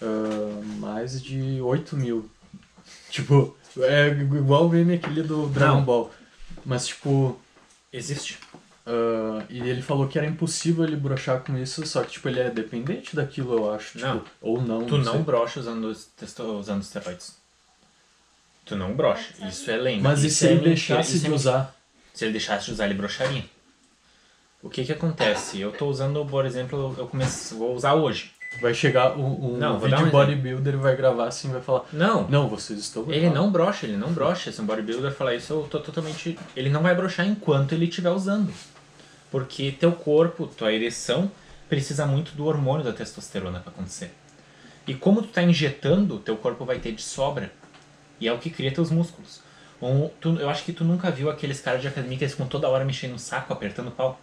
ah, 0.01 0.61
mais 0.79 1.21
de 1.21 1.59
8 1.61 1.97
mil. 1.97 2.29
Tipo, 3.09 3.57
é 3.79 4.07
igual 4.09 4.67
o 4.67 4.69
meme 4.69 4.93
aquele 4.95 5.23
do 5.23 5.47
Dragon 5.49 5.75
Não. 5.77 5.83
Ball. 5.83 6.11
Mas, 6.65 6.87
tipo. 6.87 7.37
Existe. 7.91 8.37
Ah, 8.89 9.43
e 9.49 9.59
ele 9.69 9.81
falou 9.81 10.07
que 10.07 10.17
era 10.17 10.25
impossível 10.25 10.85
ele 10.85 10.95
brochar 10.95 11.41
com 11.41 11.57
isso, 11.57 11.85
só 11.85 12.01
que, 12.03 12.11
tipo, 12.11 12.29
ele 12.29 12.39
é 12.39 12.49
dependente 12.49 13.15
daquilo, 13.15 13.57
eu 13.57 13.73
acho. 13.73 13.97
Tipo, 13.97 14.05
Não. 14.05 14.23
Ou 14.41 14.61
não. 14.61 14.85
Tu 14.85 14.97
não 14.97 15.13
sei. 15.13 15.21
brocha 15.23 15.59
usando, 15.59 15.93
usando 16.57 16.81
esteroides. 16.81 17.35
Tu 18.65 18.75
não 18.77 18.93
brocha. 18.93 19.33
Isso 19.45 19.69
é 19.69 19.75
lenda. 19.75 20.03
Mas 20.03 20.23
e 20.23 20.27
Isso 20.27 20.37
se 20.37 20.47
é 20.47 20.51
ele 20.51 20.61
deixasse 20.61 21.17
é 21.17 21.19
de 21.19 21.31
usar? 21.31 21.75
Se 22.13 22.23
ele 22.23 22.31
deixasse 22.31 22.65
de 22.67 22.71
usar, 22.71 22.85
ele 22.85 22.93
broxaria. 22.93 23.43
O 24.63 24.69
que 24.69 24.85
que 24.85 24.91
acontece? 24.91 25.59
Eu 25.59 25.71
tô 25.71 25.87
usando, 25.87 26.25
por 26.25 26.45
exemplo, 26.45 26.95
eu 26.97 27.07
comecei, 27.07 27.57
vou 27.57 27.75
usar 27.75 27.93
hoje. 27.93 28.31
Vai 28.61 28.73
chegar 28.73 29.17
um, 29.17 29.55
um 29.55 29.57
Não, 29.57 29.77
dar 29.79 29.87
vídeo 29.87 30.05
um 30.07 30.09
bodybuilder 30.09 30.73
e 30.73 30.77
vai 30.77 30.95
gravar 30.95 31.27
assim 31.27 31.49
e 31.49 31.51
vai 31.51 31.61
falar. 31.61 31.83
Não, 31.93 32.27
Não, 32.27 32.47
vocês 32.47 32.79
estão. 32.79 33.05
ele 33.11 33.29
não 33.29 33.51
brocha, 33.51 33.85
ele 33.85 33.97
não 33.97 34.11
brocha. 34.11 34.51
Se 34.51 34.61
um 34.61 34.65
bodybuilder 34.65 35.13
falar 35.13 35.35
isso, 35.35 35.53
eu 35.53 35.67
tô 35.69 35.79
totalmente... 35.79 36.39
Ele 36.55 36.69
não 36.69 36.81
vai 36.81 36.95
brochar 36.95 37.27
enquanto 37.27 37.73
ele 37.73 37.85
estiver 37.85 38.09
usando. 38.09 38.51
Porque 39.31 39.71
teu 39.71 39.91
corpo, 39.91 40.47
tua 40.47 40.71
ereção, 40.73 41.29
precisa 41.67 42.05
muito 42.05 42.31
do 42.33 42.45
hormônio 42.45 42.83
da 42.85 42.93
testosterona 42.93 43.59
para 43.59 43.71
acontecer. 43.71 44.11
E 44.87 44.93
como 44.93 45.21
tu 45.21 45.27
tá 45.27 45.43
injetando, 45.43 46.17
teu 46.19 46.37
corpo 46.37 46.63
vai 46.63 46.79
ter 46.79 46.93
de 46.93 47.01
sobra. 47.01 47.51
E 48.19 48.27
é 48.27 48.31
o 48.33 48.37
que 48.39 48.49
cria 48.49 48.71
teus 48.73 48.89
músculos. 48.89 49.41
Um, 49.81 50.09
tu- 50.21 50.39
eu 50.39 50.49
acho 50.49 50.63
que 50.63 50.71
tu 50.73 50.83
nunca 50.83 51.11
viu 51.11 51.29
aqueles 51.29 51.59
caras 51.59 51.81
de 51.81 51.87
academia 51.87 52.17
que 52.17 52.23
eles 52.23 52.33
ficam 52.33 52.47
toda 52.47 52.67
hora 52.69 52.83
mexendo 52.85 53.11
no 53.11 53.19
saco, 53.19 53.51
apertando 53.53 53.89
o 53.89 53.91
pau. 53.91 54.19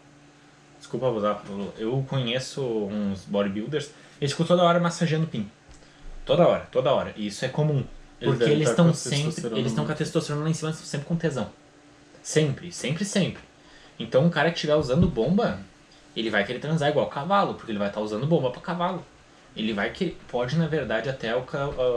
Desculpa 0.78 1.08
abusar. 1.08 1.42
Eu 1.78 2.04
conheço 2.08 2.62
uns 2.62 3.24
bodybuilders, 3.24 3.90
eles 4.20 4.32
ficam 4.32 4.46
toda 4.46 4.62
hora 4.64 4.80
massageando 4.80 5.26
o 5.26 5.28
pin. 5.28 5.48
Toda 6.24 6.46
hora, 6.48 6.66
toda 6.72 6.92
hora. 6.92 7.12
E 7.16 7.26
isso 7.26 7.44
é 7.44 7.48
comum. 7.48 7.84
Porque 8.18 8.44
eles 8.52 8.68
estão 8.70 8.86
a 8.86 8.94
sempre. 8.94 9.26
Eles 9.58 9.72
estão 9.72 9.84
com 9.86 9.92
a 9.92 9.94
testosterona 9.94 10.44
lá 10.44 10.50
em 10.50 10.54
cima, 10.54 10.70
estão 10.70 10.86
sempre 10.86 11.06
com 11.06 11.16
tesão. 11.16 11.50
Sempre, 12.22 12.72
sempre, 12.72 13.04
sempre. 13.04 13.42
Então 13.98 14.24
um 14.24 14.30
cara 14.30 14.50
que 14.50 14.56
estiver 14.56 14.74
usando 14.74 15.08
bomba, 15.08 15.60
ele 16.16 16.30
vai 16.30 16.44
querer 16.44 16.58
transar 16.58 16.90
igual 16.90 17.08
cavalo, 17.08 17.54
porque 17.54 17.70
ele 17.72 17.78
vai 17.78 17.88
estar 17.88 18.00
usando 18.00 18.26
bomba 18.26 18.50
pra 18.50 18.60
cavalo. 18.60 19.04
Ele 19.56 19.72
vai 19.72 19.90
que 19.90 20.16
pode 20.28 20.56
na 20.56 20.66
verdade 20.66 21.08
até 21.08 21.34
o 21.34 21.44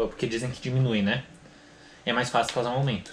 porque 0.08 0.28
dizem 0.28 0.52
que 0.52 0.62
diminui, 0.62 1.02
né? 1.02 1.24
É 2.06 2.14
mais 2.14 2.30
fácil 2.30 2.54
causar 2.54 2.70
um 2.70 2.78
aumento. 2.78 3.12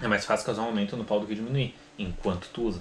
É 0.00 0.08
mais 0.08 0.24
fácil 0.24 0.46
causar 0.46 0.62
um 0.62 0.66
aumento 0.66 0.96
no 0.96 1.04
pau 1.04 1.20
do 1.20 1.26
que 1.26 1.34
diminuir, 1.34 1.74
enquanto 1.98 2.48
tu 2.52 2.62
usa. 2.62 2.80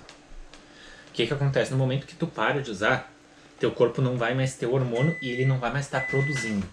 O 1.10 1.14
que 1.14 1.28
que 1.28 1.34
acontece 1.34 1.72
no 1.72 1.78
momento 1.78 2.08
que 2.08 2.16
tu 2.16 2.26
para 2.26 2.62
de 2.62 2.72
usar, 2.72 3.12
teu 3.60 3.72
corpo 3.72 4.02
não 4.02 4.18
vai 4.18 4.34
mais 4.34 4.56
ter 4.56 4.66
hormônio 4.66 5.16
e 5.22 5.30
ele 5.30 5.46
não 5.46 5.60
vai 5.60 5.72
mais 5.72 5.86
estar 5.86 6.08
produzindo. 6.08 6.68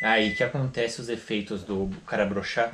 É 0.00 0.06
Aí 0.06 0.34
que 0.34 0.44
acontece 0.44 1.00
os 1.00 1.08
efeitos 1.08 1.64
do 1.64 1.90
cara 2.06 2.24
brochar, 2.24 2.72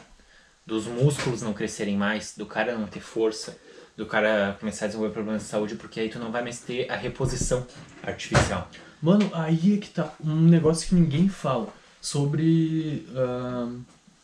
dos 0.67 0.87
músculos 0.87 1.41
não 1.41 1.55
crescerem 1.55 1.97
mais, 1.97 2.37
do 2.37 2.45
cara 2.45 2.77
não 2.77 2.87
ter 2.87 3.01
força, 3.01 3.57
do 3.97 4.07
cara 4.07 4.57
começar 4.59 4.87
a 4.87 4.89
desenvolver 4.89 5.13
problemas 5.13 5.43
de 5.43 5.49
saúde, 5.49 5.77
porque 5.77 6.01
aí 6.01 6.09
tu 6.09 6.19
não 6.19 6.33
vai 6.33 6.43
mais 6.43 6.61
ter 6.61 6.91
a 6.91 6.97
reposição 6.97 7.67
artificial. 8.03 8.69
Mano, 9.01 9.31
aí 9.35 9.75
é 9.75 9.79
que 9.79 9.91
tá 9.91 10.13
um 10.25 10.41
negócio 10.41 10.89
que 10.89 10.95
ninguém 10.95 11.29
fala 11.29 11.69
sobre 12.01 13.07
ahn, 13.15 13.83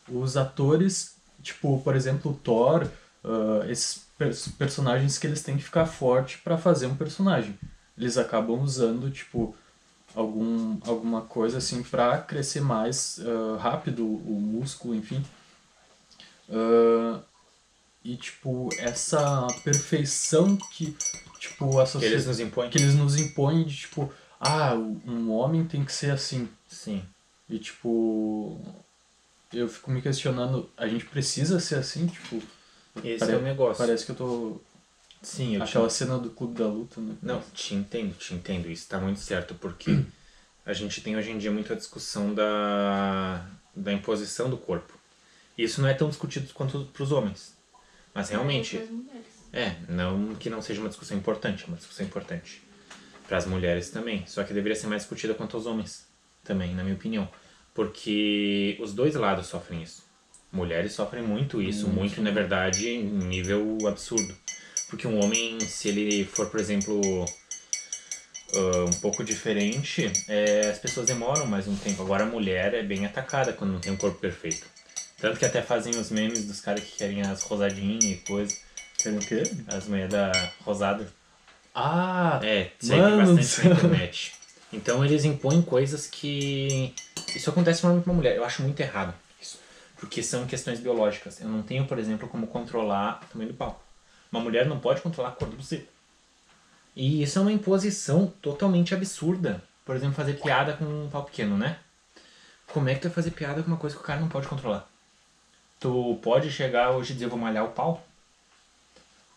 os 0.09 0.35
atores, 0.35 1.15
tipo, 1.41 1.79
por 1.81 1.95
exemplo, 1.95 2.31
o 2.31 2.35
Thor, 2.35 2.87
ah, 3.23 3.65
esses 3.69 4.03
pers- 4.17 4.47
personagens 4.49 5.17
que 5.17 5.25
eles 5.27 5.41
têm 5.43 5.55
que 5.57 5.63
ficar 5.63 5.85
forte 5.85 6.37
pra 6.39 6.57
fazer 6.57 6.87
um 6.87 6.95
personagem. 6.95 7.57
Eles 7.97 8.17
acabam 8.17 8.59
usando, 8.61 9.09
tipo, 9.09 9.55
algum, 10.15 10.77
alguma 10.85 11.21
coisa 11.21 11.59
assim 11.59 11.81
pra 11.83 12.17
crescer 12.17 12.61
mais 12.61 13.19
ah, 13.23 13.57
rápido 13.61 14.05
o 14.05 14.39
músculo, 14.41 14.93
enfim. 14.95 15.23
Ah, 16.49 17.19
e, 18.03 18.15
tipo, 18.17 18.69
essa 18.79 19.45
perfeição 19.63 20.57
que, 20.57 20.95
tipo, 21.39 21.79
a 21.79 21.85
Que 21.85 22.05
eles 22.05 22.25
nos 22.25 22.39
impõem. 22.39 22.69
que 22.69 22.77
eles 22.77 22.95
nos 22.95 23.19
impõem 23.19 23.63
de 23.63 23.75
tipo, 23.75 24.11
ah, 24.39 24.73
um 24.73 25.31
homem 25.31 25.63
tem 25.65 25.85
que 25.85 25.93
ser 25.93 26.11
assim. 26.11 26.49
Sim. 26.67 27.03
E 27.49 27.59
tipo, 27.59 28.59
eu 29.53 29.67
fico 29.67 29.91
me 29.91 30.01
questionando, 30.01 30.69
a 30.77 30.87
gente 30.87 31.05
precisa 31.05 31.59
ser 31.59 31.75
assim, 31.75 32.07
tipo, 32.07 32.41
Esse 33.03 33.19
pare- 33.19 33.33
é 33.33 33.37
o 33.37 33.41
negócio. 33.41 33.77
parece 33.77 34.05
que 34.05 34.11
eu 34.11 34.15
tô 34.15 34.61
Sim, 35.21 35.55
eu 35.55 35.61
te 35.63 35.69
aquela 35.69 35.89
cena 35.89 36.17
do 36.17 36.31
clube 36.31 36.57
da 36.57 36.65
luta, 36.65 36.99
né? 36.99 37.15
Não, 37.21 37.41
te 37.53 37.75
entendo, 37.75 38.15
te 38.15 38.33
entendo. 38.33 38.71
Isso 38.71 38.87
tá 38.87 38.99
muito 38.99 39.19
certo, 39.19 39.53
porque 39.55 40.03
a 40.65 40.73
gente 40.73 41.01
tem 41.01 41.15
hoje 41.15 41.29
em 41.29 41.37
dia 41.37 41.51
muita 41.51 41.75
discussão 41.75 42.33
da, 42.33 43.45
da 43.75 43.93
imposição 43.93 44.49
do 44.49 44.57
corpo. 44.57 44.97
Isso 45.57 45.81
não 45.81 45.87
é 45.89 45.93
tão 45.93 46.09
discutido 46.09 46.51
quanto 46.53 46.85
pros 46.85 47.11
homens. 47.11 47.53
Mas 48.13 48.29
realmente, 48.29 48.77
Para 48.77 48.85
as 48.85 48.91
mulheres. 48.91 49.25
é, 49.53 49.75
não 49.87 50.35
que 50.35 50.49
não 50.49 50.61
seja 50.61 50.79
uma 50.81 50.89
discussão 50.89 51.17
importante, 51.17 51.63
é 51.63 51.67
uma 51.67 51.77
discussão 51.77 52.05
importante. 52.05 52.61
Para 53.27 53.37
as 53.37 53.45
mulheres 53.45 53.89
também. 53.89 54.25
Só 54.27 54.43
que 54.43 54.53
deveria 54.53 54.75
ser 54.75 54.87
mais 54.87 55.03
discutida 55.03 55.33
quanto 55.33 55.55
aos 55.55 55.65
homens 55.65 56.07
também, 56.43 56.75
na 56.75 56.83
minha 56.83 56.95
opinião. 56.95 57.29
Porque 57.73 58.77
os 58.81 58.93
dois 58.93 59.15
lados 59.15 59.47
sofrem 59.47 59.81
isso. 59.81 60.03
Mulheres 60.51 60.91
sofrem 60.91 61.23
muito 61.23 61.61
isso, 61.61 61.87
muito, 61.87 62.21
na 62.21 62.29
verdade, 62.31 62.89
em 62.89 63.05
nível 63.05 63.77
absurdo. 63.87 64.35
Porque 64.89 65.07
um 65.07 65.23
homem, 65.23 65.57
se 65.61 65.87
ele 65.87 66.25
for, 66.25 66.49
por 66.49 66.59
exemplo, 66.59 66.99
ah, 68.53 68.85
um 68.85 68.99
pouco 68.99 69.23
diferente, 69.23 70.11
é, 70.27 70.67
as 70.69 70.77
pessoas 70.77 71.05
demoram 71.05 71.45
mais 71.45 71.67
um 71.69 71.75
tempo. 71.77 72.01
Agora 72.01 72.23
a 72.23 72.27
mulher 72.27 72.73
é 72.73 72.83
bem 72.83 73.05
atacada 73.05 73.53
quando 73.53 73.71
não 73.71 73.79
tem 73.79 73.93
um 73.93 73.97
corpo 73.97 74.19
perfeito. 74.19 74.67
Tanto 75.21 75.37
que 75.37 75.45
até 75.45 75.61
fazem 75.61 75.95
os 75.97 76.09
memes 76.09 76.45
dos 76.45 76.59
caras 76.59 76.83
que 76.83 76.97
querem 76.97 77.21
as 77.21 77.43
rosadinhas 77.43 78.03
e 78.03 78.15
coisa. 78.27 78.55
Querem 78.97 79.19
o 79.19 79.21
quê? 79.21 79.43
As 79.67 79.87
mulheres 79.87 80.11
da 80.11 80.31
rosada. 80.65 81.07
Ah, 81.73 82.39
É, 82.43 82.71
segue 82.79 83.01
bastante 83.01 83.67
na 83.69 83.75
internet. 83.75 84.33
Então 84.73 85.05
eles 85.05 85.23
impõem 85.23 85.61
coisas 85.61 86.07
que. 86.07 86.93
Isso 87.35 87.49
acontece 87.49 87.83
normalmente 87.83 88.05
com 88.05 88.11
uma 88.11 88.17
mulher. 88.17 88.35
Eu 88.35 88.43
acho 88.43 88.61
muito 88.63 88.79
errado 88.79 89.13
isso. 89.39 89.59
Porque 89.97 90.23
são 90.23 90.45
questões 90.47 90.79
biológicas. 90.79 91.39
Eu 91.39 91.47
não 91.47 91.61
tenho, 91.61 91.85
por 91.85 91.99
exemplo, 91.99 92.27
como 92.27 92.47
controlar 92.47 93.21
o 93.23 93.25
tamanho 93.31 93.51
do 93.51 93.55
pau. 93.55 93.81
Uma 94.31 94.41
mulher 94.41 94.65
não 94.65 94.79
pode 94.79 95.01
controlar 95.01 95.29
a 95.29 95.33
cor 95.33 95.49
do 95.49 95.55
buceta. 95.55 95.87
E 96.95 97.21
isso 97.21 97.37
é 97.37 97.41
uma 97.41 97.51
imposição 97.51 98.27
totalmente 98.41 98.93
absurda. 98.93 99.63
Por 99.85 99.95
exemplo, 99.95 100.15
fazer 100.15 100.33
piada 100.33 100.73
com 100.73 100.85
um 100.85 101.09
pau 101.09 101.23
pequeno, 101.23 101.57
né? 101.57 101.77
Como 102.67 102.89
é 102.89 102.95
que 102.95 103.01
tu 103.01 103.03
vai 103.03 103.13
fazer 103.15 103.31
piada 103.31 103.61
com 103.61 103.67
uma 103.67 103.77
coisa 103.77 103.95
que 103.95 104.01
o 104.01 104.05
cara 104.05 104.19
não 104.19 104.27
pode 104.29 104.47
controlar? 104.47 104.90
Tu 105.81 106.19
pode 106.21 106.49
chegar 106.51 106.91
hoje 106.91 107.11
e 107.11 107.13
dizer, 107.15 107.27
vou 107.27 107.37
malhar 107.39 107.65
o 107.65 107.71
pau? 107.71 108.05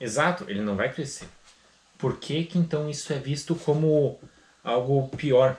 Exato, 0.00 0.44
ele 0.46 0.60
não 0.60 0.76
vai 0.76 0.92
crescer. 0.92 1.26
Por 1.98 2.18
que 2.18 2.44
que 2.44 2.58
então 2.58 2.88
isso 2.88 3.12
é 3.12 3.18
visto 3.18 3.54
como 3.54 4.20
algo 4.62 5.08
pior? 5.16 5.56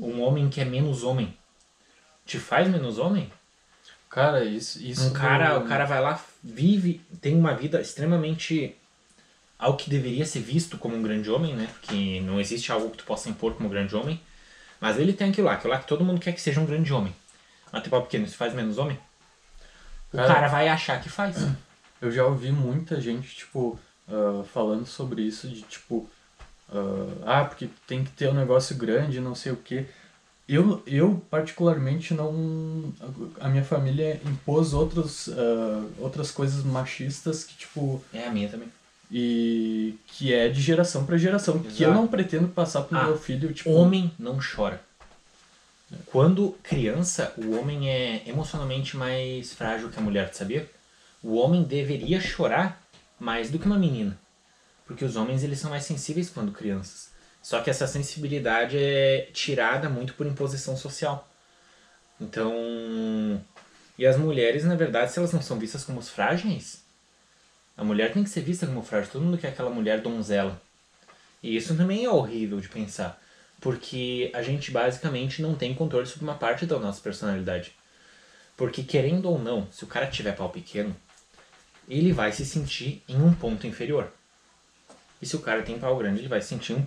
Um 0.00 0.22
homem 0.22 0.48
que 0.48 0.60
é 0.60 0.64
menos 0.64 1.02
homem. 1.04 1.36
Te 2.24 2.38
faz 2.38 2.68
menos 2.68 2.98
homem? 2.98 3.30
cara, 4.08 4.44
isso, 4.44 4.82
isso 4.82 5.10
Um 5.10 5.12
cara, 5.12 5.58
do- 5.58 5.64
o 5.66 5.68
cara 5.68 5.84
vai 5.84 6.00
lá, 6.00 6.24
vive, 6.42 7.00
tem 7.20 7.36
uma 7.36 7.54
vida 7.54 7.80
extremamente 7.80 8.74
ao 9.58 9.76
que 9.76 9.90
deveria 9.90 10.24
ser 10.24 10.40
visto 10.40 10.78
como 10.78 10.96
um 10.96 11.02
grande 11.02 11.30
homem, 11.30 11.54
né? 11.54 11.68
Porque 11.74 12.20
não 12.22 12.40
existe 12.40 12.72
algo 12.72 12.90
que 12.90 12.98
tu 12.98 13.04
possa 13.04 13.28
impor 13.28 13.54
como 13.54 13.68
grande 13.68 13.94
homem. 13.94 14.18
Mas 14.80 14.98
ele 14.98 15.12
tem 15.12 15.28
aquilo 15.30 15.48
lá, 15.48 15.54
aquilo 15.54 15.72
lá 15.72 15.78
que 15.80 15.86
todo 15.86 16.04
mundo 16.04 16.20
quer 16.20 16.32
que 16.32 16.40
seja 16.40 16.60
um 16.60 16.66
grande 16.66 16.92
homem. 16.92 17.14
Mas 17.70 17.82
tem 17.82 17.90
pau 17.90 18.02
pequeno, 18.02 18.24
isso 18.24 18.36
faz 18.36 18.54
menos 18.54 18.78
homem? 18.78 18.98
O 20.12 20.16
Cara- 20.16 20.34
cara 20.34 20.48
vai 20.48 20.68
achar 20.68 21.00
que 21.00 21.08
faz. 21.08 21.36
Eu 22.00 22.12
já 22.12 22.24
ouvi 22.24 22.52
muita 22.52 23.00
gente, 23.00 23.34
tipo, 23.34 23.78
ah, 24.08 24.44
falando 24.52 24.86
sobre 24.86 25.22
isso, 25.22 25.48
de 25.48 25.62
tipo, 25.62 26.08
ah, 26.72 27.40
ah, 27.40 27.44
porque 27.44 27.68
tem 27.86 28.04
que 28.04 28.10
ter 28.12 28.28
um 28.28 28.34
negócio 28.34 28.76
grande, 28.76 29.20
não 29.20 29.34
sei 29.34 29.52
o 29.52 29.56
quê. 29.56 29.86
Eu, 30.48 30.82
eu 30.86 31.22
particularmente, 31.30 32.14
não. 32.14 32.90
A 33.40 33.48
minha 33.48 33.64
família 33.64 34.18
impôs 34.24 34.72
outros, 34.72 35.28
ah, 35.28 35.84
outras 35.98 36.30
coisas 36.30 36.62
machistas 36.64 37.44
que, 37.44 37.54
tipo, 37.56 38.02
É 38.14 38.28
a 38.28 38.30
minha 38.30 38.48
também. 38.48 38.68
e 39.10 39.98
que 40.06 40.32
é 40.32 40.48
de 40.48 40.60
geração 40.62 41.04
pra 41.04 41.18
geração, 41.18 41.58
que 41.58 41.82
eu 41.82 41.88
Exato. 41.90 41.94
não 42.00 42.06
pretendo 42.06 42.48
passar 42.48 42.82
pro 42.82 42.96
Ah, 42.96 43.04
meu 43.04 43.18
filho, 43.18 43.52
tipo. 43.52 43.70
Homem 43.70 44.10
não 44.18 44.38
chora. 44.38 44.80
Quando 46.06 46.52
criança, 46.62 47.32
o 47.36 47.56
homem 47.56 47.88
é 47.90 48.22
emocionalmente 48.26 48.96
mais 48.96 49.54
frágil 49.54 49.90
que 49.90 49.98
a 49.98 50.02
mulher, 50.02 50.32
sabia? 50.34 50.68
O 51.22 51.36
homem 51.36 51.62
deveria 51.62 52.20
chorar 52.20 52.82
mais 53.18 53.50
do 53.50 53.58
que 53.58 53.66
uma 53.66 53.78
menina. 53.78 54.18
Porque 54.86 55.04
os 55.04 55.16
homens 55.16 55.42
eles 55.42 55.58
são 55.58 55.70
mais 55.70 55.84
sensíveis 55.84 56.30
quando 56.30 56.52
crianças. 56.52 57.10
Só 57.42 57.60
que 57.60 57.70
essa 57.70 57.86
sensibilidade 57.86 58.76
é 58.76 59.30
tirada 59.32 59.88
muito 59.88 60.14
por 60.14 60.26
imposição 60.26 60.76
social. 60.76 61.28
Então, 62.20 62.52
e 63.96 64.06
as 64.06 64.16
mulheres, 64.16 64.64
na 64.64 64.74
verdade, 64.74 65.12
se 65.12 65.18
elas 65.18 65.32
não 65.32 65.40
são 65.40 65.58
vistas 65.58 65.84
como 65.84 66.02
frágeis, 66.02 66.84
a 67.76 67.84
mulher 67.84 68.12
tem 68.12 68.24
que 68.24 68.30
ser 68.30 68.42
vista 68.42 68.66
como 68.66 68.82
frágil. 68.82 69.10
Todo 69.12 69.24
mundo 69.24 69.38
quer 69.38 69.48
aquela 69.48 69.70
mulher 69.70 70.00
donzela. 70.00 70.60
E 71.42 71.56
isso 71.56 71.76
também 71.76 72.04
é 72.04 72.10
horrível 72.10 72.60
de 72.60 72.68
pensar, 72.68 73.20
porque 73.60 74.30
a 74.34 74.42
gente 74.42 74.70
basicamente 74.70 75.42
não 75.42 75.54
tem 75.54 75.74
controle 75.74 76.06
sobre 76.06 76.24
uma 76.24 76.34
parte 76.34 76.66
da 76.66 76.78
nossa 76.78 77.00
personalidade. 77.00 77.72
Porque 78.56 78.82
querendo 78.82 79.30
ou 79.30 79.38
não, 79.38 79.70
se 79.70 79.84
o 79.84 79.86
cara 79.86 80.06
tiver 80.06 80.36
pau 80.36 80.50
pequeno, 80.50 80.94
ele 81.88 82.12
vai 82.12 82.32
se 82.32 82.44
sentir 82.44 83.02
em 83.08 83.20
um 83.20 83.32
ponto 83.32 83.66
inferior. 83.66 84.12
E 85.20 85.26
se 85.26 85.36
o 85.36 85.40
cara 85.40 85.62
tem 85.62 85.78
pau 85.78 85.96
grande, 85.96 86.20
ele 86.20 86.28
vai 86.28 86.40
se 86.40 86.48
sentir 86.48 86.74
um 86.74 86.84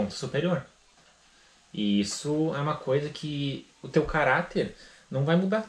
ponto 0.00 0.14
superior. 0.14 0.64
E 1.72 2.00
isso 2.00 2.52
é 2.54 2.58
uma 2.58 2.76
coisa 2.76 3.10
que 3.10 3.68
o 3.82 3.88
teu 3.88 4.04
caráter 4.04 4.74
não 5.10 5.24
vai 5.24 5.36
mudar 5.36 5.68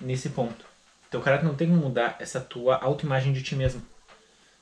nesse 0.00 0.30
ponto. 0.30 0.64
O 1.06 1.10
teu 1.10 1.20
caráter 1.20 1.44
não 1.44 1.54
tem 1.54 1.68
que 1.68 1.74
mudar 1.74 2.16
essa 2.18 2.40
tua 2.40 2.76
autoimagem 2.76 3.32
de 3.32 3.42
ti 3.42 3.54
mesmo. 3.54 3.82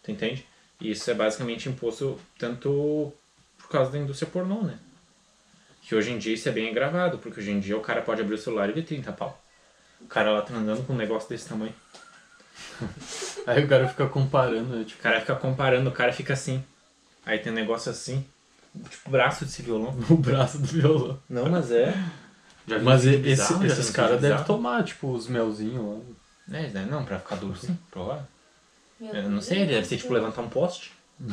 Tu 0.02 0.10
entende? 0.10 0.46
E 0.80 0.90
isso 0.90 1.10
é 1.10 1.14
basicamente 1.14 1.68
imposto 1.68 2.20
tanto 2.38 3.12
por 3.56 3.68
causa 3.68 3.90
da 3.90 3.98
indústria 3.98 4.30
pornô, 4.30 4.62
né? 4.62 4.78
Que 5.82 5.94
hoje 5.94 6.12
em 6.12 6.18
dia 6.18 6.34
isso 6.34 6.48
é 6.48 6.52
bem 6.52 6.68
agravado, 6.68 7.18
porque 7.18 7.40
hoje 7.40 7.50
em 7.50 7.60
dia 7.60 7.76
o 7.76 7.80
cara 7.80 8.02
pode 8.02 8.20
abrir 8.20 8.34
o 8.34 8.38
celular 8.38 8.68
e 8.68 8.72
ver 8.72 8.84
30 8.84 9.10
pau. 9.12 9.42
O 10.00 10.06
cara 10.06 10.32
lá 10.32 10.42
tá 10.42 10.54
andando 10.54 10.86
com 10.86 10.92
um 10.92 10.96
negócio 10.96 11.28
desse 11.28 11.48
tamanho. 11.48 11.74
Aí 13.46 13.64
o 13.64 13.68
cara 13.68 13.88
fica 13.88 14.06
comparando, 14.06 14.76
né, 14.76 14.82
O 14.82 14.84
tipo, 14.84 15.02
cara 15.02 15.20
fica 15.20 15.34
comparando, 15.34 15.88
o 15.88 15.92
cara 15.92 16.12
fica 16.12 16.34
assim. 16.34 16.62
Aí 17.24 17.38
tem 17.38 17.50
um 17.50 17.54
negócio 17.54 17.90
assim, 17.90 18.24
tipo 18.90 19.10
braço 19.10 19.44
desse 19.44 19.62
violão. 19.62 19.92
no 20.08 20.16
braço 20.16 20.58
do 20.58 20.66
violão. 20.66 21.18
Não, 21.28 21.48
mas 21.48 21.70
é. 21.70 21.94
Já 22.66 22.78
Mas 22.80 23.06
esse- 23.06 23.16
bizarro, 23.18 23.64
esses 23.64 23.90
caras 23.90 24.20
devem 24.20 24.44
tomar, 24.44 24.84
tipo, 24.84 25.10
os 25.10 25.26
melzinhos 25.26 25.84
lá. 26.50 26.58
É, 26.58 26.84
não, 26.86 27.04
pra 27.04 27.18
ficar 27.18 27.36
duro 27.36 27.56
sim, 27.56 27.76
provável. 27.90 28.24
Eu 29.00 29.30
não 29.30 29.40
sei, 29.40 29.64
deve 29.66 29.86
ser 29.86 29.96
tipo 29.96 30.12
levantar 30.12 30.42
um 30.42 30.48
poste. 30.48 30.92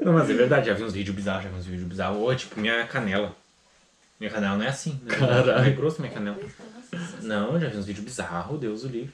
Não, 0.00 0.12
mas 0.14 0.30
é 0.30 0.32
verdade, 0.32 0.66
já 0.66 0.74
vi 0.74 0.82
uns 0.82 0.92
vídeos 0.94 1.14
bizarros, 1.14 1.44
já 1.44 1.50
vi 1.50 1.56
uns 1.56 1.66
vídeos 1.66 1.88
bizarros. 1.88 2.18
Ou 2.18 2.34
tipo, 2.34 2.58
minha 2.58 2.86
canela. 2.86 3.34
Minha 4.18 4.30
canela 4.32 4.56
não 4.56 4.64
é 4.64 4.68
assim. 4.68 4.98
Né? 5.02 5.14
Caralho. 5.14 5.68
É 5.68 5.70
grosso 5.70 6.00
minha 6.00 6.12
canela. 6.12 6.38
Não, 7.22 7.60
já 7.60 7.68
vi 7.68 7.76
uns 7.76 7.86
vídeos 7.86 8.04
bizarros, 8.04 8.58
Deus 8.58 8.84
o 8.84 8.88
livre. 8.88 9.12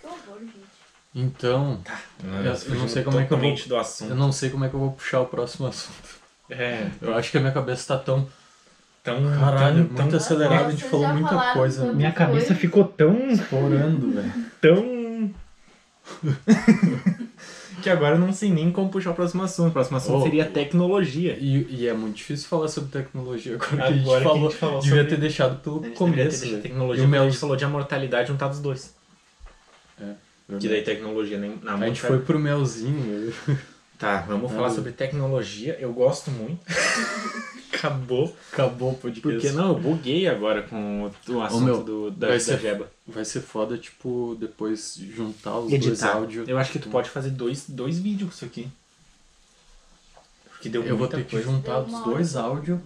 Que 0.00 0.06
horror, 0.06 0.40
gente. 0.40 0.73
Então, 1.14 1.78
Não, 2.22 2.38
Eu- 2.44 2.44
eu 2.44 2.74
não 2.74 2.88
sei 2.88 3.02
como 3.04 3.20
é 3.20 3.24
que 3.24 3.32
eu 3.32 3.38
vou- 3.38 3.54
do 3.68 3.76
assunto. 3.76 4.10
eu 4.10 4.16
não 4.16 4.32
sei 4.32 4.50
como 4.50 4.64
é 4.64 4.68
que 4.68 4.74
eu 4.74 4.80
vou 4.80 4.92
puxar 4.92 5.20
o 5.20 5.26
próximo 5.26 5.66
assunto. 5.68 5.94
É, 6.50 6.88
Eu 7.00 7.14
acho 7.14 7.30
que 7.30 7.38
a 7.38 7.40
minha 7.40 7.52
cabeça 7.52 7.96
tá 7.96 8.02
tão. 8.02 8.26
tão. 9.02 9.22
Caralho, 9.38 9.84
tão, 9.86 9.94
muito 9.94 10.08
tão, 10.10 10.16
acelerado, 10.18 10.66
a 10.66 10.70
gente 10.72 10.84
falou 10.84 11.08
muita 11.08 11.52
coisa. 11.52 11.82
tanto. 11.84 11.96
Minha 11.96 12.12
cabeça 12.12 12.54
ficou 12.54 12.84
tão. 12.84 13.30
Estourando, 13.30 14.10
velho. 14.12 14.32
tão. 14.60 15.30
que 17.82 17.90
agora 17.90 18.14
eu 18.16 18.18
não 18.18 18.32
sei 18.32 18.50
nem 18.50 18.70
como 18.72 18.88
puxar 18.90 19.10
o 19.12 19.14
próximo 19.14 19.42
assunto. 19.42 19.68
O 19.68 19.72
próximo 19.72 19.96
assunto 19.96 20.18
Oh. 20.18 20.22
seria 20.22 20.44
tecnologia. 20.46 21.36
E, 21.38 21.66
e 21.70 21.88
é 21.88 21.92
muito 21.94 22.16
difícil 22.16 22.48
falar 22.48 22.68
sobre 22.68 22.90
tecnologia 22.90 23.54
agora, 23.54 23.68
que 23.76 23.82
a 23.82 23.90
gente 23.92 24.00
Agora 24.02 24.20
que 24.20 24.26
a 24.26 24.30
falou. 24.30 24.50
gente 24.50 24.58
falou 24.58 24.80
devia 24.80 24.96
sobre- 24.98 25.10
ter 25.14 25.20
deixado 25.20 25.60
pelo 25.62 25.78
A 25.78 25.82
ter 25.82 25.90
começo. 25.90 26.40
deixado 26.40 26.50
velho. 26.50 26.62
tecnologia, 26.62 27.04
E 27.04 27.06
o 27.06 27.14
a 27.22 27.24
gente 27.28 27.38
falou 27.38 27.56
de 27.56 27.64
amortalidade 27.64 28.28
juntar 28.28 28.48
dos 28.48 28.60
dois. 28.60 28.94
É, 30.00 30.04
Que 30.60 30.68
daí 30.68 30.82
tecnologia 30.82 31.38
nem 31.38 31.58
na 31.62 31.74
A 31.74 31.86
gente 31.86 32.00
foi 32.00 32.18
pro 32.20 32.38
melzinho. 32.38 33.32
Tá, 33.98 34.20
vamos 34.22 34.52
falar 34.52 34.70
sobre 34.70 34.92
tecnologia. 34.92 35.76
Eu 35.80 35.92
gosto 35.92 36.30
muito. 36.30 36.60
Acabou. 37.72 38.34
Acabou 38.52 38.92
o 38.92 38.94
podcast. 38.96 39.22
Porque 39.40 39.50
não, 39.52 39.68
eu 39.68 39.78
buguei 39.78 40.26
agora 40.28 40.62
com 40.62 41.10
o, 41.28 41.42
assunto 41.42 41.64
meu, 41.64 41.82
do, 41.82 42.10
da, 42.10 42.28
vai 42.28 42.36
da 42.38 42.44
ser- 42.44 42.60
Jeba. 42.60 42.90
Vai 43.06 43.24
ser 43.24 43.40
foda, 43.40 43.76
tipo, 43.76 44.36
depois 44.40 44.96
juntar 45.14 45.58
os 45.58 45.70
dois 45.70 45.86
Editar. 45.86 46.14
áudios. 46.16 46.48
Eu 46.48 46.56
acho 46.58 46.72
que 46.72 46.78
tu 46.78 46.88
pode 46.88 47.10
fazer 47.10 47.30
dois, 47.30 47.64
dois 47.68 47.98
vídeos 47.98 48.30
com 48.30 48.34
isso 48.36 48.44
aqui. 48.44 48.68
Porque 50.50 50.68
deu 50.68 50.82
Eu 50.84 50.96
vou 50.96 51.08
ter 51.08 51.24
que 51.24 51.32
coisa. 51.32 51.50
juntar 51.50 51.80
Deu 51.80 51.94
os 51.98 52.04
dois 52.04 52.36
áudios 52.36 52.80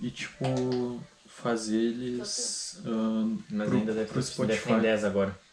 e, 0.00 0.10
tipo, 0.10 1.00
fazer 1.26 1.76
eles 1.76 2.80
ah, 2.86 3.26
Mas 3.50 3.68
pro, 3.68 3.78
ainda 3.78 3.92
deve, 3.92 4.06
ter, 4.06 4.14
deve 4.14 4.22
ter 4.26 4.56
Spotify. 4.56 4.80
10 4.80 5.04
agora. 5.04 5.43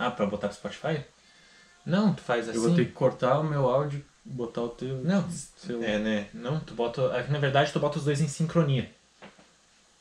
Ah, 0.00 0.10
pra 0.10 0.24
botar 0.26 0.48
pro 0.48 0.56
Spotify? 0.56 1.04
Não, 1.84 2.14
tu 2.14 2.22
faz 2.22 2.48
assim. 2.48 2.56
Eu 2.58 2.62
vou 2.64 2.74
ter 2.74 2.86
que 2.86 2.92
cortar 2.92 3.38
o 3.38 3.44
meu 3.44 3.68
áudio 3.68 4.02
e 4.26 4.28
botar 4.30 4.62
o 4.62 4.68
teu. 4.70 4.96
Não, 5.04 5.24
seu. 5.56 5.82
É, 5.84 5.98
né? 5.98 6.28
Não, 6.32 6.58
tu 6.60 6.74
bota. 6.74 7.02
é 7.14 7.22
que, 7.22 7.30
Na 7.30 7.38
verdade, 7.38 7.70
tu 7.72 7.78
bota 7.78 7.98
os 7.98 8.04
dois 8.04 8.20
em 8.20 8.28
sincronia. 8.28 8.90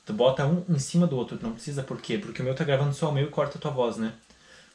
Tu 0.05 0.13
bota 0.13 0.45
um 0.45 0.63
em 0.69 0.80
cima 0.80 1.05
do 1.05 1.15
outro, 1.17 1.38
não 1.41 1.51
precisa 1.51 1.84
por 1.84 2.01
quê? 2.01 2.17
Porque 2.17 2.41
o 2.41 2.45
meu 2.45 2.55
tá 2.55 2.63
gravando 2.63 2.93
só 2.93 3.09
o 3.09 3.11
meu 3.11 3.27
e 3.27 3.30
corta 3.30 3.57
a 3.57 3.61
tua 3.61 3.71
voz, 3.71 3.97
né? 3.97 4.13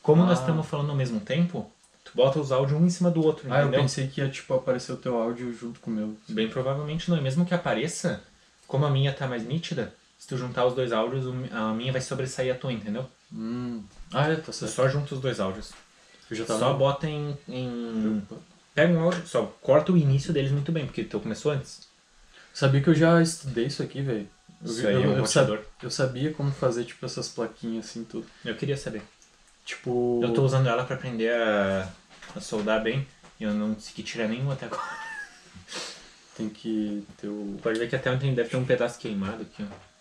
Como 0.03 0.23
nós 0.25 0.39
Ah. 0.39 0.43
estamos 0.43 0.67
falando 0.67 0.91
ao 0.91 0.97
mesmo 0.97 1.19
tempo, 1.21 1.69
tu 2.05 2.13
bota 2.15 2.39
os 2.39 2.53
áudios 2.53 2.79
um 2.81 2.87
em 2.87 2.91
cima 2.91 3.11
do 3.11 3.25
outro, 3.25 3.51
Ah, 3.51 3.57
eu 3.57 3.63
entendeu? 3.63 3.81
pensei 3.81 4.07
que 4.07 4.21
ia, 4.21 4.29
tipo, 4.29 4.53
aparecer 4.55 4.93
o 4.93 4.97
teu 4.97 5.21
áudio 5.21 5.53
junto 5.53 5.81
com 5.81 5.91
o 5.91 5.95
meu. 5.95 6.17
Bem 6.29 6.49
provavelmente 6.49 7.11
não. 7.11 7.17
E 7.17 7.21
mesmo 7.21 7.45
que 7.47 7.55
apareça, 7.55 8.23
como 8.69 8.85
a 8.87 8.91
minha 8.91 9.13
tá 9.13 9.27
mais 9.27 9.45
nítida, 9.45 9.93
se 10.19 10.29
tu 10.29 10.37
juntar 10.37 10.67
os 10.67 10.75
dois 10.75 10.93
áudios, 10.93 11.25
a 11.53 11.73
minha 11.73 11.91
vai 11.93 12.01
sobressair 12.01 12.55
a 12.55 12.57
tua, 12.59 12.73
entendeu? 12.73 13.07
Hum. 13.33 13.83
Ah, 14.15 14.29
é, 14.29 14.37
tá 14.37 14.43
Tu 14.43 14.53
certo. 14.53 14.73
só 14.73 14.89
junta 14.89 15.15
os 15.15 15.21
dois 15.21 15.41
áudios. 15.41 15.73
Eu 16.31 16.37
já 16.37 16.45
tava. 16.45 16.59
Só 16.61 16.73
bota 16.75 17.07
em, 17.07 17.37
em. 17.49 18.23
Pega 18.75 18.93
um 18.93 19.01
áudio, 19.01 19.27
só 19.27 19.45
corta 19.63 19.93
o 19.93 19.97
início 19.97 20.33
deles 20.33 20.51
muito 20.53 20.73
bem, 20.73 20.87
porque 20.87 21.03
o 21.03 21.09
teu 21.09 21.21
começou 21.21 21.53
antes. 21.53 21.87
Sabia 22.53 22.81
que 22.81 22.89
eu 22.89 22.95
já 22.95 23.21
estudei 23.21 23.67
isso 23.67 23.83
aqui, 23.83 24.01
velho. 24.01 24.29
Eu, 24.65 24.71
Isso 24.71 24.87
aí 24.87 24.95
é 24.95 24.99
um 25.07 25.17
eu, 25.19 25.27
sab- 25.27 25.47
roteador. 25.49 25.67
eu 25.83 25.91
sabia 25.91 26.33
como 26.33 26.51
fazer, 26.51 26.85
tipo, 26.85 27.05
essas 27.05 27.29
plaquinhas 27.29 27.85
assim, 27.87 28.05
tudo. 28.05 28.27
Eu 28.45 28.55
queria 28.57 28.77
saber. 28.77 29.03
Tipo. 29.65 30.21
Eu 30.23 30.33
tô 30.33 30.43
usando 30.45 30.69
ela 30.69 30.85
pra 30.85 30.97
aprender 30.97 31.31
a, 31.35 31.89
a 32.35 32.41
soldar 32.41 32.83
bem 32.83 33.07
e 33.39 33.45
eu 33.45 33.53
não 33.53 33.75
consegui 33.75 34.03
tirar 34.03 34.29
nenhum 34.29 34.51
até 34.51 34.67
agora. 34.67 34.83
Tem 36.37 36.49
que 36.49 37.07
ter 37.21 37.29
o. 37.29 37.57
Pode 37.63 37.79
ver 37.79 37.89
que 37.89 37.95
até 37.97 38.11
ontem 38.11 38.35
deve 38.35 38.49
ter 38.49 38.57
um 38.57 38.65
pedaço 38.65 38.99
queimado 38.99 39.43
aqui, 39.43 39.63
ó. 39.63 39.94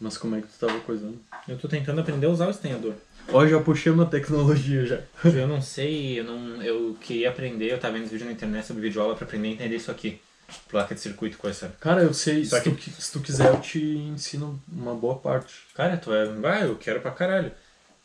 Mas 0.00 0.18
como 0.18 0.36
é 0.36 0.40
que 0.42 0.48
tu 0.48 0.66
tava 0.66 0.78
coisando? 0.80 1.18
Eu 1.48 1.56
tô 1.56 1.68
tentando 1.68 2.00
aprender 2.00 2.26
a 2.26 2.30
usar 2.30 2.46
o 2.46 2.50
estenhador. 2.50 2.94
Ó, 3.32 3.46
já 3.46 3.58
puxei 3.60 3.90
uma 3.90 4.06
tecnologia 4.06 4.84
já. 4.86 5.00
Eu 5.24 5.48
não 5.48 5.60
sei, 5.62 6.20
eu 6.20 6.24
não. 6.24 6.62
Eu 6.62 6.96
queria 7.00 7.30
aprender, 7.30 7.72
eu 7.72 7.78
tava 7.78 7.94
vendo 7.94 8.08
vídeo 8.08 8.26
na 8.26 8.32
internet 8.32 8.66
sobre 8.66 8.82
videoaula 8.82 9.16
pra 9.16 9.24
aprender 9.24 9.48
a 9.48 9.52
entender 9.52 9.76
isso 9.76 9.90
aqui. 9.90 10.20
Placa 10.68 10.94
de 10.94 11.00
circuito 11.00 11.36
com 11.38 11.48
essa. 11.48 11.74
Cara, 11.80 12.02
eu 12.02 12.14
sei, 12.14 12.44
Só 12.44 12.58
se, 12.58 12.62
que- 12.70 12.70
tu, 12.90 13.02
se 13.02 13.12
tu 13.12 13.18
quiser 13.20 13.48
eu 13.48 13.60
te 13.60 13.80
ensino 13.82 14.60
uma 14.70 14.94
boa 14.94 15.16
parte. 15.16 15.54
Cara, 15.74 15.96
tu 15.96 16.12
é. 16.12 16.24
Vai, 16.26 16.64
eu 16.64 16.76
quero 16.76 17.00
pra 17.00 17.10
caralho. 17.10 17.50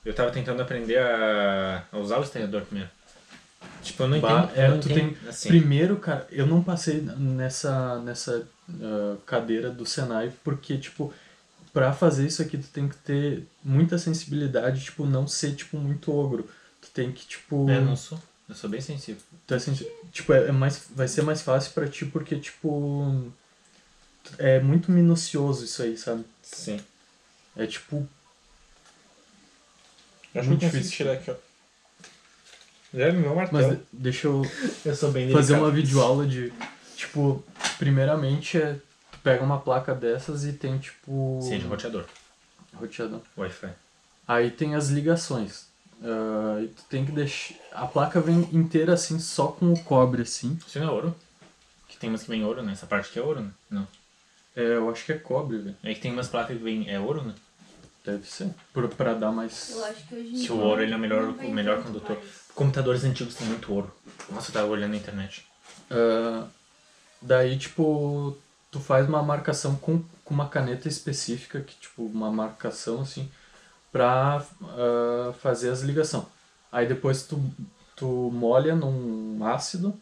Eu 0.04 0.14
tava 0.14 0.32
tentando 0.32 0.60
aprender 0.62 0.98
a, 0.98 1.84
a 1.92 1.98
usar 2.00 2.18
o 2.18 2.24
estenhador 2.24 2.62
primeiro. 2.64 2.90
Tipo, 3.84 4.04
eu 4.04 4.08
não 4.08 4.20
Bah, 4.20 4.44
entendo. 4.46 4.60
é, 4.60 4.66
eu 4.66 4.70
não 4.72 4.78
entendo, 4.78 4.96
tem- 4.96 5.30
assim. 5.30 5.50
Primeiro, 5.50 5.98
cara, 5.98 6.26
eu 6.32 6.48
não 6.48 6.64
passei 6.64 7.02
nessa, 7.02 8.00
nessa 8.00 8.48
ah, 8.82 9.16
cadeira 9.26 9.70
do 9.70 9.86
Senai 9.86 10.32
porque, 10.44 10.78
tipo, 10.80 11.14
pra 11.74 11.94
fazer 11.94 12.26
isso 12.28 12.42
aqui 12.42 12.58
tu 12.58 12.68
tem 12.68 12.88
que 12.90 12.96
ter 12.98 13.48
muita 13.64 13.98
sensibilidade, 13.98 14.84
tipo, 14.84 15.06
não 15.06 15.28
ser, 15.28 15.56
tipo, 15.56 15.78
muito 15.78 16.12
ogro. 16.14 16.50
Tu 16.82 16.90
tem 16.94 17.12
que, 17.12 17.26
tipo... 17.26 17.70
É, 17.70 17.78
eu 17.78 17.86
não 17.86 17.96
sou. 17.96 18.22
Eu 18.50 18.56
sou 18.56 18.70
bem 18.70 18.82
sensível. 18.82 19.22
tu 19.48 19.54
é 19.54 19.60
sensi- 19.60 19.90
tipo, 20.12 20.34
é, 20.34 20.48
é 20.48 20.52
mais, 20.52 20.88
vai 20.94 21.08
ser 21.08 21.22
mais 21.22 21.42
fácil 21.42 21.72
pra 21.74 21.88
ti 21.88 22.06
porque, 22.06 22.38
tipo... 22.38 23.32
É 24.38 24.60
muito 24.60 24.92
minucioso 24.92 25.64
isso 25.66 25.82
aí, 25.84 25.98
sabe? 25.98 26.24
Sim. 26.44 26.80
É 27.56 27.66
tipo... 27.66 28.08
Acho 30.34 30.48
Muito 30.48 30.60
que 30.60 30.66
eu 30.66 30.70
consigo 30.70 30.84
difícil. 30.84 30.98
tirar 30.98 31.14
aqui, 31.14 31.32
ó. 31.32 31.36
Zero 32.96 33.18
meu 33.20 33.36
Mas 33.36 33.52
martelo. 33.52 33.76
de- 33.78 33.84
deixa 33.92 34.28
eu 34.28 34.42
eu 34.86 34.96
sou 34.96 35.12
bem 35.12 35.32
fazer 35.32 35.56
uma 35.56 35.72
videoaula 35.72 36.26
de... 36.28 36.52
Tipo, 36.96 37.44
primeiramente 37.78 38.58
é... 38.58 38.78
Pega 39.24 39.44
uma 39.44 39.60
placa 39.60 39.94
dessas 39.94 40.44
e 40.46 40.54
tem, 40.54 40.78
tipo... 40.80 41.40
Sim, 41.42 41.60
de 41.60 41.66
roteador. 41.68 42.06
roteador. 42.74 43.22
Wi-Fi. 43.38 43.70
Aí 44.28 44.50
tem 44.50 44.76
as 44.76 44.90
ligações. 44.90 45.68
E 46.64 46.68
tu 46.68 46.84
tem 46.90 47.06
que 47.06 47.12
deixar. 47.12 47.54
A 47.72 47.86
placa 47.86 48.20
vem 48.20 48.50
inteira 48.52 48.94
assim, 48.94 49.20
só 49.20 49.48
com 49.48 49.72
o 49.72 49.84
cobre 49.84 50.24
assim. 50.24 50.58
Isso 50.66 50.80
não 50.80 50.88
é 50.88 50.92
ouro? 50.92 51.16
Que 51.88 51.98
tem 51.98 52.10
umas 52.10 52.24
que 52.24 52.30
vem 52.30 52.44
ouro, 52.44 52.64
né? 52.64 52.72
Essa 52.72 52.88
parte 52.88 53.10
aqui 53.10 53.20
é 53.20 53.22
ouro, 53.22 53.42
né? 53.42 53.52
Não. 53.70 53.88
É, 54.56 54.62
eu 54.78 54.90
acho 54.90 55.06
que 55.06 55.14
é 55.14 55.18
cobre, 55.18 55.58
velho. 55.60 55.76
É 55.84 55.94
que 55.94 56.00
tem 56.02 56.12
umas 56.12 56.28
placas 56.28 56.58
que 56.58 56.64
vem. 56.64 56.90
É 56.90 57.00
ouro, 57.00 57.22
né? 57.24 57.36
Deve 58.04 58.26
ser. 58.28 58.50
Por, 58.74 58.88
pra 58.90 59.14
dar 59.14 59.32
mais. 59.32 59.70
Eu 59.70 59.86
acho 59.86 60.08
que 60.08 60.16
hoje 60.16 60.28
em 60.30 60.32
Que 60.32 60.38
dia 60.40 60.54
o 60.54 60.60
ouro 60.60 60.82
ele 60.82 60.94
é 60.94 60.96
o 60.96 61.00
melhor, 61.00 61.24
o 61.24 61.52
melhor 61.52 61.84
condutor. 61.84 62.16
mais. 62.18 62.30
Computadores 62.56 63.04
antigos 63.04 63.36
têm 63.36 63.48
muito 63.48 63.72
ouro. 63.72 63.94
Nossa, 64.32 64.50
eu 64.50 64.54
tava 64.54 64.68
olhando 64.68 64.92
na 64.92 64.98
internet. 64.98 65.46
Ah, 65.92 66.48
daí, 67.22 67.58
tipo, 67.60 68.36
tu 68.72 68.80
faz 68.80 69.08
uma 69.08 69.22
marcação 69.22 69.76
com, 69.76 70.02
com 70.24 70.34
uma 70.34 70.48
caneta 70.48 70.88
específica, 70.88 71.60
que, 71.62 71.76
tipo, 71.76 72.04
uma 72.04 72.32
marcação 72.32 73.02
assim, 73.02 73.30
pra 73.92 74.44
ah, 74.64 75.34
fazer 75.40 75.70
as 75.70 75.82
ligações. 75.82 76.26
Aí 76.72 76.88
depois 76.88 77.24
tu, 77.24 77.44
tu 77.96 78.32
molha 78.34 78.76
num 78.76 79.46
ácido 79.46 79.94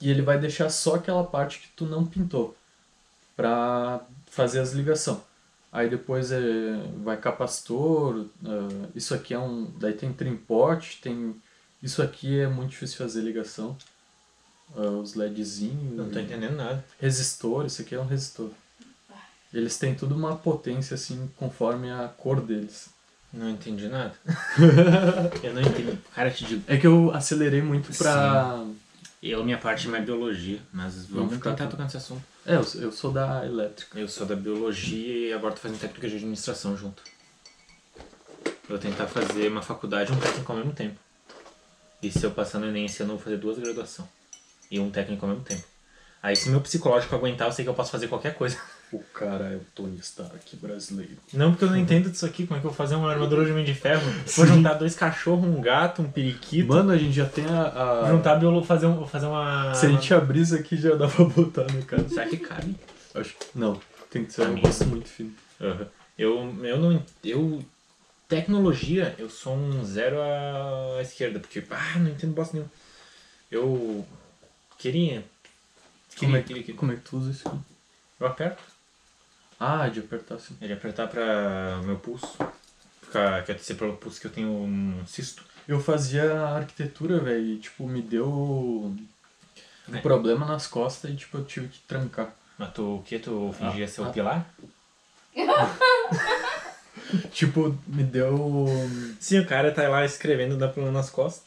e 0.00 0.10
ele 0.10 0.22
vai 0.22 0.38
deixar 0.38 0.70
só 0.70 0.94
aquela 0.96 1.24
parte 1.24 1.60
que 1.60 1.68
tu 1.68 1.84
não 1.84 2.06
pintou 2.06 2.56
pra 3.36 4.00
fazer 4.26 4.60
as 4.60 4.72
ligações. 4.72 5.18
Aí 5.72 5.88
depois 5.90 6.30
é, 6.30 6.40
vai 7.02 7.16
capacitor, 7.16 8.26
ah, 8.44 8.88
isso 8.94 9.14
aqui 9.14 9.34
é 9.34 9.38
um. 9.38 9.64
Daí 9.78 9.94
tem 9.94 10.12
trimpote, 10.12 11.00
tem. 11.02 11.34
Isso 11.82 12.00
aqui 12.02 12.40
é 12.40 12.46
muito 12.48 12.70
difícil 12.70 12.98
fazer 12.98 13.20
ligação. 13.22 13.76
Ah, 14.76 14.80
os 14.80 15.14
LEDzinhos. 15.14 15.96
Não 15.96 16.10
tô 16.10 16.18
entendendo 16.18 16.56
nada. 16.56 16.84
Resistor, 17.00 17.66
isso 17.66 17.82
aqui 17.82 17.94
é 17.94 18.00
um 18.00 18.06
resistor. 18.06 18.50
Eles 19.52 19.78
têm 19.78 19.94
tudo 19.94 20.16
uma 20.16 20.36
potência 20.36 20.94
assim 20.94 21.30
conforme 21.36 21.90
a 21.90 22.08
cor 22.08 22.40
deles. 22.40 22.88
Não 23.32 23.50
entendi 23.50 23.88
nada. 23.88 24.14
eu 25.42 25.54
não 25.54 25.60
entendi. 25.60 25.98
Cara, 26.14 26.30
te 26.30 26.44
digo. 26.44 26.62
É 26.66 26.76
que 26.76 26.86
eu 26.86 27.12
acelerei 27.12 27.62
muito 27.62 27.96
pra. 27.96 28.64
Eu, 29.22 29.42
minha 29.42 29.56
parte 29.56 29.88
é 29.88 29.90
mais 29.90 30.04
biologia, 30.04 30.60
mas 30.72 31.06
vamos 31.06 31.38
tentar 31.38 31.66
tocar 31.66 31.84
nesse 31.84 31.96
assunto. 31.96 32.22
É, 32.44 32.56
eu, 32.56 32.64
eu 32.74 32.92
sou 32.92 33.10
da 33.10 33.44
elétrica. 33.44 33.98
Eu 33.98 34.06
sou 34.06 34.26
da 34.26 34.36
biologia 34.36 35.30
e 35.30 35.32
agora 35.32 35.54
tô 35.54 35.60
fazendo 35.60 35.80
técnica 35.80 36.08
de 36.08 36.16
administração 36.16 36.76
junto. 36.76 37.02
Eu 38.44 38.70
vou 38.70 38.78
tentar 38.78 39.06
fazer 39.06 39.48
uma 39.48 39.62
faculdade 39.62 40.12
e 40.12 40.14
um 40.14 40.18
técnico 40.18 40.52
ao 40.52 40.58
mesmo 40.58 40.72
tempo. 40.72 40.98
E 42.02 42.10
se 42.10 42.22
eu 42.24 42.30
passar 42.30 42.58
no 42.58 42.66
Enem 42.66 42.84
esse 42.84 43.02
ano, 43.02 43.12
eu 43.12 43.16
vou 43.16 43.24
fazer 43.24 43.38
duas 43.38 43.58
graduações. 43.58 44.08
E 44.70 44.78
um 44.80 44.90
técnico 44.90 45.24
ao 45.24 45.30
mesmo 45.32 45.44
tempo. 45.44 45.62
Aí 46.22 46.34
se 46.34 46.48
meu 46.48 46.60
psicológico 46.60 47.14
aguentar, 47.14 47.48
eu 47.48 47.52
sei 47.52 47.64
que 47.64 47.68
eu 47.68 47.74
posso 47.74 47.90
fazer 47.92 48.08
qualquer 48.08 48.34
coisa. 48.34 48.56
O 48.92 49.02
cara 49.12 49.46
é 49.52 49.56
o 49.56 49.62
Tony 49.74 49.96
Stark 49.98 50.54
brasileiro. 50.56 51.16
Não 51.32 51.50
porque 51.50 51.64
eu 51.64 51.70
não 51.70 51.76
entendo 51.76 52.08
disso 52.08 52.24
aqui, 52.24 52.46
como 52.46 52.58
é 52.58 52.60
que 52.60 52.66
eu 52.66 52.70
vou 52.70 52.76
fazer 52.76 52.94
uma 52.94 53.10
armadura 53.10 53.44
de 53.44 53.50
homem 53.50 53.64
de 53.64 53.74
ferro? 53.74 54.02
Vou 54.36 54.46
juntar 54.46 54.74
dois 54.74 54.94
cachorros, 54.94 55.44
um 55.44 55.60
gato, 55.60 56.00
um 56.00 56.08
periquito. 56.08 56.68
Mano, 56.68 56.92
a 56.92 56.96
gente 56.96 57.12
já 57.12 57.26
tem 57.26 57.44
a. 57.46 58.02
a- 58.04 58.10
Juntar 58.10 58.36
biolo, 58.36 58.62
fazer, 58.62 58.86
um, 58.86 59.04
fazer 59.04 59.26
uma. 59.26 59.74
Se 59.74 59.86
a 59.86 59.88
gente 59.88 60.14
abrir 60.14 60.42
isso 60.42 60.54
aqui 60.54 60.76
já 60.76 60.94
dá 60.94 61.08
pra 61.08 61.24
botar, 61.24 61.64
né, 61.72 61.82
cara? 61.84 62.08
Será 62.08 62.26
que 62.28 62.36
cabe? 62.36 62.76
Acho 63.16 63.34
que. 63.34 63.46
Não, 63.52 63.80
tem 64.10 64.24
que 64.24 64.32
ser 64.32 64.42
um 64.42 64.52
negócio 64.54 64.86
muito 64.86 65.08
fino. 65.08 65.32
Aham. 65.60 65.88
Eu, 66.16 66.54
eu 66.62 66.78
não. 66.78 67.02
Eu. 67.24 67.64
Tecnologia, 68.28 69.14
eu 69.18 69.28
sou 69.28 69.56
um 69.56 69.84
zero 69.84 70.16
à 70.20 71.02
esquerda, 71.02 71.40
porque. 71.40 71.64
Ah, 71.70 71.98
não 71.98 72.10
entendo 72.10 72.32
bosta 72.32 72.52
nenhuma. 72.54 72.70
Eu. 73.50 74.06
Queria. 74.84 75.24
Como 76.18 76.36
é, 76.36 76.42
queria. 76.42 76.74
como 76.74 76.92
é 76.92 76.96
que 76.96 77.00
tu 77.00 77.16
usa 77.16 77.30
isso 77.30 77.48
aqui? 77.48 77.58
Eu 78.20 78.26
aperto. 78.26 78.62
Ah, 79.58 79.88
de 79.88 80.00
apertar 80.00 80.34
assim. 80.34 80.54
É 80.60 80.66
de 80.66 80.74
apertar 80.74 81.08
pra 81.08 81.80
meu 81.84 81.96
pulso. 81.96 82.36
Ficar, 83.00 83.42
quer 83.46 83.54
dizer 83.54 83.76
pelo 83.76 83.96
pulso 83.96 84.20
que 84.20 84.26
eu 84.26 84.30
tenho 84.30 84.50
um 84.50 85.02
cisto. 85.06 85.42
Eu 85.66 85.80
fazia 85.80 86.38
arquitetura, 86.48 87.18
velho, 87.18 87.46
e 87.46 87.58
tipo, 87.58 87.86
me 87.88 88.02
deu 88.02 88.28
um 88.28 88.96
É. 89.90 90.00
problema 90.02 90.44
nas 90.44 90.66
costas 90.66 91.10
e 91.10 91.16
tipo, 91.16 91.38
eu 91.38 91.46
tive 91.46 91.68
que 91.68 91.78
trancar. 91.88 92.34
Mas 92.58 92.74
tu 92.74 92.96
o 92.96 93.02
que? 93.02 93.18
Tu 93.18 93.54
fingia 93.58 93.86
Ah, 93.86 93.88
ser 93.88 94.00
o 94.02 94.04
ah. 94.04 94.10
pilar? 94.10 94.54
Tipo, 97.32 97.76
me 97.86 98.02
deu. 98.02 98.66
Sim, 99.20 99.38
o 99.38 99.46
cara 99.46 99.72
tá 99.72 99.88
lá 99.88 100.04
escrevendo, 100.04 100.56
dá 100.58 100.68
problema 100.68 100.98
nas 100.98 101.10
costas. 101.10 101.44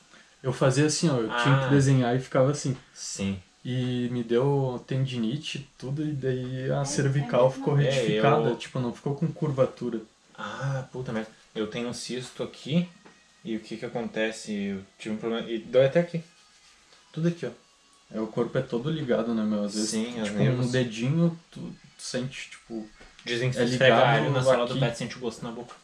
Eu 0.48 0.54
fazia 0.54 0.86
assim, 0.86 1.10
ó, 1.10 1.18
eu 1.18 1.28
tinha 1.28 1.56
Ah. 1.56 1.64
que 1.66 1.76
desenhar 1.76 2.16
e 2.16 2.20
ficava 2.20 2.50
assim. 2.52 2.76
Sim. 2.94 3.38
E 3.66 4.08
me 4.14 4.24
deu 4.24 4.82
tendinite, 4.88 5.70
tudo, 5.78 6.02
e 6.02 6.14
daí 6.14 6.72
a 6.72 6.86
cervical 6.86 7.52
ficou 7.52 7.78
É, 7.78 7.84
retificada, 7.84 8.48
eu- 8.50 8.56
tipo, 8.56 8.80
não 8.80 8.94
ficou 8.94 9.14
com 9.14 9.28
curvatura. 9.28 10.00
Ah, 10.38 10.88
puta 10.90 11.12
merda. 11.12 11.30
Eu 11.54 11.68
tenho 11.68 11.90
um 11.90 11.94
cisto 11.94 12.44
aqui 12.44 12.88
e 13.44 13.58
o 13.58 13.60
que 13.60 13.76
que 13.76 13.86
acontece? 13.86 14.54
Eu 14.54 14.82
tive 14.98 15.16
um 15.16 15.18
problema. 15.18 15.50
E 15.50 15.60
dói 15.60 15.86
até 15.88 16.00
aqui. 16.00 16.24
Tudo 17.12 17.28
aqui, 17.28 17.46
ó. 17.46 17.50
É, 18.10 18.22
o 18.22 18.28
corpo 18.28 18.58
é 18.58 18.62
todo 18.62 18.90
ligado, 18.90 19.34
né, 19.34 19.44
meu? 19.44 19.66
Às 19.66 19.74
vezes, 19.76 19.90
Sim, 19.90 20.14
tipo, 20.24 20.38
nervos. 20.38 20.68
um 20.68 20.72
dedinho, 20.72 21.38
tu, 21.52 21.60
tu 21.60 21.76
sente, 22.02 22.52
tipo... 22.52 22.88
Dizem 23.26 23.52
que 23.52 23.58
É 23.58 23.66
se 23.66 23.72
esfrega 23.74 23.96
ligado 23.96 24.16
alho 24.16 24.32
na 24.32 24.42
sola 24.42 24.66
do 24.66 24.80
pé, 24.80 24.90
tu 24.92 24.98
sente 24.98 25.18
o 25.18 25.20
gosto 25.20 25.44
na 25.44 25.52
boca. 25.52 25.76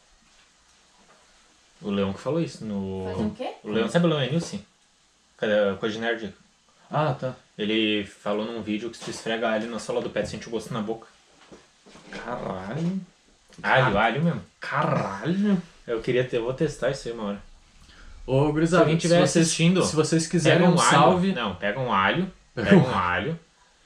O 1.84 1.90
Leão 1.90 2.14
que 2.14 2.20
falou 2.20 2.40
isso 2.40 2.64
no. 2.64 3.06
Fazer 3.12 3.24
o 3.24 3.30
quê? 3.30 3.52
O 3.62 3.70
Leão, 3.70 3.88
sabe 3.88 4.06
o 4.06 4.08
Leão 4.08 4.22
Enilson? 4.22 4.58
Cadê 5.36 5.76
Coisa 5.78 5.94
de 5.94 6.00
Nerd? 6.00 6.34
Ah, 6.90 7.14
tá. 7.18 7.34
Ele 7.58 8.04
falou 8.04 8.46
num 8.46 8.62
vídeo 8.62 8.88
que 8.88 8.96
se 8.96 9.04
tu 9.04 9.10
esfrega 9.10 9.50
alho 9.50 9.70
na 9.70 9.78
sola 9.78 10.00
do 10.00 10.08
pé, 10.08 10.22
tu 10.22 10.30
sente 10.30 10.48
o 10.48 10.50
gosto 10.50 10.72
na 10.72 10.80
boca. 10.80 11.06
Caralho. 12.10 13.00
Alho, 13.62 13.98
alho 13.98 14.22
mesmo. 14.22 14.42
Caralho. 14.58 15.62
Eu 15.86 16.00
queria 16.00 16.24
ter, 16.24 16.38
eu 16.38 16.44
vou 16.44 16.54
testar 16.54 16.90
isso 16.90 17.06
aí 17.06 17.14
uma 17.14 17.24
hora. 17.24 17.42
Ô, 18.26 18.46
Se 18.46 18.52
gurizada, 18.52 18.82
alguém 18.84 18.96
estiver 18.96 19.22
assistindo, 19.22 19.84
se 19.84 19.94
vocês 19.94 20.26
quiserem 20.26 20.66
um, 20.66 20.74
um 20.74 20.80
alho. 20.80 20.90
salve... 20.90 21.32
Não, 21.32 21.54
pega 21.54 21.78
um 21.78 21.92
alho. 21.92 22.32
Pega 22.54 22.70
Pega 22.70 22.82
um 22.82 22.94
alho. 22.94 23.38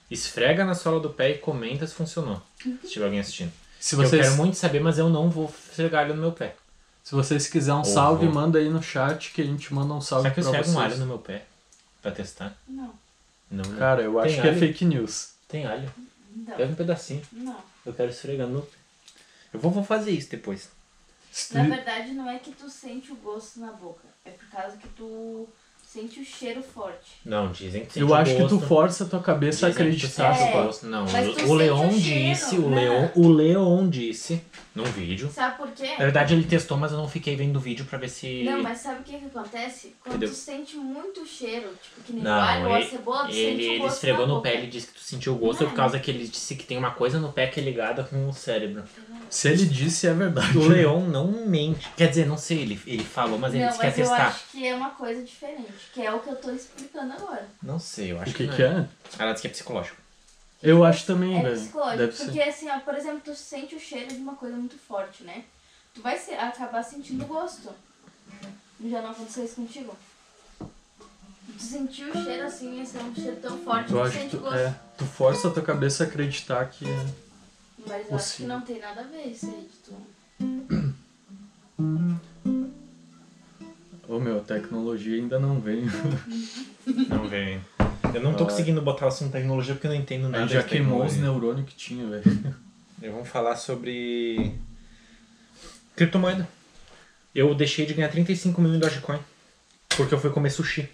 Esfrega 0.09 0.65
na 0.65 0.75
sola 0.75 1.01
do 1.01 1.11
pé 1.11 1.31
e 1.31 1.39
comenta 1.39 1.87
se 1.87 1.95
funcionou. 1.95 2.41
Se 2.63 2.89
tiver 2.89 3.07
alguém 3.07 3.21
assistindo. 3.21 3.53
Se 3.81 3.97
Eu 3.97 4.03
vocês, 4.03 4.23
quero 4.23 4.37
muito 4.37 4.57
saber, 4.57 4.81
mas 4.81 4.99
eu 4.99 5.09
não 5.09 5.29
vou 5.29 5.53
esfregar 5.69 6.05
alho 6.05 6.15
no 6.15 6.21
meu 6.21 6.33
pé. 6.33 6.55
Se 7.09 7.15
vocês 7.15 7.47
quiserem 7.49 7.77
um 7.77 7.79
Ou 7.79 7.85
salve, 7.87 8.27
vou. 8.27 8.35
manda 8.35 8.59
aí 8.59 8.69
no 8.69 8.83
chat 8.83 9.33
que 9.33 9.41
a 9.41 9.45
gente 9.45 9.73
manda 9.73 9.95
um 9.95 10.01
salve 10.01 10.25
Será 10.25 10.35
que 10.35 10.41
eu 10.41 10.45
esfrego 10.45 10.71
um 10.73 10.79
alho 10.79 10.97
no 10.99 11.07
meu 11.07 11.19
pé? 11.19 11.47
Pra 12.03 12.11
testar? 12.11 12.55
Não, 12.69 12.93
Não, 13.51 13.65
né? 13.65 13.79
Cara, 13.79 14.03
eu 14.03 14.19
acho 14.21 14.35
Tem 14.35 14.43
que 14.43 14.47
é 14.47 14.51
alho? 14.51 14.61
fake 14.61 14.85
news. 14.85 15.31
Tem 15.49 15.65
alho. 15.65 15.91
não, 16.37 16.55
Pega 16.55 16.71
um 16.71 16.75
pedacinho. 16.75 17.23
não. 17.33 17.57
Eu 17.87 17.95
quero 17.95 18.11
esfregar 18.11 18.47
no 18.47 18.53
meu 18.53 18.63
pé. 18.63 18.77
Eu 19.55 19.59
vou, 19.61 19.71
vou 19.71 19.83
fazer 19.83 20.11
isso 20.11 20.29
depois. 20.31 20.69
Na 21.53 21.63
verdade, 21.63 22.13
não 22.13 22.29
é 22.29 22.39
que 22.39 22.53
tu 22.53 22.69
sente 22.69 23.11
o 23.11 23.17
gosto 23.17 23.59
na 23.59 23.73
boca. 23.73 24.07
É 24.27 24.31
por 24.31 24.47
causa 24.51 24.77
que 24.77 24.89
tu 24.89 25.49
sente 26.01 26.21
o 26.21 26.25
cheiro 26.25 26.63
forte. 26.63 26.99
Não, 27.25 27.51
dizem 27.51 27.85
que 27.85 27.99
Eu 28.01 28.09
sente 28.09 28.21
acho 28.21 28.33
o 28.33 28.37
que 28.37 28.43
tu 28.49 28.55
gosto. 28.57 28.69
força 28.69 29.05
a 29.05 29.07
tua 29.09 29.21
cabeça 29.21 29.67
a 29.67 29.71
Dizem 29.71 29.85
que 29.87 29.91
tu 30.01 30.07
acreditar. 30.07 30.35
sente 30.35 30.51
o 30.51 30.63
gosto. 30.63 30.87
Não, 30.87 31.05
Mas 31.11 31.25
tu 31.27 31.31
o 31.33 31.35
sente 31.35 31.53
Leon 31.53 31.89
o 31.89 31.93
cheiro, 32.01 32.35
disse, 32.35 32.55
o 32.57 32.69
né? 32.71 32.81
Leon, 32.81 33.09
o 33.17 33.29
Leon 33.29 33.89
disse 33.89 34.43
num 34.75 34.85
vídeo. 34.85 35.29
Sabe 35.35 35.57
por 35.57 35.69
quê? 35.73 35.89
Na 35.91 35.97
verdade 36.05 36.35
ele 36.35 36.45
testou, 36.45 36.77
mas 36.77 36.93
eu 36.93 36.99
não 36.99 37.09
fiquei 37.09 37.35
vendo 37.35 37.57
o 37.57 37.61
vídeo 37.61 37.85
pra 37.85 37.99
ver 37.99 38.09
se. 38.09 38.45
Não, 38.45 38.63
mas 38.63 38.79
sabe 38.79 39.01
o 39.01 39.03
que 39.03 39.19
que 39.19 39.27
acontece? 39.27 39.95
Quando 40.03 40.15
Entendeu? 40.17 40.29
tu 40.31 40.35
sente 40.37 40.77
muito 40.77 41.27
cheiro, 41.27 41.69
tipo 41.83 42.03
que 42.07 42.13
nem 42.13 42.23
Não, 42.23 42.31
o 42.39 42.41
alho 42.41 42.67
ou 42.69 42.75
a 42.75 42.81
ele- 42.81 42.89
cebola, 42.91 43.25
tu 43.27 43.31
Ele, 43.33 43.51
sente 43.51 43.69
o 43.69 43.73
ele 43.73 43.79
gosto 43.81 43.95
esfregou 43.95 44.21
na 44.23 44.27
no 44.29 44.35
boca. 44.37 44.49
pé, 44.51 44.57
ele 44.57 44.67
disse 44.69 44.87
que 44.89 44.93
tu 44.95 45.01
sentiu 45.01 45.33
o 45.35 45.37
gosto 45.37 45.63
Não. 45.65 45.71
por 45.71 45.77
causa 45.77 45.99
que 45.99 46.11
ele 46.11 46.27
disse 46.29 46.55
que 46.55 46.65
tem 46.65 46.79
uma 46.79 46.93
coisa 46.93 47.19
no 47.19 47.33
pé 47.33 47.47
que 47.49 47.59
é 47.59 47.63
ligada 47.63 48.05
com 48.05 48.29
o 48.29 48.33
cérebro. 48.33 48.85
Se 49.29 49.49
ele 49.49 49.65
disse, 49.67 50.07
é 50.07 50.15
verdade. 50.15 50.57
O 50.57 50.69
Leon 50.69 51.01
não 51.01 51.27
mente. 51.47 51.87
Quer 51.97 52.09
dizer, 52.09 52.27
não 52.27 52.39
sei, 52.39 52.61
ele, 52.63 52.81
ele 52.87 53.05
falou, 53.05 53.39
mas 53.39 53.53
ele 53.53 53.63
não, 53.65 53.69
disse 53.71 53.81
que 53.81 53.87
ia 53.87 53.91
mas 53.91 53.99
eu 53.99 54.07
testar. 54.07 54.27
acho 54.29 54.45
que 54.53 54.67
é 54.67 54.75
uma 54.75 54.91
coisa 54.91 55.23
diferente, 55.23 55.67
que 55.93 56.03
é 56.03 56.13
o 56.13 56.21
que 56.21 56.29
eu 56.31 56.37
tô 56.37 56.51
explicando 56.51 57.13
agora. 57.13 57.47
Não 57.63 57.79
sei, 57.79 58.13
eu 58.13 58.21
acho 58.21 58.31
O 58.31 58.35
que 58.35 58.47
não 58.47 58.55
que 58.57 58.63
é? 58.63 58.89
Ela 59.19 59.33
disse 59.33 59.43
que 59.43 59.49
é 59.49 59.51
psicológico. 59.51 59.97
Eu 60.63 60.85
acho 60.85 61.07
também, 61.07 61.39
É 61.39 61.43
velho. 61.43 61.57
psicológico, 61.61 61.99
Deve 61.99 62.13
porque 62.17 62.43
ser. 62.43 62.49
assim, 62.49 62.69
ó, 62.71 62.81
por 62.81 62.95
exemplo, 62.95 63.21
tu 63.25 63.35
sente 63.35 63.75
o 63.77 63.81
cheiro 63.81 64.09
de 64.09 64.17
uma 64.21 64.35
coisa 64.35 64.57
muito 64.57 64.77
forte, 64.77 65.23
né? 65.25 65.45
Tu 65.95 66.03
vai 66.03 66.19
se- 66.19 66.33
acabar 66.35 66.83
sentindo 66.83 67.25
o 67.25 67.29
gosto. 67.29 67.71
Já 68.85 69.03
não 69.03 69.11
aconteceu 69.11 69.45
isso 69.45 69.55
contigo? 69.57 69.97
Tu 70.59 71.63
sentiu 71.65 72.09
o 72.11 72.25
cheiro 72.25 72.45
assim, 72.47 72.81
esse 72.81 72.97
é 72.97 73.01
um 73.03 73.15
cheiro 73.15 73.37
tão 73.41 73.59
forte, 73.59 73.91
Eu 73.93 73.99
tu 73.99 74.03
acho 74.03 74.13
que 74.13 74.19
sente 74.23 74.37
o 74.37 74.39
tu, 74.39 74.43
gosto. 74.45 74.57
é, 74.59 74.75
tu 74.97 75.05
força 75.07 75.49
a 75.49 75.51
tua 75.51 75.63
cabeça 75.63 76.05
a 76.05 76.07
acreditar 76.07 76.65
que. 76.71 76.85
Mas 76.85 77.89
eu 77.89 77.95
acho 77.97 78.07
que 78.07 78.09
Possível. 78.09 78.49
não 78.49 78.61
tem 78.61 78.79
nada 78.81 79.01
a 79.01 79.05
ver 79.05 79.27
isso 79.27 79.47
aí 79.47 79.63
de 79.63 79.77
tu. 79.79 80.99
Ô 84.09 84.19
meu, 84.19 84.39
a 84.39 84.41
tecnologia 84.41 85.17
ainda 85.17 85.39
não 85.39 85.61
veio. 85.61 85.85
Não, 87.09 87.29
velho. 87.29 87.61
Eu 88.15 88.23
não 88.23 88.33
tô 88.33 88.45
Ah. 88.45 88.47
conseguindo 88.47 88.81
botar 88.81 89.05
o 89.05 89.09
assunto 89.09 89.31
tecnologia 89.33 89.75
porque 89.75 89.87
eu 89.87 89.91
não 89.91 89.99
entendo 89.99 90.29
nada 90.31 90.45
Aí 90.45 90.49
já 90.49 90.63
de 90.63 90.69
queimou 90.69 91.05
os 91.05 91.17
neurônios 91.19 91.69
que 91.69 91.75
tinha, 91.77 92.07
velho. 92.07 92.25
Vamos 93.13 93.29
falar 93.29 93.57
sobre 93.57 94.55
criptomoeda. 95.95 96.49
Eu 97.35 97.55
deixei 97.55 97.85
de 97.85 97.93
ganhar 97.93 98.09
35 98.09 98.61
mil 98.63 98.75
em 98.75 98.79
Dogecoin 98.79 99.19
porque 99.97 100.15
eu 100.15 100.19
fui 100.19 100.31
comer 100.31 100.49
sushi. 100.51 100.89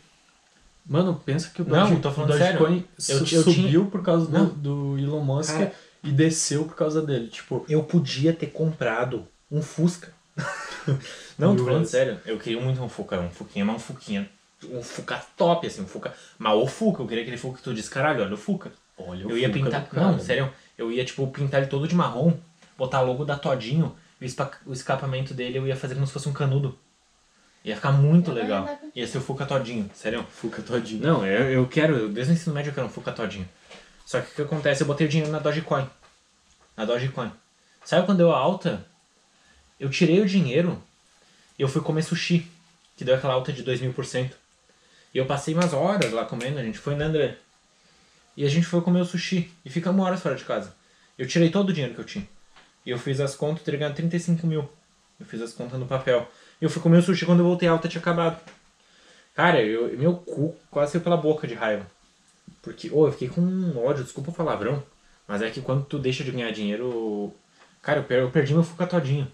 Mano, 0.85 1.15
pensa 1.24 1.49
que 1.55 1.62
o 1.62 1.65
Não, 1.65 1.89
Doge- 1.89 2.01
tô 2.01 2.11
falando 2.11 2.31
Dogecoin 2.32 2.85
Eu 3.09 3.19
su- 3.19 3.24
ti- 3.24 3.35
eu 3.36 3.43
subiu 3.45 3.62
tinha- 3.82 3.85
por 3.91 4.03
causa 4.03 4.28
Não. 4.31 4.47
do, 4.47 4.97
do 4.97 4.99
Elon 4.99 5.23
Musk 5.23 5.53
Cara. 5.53 5.73
e 6.03 6.11
desceu 6.11 6.65
por 6.65 6.74
causa 6.74 7.01
dele. 7.01 7.28
Tipo, 7.28 7.65
Eu 7.69 7.85
podia 7.85 8.32
ter 8.32 8.49
comprado 8.49 9.24
um 9.51 9.62
Fusca. 9.62 10.12
não, 11.39 11.56
tô 11.56 11.65
falando 11.65 11.86
sério. 11.86 12.20
Eu 12.27 12.39
queria 12.39 12.61
muito 12.61 12.82
um 12.82 12.89
Fuca, 12.89 13.19
um 13.20 13.31
Fuquinha, 13.31 13.65
mas 13.65 13.77
um 13.77 13.78
Fuquinha. 13.78 14.28
Um 14.65 14.82
Fuca 14.82 15.23
top, 15.36 15.66
assim, 15.66 15.82
um 15.82 15.86
Fuca. 15.86 16.15
Mas 16.39 16.55
o 16.55 16.66
Fuca, 16.66 17.02
eu 17.02 17.06
queria 17.06 17.23
aquele 17.23 17.36
Fuca 17.36 17.59
que 17.59 17.62
tu 17.65 17.74
diz, 17.74 17.89
caralho, 17.89 18.23
olha 18.23 18.35
o 18.35 18.36
Fuca. 18.36 18.73
olha 18.97 19.23
Eu 19.24 19.36
ia 19.36 19.51
pintar. 19.51 19.89
Não, 19.93 20.19
sério. 20.19 20.51
Eu 20.77 20.90
ia, 20.90 21.05
tipo, 21.05 21.27
pintar 21.28 21.61
ele 21.61 21.70
todo 21.70 21.86
de 21.86 21.94
marrom, 21.94 22.32
botar 22.77 23.01
logo 23.01 23.24
da 23.24 23.36
Todinho, 23.36 23.94
e 24.20 24.27
o, 24.27 24.51
o 24.66 24.73
escapamento 24.73 25.35
dele 25.35 25.59
eu 25.59 25.66
ia 25.66 25.77
fazer 25.77 25.94
como 25.94 26.06
se 26.06 26.12
fosse 26.12 26.28
um 26.28 26.32
canudo. 26.32 26.77
Ia 27.65 27.77
ficar 27.77 27.93
muito 27.93 28.31
Eu 28.31 28.35
legal. 28.35 28.69
Ia 28.94 29.06
ser 29.06 29.19
o 29.19 29.20
Fuca 29.20 29.47
Todinho, 29.47 29.90
sério. 29.94 30.24
Fuca 30.31 30.61
todinho. 30.62 31.02
Não, 31.02 31.27
eu, 31.27 31.51
eu 31.51 31.66
quero, 31.66 31.97
eu- 31.97 32.09
desde 32.09 32.32
o 32.32 32.35
ensino 32.35 32.55
médio 32.55 32.70
eu 32.70 32.74
quero 32.74 32.86
um 32.86 32.90
Fuca 32.90 33.11
Todinho. 33.12 33.48
Só 34.05 34.20
que 34.20 34.32
o 34.32 34.35
que 34.35 34.43
acontece? 34.43 34.82
Eu 34.82 34.86
botei 34.86 35.06
o 35.06 35.11
dinheiro 35.11 35.32
na 35.32 35.39
Dogecoin. 35.39 35.89
Na 36.77 36.85
Dogecoin. 36.85 37.31
Sabe 37.85 38.05
quando 38.06 38.19
deu 38.19 38.32
a 38.32 38.39
alta? 38.39 38.85
Eu 39.79 39.91
tirei 39.91 40.21
o 40.21 40.27
dinheiro 40.27 40.83
e 41.59 41.63
eu 41.63 41.69
fui 41.69 41.83
comer 41.83 42.03
sushi, 42.03 42.47
que 42.97 43.05
deu 43.05 43.15
aquela 43.15 43.35
alta 43.35 43.53
de 43.53 43.63
2 43.63 43.81
mil 43.81 43.93
por 43.93 44.05
cento. 44.05 44.37
E 45.13 45.19
eu 45.19 45.27
passei 45.27 45.55
umas 45.55 45.73
horas 45.73 46.13
lá 46.13 46.25
comendo, 46.25 46.59
a 46.59 46.65
gente 46.65 46.79
foi, 46.79 46.95
né, 46.95 47.05
André? 47.05 47.37
E 48.37 48.45
a 48.45 48.49
gente 48.49 48.67
foi 48.67 48.81
comer 48.81 49.01
o 49.01 49.05
sushi 49.05 49.51
e 49.65 49.71
ficamos 49.71 50.05
horas 50.05 50.21
fora 50.21 50.35
de 50.35 50.45
casa. 50.45 50.75
Eu 51.17 51.27
tirei 51.27 51.51
todo 51.51 51.69
o 51.69 51.73
dinheiro 51.73 51.95
que 51.95 52.01
eu 52.01 52.05
tinha. 52.05 52.27
E 52.85 52.91
eu 52.91 52.99
fiz 52.99 53.21
as 53.21 53.37
contas, 53.37 53.63
teria 53.63 53.79
ganhado 53.79 53.97
35 53.97 54.47
mil. 54.47 54.69
Eu 55.19 55.27
fiz 55.27 55.41
as 55.41 55.53
contas 55.53 55.79
no 55.79 55.87
papel. 55.87 56.29
E 56.61 56.65
eu 56.65 56.71
fui 56.71 56.83
comer 56.83 56.99
o 56.99 57.03
sushi 57.03 57.25
quando 57.25 57.41
eu 57.41 57.47
voltei 57.47 57.69
a 57.69 57.73
alta 57.73 57.89
tinha 57.89 58.01
acabado. 58.01 58.41
Cara, 59.35 59.63
eu, 59.63 59.97
meu 59.97 60.15
cu 60.15 60.57
quase 60.71 60.93
saiu 60.93 61.03
pela 61.03 61.17
boca 61.17 61.47
de 61.47 61.55
raiva. 61.55 61.87
Porque, 62.61 62.91
ô, 62.91 63.07
eu 63.07 63.13
fiquei 63.13 63.29
com 63.29 63.77
ódio, 63.77 64.05
desculpa 64.05 64.31
o 64.31 64.35
palavrão. 64.35 64.83
Mas 65.27 65.43
é 65.43 65.51
que 65.51 65.61
quando 65.61 65.85
tu 65.85 65.99
deixa 65.99 66.25
de 66.25 66.31
ganhar 66.31 66.51
dinheiro. 66.51 67.33
Cara, 67.83 68.05
eu 68.09 68.31
perdi 68.31 68.53
meu 68.53 68.65
fuca 68.65 68.87
todinho. 68.87 69.31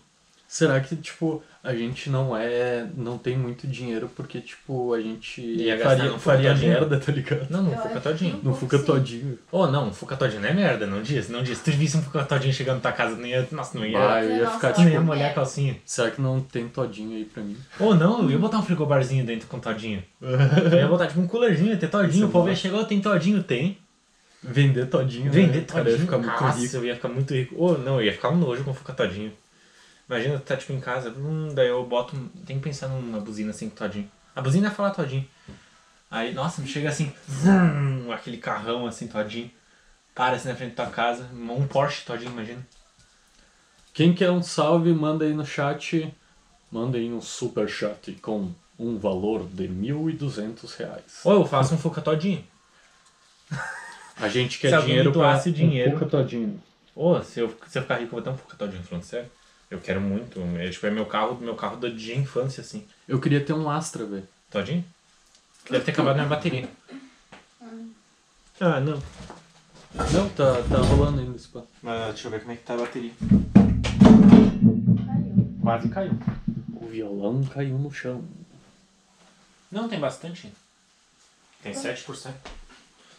Será 0.52 0.80
que, 0.80 0.96
tipo, 0.96 1.40
a 1.62 1.72
gente 1.72 2.10
não 2.10 2.36
é. 2.36 2.84
não 2.96 3.16
tem 3.16 3.38
muito 3.38 3.68
dinheiro 3.68 4.10
porque, 4.16 4.40
tipo, 4.40 4.92
a 4.92 5.00
gente 5.00 5.40
Ia 5.40 5.78
faria, 5.78 6.10
no 6.10 6.18
faria 6.18 6.52
merda, 6.56 6.98
tá 6.98 7.12
ligado? 7.12 7.46
Não, 7.48 7.62
não, 7.62 7.70
Eu 7.70 7.78
fuca 7.78 7.94
acho 7.94 8.02
todinho. 8.02 8.36
que 8.40 8.44
No 8.44 8.50
Um 8.50 8.54
Fuca 8.54 8.78
todinho. 8.80 9.38
Ô, 9.52 9.68
não, 9.68 9.92
fuca 9.92 10.16
todinho 10.16 10.42
não 10.42 10.48
é 10.48 10.52
merda, 10.52 10.88
não 10.88 11.02
diz, 11.02 11.28
não 11.28 11.40
diz. 11.44 11.58
Se 11.58 11.62
tu 11.62 11.70
visse 11.70 11.96
um 11.96 12.02
fuca 12.02 12.24
todinho 12.24 12.52
chegando 12.52 12.74
na 12.78 12.80
tua 12.80 12.90
casa, 12.90 13.14
não 13.14 13.24
ia. 13.24 13.46
Nossa, 13.52 13.78
não 13.78 13.86
ia. 13.86 13.96
Bah, 13.96 14.24
eu 14.24 14.30
ia 14.38 14.42
Nossa, 14.42 14.54
ficar, 14.56 14.72
não 14.76 14.84
ia 14.86 14.90
tipo, 14.90 15.02
molhar 15.04 15.30
a 15.30 15.34
calcinha. 15.34 15.76
será 15.86 16.10
que 16.10 16.20
não 16.20 16.40
tem 16.40 16.66
todinho 16.66 17.16
aí 17.16 17.24
pra 17.26 17.44
mim? 17.44 17.56
Ô, 17.78 17.94
não, 17.94 18.20
eu 18.24 18.30
ia 18.32 18.38
botar 18.38 18.58
um 18.58 18.62
frigobarzinho 18.64 19.24
dentro 19.24 19.46
com 19.46 19.60
todinho. 19.60 20.02
Eu 20.20 20.78
ia 20.78 20.88
botar 20.88 21.06
tipo 21.06 21.20
um 21.20 21.28
coolerzinho, 21.28 21.78
ter 21.78 21.88
todinho. 21.88 22.24
Isso 22.24 22.26
O 22.26 22.30
povo 22.30 22.48
é 22.48 22.50
ia 22.50 22.56
chegar, 22.56 22.82
tem 22.86 23.00
todinho, 23.00 23.40
tem. 23.44 23.78
Vender 24.42 24.86
todinho. 24.86 25.30
Vender 25.30 25.58
né? 25.60 25.64
Cara, 25.64 25.80
ia 25.88 25.96
todinho, 25.96 26.06
ficar 26.06 26.18
muito 26.18 26.42
nossa, 26.42 26.58
rico. 26.58 26.76
eu 26.76 26.84
ia 26.86 26.94
ficar 26.96 27.08
muito 27.08 27.32
rico. 27.34 27.54
Ô, 27.56 27.78
não, 27.78 28.00
eu 28.00 28.06
ia 28.06 28.12
ficar 28.12 28.30
um 28.30 28.36
nojo 28.36 28.64
com 28.64 28.74
fuca 28.74 28.92
todinho. 28.92 29.30
Imagina 30.10 30.40
tu 30.40 30.44
tá 30.44 30.56
tipo 30.56 30.72
em 30.72 30.80
casa, 30.80 31.10
hum, 31.10 31.54
daí 31.54 31.68
eu 31.68 31.86
boto. 31.86 32.16
Tem 32.44 32.56
que 32.56 32.64
pensar 32.64 32.88
numa 32.88 33.20
buzina 33.20 33.50
assim 33.50 33.70
todinho. 33.70 34.10
A 34.34 34.42
buzina 34.42 34.66
ia 34.66 34.74
falar 34.74 34.90
todinho. 34.90 35.24
Aí, 36.10 36.34
nossa, 36.34 36.66
chega 36.66 36.88
assim, 36.88 37.12
vrum, 37.28 38.10
aquele 38.10 38.38
carrão 38.38 38.88
assim 38.88 39.06
todinho. 39.06 39.48
Para 40.12 40.34
assim 40.34 40.48
na 40.48 40.56
frente 40.56 40.74
da 40.74 40.84
tua 40.84 40.92
casa, 40.92 41.28
um 41.32 41.64
Porsche 41.68 42.04
todinho, 42.04 42.32
imagina. 42.32 42.66
Quem 43.94 44.12
quer 44.12 44.32
um 44.32 44.42
salve, 44.42 44.92
manda 44.92 45.24
aí 45.24 45.32
no 45.32 45.46
chat. 45.46 46.12
Manda 46.72 46.98
aí 46.98 47.12
um 47.12 47.20
super 47.20 47.68
chat 47.68 48.10
com 48.14 48.50
um 48.76 48.98
valor 48.98 49.46
de 49.46 49.68
1.200 49.68 50.74
reais. 50.74 51.20
Ou 51.22 51.34
eu 51.34 51.46
faço 51.46 51.76
um 51.76 51.78
fuca 51.78 52.00
todinho. 52.00 52.44
A 54.16 54.28
gente 54.28 54.54
Se 54.58 54.62
quer 54.62 54.74
alguém 54.74 54.88
dinheiro 54.88 55.12
pra 55.12 55.20
doasse 55.22 55.52
dinheiro- 55.52 55.90
um 55.90 55.98
Fuca 56.00 56.10
todinho. 56.10 56.60
Ô, 56.96 57.22
se 57.22 57.38
eu, 57.38 57.56
se 57.68 57.78
eu 57.78 57.82
ficar 57.82 57.94
rico, 57.98 58.06
eu 58.06 58.10
vou 58.10 58.22
ter 58.22 58.30
um 58.30 58.36
fuca 58.36 58.56
todinho, 58.56 58.82
falando 58.82 59.04
sério. 59.04 59.30
Eu 59.70 59.78
quero 59.80 60.00
muito. 60.00 60.40
É, 60.58 60.68
tipo, 60.68 60.86
é 60.86 60.90
meu 60.90 61.06
carro, 61.06 61.38
meu 61.40 61.54
carro 61.54 61.76
da- 61.76 61.88
de 61.88 62.16
infância, 62.18 62.60
assim. 62.60 62.84
Eu 63.06 63.20
queria 63.20 63.40
ter 63.44 63.52
um 63.52 63.70
Astra, 63.70 64.04
velho. 64.04 64.26
Todinho? 64.50 64.84
Deve 65.70 65.84
ter 65.84 65.92
acabado 65.92 66.16
minha 66.16 66.26
bateria. 66.28 66.68
Ah, 68.60 68.80
não. 68.80 69.00
Não, 70.12 70.28
tá, 70.30 70.62
tá 70.68 70.78
rolando 70.78 71.20
ainda 71.20 71.36
esse 71.36 71.48
pá. 71.48 71.62
Mas 71.82 72.14
deixa 72.14 72.26
eu 72.28 72.32
ver 72.32 72.40
como 72.40 72.52
é 72.52 72.56
que 72.56 72.62
tá 72.64 72.74
a 72.74 72.78
bateria. 72.78 73.12
Caiu. 74.30 75.60
Quase 75.62 75.88
caiu. 75.88 76.12
O 76.74 76.86
violão 76.86 77.42
caiu 77.44 77.78
no 77.78 77.90
chão. 77.92 78.24
Não, 79.70 79.88
tem 79.88 80.00
bastante. 80.00 80.52
Tem 81.62 81.72
7%. 81.72 82.32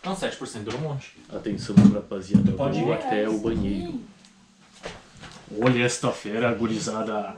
Não, 0.04 0.16
7% 0.16 0.64
durou 0.64 0.80
um 0.80 0.84
monte. 0.84 1.16
Atenção, 1.30 1.76
rapaziada. 1.94 2.52
Eu 2.52 2.58
Pode 2.58 2.80
vou 2.82 2.90
ir. 2.90 2.98
até 2.98 3.30
o 3.30 3.38
banheiro. 3.40 4.02
Olha 5.60 5.84
esta 5.84 6.12
fera, 6.12 6.54
gurizada. 6.54 7.36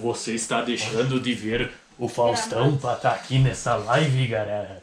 Você 0.00 0.34
está 0.34 0.60
deixando 0.62 1.20
de 1.20 1.34
ver 1.34 1.70
o 1.98 2.08
Faustão 2.08 2.76
pra 2.76 2.94
estar 2.94 3.12
aqui 3.12 3.38
nessa 3.38 3.76
live, 3.76 4.26
galera. 4.26 4.82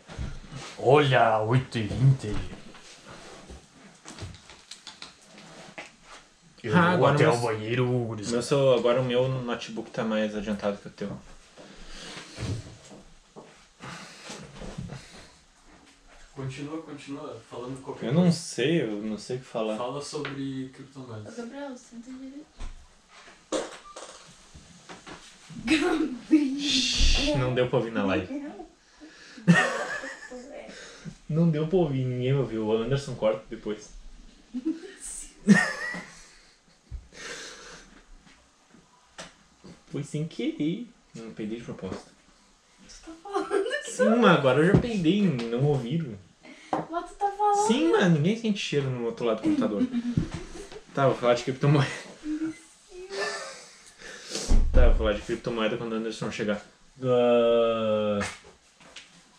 Olha, 0.78 1.40
8h20. 1.42 2.34
Eu 6.62 6.78
Ah, 6.78 6.96
vou 6.98 7.08
até 7.08 7.24
meus- 7.24 7.38
o 7.38 7.42
banheiro, 7.42 7.86
gurizada. 7.88 8.42
Meu 8.42 8.74
agora 8.74 9.02
o 9.02 9.06
meu 9.06 9.28
notebook 9.30 9.90
tá 9.92 10.04
mais 10.04 10.36
adiantado 10.36 10.78
que 10.78 10.88
o 10.88 10.92
teu. 10.92 11.12
Continua, 16.40 16.82
continua 16.82 17.38
falando 17.50 17.84
qualquer 17.84 18.06
Eu 18.08 18.14
não 18.14 18.32
sei, 18.32 18.82
eu 18.84 19.02
não 19.02 19.18
sei 19.18 19.36
o 19.36 19.40
que 19.40 19.46
falar. 19.46 19.76
Fala 19.76 20.02
sobre 20.02 20.68
Ô, 20.68 20.70
criptomoedas. 20.74 21.36
Gabriel, 21.36 21.76
senta 21.76 22.10
direito. 22.10 22.46
Não 27.38 27.54
deu 27.54 27.68
pra 27.68 27.80
ouvir 27.80 27.92
na 27.92 28.06
live. 28.06 28.42
Não 31.30 31.52
deu 31.52 31.68
pra 31.68 31.78
ouvir, 31.78 32.06
ninguém 32.06 32.34
ouviu. 32.34 32.66
O 32.66 32.72
Anderson 32.72 33.16
corta 33.16 33.44
depois. 33.50 33.92
Foi 39.92 40.04
sem 40.04 40.26
querer. 40.26 40.88
Não 41.14 41.32
peidei 41.34 41.60
de 41.60 41.66
propósito. 41.66 42.12
Tu 42.88 42.94
tá 43.06 43.12
falando? 43.22 43.66
Sim, 43.84 44.16
mas 44.22 44.38
agora 44.40 44.60
eu 44.62 44.74
já 44.74 44.80
peidei, 44.80 45.22
não 45.22 45.66
ouviram. 45.66 46.18
Mas 46.90 47.10
tu 47.10 47.16
tá 47.16 47.32
falando? 47.32 47.68
Sim, 47.68 47.92
mano, 47.92 48.16
ninguém 48.16 48.38
sente 48.38 48.60
cheiro 48.60 48.90
no 48.90 49.06
outro 49.06 49.26
lado 49.26 49.38
do 49.38 49.44
computador. 49.44 49.84
tá, 50.94 51.08
vou 51.08 51.16
falar 51.18 51.36
de 51.36 51.44
criptomoeda. 51.44 51.90
tá, 54.74 54.88
vou 54.88 54.96
falar 54.96 55.14
de 55.14 55.22
criptomoeda 55.22 55.78
quando 55.78 55.94
o 55.94 55.96
Anderson 55.96 56.32
chegar. 56.32 56.66
Ah, 57.02 58.20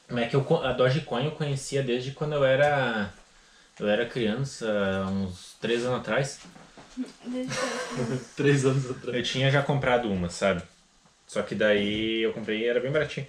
Como 0.09 0.21
é 0.21 0.27
que 0.27 0.37
eu, 0.37 0.47
a 0.65 0.73
Dogecoin 0.73 1.27
eu 1.27 1.33
conhecia 1.33 1.83
desde 1.83 2.13
quando 2.13 2.35
eu 2.35 2.45
era. 2.45 3.13
Eu 3.79 3.89
era 3.89 4.07
criança, 4.07 4.67
uns 5.11 5.57
3 5.61 5.85
anos 5.87 6.01
atrás. 6.01 6.41
Três 8.37 8.65
anos 8.65 8.91
atrás. 8.91 9.17
Eu 9.17 9.23
tinha 9.23 9.51
já 9.51 9.63
comprado 9.63 10.11
uma, 10.11 10.29
sabe? 10.29 10.63
Só 11.27 11.43
que 11.43 11.55
daí 11.55 12.23
eu 12.23 12.33
comprei 12.33 12.61
e 12.61 12.67
era 12.67 12.81
bem 12.81 12.91
baratinho. 12.93 13.27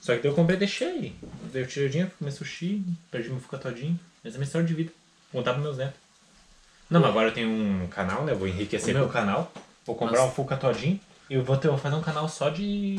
Só 0.00 0.14
que 0.14 0.22
daí 0.22 0.30
eu 0.30 0.34
comprei 0.34 0.56
e 0.56 0.58
deixei. 0.60 1.14
Daí 1.52 1.62
eu 1.62 1.66
tirei 1.66 1.88
o 1.88 1.90
dinheiro, 1.90 2.12
comi 2.18 2.30
sushi, 2.32 2.82
perdi 3.10 3.28
meu 3.30 3.40
fuca 3.40 3.58
todinho. 3.58 3.98
Essa 4.24 4.28
é 4.28 4.36
a 4.36 4.38
minha 4.38 4.44
história 4.46 4.66
de 4.66 4.74
vida. 4.74 4.92
Vou 5.32 5.42
contar 5.42 5.52
pros 5.52 5.64
meus 5.64 5.76
netos. 5.78 6.00
Não, 6.88 7.00
mas 7.00 7.10
agora 7.10 7.28
eu 7.28 7.34
tenho 7.34 7.48
um 7.48 7.86
canal, 7.88 8.24
né? 8.24 8.32
Eu 8.32 8.38
vou 8.38 8.48
enriquecer 8.48 8.94
Meu. 8.94 9.08
canal. 9.08 9.52
Vou 9.84 9.94
comprar 9.94 10.20
Mas- 10.20 10.30
um 10.30 10.32
fuca 10.32 10.56
todinho. 10.56 10.98
E 11.28 11.34
eu 11.34 11.44
vou, 11.44 11.56
ter, 11.58 11.68
vou 11.68 11.76
fazer 11.76 11.94
um 11.96 12.00
canal 12.00 12.26
só 12.28 12.48
de. 12.48 12.96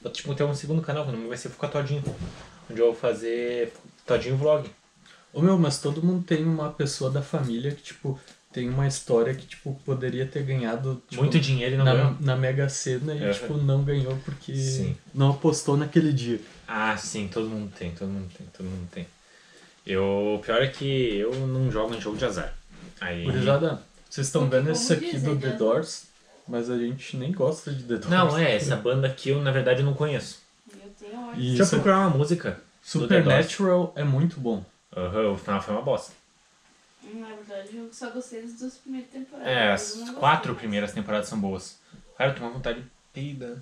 Vou 0.00 0.10
tipo, 0.10 0.34
ter 0.34 0.44
um 0.44 0.54
segundo 0.54 0.80
canal, 0.80 1.04
que 1.04 1.10
o 1.10 1.12
nome 1.12 1.28
vai 1.28 1.36
ser 1.36 1.50
Fuca 1.50 1.68
Todinho. 1.68 2.02
Onde 2.70 2.80
eu 2.80 2.86
vou 2.86 2.94
fazer 2.94 3.72
Todinho 4.06 4.36
Vlog. 4.36 4.70
Ô 5.32 5.42
meu, 5.42 5.58
mas 5.58 5.78
todo 5.78 6.02
mundo 6.02 6.24
tem 6.24 6.44
uma 6.44 6.70
pessoa 6.70 7.10
da 7.10 7.20
família 7.20 7.72
que, 7.72 7.82
tipo, 7.82 8.18
tem 8.56 8.70
uma 8.70 8.86
história 8.86 9.34
que, 9.34 9.44
tipo, 9.46 9.78
poderia 9.84 10.24
ter 10.24 10.42
ganhado 10.42 11.02
tipo, 11.10 11.20
Muito 11.22 11.38
dinheiro 11.38 11.74
e 11.74 11.76
não 11.76 11.84
na, 11.84 11.94
ganhou. 11.94 12.16
na 12.20 12.36
Mega 12.36 12.70
Sena 12.70 13.14
e, 13.14 13.22
É. 13.22 13.30
tipo, 13.30 13.52
não 13.58 13.84
ganhou 13.84 14.16
porque 14.24 14.56
Sim. 14.56 14.96
não 15.12 15.32
apostou 15.32 15.76
naquele 15.76 16.10
dia. 16.10 16.40
Ah, 16.66 16.96
sim, 16.96 17.28
todo 17.28 17.50
mundo 17.50 17.70
tem, 17.78 17.90
todo 17.90 18.08
mundo 18.08 18.30
tem, 18.34 18.46
todo 18.56 18.64
mundo 18.66 18.88
tem. 18.90 19.06
Eu, 19.86 20.36
o 20.36 20.38
pior 20.42 20.62
é 20.62 20.68
que 20.68 21.18
eu 21.18 21.34
não 21.46 21.70
jogo 21.70 21.94
em 21.94 22.00
jogo 22.00 22.16
de 22.16 22.24
azar. 22.24 22.54
Aí, 22.98 23.24
Gurizada, 23.24 23.82
vocês 24.08 24.26
estão 24.26 24.48
vendo 24.48 24.70
esse 24.70 24.90
aqui 24.90 25.10
dizem, 25.12 25.34
do 25.34 25.38
The 25.38 25.48
né? 25.48 25.56
Doors, 25.56 26.04
mas 26.48 26.70
a 26.70 26.78
gente 26.78 27.14
nem 27.18 27.32
gosta 27.32 27.70
de 27.70 27.82
The 27.82 27.96
Doors. 27.96 28.06
Não, 28.08 28.38
é, 28.38 28.56
essa 28.56 28.74
banda 28.80 29.06
aqui 29.06 29.28
eu 29.28 29.42
na 29.42 29.50
verdade 29.50 29.82
não 29.82 29.92
conheço. 29.92 30.38
Eu 30.72 30.90
tenho 30.98 31.28
ódio. 31.28 31.42
Deixa 31.42 31.62
eu 31.62 31.68
procurar 31.68 31.98
uma 32.08 32.16
música. 32.16 32.52
The. 32.52 32.58
Supernatural 32.82 33.92
é 33.94 34.02
muito 34.02 34.40
bom. 34.40 34.64
Aham, 34.96 35.32
o 35.32 35.36
final 35.36 35.60
foi 35.60 35.74
uma 35.74 35.82
bosta. 35.82 36.12
Na 37.14 37.28
verdade, 37.28 37.76
eu 37.76 37.92
só 37.92 38.10
gostei 38.10 38.42
das 38.42 38.54
duas 38.54 38.76
primeiras 38.78 39.10
temporadas. 39.10 39.48
É, 39.48 39.72
as 39.72 40.10
quatro 40.10 40.54
primeiras 40.54 40.92
temporadas 40.92 41.28
são 41.28 41.40
boas. 41.40 41.78
Cara, 42.16 42.30
eu 42.30 42.34
tô 42.34 42.40
com 42.40 42.52
vontade 42.52 42.80
de 42.80 42.86
peidar. 43.12 43.56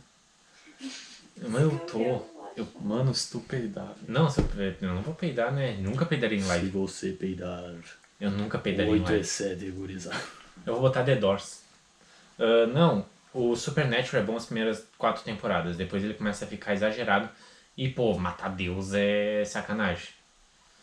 Mas 1.49 1.63
eu 1.63 1.79
tô. 1.81 2.23
Eu, 2.57 2.69
Mano, 2.81 3.13
se 3.13 3.33
tu 3.33 3.41
peidar. 3.41 3.95
não, 4.07 4.31
se 4.31 4.41
eu, 4.41 4.47
eu 4.81 4.95
não 4.95 5.03
vou 5.03 5.15
peidar, 5.15 5.53
né? 5.53 5.77
Nunca 5.81 6.07
peidaria 6.07 6.39
em 6.39 6.45
live. 6.45 6.69
você 6.69 7.11
peidar. 7.11 7.75
Eu 8.21 8.31
nunca 8.31 8.59
peidaria 8.59 8.97
em 8.97 9.01
live. 9.01 9.25
7, 9.25 9.71
gurizada. 9.73 10.23
Eu 10.65 10.75
vou 10.75 10.83
botar 10.83 11.03
The 11.03 11.17
Doors. 11.17 11.63
Ah, 12.39 12.67
não, 12.67 13.05
o 13.33 13.57
Supernatural 13.57 14.23
é 14.23 14.27
bom 14.27 14.37
as 14.37 14.47
primeiras 14.47 14.87
quatro 14.97 15.25
temporadas. 15.25 15.77
Depois 15.77 16.03
ele 16.05 16.15
começa 16.15 16.45
a 16.45 16.49
ficar 16.49 16.75
exagerado. 16.75 17.29
E, 17.77 17.89
pô, 17.89 18.17
matar 18.17 18.51
Deus 18.51 18.95
é 18.95 19.45
sacanagem. 19.45 20.11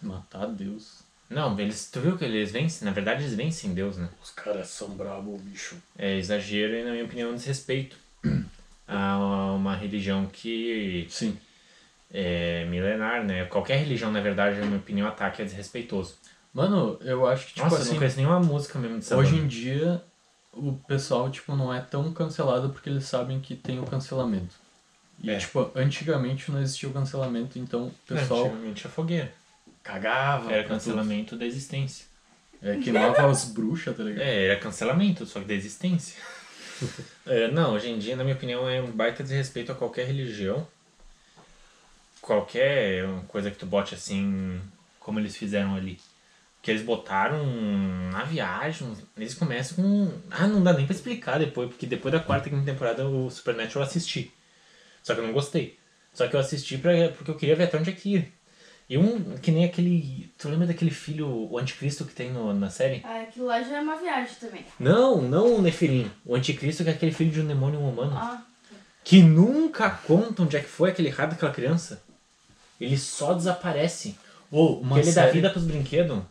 Matar 0.01 0.47
Deus. 0.47 1.00
Não, 1.31 1.57
eles, 1.57 1.89
tu 1.89 2.01
viu 2.01 2.17
que 2.17 2.25
eles 2.25 2.51
vencem? 2.51 2.85
Na 2.85 2.91
verdade, 2.93 3.23
eles 3.23 3.33
vencem 3.33 3.73
Deus, 3.73 3.95
né? 3.97 4.09
Os 4.21 4.31
caras 4.31 4.67
são 4.67 4.89
bravos, 4.89 5.41
bicho. 5.41 5.77
É 5.97 6.17
exagero 6.17 6.75
e, 6.75 6.83
na 6.83 6.91
minha 6.91 7.05
opinião, 7.05 7.33
desrespeito 7.33 7.95
a 8.85 9.53
uma 9.55 9.73
religião 9.75 10.25
que 10.25 11.07
Sim. 11.09 11.37
é 12.13 12.65
milenar, 12.65 13.23
né? 13.23 13.45
Qualquer 13.45 13.77
religião, 13.79 14.11
na 14.11 14.19
verdade, 14.19 14.59
na 14.59 14.65
minha 14.65 14.77
opinião, 14.77 15.07
ataque 15.07 15.41
é 15.41 15.45
desrespeitoso. 15.45 16.15
Mano, 16.53 16.97
eu 17.01 17.25
acho 17.25 17.47
que, 17.47 17.53
tipo 17.53 17.63
Nossa, 17.63 17.77
eu 17.77 17.81
assim, 17.81 17.89
não 17.91 17.97
conheço 17.97 18.17
nenhuma 18.17 18.39
música 18.41 18.77
mesmo 18.77 18.97
dessa 18.97 19.15
hoje 19.15 19.37
em 19.37 19.47
dia 19.47 20.03
o 20.53 20.73
pessoal, 20.73 21.29
tipo, 21.29 21.55
não 21.55 21.73
é 21.73 21.79
tão 21.79 22.11
cancelado 22.11 22.71
porque 22.71 22.89
eles 22.89 23.05
sabem 23.05 23.39
que 23.39 23.55
tem 23.55 23.79
o 23.79 23.85
cancelamento. 23.85 24.53
E, 25.23 25.29
É. 25.31 25.37
tipo, 25.37 25.71
antigamente 25.73 26.51
não 26.51 26.61
existia 26.61 26.89
o 26.89 26.93
cancelamento, 26.93 27.57
então 27.57 27.85
o 27.85 27.87
É, 27.87 28.17
pessoal 28.17 28.47
Antigamente 28.47 28.85
a 28.85 28.89
fogueira. 28.89 29.31
Cagava. 29.83 30.51
Era 30.51 30.67
cancelamento 30.67 31.35
da 31.35 31.45
existência. 31.45 32.05
tudo. 32.59 32.71
É, 32.71 32.77
queimava 32.77 33.29
as 33.29 33.45
bruxas, 33.45 33.95
tá 33.95 34.03
ligado? 34.03 34.21
É, 34.21 34.45
era 34.45 34.59
cancelamento, 34.59 35.25
só 35.25 35.39
que 35.39 35.45
da 35.45 35.53
existência. 35.53 36.21
É, 37.25 37.49
não, 37.49 37.73
hoje 37.73 37.89
em 37.89 37.99
dia, 37.99 38.15
na 38.15 38.23
minha 38.23 38.35
opinião, 38.35 38.67
é 38.67 38.81
um 38.81 38.91
baita 38.91 39.23
desrespeito 39.23 39.71
a 39.71 39.75
qualquer 39.75 40.05
religião. 40.07 40.67
Qualquer 42.21 43.07
coisa 43.27 43.49
que 43.51 43.57
tu 43.57 43.65
bote 43.65 43.95
assim, 43.95 44.59
como 44.99 45.19
eles 45.19 45.35
fizeram 45.35 45.75
ali. 45.75 45.99
Que 46.61 46.69
eles 46.69 46.83
botaram 46.83 47.43
na 48.11 48.23
viagem, 48.23 48.95
eles 49.17 49.33
começam 49.33 49.77
com. 49.77 50.11
Ah, 50.29 50.47
não 50.47 50.63
dá 50.63 50.73
nem 50.73 50.85
pra 50.85 50.95
explicar 50.95 51.39
depois, 51.39 51.69
porque 51.69 51.87
depois 51.87 52.11
da 52.11 52.19
quarta 52.19 52.47
e 52.47 52.51
quinta 52.51 52.65
temporada 52.65 53.07
o 53.07 53.29
Supernatural 53.31 53.83
eu 53.83 53.89
assisti. 53.89 54.31
Só 55.01 55.15
que 55.15 55.21
eu 55.21 55.25
não 55.25 55.33
gostei. 55.33 55.79
Só 56.13 56.27
que 56.27 56.35
eu 56.35 56.39
assisti 56.39 56.77
pra, 56.77 57.09
porque 57.09 57.31
eu 57.31 57.35
queria 57.35 57.55
ver 57.55 57.63
até 57.63 57.77
onde 57.79 57.89
é 57.89 57.93
que 57.93 58.09
ia. 58.09 58.31
E 58.91 58.97
um, 58.97 59.37
que 59.37 59.51
nem 59.51 59.63
aquele. 59.63 60.29
Tu 60.37 60.49
lembra 60.49 60.67
daquele 60.67 60.91
filho, 60.91 61.49
o 61.49 61.57
anticristo 61.57 62.03
que 62.03 62.13
tem 62.13 62.29
no, 62.29 62.53
na 62.53 62.69
série? 62.69 63.01
Ah, 63.05 63.21
aquilo 63.21 63.45
lá 63.45 63.63
já 63.63 63.77
é 63.77 63.81
uma 63.81 63.95
viagem 63.95 64.35
também. 64.37 64.65
Não, 64.77 65.21
não 65.21 65.55
o 65.55 65.61
Nefilim. 65.61 66.11
O 66.25 66.35
anticristo 66.35 66.83
que 66.83 66.89
é 66.89 66.93
aquele 66.93 67.13
filho 67.13 67.31
de 67.31 67.39
um 67.39 67.47
demônio 67.47 67.79
humano. 67.79 68.11
Ah, 68.17 68.43
Que 69.01 69.23
nunca 69.23 69.89
conta 69.89 70.43
onde 70.43 70.57
é 70.57 70.59
que 70.59 70.67
foi 70.67 70.89
aquele 70.89 71.07
raio 71.07 71.29
daquela 71.29 71.53
criança. 71.53 72.03
Ele 72.81 72.97
só 72.97 73.33
desaparece. 73.33 74.17
Ou 74.51 74.81
uma 74.81 74.95
Porque 74.95 75.07
ele 75.07 75.15
dá 75.15 75.27
vida 75.27 75.49
pros 75.49 75.63
brinquedos. 75.63 76.21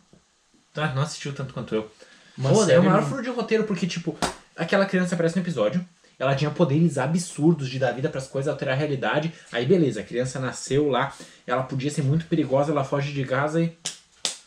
Tá, 0.71 0.93
não 0.93 1.01
assistiu 1.01 1.33
tanto 1.33 1.55
quanto 1.55 1.73
eu. 1.73 1.91
uma 2.37 2.51
Pô, 2.51 2.63
é 2.65 2.77
o 2.77 2.83
maior 2.83 3.03
furo 3.09 3.23
de 3.23 3.29
roteiro, 3.31 3.63
porque, 3.63 3.87
tipo, 3.87 4.15
aquela 4.55 4.85
criança 4.85 5.15
aparece 5.15 5.35
no 5.35 5.41
episódio, 5.41 5.83
ela 6.21 6.35
tinha 6.35 6.51
poderes 6.51 6.99
absurdos 6.99 7.67
de 7.67 7.79
dar 7.79 7.93
vida 7.93 8.07
pras 8.07 8.27
coisas, 8.27 8.47
alterar 8.47 8.75
a 8.75 8.77
realidade. 8.77 9.33
Aí, 9.51 9.65
beleza, 9.65 10.01
a 10.01 10.03
criança 10.03 10.39
nasceu 10.39 10.87
lá, 10.87 11.11
ela 11.47 11.63
podia 11.63 11.89
ser 11.89 12.03
muito 12.03 12.27
perigosa, 12.27 12.71
ela 12.71 12.83
foge 12.83 13.11
de 13.11 13.25
casa 13.25 13.59
e. 13.59 13.75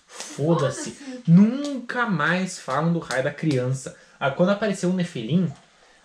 Foda-se. 0.06 0.92
Foda-se. 0.92 1.22
Nunca 1.26 2.06
mais 2.06 2.60
falam 2.60 2.92
do 2.92 3.00
raio 3.00 3.24
da 3.24 3.32
criança. 3.32 3.96
Ah, 4.20 4.30
quando 4.30 4.50
apareceu 4.50 4.88
o 4.88 4.92
Nefelim, 4.92 5.52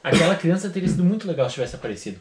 aquela 0.03 0.35
criança 0.35 0.71
teria 0.71 0.89
sido 0.89 1.03
muito 1.03 1.27
legal 1.27 1.47
se 1.47 1.53
tivesse 1.53 1.75
aparecido. 1.75 2.19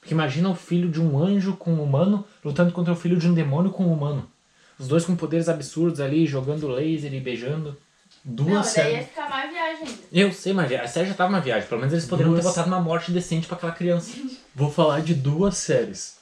Porque 0.00 0.12
imagina 0.12 0.48
o 0.48 0.56
filho 0.56 0.88
de 0.88 1.00
um 1.00 1.16
anjo 1.22 1.56
com 1.56 1.74
um 1.74 1.82
humano 1.84 2.26
lutando 2.44 2.72
contra 2.72 2.92
o 2.92 2.96
filho 2.96 3.16
de 3.16 3.28
um 3.28 3.34
demônio 3.34 3.70
com 3.70 3.84
um 3.84 3.92
humano. 3.92 4.28
Os 4.76 4.88
dois 4.88 5.04
com 5.04 5.14
poderes 5.14 5.48
absurdos 5.48 6.00
ali, 6.00 6.26
jogando 6.26 6.66
laser 6.66 7.14
e 7.14 7.20
beijando. 7.20 7.76
Duas 8.24 8.48
não, 8.48 8.54
daí 8.54 8.62
ia 8.62 8.64
séries. 8.92 9.06
ficar 9.08 9.28
mais 9.30 9.50
viagem 9.50 9.86
ainda. 9.88 9.98
Eu 10.12 10.32
sei, 10.32 10.52
mas 10.52 10.72
a 10.72 10.86
série 10.86 11.08
já 11.08 11.14
tava 11.14 11.30
uma 11.30 11.40
viagem. 11.40 11.68
Pelo 11.68 11.80
menos 11.80 11.92
eles 11.92 12.04
poderiam 12.06 12.32
Duas- 12.32 12.44
ter 12.44 12.50
botado 12.50 12.68
uma 12.68 12.80
morte 12.80 13.10
decente 13.12 13.46
pra 13.46 13.56
aquela 13.56 13.72
criança. 13.72 14.12
Vou 14.54 14.70
falar 14.70 15.00
de 15.00 15.14
duas 15.14 15.56
séries. 15.56 16.16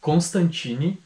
Constantine, 0.00 0.98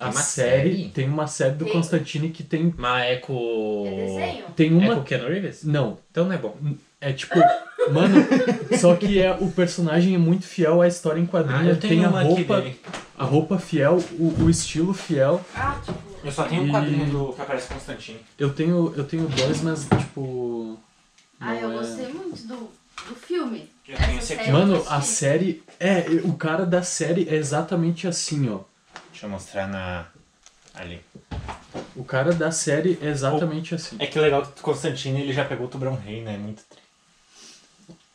a 0.00 0.04
Tem 0.06 0.14
uma 0.14 0.22
série, 0.22 0.70
série? 0.76 0.88
tem 0.90 1.08
uma 1.08 1.26
série 1.26 1.54
do 1.54 1.64
Tem. 1.64 1.74
Constantine 1.74 2.30
que 2.30 2.42
tem 2.42 2.72
Mas 2.76 3.04
é 3.10 3.16
com. 3.16 3.84
É 3.86 4.06
desenho? 4.06 4.44
tem 4.56 4.68
É 4.68 4.72
uma 4.72 4.94
com 4.96 5.00
o 5.00 5.04
Keanu 5.04 5.28
Reeves? 5.28 5.64
não, 5.64 5.98
Então 6.10 6.24
não 6.24 6.32
é 6.32 6.38
bom. 6.38 6.56
é 7.00 7.12
tipo, 7.12 7.34
mano, 7.92 8.16
só 8.78 8.94
que 8.96 9.20
é 9.20 9.32
o 9.32 9.50
personagem 9.50 10.14
é 10.14 10.18
muito 10.18 10.46
fiel 10.46 10.80
à 10.80 10.88
história 10.88 11.20
em 11.20 11.24
Ah, 11.24 11.28
quadrinho, 11.28 11.70
eu 11.70 11.76
tenho 11.76 11.94
tem 11.96 12.04
a 12.04 12.08
uma 12.08 12.20
aqui 12.22 12.28
roupa, 12.30 12.60
dele. 12.60 12.80
a 13.18 13.24
roupa 13.24 13.58
fiel, 13.58 13.98
o, 14.18 14.44
o 14.44 14.48
estilo 14.50 14.94
fiel. 14.94 15.40
Ah, 15.54 15.78
tipo. 15.84 16.07
Eu 16.24 16.32
só 16.32 16.44
tenho 16.44 16.62
um 16.62 16.68
E- 16.68 16.70
quadrinho 16.70 17.06
do 17.10 17.32
que 17.32 17.40
aparece 17.42 17.68
Constantino. 17.72 18.18
Eu 18.38 18.52
tenho 18.52 18.92
eu 18.96 19.04
tenho 19.04 19.28
dois, 19.28 19.60
mas 19.62 19.84
tipo 19.84 20.78
Ah, 21.40 21.54
eu 21.54 21.68
não 21.68 21.74
é- 21.74 21.78
gostei 21.82 22.08
muito 22.08 22.46
do, 22.46 22.56
do 23.08 23.14
filme. 23.14 23.70
Eu 23.86 23.96
tenho 23.96 24.10
Essa 24.18 24.18
esse 24.18 24.32
aqui. 24.34 24.44
série 24.44 24.52
Mano, 24.52 24.84
a 24.88 25.00
série 25.00 25.62
é 25.80 26.04
o 26.24 26.34
cara 26.34 26.66
da 26.66 26.82
série 26.82 27.28
é 27.28 27.34
exatamente 27.34 28.06
assim, 28.06 28.48
ó. 28.50 28.60
Deixa 29.10 29.26
eu 29.26 29.30
mostrar 29.30 29.66
na. 29.68 30.06
Ali. 30.74 31.00
O 31.96 32.04
cara 32.04 32.32
da 32.32 32.52
série 32.52 32.98
é 33.02 33.06
exatamente 33.08 33.74
assim. 33.74 33.96
É 33.98 34.06
que 34.06 34.18
legal 34.20 34.42
que 34.42 34.60
o 34.60 34.62
Constantino 34.62 35.18
ele 35.18 35.32
já 35.32 35.44
pegou 35.44 35.66
o 35.66 35.68
Tubarão 35.68 35.96
Rei, 35.96 36.22
né? 36.22 36.36
Muito 36.36 36.62
tri. 36.68 36.78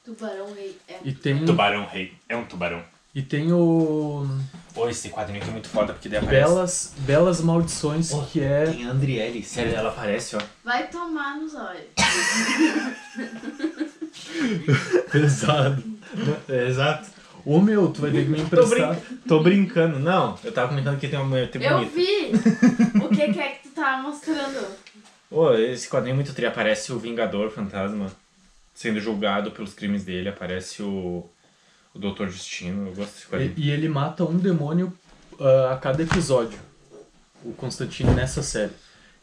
Tubarão 0.05 0.53
Rei. 0.53 0.77
É. 0.87 0.99
E 1.03 1.13
tem 1.13 1.45
Tubarão 1.45 1.85
Rei. 1.85 2.13
É 2.29 2.35
um 2.37 2.45
tubarão. 2.45 2.83
E 3.15 3.21
tem 3.21 3.51
o 3.53 4.25
Pô, 4.73 4.89
esse 4.89 5.09
quadrinho 5.09 5.39
aqui 5.39 5.49
é 5.49 5.53
muito 5.53 5.69
foda 5.69 5.93
porque 5.93 6.09
daí 6.09 6.17
aparece. 6.19 6.43
Belas 6.49 6.93
Belas 6.99 7.41
Maldições, 7.41 8.11
Oh, 8.11 8.23
que 8.23 8.41
é 8.41 8.65
Tem 8.65 8.85
a 8.85 8.89
Andriele. 8.91 9.43
Sério, 9.43 9.75
ela 9.75 9.89
aparece, 9.89 10.35
ó. 10.35 10.41
Vai 10.63 10.87
tomar 10.87 11.37
nos 11.37 11.53
olhos. 11.53 11.83
pesado. 15.11 15.83
É, 16.49 16.67
exato. 16.67 17.09
Ô 17.45 17.59
meu, 17.59 17.89
tu 17.89 18.01
vai 18.01 18.11
ter 18.11 18.23
que 18.23 18.29
me 18.29 18.37
Tô, 18.37 18.43
emprestar. 18.43 18.95
brin... 18.95 19.17
Tô 19.27 19.39
brincando. 19.43 19.99
Não, 19.99 20.37
eu 20.43 20.51
tava 20.51 20.69
comentando 20.69 20.99
que 20.99 21.07
tem 21.07 21.19
uma 21.19 21.45
tem 21.47 21.61
Eu 21.61 21.77
bonito. 21.79 21.93
vi! 21.93 22.31
o 23.03 23.09
que, 23.09 23.33
que 23.33 23.39
é 23.39 23.49
que 23.49 23.67
tu 23.67 23.75
tava 23.75 24.01
mostrando? 24.01 24.65
Pô, 25.29 25.53
esse 25.53 25.89
quadrinho 25.89 26.13
é 26.13 26.15
muito 26.15 26.33
tri. 26.33 26.45
Aparece 26.45 26.93
o 26.93 26.99
Vingador 26.99 27.49
Fantasma 27.51 28.07
sendo 28.73 28.99
julgado 28.99 29.51
pelos 29.51 29.73
crimes 29.73 30.05
dele. 30.05 30.29
Aparece 30.29 30.81
o, 30.81 31.27
o 31.93 31.99
Doutor 31.99 32.27
Destino. 32.29 32.87
Eu 32.89 32.95
gosto 32.95 33.29
desse. 33.37 33.53
E, 33.59 33.65
e 33.67 33.71
ele 33.71 33.87
mata 33.89 34.23
um 34.23 34.37
demônio 34.37 34.91
ah, 35.39 35.73
a 35.73 35.77
cada 35.77 36.01
episódio. 36.03 36.59
O 37.43 37.53
Constantine 37.53 38.11
nessa 38.11 38.41
série. 38.41 38.71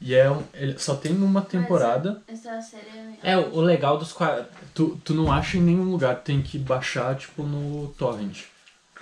E 0.01 0.15
é 0.15 0.31
um, 0.31 0.43
ele 0.55 0.79
só 0.79 0.95
tem 0.97 1.13
uma 1.13 1.43
temporada. 1.43 2.23
Essa 2.27 2.61
série 2.63 2.87
é. 3.23 3.33
É, 3.33 3.37
o 3.37 3.57
o 3.57 3.61
legal 3.61 3.99
dos 3.99 4.13
quadrinhos. 4.13 4.49
Tu, 4.75 4.99
tu 5.05 5.13
não 5.15 5.31
acha 5.33 5.59
em 5.59 5.61
nenhum 5.61 5.85
lugar, 5.91 6.17
tem 6.23 6.41
que 6.43 6.59
baixar 6.59 7.15
tipo 7.17 7.43
no 7.43 7.89
torrent. 7.99 8.45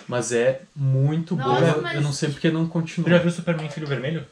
Mas 0.07 0.33
é 0.33 0.63
muito 0.75 1.35
Nossa, 1.37 1.61
boa. 1.73 1.83
mas- 1.83 1.95
Eu 1.97 2.01
não 2.01 2.13
sei 2.13 2.31
porque 2.31 2.51
não 2.51 2.63
Tu 2.65 2.67
já 2.69 2.73
continua. 2.73 3.19
viu 3.19 3.31
Superman 3.31 3.69
Filho 3.71 3.87
Vermelho? 3.87 4.27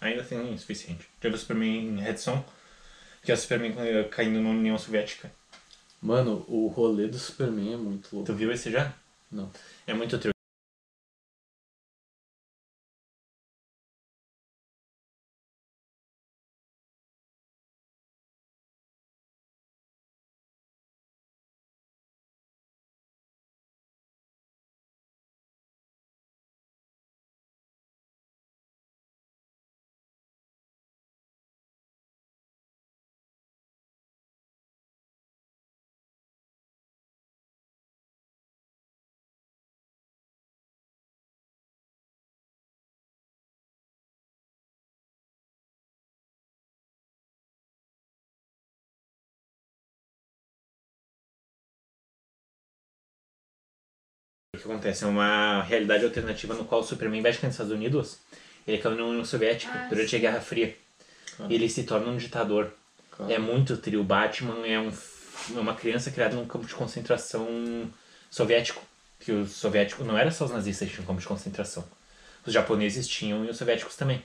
Ainda 0.00 0.22
tem 0.22 0.54
o 0.54 0.58
suficiente. 0.58 1.08
Já 1.22 1.28
viu 1.28 1.38
Superman 1.38 1.96
Red 1.96 2.16
Son? 2.18 2.44
Que 3.22 3.30
é 3.32 3.34
o 3.34 3.36
Superman 3.38 3.74
eh, 3.78 4.04
caindo 4.04 4.40
na 4.40 4.50
União 4.50 4.78
Soviética. 4.78 5.30
Mano, 6.00 6.44
o 6.48 6.68
rolê 6.68 7.08
do 7.08 7.18
Superman 7.18 7.74
é 7.74 7.76
muito 7.76 8.08
louco. 8.12 8.26
Tu 8.26 8.34
viu 8.34 8.52
esse 8.52 8.70
já? 8.70 8.94
Não. 9.30 9.50
É 9.86 9.92
muito 9.92 10.18
trio. 10.18 10.37
Que 54.68 54.72
acontece? 54.72 55.04
É 55.04 55.06
uma 55.06 55.62
realidade 55.62 56.04
alternativa 56.04 56.54
no 56.54 56.64
qual 56.64 56.80
o 56.80 56.84
Superman 56.84 57.22
vai 57.22 57.32
ficar 57.32 57.46
nos 57.48 57.54
Estados 57.54 57.72
Unidos. 57.72 58.18
Ele 58.66 58.78
caiu 58.78 58.96
na 58.96 59.04
União 59.04 59.24
Soviética 59.24 59.72
Ah, 59.74 59.86
durante 59.88 60.14
a 60.14 60.18
Guerra 60.18 60.40
Fria. 60.40 60.76
E 61.48 61.54
ele 61.54 61.68
se 61.68 61.84
torna 61.84 62.08
um 62.08 62.16
ditador. 62.16 62.70
Cara. 63.16 63.32
É 63.32 63.38
muito 63.38 63.76
trio. 63.76 64.02
Batman 64.04 64.66
é, 64.66 64.78
um, 64.78 64.90
é 65.56 65.60
uma 65.60 65.74
criança 65.74 66.10
criada 66.10 66.34
num 66.36 66.46
campo 66.46 66.66
de 66.66 66.74
concentração 66.74 67.90
soviético. 68.30 68.82
Que 69.20 69.32
os 69.32 69.52
soviéticos 69.52 70.06
não 70.06 70.16
era 70.16 70.30
só 70.30 70.44
os 70.44 70.50
nazistas 70.52 70.88
que 70.88 70.94
tinham 70.94 71.06
campo 71.06 71.20
de 71.20 71.26
concentração. 71.26 71.84
Os 72.46 72.52
japoneses 72.52 73.06
tinham 73.08 73.44
e 73.44 73.50
os 73.50 73.56
soviéticos 73.56 73.96
também. 73.96 74.22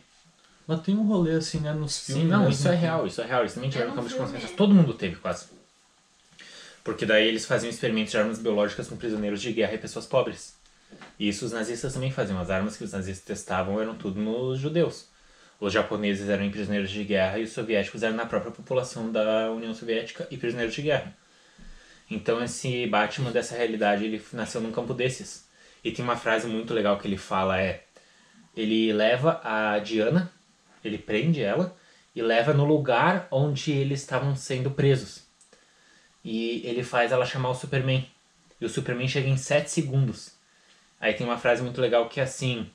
Mas 0.67 0.81
tem 0.81 0.95
um 0.95 1.03
rolê 1.03 1.31
assim, 1.33 1.59
né, 1.59 1.73
nos 1.73 1.93
Sim, 1.93 2.13
filmes. 2.13 2.29
não, 2.31 2.39
mesmo 2.39 2.53
isso 2.53 2.67
é 2.67 2.71
que- 2.71 2.77
real, 2.77 3.07
isso 3.07 3.21
é 3.21 3.25
real. 3.25 3.41
Eles 3.41 3.53
também 3.53 3.69
tiveram 3.69 3.89
não 3.89 3.95
campo 3.97 4.09
de 4.09 4.15
concentração. 4.15 4.55
Todo 4.55 4.73
mundo 4.73 4.93
teve, 4.93 5.15
quase. 5.17 5.47
Porque 6.83 7.05
daí 7.05 7.27
eles 7.27 7.45
faziam 7.45 7.69
experimentos 7.69 8.11
de 8.11 8.17
armas 8.17 8.39
biológicas 8.39 8.87
com 8.87 8.97
prisioneiros 8.97 9.41
de 9.41 9.53
guerra 9.53 9.73
e 9.73 9.77
pessoas 9.77 10.05
pobres. 10.05 10.55
E 11.17 11.29
isso 11.29 11.45
os 11.45 11.51
nazistas 11.51 11.93
também 11.93 12.11
faziam. 12.11 12.39
As 12.39 12.49
armas 12.49 12.75
que 12.75 12.83
os 12.83 12.91
nazistas 12.91 13.23
testavam 13.23 13.79
eram 13.79 13.95
tudo 13.95 14.19
nos 14.19 14.59
judeus. 14.59 15.07
Os 15.59 15.71
japoneses 15.71 16.27
eram 16.27 16.49
prisioneiros 16.49 16.91
de 16.91 17.03
guerra 17.03 17.39
e 17.39 17.43
os 17.43 17.51
soviéticos 17.51 18.03
eram 18.03 18.17
na 18.17 18.25
própria 18.25 18.51
população 18.51 19.11
da 19.11 19.49
União 19.51 19.73
Soviética 19.73 20.27
e 20.29 20.37
prisioneiros 20.37 20.75
de 20.75 20.81
guerra. 20.81 21.15
Então 22.11 22.43
esse 22.43 22.85
Batman 22.87 23.31
dessa 23.31 23.55
realidade, 23.55 24.03
ele 24.03 24.21
nasceu 24.33 24.59
num 24.59 24.71
campo 24.71 24.93
desses. 24.93 25.47
E 25.83 25.91
tem 25.91 26.03
uma 26.03 26.17
frase 26.17 26.47
muito 26.47 26.73
legal 26.73 26.97
que 26.99 27.07
ele 27.07 27.17
fala 27.17 27.61
é 27.61 27.83
ele 28.55 28.93
leva 28.93 29.41
a 29.43 29.79
Diana, 29.79 30.31
ele 30.83 30.97
prende 30.97 31.41
ela 31.41 31.75
e 32.15 32.21
leva 32.21 32.53
no 32.53 32.65
lugar 32.65 33.27
onde 33.31 33.71
eles 33.71 34.01
estavam 34.01 34.35
sendo 34.35 34.69
presos. 34.69 35.22
E 36.23 36.61
ele 36.65 36.83
faz 36.83 37.11
ela 37.11 37.25
chamar 37.25 37.49
o 37.49 37.55
Superman. 37.55 38.07
E 38.59 38.65
o 38.65 38.69
Superman 38.69 39.07
chega 39.07 39.27
em 39.27 39.37
7 39.37 39.69
segundos. 39.69 40.31
Aí 40.99 41.13
tem 41.13 41.27
uma 41.27 41.37
frase 41.37 41.61
muito 41.61 41.81
legal 41.81 42.07
que 42.07 42.19
é 42.19 42.23
assim: 42.23 42.69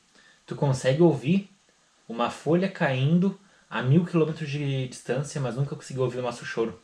Tu 0.46 0.54
consegue 0.54 1.02
ouvir 1.02 1.50
uma 2.08 2.30
folha 2.30 2.68
caindo 2.68 3.38
a 3.70 3.82
mil 3.82 4.04
quilômetros 4.04 4.48
de 4.48 4.88
distância, 4.88 5.40
mas 5.40 5.56
nunca 5.56 5.76
conseguiu 5.76 6.02
ouvir 6.02 6.18
o 6.18 6.22
nosso 6.22 6.44
choro. 6.44 6.80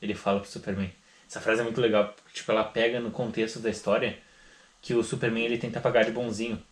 Ele 0.00 0.14
fala 0.14 0.40
pro 0.40 0.48
Superman. 0.48 0.92
Essa 1.28 1.40
frase 1.40 1.60
é 1.60 1.64
muito 1.64 1.80
legal, 1.80 2.14
porque 2.14 2.38
tipo, 2.38 2.50
ela 2.50 2.64
pega 2.64 3.00
no 3.00 3.10
contexto 3.10 3.58
da 3.60 3.68
história 3.68 4.18
que 4.80 4.94
o 4.94 5.02
Superman 5.02 5.44
ele 5.44 5.58
tenta 5.58 5.80
pagar 5.80 6.04
de 6.04 6.10
bonzinho. 6.10 6.62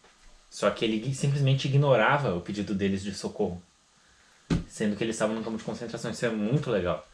Só 0.48 0.70
que 0.70 0.84
ele 0.84 1.14
simplesmente 1.14 1.68
ignorava 1.68 2.34
o 2.34 2.40
pedido 2.40 2.74
deles 2.74 3.02
de 3.02 3.14
socorro. 3.14 3.62
Sendo 4.68 4.96
que 4.96 5.04
eles 5.04 5.16
estavam 5.16 5.34
no 5.34 5.42
campo 5.42 5.58
de 5.58 5.64
concentração. 5.64 6.10
Isso 6.10 6.24
é 6.24 6.30
muito 6.30 6.70
legal. 6.70 7.06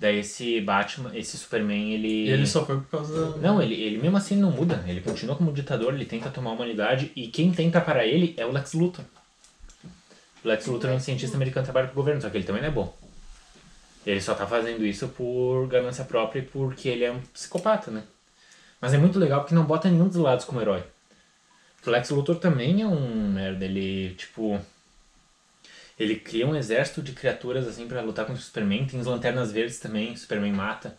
Daí 0.00 0.20
esse 0.20 0.62
Batman, 0.62 1.14
esse 1.14 1.36
Superman, 1.36 1.92
ele. 1.92 2.24
E 2.24 2.30
ele 2.30 2.46
só 2.46 2.64
foi 2.64 2.76
por 2.76 2.86
causa 2.86 3.32
da. 3.32 3.36
Não, 3.36 3.60
ele, 3.60 3.74
ele 3.74 3.98
mesmo 3.98 4.16
assim 4.16 4.34
não 4.34 4.50
muda. 4.50 4.82
Ele 4.88 5.02
continua 5.02 5.36
como 5.36 5.52
ditador, 5.52 5.92
ele 5.92 6.06
tenta 6.06 6.30
tomar 6.30 6.50
a 6.50 6.54
humanidade. 6.54 7.12
E 7.14 7.28
quem 7.28 7.52
tenta 7.52 7.82
para 7.82 8.06
ele 8.06 8.34
é 8.38 8.46
o 8.46 8.50
Lex 8.50 8.72
Luthor. 8.72 9.04
O 10.42 10.48
Lex 10.48 10.64
Luthor 10.64 10.88
é 10.88 10.94
um 10.94 10.98
cientista 10.98 11.36
americano 11.36 11.64
que 11.64 11.70
trabalha 11.70 11.88
pro 11.88 11.96
governo, 11.96 12.18
só 12.22 12.30
que 12.30 12.38
ele 12.38 12.44
também 12.44 12.62
não 12.62 12.70
é 12.70 12.72
bom. 12.72 12.96
Ele 14.06 14.22
só 14.22 14.32
tá 14.34 14.46
fazendo 14.46 14.86
isso 14.86 15.06
por 15.08 15.68
ganância 15.68 16.04
própria 16.04 16.40
e 16.40 16.44
porque 16.46 16.88
ele 16.88 17.04
é 17.04 17.12
um 17.12 17.20
psicopata, 17.20 17.90
né? 17.90 18.02
Mas 18.80 18.94
é 18.94 18.98
muito 18.98 19.18
legal 19.18 19.40
porque 19.40 19.54
não 19.54 19.64
bota 19.64 19.90
nenhum 19.90 20.08
dos 20.08 20.16
lados 20.16 20.46
como 20.46 20.62
herói. 20.62 20.82
O 21.86 21.90
Lex 21.90 22.08
Luthor 22.08 22.36
também 22.36 22.80
é 22.80 22.86
um 22.86 23.32
merda. 23.32 23.66
Ele, 23.66 24.14
tipo. 24.14 24.58
Ele 26.00 26.16
cria 26.16 26.46
um 26.46 26.56
exército 26.56 27.02
de 27.02 27.12
criaturas 27.12 27.68
assim 27.68 27.86
pra 27.86 28.00
lutar 28.00 28.24
contra 28.24 28.40
o 28.40 28.44
Superman. 28.44 28.86
Tem 28.86 28.98
os 28.98 29.06
lanternas 29.06 29.52
verdes 29.52 29.78
também, 29.78 30.12
o 30.12 30.16
Superman 30.16 30.52
mata. 30.54 30.96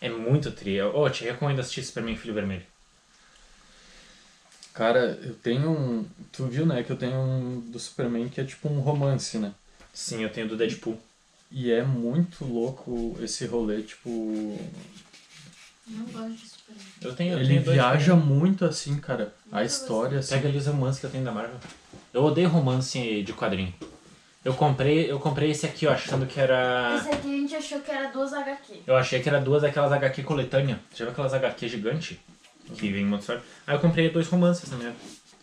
É 0.00 0.08
muito 0.08 0.52
trio. 0.52 0.92
Oh, 0.94 1.10
te 1.10 1.24
recomendo 1.24 1.58
assistir 1.58 1.82
Superman 1.82 2.16
Filho 2.16 2.32
Vermelho. 2.32 2.62
Cara, 4.72 5.18
eu 5.22 5.34
tenho 5.34 5.70
um. 5.70 6.06
Tu 6.30 6.46
viu, 6.46 6.64
né, 6.64 6.82
que 6.84 6.92
eu 6.92 6.96
tenho 6.96 7.16
um 7.18 7.60
do 7.60 7.78
Superman 7.80 8.28
que 8.28 8.40
é 8.40 8.44
tipo 8.44 8.68
um 8.68 8.78
romance, 8.78 9.36
né? 9.36 9.52
Sim, 9.92 10.22
eu 10.22 10.30
tenho 10.30 10.46
do 10.46 10.56
Deadpool. 10.56 10.96
E 11.50 11.72
é 11.72 11.82
muito 11.82 12.44
louco 12.44 13.16
esse 13.20 13.46
rolê, 13.46 13.82
tipo. 13.82 14.08
Não 15.88 16.04
gosto 16.04 16.30
de 16.34 16.46
Superman. 16.48 16.84
Eu 17.02 17.14
tenho, 17.16 17.32
eu 17.32 17.38
Ele 17.38 17.48
tenho 17.48 17.62
dois 17.64 17.74
viaja 17.76 18.12
também. 18.14 18.26
muito 18.28 18.64
assim, 18.64 18.96
cara. 18.98 19.34
A 19.50 19.56
Nunca 19.56 19.64
história, 19.64 20.18
assim. 20.20 20.34
Pega 20.36 20.48
ali 20.48 20.58
os 20.58 20.66
romances 20.66 21.00
que 21.00 21.06
eu 21.06 21.10
tenho 21.10 21.24
da 21.24 21.32
Marvel. 21.32 21.58
Eu 22.14 22.22
odeio 22.22 22.48
romance 22.48 23.22
de 23.24 23.32
quadrinho. 23.32 23.74
Eu 24.46 24.54
comprei, 24.54 25.10
eu 25.10 25.18
comprei 25.18 25.50
esse 25.50 25.66
aqui, 25.66 25.88
ó, 25.88 25.92
achando 25.92 26.24
que 26.24 26.38
era. 26.38 26.94
Esse 27.00 27.10
aqui 27.10 27.34
a 27.34 27.36
gente 27.40 27.56
achou 27.56 27.80
que 27.80 27.90
era 27.90 28.08
duas 28.12 28.32
HQ. 28.32 28.74
Eu 28.86 28.94
achei 28.96 29.20
que 29.20 29.28
era 29.28 29.40
duas 29.40 29.62
daquelas 29.62 29.90
HQ 29.90 30.22
coletânea. 30.22 30.78
Já 30.94 31.04
viu 31.04 31.10
aquelas 31.12 31.34
HQ 31.34 31.68
gigante? 31.68 32.20
Que 32.76 32.92
vem 32.92 33.04
uma 33.04 33.18
história. 33.18 33.42
Aí 33.66 33.74
eu 33.74 33.80
comprei 33.80 34.08
dois 34.08 34.28
romances 34.28 34.70
também. 34.70 34.92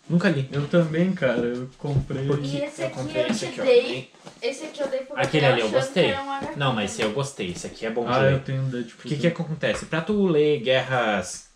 Nunca 0.09 0.29
li. 0.29 0.47
Eu 0.53 0.65
também, 0.69 1.11
cara, 1.13 1.39
eu 1.41 1.69
comprei. 1.77 2.25
Por 2.25 2.39
quê? 2.39 2.47
E 2.47 2.63
esse 2.63 2.81
eu 2.81 2.87
aqui 2.87 2.95
comprei 2.95 3.23
eu 3.23 3.27
esse 3.27 3.39
te 3.39 3.45
aqui, 3.47 3.59
ó. 3.61 3.63
dei. 3.65 4.11
Esse 4.41 4.63
aqui 4.67 4.81
eu 4.81 4.87
dei 4.87 4.99
pro 5.01 5.19
Aquele 5.19 5.45
ali 5.47 5.59
eu 5.61 5.69
gostei. 5.69 6.13
um. 6.13 6.55
Não, 6.57 6.71
mas 6.73 6.91
esse 6.93 7.01
eu 7.01 7.11
gostei. 7.11 7.51
Esse 7.51 7.67
aqui 7.67 7.85
é 7.85 7.89
bom 7.89 8.05
de 8.05 8.11
Ah, 8.13 8.19
ler. 8.19 8.31
eu 8.33 8.39
tenho 8.39 8.61
Deadpool. 8.63 8.99
O 9.05 9.07
que 9.09 9.17
que 9.17 9.27
acontece? 9.27 9.85
Pra 9.85 9.99
tu 9.99 10.25
ler 10.27 10.61
Guerras 10.61 11.47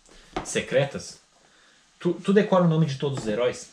Secretas, 0.44 1.18
tu, 1.98 2.12
tu 2.12 2.34
decora 2.34 2.64
o 2.64 2.68
nome 2.68 2.84
de 2.84 2.96
todos 2.98 3.20
os 3.20 3.26
heróis? 3.26 3.70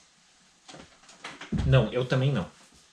Não, 1.65 1.91
eu 1.91 2.05
também 2.05 2.31
não. 2.31 2.45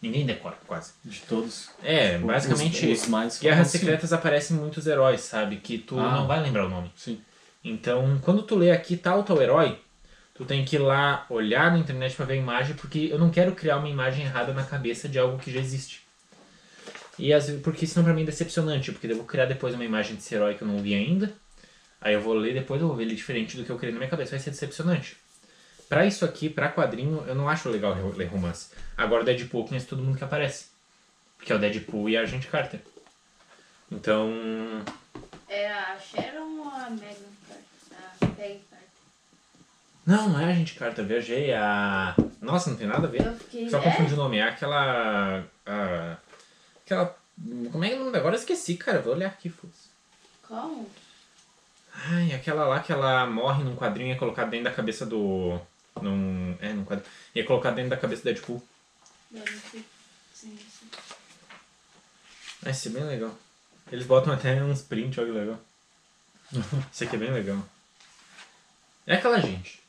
Ninguém 0.03 0.27
decora, 0.27 0.57
quase. 0.67 0.93
De 1.05 1.21
todos. 1.21 1.71
É, 1.83 2.15
Tipo, 2.17 2.27
basicamente, 2.27 2.87
os- 2.91 3.03
os 3.03 3.09
mais 3.09 3.39
Guerras. 3.39 3.69
Secretas 3.69 4.13
aparecem 4.13 4.57
muitos 4.57 4.87
heróis, 4.89 5.21
sabe? 5.21 5.57
Que 5.57 5.79
tu 5.79 5.97
Ah. 5.99 6.17
não 6.17 6.27
vai 6.27 6.43
lembrar 6.43 6.67
o 6.67 6.69
nome. 6.69 6.91
Sim. 6.97 7.21
Então, 7.65 8.19
quando 8.21 8.43
tu 8.43 8.57
lê 8.57 8.73
aqui 8.73 8.97
tal 8.97 9.23
tal 9.23 9.41
herói, 9.41 9.79
tu 10.35 10.45
tem 10.45 10.65
que 10.65 10.75
ir 10.75 10.81
lá 10.81 11.25
olhar 11.31 11.71
na 11.71 11.79
internet 11.79 12.17
pra 12.17 12.25
ver 12.27 12.35
a 12.35 12.37
imagem, 12.37 12.75
porque 12.75 13.09
eu 13.13 13.19
não 13.19 13.31
quero 13.31 13.53
criar 13.55 13.77
uma 13.77 13.89
imagem 13.89 14.25
errada 14.25 14.53
na 14.53 14.65
cabeça 14.65 15.09
de 15.09 15.19
algo 15.21 15.39
que 15.39 15.53
já 15.53 15.61
existe. 15.61 16.03
E 17.19 17.29
vezes, 17.29 17.61
porque 17.63 17.87
senão 17.87 18.03
pra 18.05 18.13
mim 18.15 18.23
é 18.23 18.27
decepcionante, 18.27 18.91
porque 18.91 19.07
eu 19.07 19.17
vou 19.17 19.25
criar 19.25 19.45
depois 19.45 19.75
uma 19.75 19.85
imagem 19.85 20.17
desse 20.17 20.35
herói 20.35 20.55
que 20.55 20.63
eu 20.63 20.67
não 20.69 20.79
vi 20.79 20.95
ainda, 20.95 21.33
aí 22.01 22.15
eu 22.15 22.21
vou 22.21 22.35
ler 22.35 22.55
depois 22.55 22.81
eu 22.81 22.89
vou 22.89 22.97
ver 22.97 23.05
ele 23.05 23.15
diferente 23.15 23.57
do 23.57 23.65
que 23.65 23.71
eu 23.71 23.77
criei 23.79 23.93
na 23.93 23.99
minha 23.99 24.11
cabeça, 24.11 24.31
vai 24.33 24.41
ser 24.41 24.51
decepcionante. 24.51 25.17
Pra 25.93 26.07
isso 26.07 26.25
aqui, 26.25 26.49
pra 26.49 26.71
quadrinho, 26.71 27.23
eu 27.27 27.35
não 27.35 27.47
acho 27.51 27.69
legal 27.69 27.95
ler 28.17 28.25
romance. 28.25 28.71
Agora 28.97 29.21
o 29.21 29.25
Deadpool 29.27 29.69
conhece 29.69 29.85
todo 29.85 30.03
mundo 30.03 30.17
que 30.17 30.25
aparece. 30.25 30.69
Porque 31.37 31.53
é 31.53 31.55
o 31.55 31.59
Deadpool 31.59 32.09
e 32.09 32.17
a 32.17 32.23
Agente 32.23 32.47
Carter. 32.47 32.81
Então, 33.91 34.33
É 35.47 35.71
a 35.71 35.99
Sharon 35.99 36.61
ou 36.61 36.69
a 36.71 36.89
Megan 36.89 37.29
Carter? 37.47 38.23
A 38.23 38.27
Peggy 38.27 38.61
Carter? 38.71 38.89
Não, 40.07 40.31
não 40.31 40.41
é 40.41 40.47
a 40.47 40.55
gente 40.55 40.77
Carter, 40.77 41.05
viajei. 41.05 41.51
é 41.51 41.59
A. 41.59 42.17
Nossa, 42.41 42.71
não 42.71 42.79
tem 42.79 42.87
nada 42.87 43.07
a 43.07 43.11
ver. 43.11 43.27
Eu 43.27 43.37
fiquei... 43.37 43.69
Só 43.69 43.77
é? 43.77 43.83
confundi 43.83 44.15
o 44.15 44.17
nome. 44.17 44.39
É 44.39 44.45
aquela. 44.45 45.45
A... 45.67 46.17
Aquela. 46.87 47.15
Como 47.71 47.85
é 47.85 47.89
que 47.89 47.95
é 47.97 47.99
o 48.01 48.05
nome? 48.07 48.17
Agora 48.17 48.35
eu 48.35 48.39
esqueci, 48.39 48.77
cara. 48.77 49.03
Vou 49.03 49.13
olhar 49.13 49.29
aqui, 49.29 49.51
foda-se. 49.51 49.91
Como? 50.49 50.89
Ai, 51.95 52.33
aquela 52.33 52.65
lá 52.65 52.81
que 52.81 52.91
ela 52.91 53.27
morre 53.27 53.63
num 53.63 53.77
quadrinho 53.77 54.09
e 54.09 54.13
é 54.13 54.17
colocada 54.17 54.51
dentro 54.51 54.65
da 54.65 54.73
cabeça 54.75 55.05
do. 55.05 55.61
Num. 56.01 56.57
É, 56.61 56.73
num 56.73 56.85
quadrinho. 56.85 57.11
E 57.35 57.41
é 57.41 57.45
colocada 57.45 57.77
dentro 57.77 57.91
da 57.91 57.97
cabeça 57.97 58.23
do 58.23 58.25
Deadpool. 58.25 58.63
Sim, 59.33 59.85
sim. 60.35 60.59
Vai 62.63 62.75
ser 62.75 62.91
bem 62.91 63.05
legal. 63.05 63.37
Eles 63.91 64.07
botam 64.07 64.33
até 64.33 64.63
uns 64.63 64.83
prints, 64.83 65.19
olha 65.19 65.33
que 65.33 65.39
legal. 65.39 65.61
Isso 66.93 67.05
aqui 67.05 67.17
é 67.17 67.19
bem 67.19 67.33
legal. 67.33 67.59
É 69.07 69.17
aquela 69.17 69.41
gente. 69.41 69.83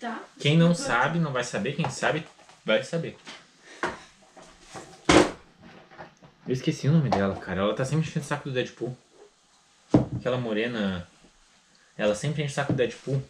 Tá? 0.00 0.22
Quem 0.40 0.58
não 0.58 0.74
sabe 0.74 1.18
não 1.18 1.32
vai 1.32 1.44
saber, 1.44 1.74
quem 1.74 1.88
sabe 1.88 2.26
vai 2.64 2.82
saber. 2.82 3.16
Eu 6.46 6.52
esqueci 6.52 6.88
o 6.88 6.92
nome 6.92 7.08
dela, 7.10 7.34
cara. 7.36 7.60
Ela 7.60 7.74
tá 7.74 7.84
sempre 7.84 8.06
enchendo 8.06 8.24
o 8.24 8.28
saco 8.28 8.48
do 8.48 8.54
Deadpool. 8.54 8.96
Aquela 10.16 10.36
morena. 10.36 11.08
Ela 11.96 12.14
sempre 12.14 12.42
enche 12.42 12.52
o 12.52 12.54
saco 12.54 12.72
do 12.72 12.76
Deadpool. 12.76 13.22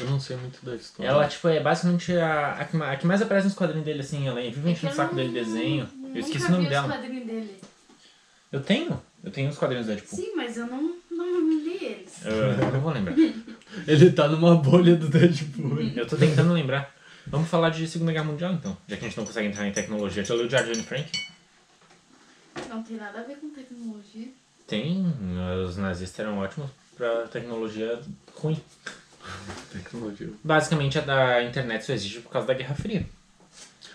Eu 0.00 0.06
não 0.10 0.18
sei 0.20 0.36
muito 0.36 0.64
da 0.64 0.74
história. 0.76 1.08
Ela, 1.08 1.28
tipo, 1.28 1.46
é 1.48 1.60
basicamente 1.60 2.12
a, 2.16 2.52
a, 2.54 2.64
que 2.64 2.76
ma- 2.76 2.90
a 2.92 2.96
que 2.96 3.06
mais 3.06 3.20
aparece 3.22 3.46
nos 3.46 3.54
quadrinhos 3.56 3.84
dele, 3.84 4.00
assim. 4.00 4.26
Ela 4.26 4.40
vive 4.40 4.68
É 4.68 4.72
enchendo 4.72 4.92
o 4.92 4.96
saco 4.96 5.14
dele 5.14 5.32
desenho. 5.32 5.88
Eu 6.14 6.20
esqueci 6.20 6.46
o 6.46 6.50
nome 6.50 6.64
vi 6.64 6.70
dela. 6.70 6.86
os 6.88 6.92
quadrinhos 6.94 7.26
dele. 7.26 7.56
Eu 8.52 8.60
tenho. 8.62 9.02
Eu 9.22 9.30
tenho 9.30 9.50
os 9.50 9.58
quadrinhos 9.58 9.86
do 9.86 9.92
Deadpool. 9.94 10.18
Sim, 10.18 10.32
mas 10.34 10.56
eu 10.56 10.66
não, 10.66 10.94
não 11.10 11.50
li 11.50 11.84
eles. 11.84 12.24
Eu 12.24 12.72
não 12.72 12.80
vou 12.80 12.92
lembrar. 12.92 13.14
Ele 13.86 14.10
tá 14.10 14.26
numa 14.26 14.56
bolha 14.56 14.96
do 14.96 15.08
Deadpool. 15.08 15.80
Eu 15.94 16.06
tô 16.06 16.16
tentando 16.16 16.52
lembrar. 16.52 16.92
Vamos 17.26 17.48
falar 17.48 17.70
de 17.70 17.86
Segunda 17.86 18.10
Guerra 18.12 18.24
Mundial, 18.24 18.52
então. 18.54 18.76
Já 18.88 18.96
que 18.96 19.04
a 19.04 19.08
gente 19.08 19.16
não 19.18 19.26
consegue 19.26 19.48
entrar 19.48 19.68
em 19.68 19.72
tecnologia. 19.72 20.24
Já 20.24 20.34
leu 20.34 20.46
o 20.46 20.48
Diário 20.48 20.72
de 20.72 20.78
Anne 20.78 20.86
Frank? 20.88 21.10
Não 22.68 22.82
tem 22.82 22.96
nada 22.96 23.20
a 23.20 23.22
ver 23.22 23.36
com 23.36 23.50
tecnologia. 23.50 24.28
Tem. 24.66 25.04
Os 25.66 25.76
nazistas 25.76 26.18
eram 26.26 26.38
ótimos 26.38 26.70
pra 26.96 27.28
tecnologia 27.28 28.00
ruim. 28.36 28.60
Tecnologia. 29.72 30.30
Basicamente, 30.42 30.98
a 30.98 31.02
da 31.02 31.42
internet 31.42 31.84
só 31.84 31.92
existe 31.92 32.20
por 32.20 32.30
causa 32.30 32.46
da 32.48 32.54
Guerra 32.54 32.74
Fria. 32.74 33.06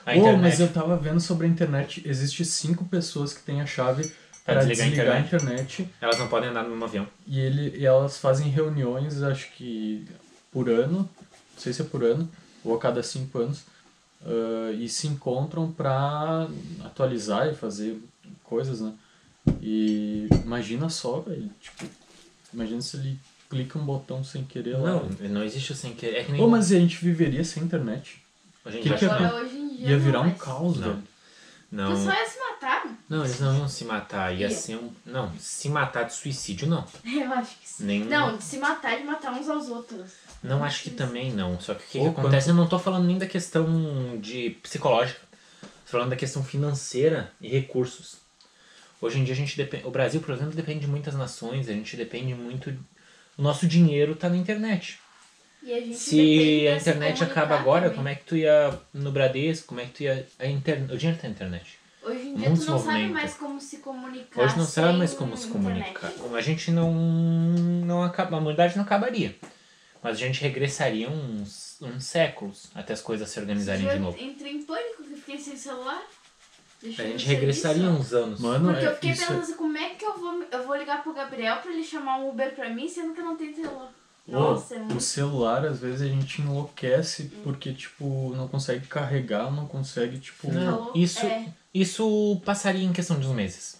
A 0.05 0.11
Oh, 0.11 0.15
internet... 0.15 0.41
mas 0.41 0.59
eu 0.59 0.67
tava 0.71 0.95
vendo 0.97 1.19
sobre 1.19 1.47
a 1.47 1.49
internet. 1.49 2.01
Existe 2.05 2.45
cinco 2.45 2.85
pessoas 2.85 3.33
que 3.33 3.41
têm 3.41 3.61
a 3.61 3.65
chave 3.65 4.03
Pra 4.45 4.53
pra 4.55 4.63
desligar 4.63 4.85
a 4.85 4.89
desligar, 4.89 5.15
a 5.17 5.19
internet. 5.19 5.89
Elas 5.99 6.19
não 6.19 6.27
podem 6.27 6.49
andar 6.49 6.61
no 6.63 6.69
mesmo 6.69 6.85
avião. 6.85 7.07
E, 7.25 7.39
ele, 7.39 7.75
e 7.77 7.85
elas 7.85 8.19
fazem 8.19 8.47
reuniões, 8.49 9.23
acho 9.23 9.51
que 9.53 10.07
por 10.51 10.69
ano, 10.69 10.99
não 10.99 11.09
sei 11.57 11.73
se 11.73 11.81
é 11.81 11.85
por 11.85 12.03
ano, 12.03 12.29
ou 12.63 12.75
a 12.75 12.79
cada 12.79 13.01
cinco 13.01 13.39
anos, 13.39 13.63
ah, 14.23 14.71
e 14.71 14.87
se 14.87 15.07
encontram 15.07 15.71
pra 15.71 16.47
atualizar 16.83 17.47
e 17.47 17.55
fazer 17.55 17.99
coisas, 18.43 18.81
né? 18.81 18.93
E 19.61 20.27
imagina 20.43 20.89
só, 20.89 21.21
velho, 21.21 21.49
tipo, 21.59 21.85
imagina 22.53 22.81
se 22.81 22.97
ele 22.97 23.19
clica 23.49 23.77
um 23.79 23.85
botão 23.85 24.23
sem 24.23 24.43
querer 24.43 24.77
lá. 24.77 24.91
Não, 24.91 25.09
não 25.29 25.43
existe 25.43 25.71
o 25.71 25.75
sem 25.75 25.93
querer. 25.93 26.17
É 26.17 26.23
que 26.23 26.31
nem... 26.31 26.41
Pô, 26.41 26.47
mas 26.47 26.71
a 26.71 26.79
gente 26.79 26.97
viveria 27.03 27.43
sem 27.43 27.63
internet. 27.63 28.21
A 28.65 28.71
gente 28.71 28.83
que 28.83 28.89
que 28.89 28.95
é 28.95 28.97
chamar- 28.97 29.17
Agora, 29.27 29.43
hoje 29.45 29.55
em 29.57 29.67
dia. 29.75 29.87
Ia 29.89 29.97
não 29.97 30.03
virar 30.05 30.21
um 30.21 30.25
mais. 30.25 30.41
caos, 30.41 30.77
Não. 30.77 30.87
velho. 30.89 31.03
O 31.71 31.75
Não, 31.75 31.91
pessoal 31.91 32.15
ia 32.15 32.25
se 32.29 32.39
matar. 32.39 32.97
não, 33.09 33.25
eles 33.25 33.39
não 33.39 33.57
iam 33.57 33.67
se 33.67 33.85
matar. 33.85 34.33
Ia 34.33 34.47
Ia. 34.47 34.49
ser 34.55 34.75
um... 34.77 34.91
Não, 35.05 35.31
se 35.37 35.67
matar 35.69 36.03
de 36.03 36.13
suicídio, 36.13 36.67
não. 36.67 36.85
Eu 37.03 37.33
acho 37.33 37.57
que 37.59 37.67
sim. 37.67 37.83
Nem... 37.85 38.05
Não, 38.05 38.37
de 38.37 38.43
se 38.43 38.57
matar, 38.57 38.97
de 38.97 39.03
matar 39.03 39.33
uns 39.33 39.49
aos 39.49 39.67
outros. 39.69 40.11
Não, 40.41 40.63
acho 40.63 40.83
que 40.83 40.91
também 40.91 41.31
não. 41.33 41.59
Só 41.59 41.73
que 41.73 41.83
o 41.83 41.87
que, 41.87 41.99
que 41.99 42.07
acontece, 42.07 42.49
eu 42.49 42.55
não 42.55 42.67
tô 42.67 42.77
falando 42.79 43.05
nem 43.05 43.17
da 43.17 43.25
questão 43.27 44.17
de 44.21 44.51
psicológica. 44.63 45.19
Tô 45.61 45.91
falando 45.91 46.09
da 46.11 46.15
questão 46.15 46.43
financeira 46.43 47.31
e 47.41 47.47
recursos. 47.49 48.17
Hoje 49.01 49.19
em 49.19 49.23
dia 49.23 49.33
a 49.33 49.37
gente 49.37 49.57
depende. 49.57 49.85
O 49.85 49.91
Brasil, 49.91 50.21
por 50.21 50.33
exemplo, 50.33 50.53
depende 50.53 50.79
de 50.81 50.87
muitas 50.87 51.13
nações, 51.15 51.67
a 51.67 51.73
gente 51.73 51.97
depende 51.97 52.33
muito. 52.33 52.73
O 53.37 53.41
nosso 53.41 53.67
dinheiro 53.67 54.15
tá 54.15 54.29
na 54.29 54.37
internet. 54.37 54.99
E 55.61 55.73
a 55.73 55.79
gente 55.79 55.95
Se 55.95 56.67
a 56.67 56.77
internet 56.77 57.23
acaba 57.23 57.55
agora, 57.59 57.89
também. 57.89 57.95
como 57.95 58.07
é 58.09 58.15
que 58.15 58.23
tu 58.23 58.35
ia 58.35 58.79
no 58.93 59.11
Bradesco, 59.11 59.67
como 59.67 59.81
é 59.81 59.85
que 59.85 59.91
tu 59.91 60.03
ia. 60.03 60.27
A 60.37 60.45
internet, 60.45 60.93
o 60.93 60.97
dinheiro 60.97 61.19
tá 61.19 61.27
na 61.27 61.33
internet. 61.33 61.79
Hoje 62.03 62.27
em 62.27 62.35
dia 62.35 62.51
tu 62.51 62.65
não 62.65 62.79
sabe 62.79 63.07
mais 63.07 63.33
como 63.33 63.59
se 63.59 63.77
comunicar. 63.77 64.43
Hoje 64.43 64.57
não 64.57 64.65
sabe 64.65 64.97
mais 64.97 65.13
como 65.13 65.35
se 65.35 65.47
comunicar. 65.47 66.11
A 66.35 66.41
gente 66.41 66.69
não. 66.69 66.93
não 66.93 68.03
acaba, 68.03 68.37
a 68.37 68.39
humanidade 68.39 68.77
não 68.77 68.83
acabaria. 68.83 69.35
Mas 70.03 70.17
a 70.17 70.19
gente 70.19 70.39
regressaria 70.39 71.09
uns, 71.09 71.81
uns 71.81 72.03
séculos 72.03 72.69
até 72.75 72.93
as 72.93 73.01
coisas 73.01 73.27
se 73.27 73.39
organizarem 73.39 73.87
de 73.87 73.97
novo. 73.97 74.15
entrei 74.21 74.51
em 74.51 74.61
pânico 74.63 75.03
que 75.03 75.15
fiquei 75.15 75.39
sem 75.39 75.57
celular. 75.57 76.03
A 76.81 76.85
Deixei 76.87 77.07
gente 77.11 77.23
no 77.25 77.31
regressaria 77.31 77.81
serviço. 77.83 78.01
uns 78.01 78.13
anos. 78.13 78.39
Mano, 78.39 78.69
Porque 78.71 78.85
é, 78.85 78.89
eu 78.89 78.93
fiquei 78.95 79.11
isso 79.11 79.23
é- 79.23 79.27
pensando 79.27 79.41
assim, 79.43 79.53
como 79.55 79.77
é 79.77 79.89
que 79.89 80.05
eu 80.05 80.17
vou, 80.17 80.43
eu 80.51 80.67
vou 80.67 80.75
ligar 80.75 81.01
pro 81.03 81.13
Gabriel 81.13 81.57
pra 81.57 81.71
ele 81.71 81.83
chamar 81.83 82.17
um 82.17 82.29
Uber 82.29 82.53
pra 82.53 82.69
mim, 82.69 82.87
sendo 82.87 83.13
que 83.13 83.21
eu 83.21 83.25
não 83.25 83.35
tenho 83.35 83.55
celular. 83.55 83.91
Nossa, 84.27 84.75
é 84.75 84.81
o 84.93 84.99
celular, 84.99 85.65
às 85.65 85.79
vezes, 85.79 86.01
a 86.01 86.07
gente 86.07 86.41
enlouquece 86.41 87.31
porque, 87.43 87.71
tipo, 87.73 88.33
não 88.35 88.47
consegue 88.47 88.87
carregar, 88.87 89.51
não 89.51 89.67
consegue, 89.67 90.17
tipo... 90.19 90.51
Não, 90.51 90.91
isso, 90.95 91.25
É. 91.25 91.45
isso 91.73 92.41
passaria 92.43 92.83
em 92.83 92.91
questão 92.93 93.19
de 93.19 93.27
uns 93.27 93.35
meses. 93.35 93.77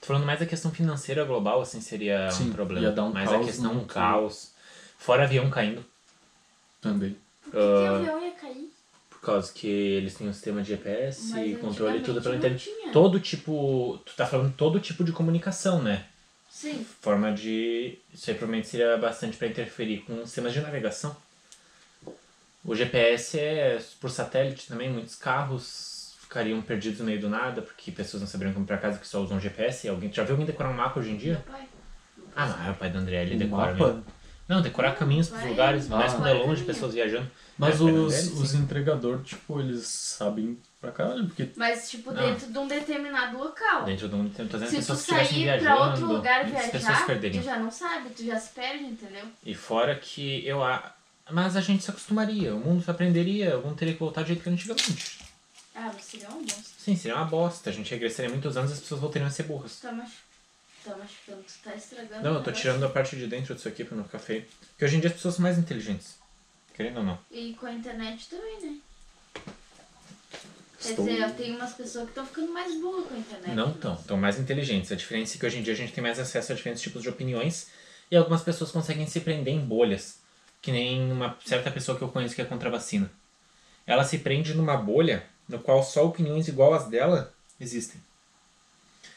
Tô 0.00 0.06
falando 0.08 0.26
mais 0.26 0.40
da 0.40 0.46
questão 0.46 0.72
financeira 0.72 1.24
global, 1.24 1.60
assim, 1.60 1.80
seria 1.80 2.28
Sim, 2.32 2.48
um 2.50 2.52
problema. 2.52 2.86
ia 2.88 2.92
dar 2.92 3.04
um 3.04 3.12
Mas 3.12 3.30
caos 3.30 3.40
a 3.40 3.44
questão 3.46 3.72
um 3.72 3.84
caos. 3.84 4.50
Fora 4.98 5.22
avião 5.24 5.48
caindo. 5.48 5.84
Também. 6.80 7.16
Por 7.44 7.52
que, 7.52 7.56
que 7.58 7.62
o 7.64 7.94
avião 7.94 8.20
ia 8.24 8.30
cair? 8.32 8.61
Por 9.22 9.26
causa 9.26 9.52
que 9.52 9.68
eles 9.68 10.14
têm 10.14 10.28
um 10.28 10.32
sistema 10.32 10.60
de 10.62 10.70
GPS 10.70 11.30
Mas 11.30 11.46
e 11.52 11.54
controle 11.54 11.98
e 11.98 12.00
tudo 12.02 12.20
pela 12.20 12.34
internet. 12.34 12.64
tinha. 12.64 12.92
Todo 12.92 13.20
tipo. 13.20 14.00
Tu 14.04 14.14
tá 14.16 14.26
falando 14.26 14.52
todo 14.56 14.80
tipo 14.80 15.04
de 15.04 15.12
comunicação, 15.12 15.80
né? 15.80 16.06
Sim. 16.50 16.84
Forma 17.00 17.30
de. 17.32 18.00
Isso 18.12 18.28
aí 18.28 18.36
provavelmente 18.36 18.66
seria 18.66 18.96
bastante 18.96 19.36
para 19.36 19.46
interferir 19.46 19.98
com 20.00 20.26
sistemas 20.26 20.52
de 20.52 20.60
navegação. 20.60 21.16
O 22.64 22.74
GPS 22.74 23.38
é 23.38 23.80
por 24.00 24.10
satélite 24.10 24.66
também, 24.66 24.90
muitos 24.90 25.14
carros 25.14 26.16
ficariam 26.20 26.60
perdidos 26.60 26.98
no 26.98 27.04
meio 27.04 27.20
do 27.20 27.28
nada, 27.28 27.62
porque 27.62 27.92
pessoas 27.92 28.22
não 28.22 28.28
saberiam 28.28 28.52
como 28.52 28.64
ir 28.64 28.66
pra 28.66 28.78
casa 28.78 28.98
que 28.98 29.06
só 29.06 29.20
usam 29.22 29.38
GPS. 29.38 29.88
Alguém, 29.88 30.12
já 30.12 30.24
viu 30.24 30.32
alguém 30.32 30.46
decorar 30.46 30.70
um 30.70 30.74
mapa 30.74 30.98
hoje 30.98 31.10
em 31.10 31.12
Meu 31.12 31.20
dia? 31.20 31.44
pai. 31.48 31.68
Ah, 32.34 32.46
não, 32.46 32.66
é 32.66 32.70
o 32.72 32.74
pai 32.74 32.90
do 32.90 32.98
André, 32.98 33.22
ele 33.22 33.36
Um 33.36 33.38
decora 33.38 33.72
mapa? 33.72 33.86
mesmo. 33.86 34.04
Não, 34.54 34.62
decorar 34.62 34.92
caminhos 34.96 35.28
pros 35.28 35.40
vai- 35.40 35.50
lugares, 35.50 35.90
Ah. 35.90 35.96
mais 35.96 36.12
quando 36.12 36.26
é 36.28 36.32
longe, 36.34 36.62
pessoas 36.64 36.92
viajando. 36.94 37.30
Mas 37.58 37.80
É, 37.80 37.84
os, 37.84 38.26
os 38.40 38.54
entregadores, 38.54 39.26
tipo, 39.26 39.60
eles 39.60 39.86
sabem 39.86 40.58
pra 40.80 40.90
caralho, 40.90 41.26
porque... 41.26 41.48
Mas, 41.56 41.88
tipo, 41.90 42.10
Não. 42.12 42.22
dentro 42.22 42.50
de 42.52 42.58
um 42.58 42.66
determinado 42.66 43.38
local. 43.38 43.84
Dentro 43.84 44.08
de 44.08 44.14
um. 44.14 44.28
Dizendo 44.28 44.50
Se 44.50 44.66
tu 44.66 44.76
pessoas 44.76 44.86
que 44.86 44.92
estivessem 45.12 45.28
sair 45.34 45.42
viajando. 45.44 45.76
pra 45.76 45.86
outro 45.86 46.06
lugar 46.06 46.44
viajar, 46.46 46.70
tu 46.70 47.42
já 47.42 47.58
não 47.58 47.70
sabe, 47.70 48.10
tu 48.10 48.24
já 48.24 48.38
se 48.38 48.50
perde, 48.50 48.84
entendeu? 48.84 49.24
E 49.44 49.54
fora 49.54 49.94
que 49.94 50.44
eu. 50.46 50.62
a- 50.62 50.92
Mas 51.30 51.56
a 51.56 51.60
gente 51.60 51.84
se 51.84 51.90
acostumaria, 51.90 52.54
o 52.54 52.58
mundo 52.58 52.82
se 52.82 52.90
aprenderia, 52.90 53.56
o 53.58 53.62
mundo 53.62 53.76
teria 53.76 53.94
que 53.94 54.00
voltar 54.00 54.22
do 54.22 54.26
jeito 54.26 54.42
que 54.42 54.48
era 54.48 54.54
antigamente. 54.54 55.18
Ah, 55.74 55.90
mas 55.94 56.04
seria 56.04 56.28
um 56.28 56.42
bosta. 56.42 56.62
Sim, 56.78 56.96
seria 56.96 57.16
uma 57.16 57.24
bosta. 57.24 57.70
A 57.70 57.72
gente 57.72 57.90
regressaria 57.90 58.30
muitos 58.30 58.56
anos 58.56 58.70
e 58.70 58.74
as 58.74 58.80
pessoas 58.80 59.00
voltariam 59.00 59.28
a 59.28 59.30
ser 59.30 59.44
burras. 59.44 59.78
Tá, 59.80 59.92
mach... 59.92 60.10
tá 60.84 60.96
machucando, 60.96 61.42
tu 61.42 61.52
tá 61.64 61.74
estragando. 61.74 62.22
Não, 62.22 62.34
eu 62.34 62.42
tô 62.42 62.52
tirando 62.52 62.84
a 62.84 62.88
parte 62.88 63.16
de 63.16 63.26
dentro 63.26 63.54
disso 63.54 63.68
aqui 63.68 63.84
pra 63.84 63.96
não 63.96 64.04
ficar 64.04 64.18
feio. 64.18 64.44
Porque 64.70 64.84
hoje 64.84 64.96
em 64.96 65.00
dia 65.00 65.08
as 65.10 65.16
pessoas 65.16 65.34
são 65.34 65.42
mais 65.42 65.58
inteligentes. 65.58 66.16
Querendo 66.74 66.98
ou 66.98 67.02
não. 67.04 67.18
E 67.30 67.54
com 67.54 67.66
a 67.66 67.72
internet 67.72 68.28
também, 68.28 68.60
né? 68.62 68.78
Quer 70.80 70.90
Estou- 70.90 71.06
dizer, 71.06 71.30
tem 71.34 71.54
umas 71.54 71.74
pessoas 71.74 72.04
que 72.04 72.10
estão 72.10 72.26
ficando 72.26 72.52
mais 72.52 72.74
burras 72.80 73.06
com 73.06 73.14
a 73.14 73.18
internet. 73.18 73.54
Não 73.54 73.72
tão, 73.72 73.94
estão 73.94 74.16
mais 74.16 74.38
inteligentes. 74.38 74.90
A 74.90 74.96
diferença 74.96 75.36
é 75.36 75.38
que 75.38 75.46
hoje 75.46 75.58
em 75.58 75.62
dia 75.62 75.72
a 75.74 75.76
gente 75.76 75.92
tem 75.92 76.02
mais 76.02 76.18
acesso 76.18 76.50
a 76.52 76.54
diferentes 76.56 76.82
tipos 76.82 77.02
de 77.02 77.08
opiniões 77.08 77.68
e 78.10 78.16
algumas 78.16 78.42
pessoas 78.42 78.70
conseguem 78.72 79.06
se 79.06 79.20
prender 79.20 79.54
em 79.54 79.60
bolhas. 79.60 80.18
Que 80.60 80.72
nem 80.72 81.10
uma 81.12 81.36
certa 81.44 81.70
pessoa 81.70 81.96
que 81.96 82.02
eu 82.02 82.08
conheço 82.08 82.34
que 82.34 82.42
é 82.42 82.44
contra 82.44 82.68
a 82.68 82.72
vacina. 82.72 83.10
Ela 83.86 84.04
se 84.04 84.18
prende 84.18 84.54
numa 84.54 84.76
bolha 84.76 85.24
no 85.48 85.58
qual 85.58 85.82
só 85.84 86.06
opiniões 86.06 86.48
igual 86.48 86.72
às 86.74 86.88
dela 86.88 87.32
existem. 87.60 88.00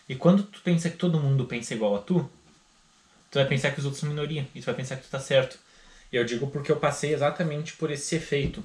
E 0.07 0.15
quando 0.15 0.44
tu 0.44 0.61
pensa 0.61 0.90
que 0.90 0.98
todo 0.98 1.19
mundo 1.19 1.45
pensa 1.45 1.73
igual 1.73 1.95
a 1.95 1.99
tu, 1.99 2.30
tu 3.32 3.40
vai 3.40 3.48
pensar 3.48 3.72
que 3.72 3.80
os 3.80 3.86
outros 3.86 3.99
são 3.99 4.10
minoria 4.10 4.48
e 4.53 4.60
tu 4.60 4.65
vai 4.65 4.76
pensar 4.76 4.98
que 4.98 5.03
tu 5.03 5.10
tá 5.10 5.19
certo. 5.19 5.57
E 6.11 6.15
eu 6.15 6.23
digo 6.23 6.48
porque 6.48 6.72
eu 6.72 6.77
passei 6.77 7.14
exatamente 7.14 7.73
por 7.73 7.91
esse 7.91 8.15
efeito. 8.15 8.64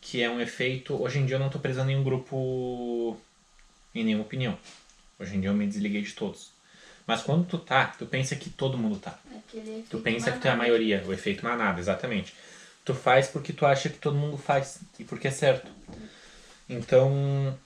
Que 0.00 0.22
é 0.22 0.30
um 0.30 0.40
efeito. 0.40 1.00
Hoje 1.00 1.18
em 1.18 1.26
dia 1.26 1.36
eu 1.36 1.40
não 1.40 1.50
tô 1.50 1.58
preso 1.58 1.80
a 1.80 1.84
nenhum 1.84 2.04
grupo 2.04 3.18
em 3.94 4.04
nenhuma 4.04 4.24
opinião. 4.24 4.56
Hoje 5.18 5.36
em 5.36 5.40
dia 5.40 5.50
eu 5.50 5.54
me 5.54 5.66
desliguei 5.66 6.02
de 6.02 6.12
todos. 6.12 6.52
Mas 7.06 7.22
quando 7.22 7.46
tu 7.46 7.58
tá, 7.58 7.86
tu 7.98 8.06
pensa 8.06 8.36
que 8.36 8.50
todo 8.50 8.78
mundo 8.78 8.98
tá. 8.98 9.18
Tu 9.88 9.98
pensa 9.98 10.30
que 10.30 10.38
tu 10.38 10.46
é 10.46 10.50
a 10.50 10.52
manada. 10.52 10.70
maioria, 10.70 11.02
o 11.06 11.12
efeito 11.12 11.42
manada, 11.42 11.80
exatamente. 11.80 12.34
Tu 12.84 12.94
faz 12.94 13.28
porque 13.28 13.52
tu 13.52 13.66
acha 13.66 13.88
que 13.88 13.98
todo 13.98 14.16
mundo 14.16 14.36
faz 14.36 14.80
e 14.98 15.04
porque 15.04 15.28
é 15.28 15.30
certo. 15.30 15.70
Então, 16.68 17.58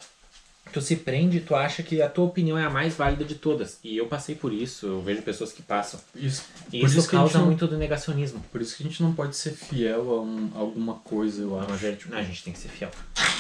tu 0.73 0.81
se 0.81 0.97
prende, 0.97 1.41
tu 1.41 1.55
acha 1.55 1.83
que 1.83 2.01
a 2.01 2.09
tua 2.09 2.25
opinião 2.25 2.57
é 2.59 2.65
a 2.65 2.71
mais 2.71 2.95
válida 2.95 3.25
de 3.25 3.35
todas. 3.35 3.79
E 3.85 3.97
eu 3.97 4.07
passei 4.07 4.35
por 4.35 4.53
isso, 4.53 4.87
eu 4.87 5.03
vejo 5.03 5.23
pessoas 5.23 5.53
que 5.53 5.63
passam. 5.63 6.01
Isso, 6.15 6.45
E 6.73 6.79
isso, 6.79 6.87
isso 6.87 6.99
a 6.99 7.01
gente 7.03 7.11
causa 7.11 7.39
não- 7.39 7.47
muito 7.47 7.67
do 7.67 7.77
negacionismo. 7.77 8.43
Por 8.51 8.61
isso 8.61 8.77
que 8.77 8.83
a 8.83 8.87
gente 8.87 9.03
não 9.03 9.13
pode 9.15 9.37
ser 9.37 9.53
fiel 9.53 10.01
a, 10.11 10.21
um- 10.23 10.51
a 10.55 10.59
alguma 10.59 10.95
coisa, 10.97 11.43
eu 11.43 11.51
Não, 11.51 11.61
acho. 11.61 11.71
mas 11.71 11.85
é- 11.85 11.99
não, 12.09 12.19
a 12.19 12.23
gente 12.23 12.43
tem 12.43 12.53
que 12.53 12.59
ser 12.59 12.69
fiel. 12.69 12.91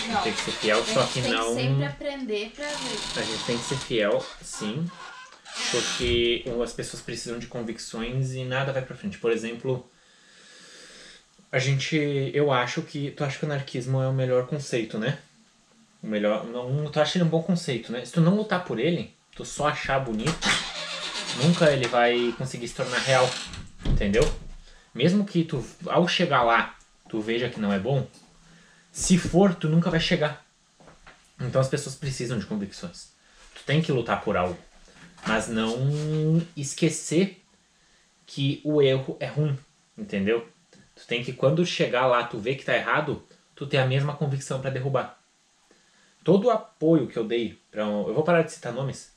Não. 0.09 0.22
Tem 0.22 0.32
que 0.32 0.40
ser 0.42 0.50
fiel, 0.52 0.80
A 0.80 0.84
só 0.84 1.00
gente 1.02 1.12
que 1.14 1.22
tem 1.22 1.32
não. 1.32 1.54
que 1.56 1.62
sempre 1.62 1.84
aprender 1.84 2.52
pra 2.54 2.66
ver. 2.66 3.20
A 3.20 3.22
gente 3.24 3.44
tem 3.44 3.59
que 3.59 3.64
ser 3.64 3.76
fiel, 3.78 4.26
sim, 4.42 4.86
porque 5.70 6.44
as 6.62 6.72
pessoas 6.72 7.02
precisam 7.02 7.38
de 7.38 7.46
convicções 7.46 8.32
e 8.34 8.44
nada 8.44 8.72
vai 8.72 8.82
pra 8.82 8.96
frente. 8.96 9.18
Por 9.18 9.30
exemplo, 9.30 9.88
a 11.50 11.59
gente, 11.59 11.96
eu 12.34 12.50
acho 12.50 12.82
que, 12.82 13.10
tu 13.10 13.22
acha 13.24 13.38
que 13.38 13.44
o 13.44 13.48
anarquismo 13.48 14.00
é 14.00 14.09
o 14.09 14.12
melhor 14.12 14.46
conceito, 14.46 14.98
né? 14.98 15.18
O 16.02 16.06
melhor, 16.06 16.44
não, 16.44 16.90
tu 16.90 17.00
acha 17.00 17.22
um 17.22 17.28
bom 17.28 17.42
conceito, 17.42 17.92
né? 17.92 18.04
Se 18.04 18.12
tu 18.12 18.20
não 18.20 18.34
lutar 18.34 18.64
por 18.64 18.78
ele, 18.78 19.14
tu 19.36 19.44
só 19.44 19.68
achar 19.68 20.00
bonito, 20.00 20.48
nunca 21.42 21.70
ele 21.70 21.86
vai 21.86 22.34
conseguir 22.36 22.66
se 22.66 22.74
tornar 22.74 22.98
real, 22.98 23.28
entendeu? 23.86 24.22
Mesmo 24.92 25.24
que 25.24 25.44
tu, 25.44 25.64
ao 25.86 26.08
chegar 26.08 26.42
lá, 26.42 26.76
tu 27.08 27.20
veja 27.20 27.48
que 27.48 27.60
não 27.60 27.72
é 27.72 27.78
bom, 27.78 28.06
se 28.90 29.16
for, 29.16 29.54
tu 29.54 29.68
nunca 29.68 29.90
vai 29.90 30.00
chegar. 30.00 30.44
Então 31.40 31.60
as 31.60 31.68
pessoas 31.68 31.94
precisam 31.94 32.38
de 32.38 32.46
convicções. 32.46 33.12
Tu 33.54 33.62
tem 33.64 33.80
que 33.80 33.92
lutar 33.92 34.22
por 34.22 34.36
algo, 34.36 34.58
mas 35.26 35.46
não 35.46 36.44
esquecer 36.56 37.42
que 38.26 38.60
o 38.64 38.82
erro 38.82 39.16
é 39.20 39.26
ruim, 39.26 39.58
entendeu? 39.96 40.46
Tu 40.96 41.06
tem 41.06 41.22
que 41.22 41.32
quando 41.32 41.64
chegar 41.64 42.06
lá, 42.06 42.24
tu 42.24 42.38
vê 42.38 42.54
que 42.54 42.64
tá 42.64 42.76
errado, 42.76 43.22
tu 43.54 43.66
ter 43.66 43.78
a 43.78 43.86
mesma 43.86 44.14
convicção 44.14 44.60
para 44.60 44.70
derrubar. 44.70 45.22
Todo 46.24 46.47
o 46.47 46.51
apoio 46.51 47.09
que 47.09 47.19
eu 47.19 47.24
dei 47.24 47.61
para 47.70 47.86
um, 47.86 48.07
eu 48.07 48.15
vou 48.15 48.23
parar 48.23 48.43
de 48.43 48.53
citar 48.53 48.73
nomes, 48.73 49.12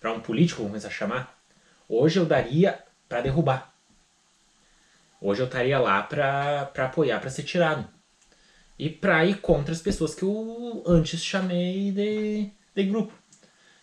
para 0.00 0.12
um 0.12 0.20
político, 0.20 0.58
vamos 0.58 0.72
começar 0.72 0.88
a 0.88 0.90
chamar, 0.90 1.40
hoje 1.88 2.18
eu 2.18 2.26
daria 2.26 2.82
para 3.08 3.20
derrubar. 3.20 3.72
Hoje 5.20 5.42
eu 5.42 5.46
estaria 5.46 5.78
lá 5.78 6.02
para 6.02 6.70
apoiar, 6.76 7.20
para 7.20 7.30
ser 7.30 7.42
tirado. 7.42 7.88
E 8.78 8.88
para 8.88 9.24
ir 9.24 9.40
contra 9.40 9.72
as 9.72 9.82
pessoas 9.82 10.14
que 10.14 10.22
eu 10.22 10.84
antes 10.86 11.24
chamei 11.24 11.90
de, 11.90 12.50
de 12.74 12.84
grupo. 12.84 13.12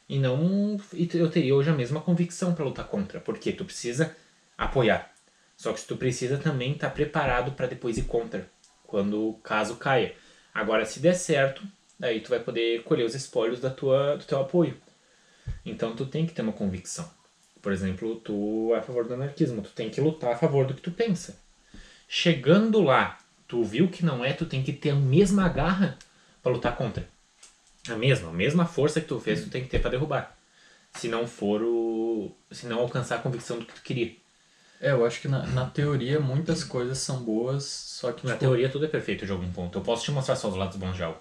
E 0.07 0.19
não 0.19 0.77
eu 0.93 1.29
teria 1.29 1.55
hoje 1.55 1.69
a 1.69 1.73
mesma 1.73 1.99
convicção 1.99 2.53
para 2.53 2.63
lutar 2.63 2.87
contra, 2.87 3.19
porque 3.19 3.51
tu 3.51 3.65
precisa 3.65 4.15
apoiar. 4.57 5.11
Só 5.57 5.73
que 5.73 5.81
tu 5.81 5.97
precisa 5.97 6.37
também 6.37 6.73
estar 6.73 6.89
tá 6.89 6.93
preparado 6.93 7.53
para 7.53 7.67
depois 7.67 7.97
ir 7.97 8.03
contra, 8.03 8.49
quando 8.85 9.29
o 9.29 9.33
caso 9.35 9.75
caia. 9.75 10.15
Agora, 10.53 10.85
se 10.85 10.99
der 10.99 11.15
certo, 11.15 11.61
aí 12.01 12.19
tu 12.19 12.29
vai 12.29 12.39
poder 12.39 12.83
colher 12.83 13.05
os 13.05 13.15
espólios 13.15 13.59
da 13.59 13.69
tua, 13.69 14.17
do 14.17 14.25
teu 14.25 14.39
apoio. 14.39 14.77
Então 15.65 15.95
tu 15.95 16.05
tem 16.05 16.25
que 16.25 16.33
ter 16.33 16.41
uma 16.41 16.53
convicção. 16.53 17.09
Por 17.61 17.71
exemplo, 17.71 18.15
tu 18.17 18.71
é 18.73 18.77
a 18.77 18.81
favor 18.81 19.07
do 19.07 19.13
anarquismo, 19.15 19.61
tu 19.61 19.71
tem 19.71 19.89
que 19.89 19.99
lutar 19.99 20.33
a 20.33 20.37
favor 20.37 20.67
do 20.67 20.73
que 20.73 20.81
tu 20.81 20.91
pensa. 20.91 21.39
Chegando 22.07 22.81
lá, 22.81 23.17
tu 23.47 23.63
viu 23.63 23.87
que 23.87 24.05
não 24.05 24.23
é, 24.23 24.33
tu 24.33 24.45
tem 24.45 24.63
que 24.63 24.71
ter 24.71 24.91
a 24.91 24.95
mesma 24.95 25.49
garra 25.49 25.97
para 26.43 26.51
lutar 26.51 26.77
contra. 26.77 27.07
A 27.89 27.95
mesma, 27.95 28.29
a 28.29 28.33
mesma 28.33 28.65
força 28.65 29.01
que 29.01 29.07
tu 29.07 29.19
fez, 29.19 29.43
tu 29.43 29.49
tem 29.49 29.63
que 29.63 29.69
ter 29.69 29.79
para 29.79 29.91
derrubar. 29.91 30.37
Se 30.95 31.07
não 31.07 31.27
for 31.27 31.61
o. 31.61 32.35
Se 32.51 32.67
não 32.67 32.79
alcançar 32.79 33.15
a 33.15 33.21
convicção 33.21 33.59
do 33.59 33.65
que 33.65 33.73
tu 33.73 33.81
queria. 33.81 34.15
É, 34.79 34.91
eu 34.91 35.05
acho 35.05 35.21
que 35.21 35.27
na, 35.27 35.45
na 35.47 35.65
teoria 35.65 36.19
muitas 36.19 36.63
coisas 36.63 36.97
são 36.99 37.23
boas, 37.23 37.63
só 37.63 38.11
que. 38.11 38.25
Na 38.25 38.33
tipo, 38.33 38.45
teoria 38.45 38.69
tudo 38.69 38.85
é 38.85 38.87
perfeito 38.87 39.25
de 39.25 39.31
algum 39.31 39.51
ponto. 39.51 39.77
Eu 39.77 39.81
posso 39.81 40.03
te 40.03 40.11
mostrar 40.11 40.35
só 40.35 40.49
os 40.49 40.55
lados 40.55 40.77
bons 40.77 40.95
de 40.95 41.03
algo. 41.03 41.19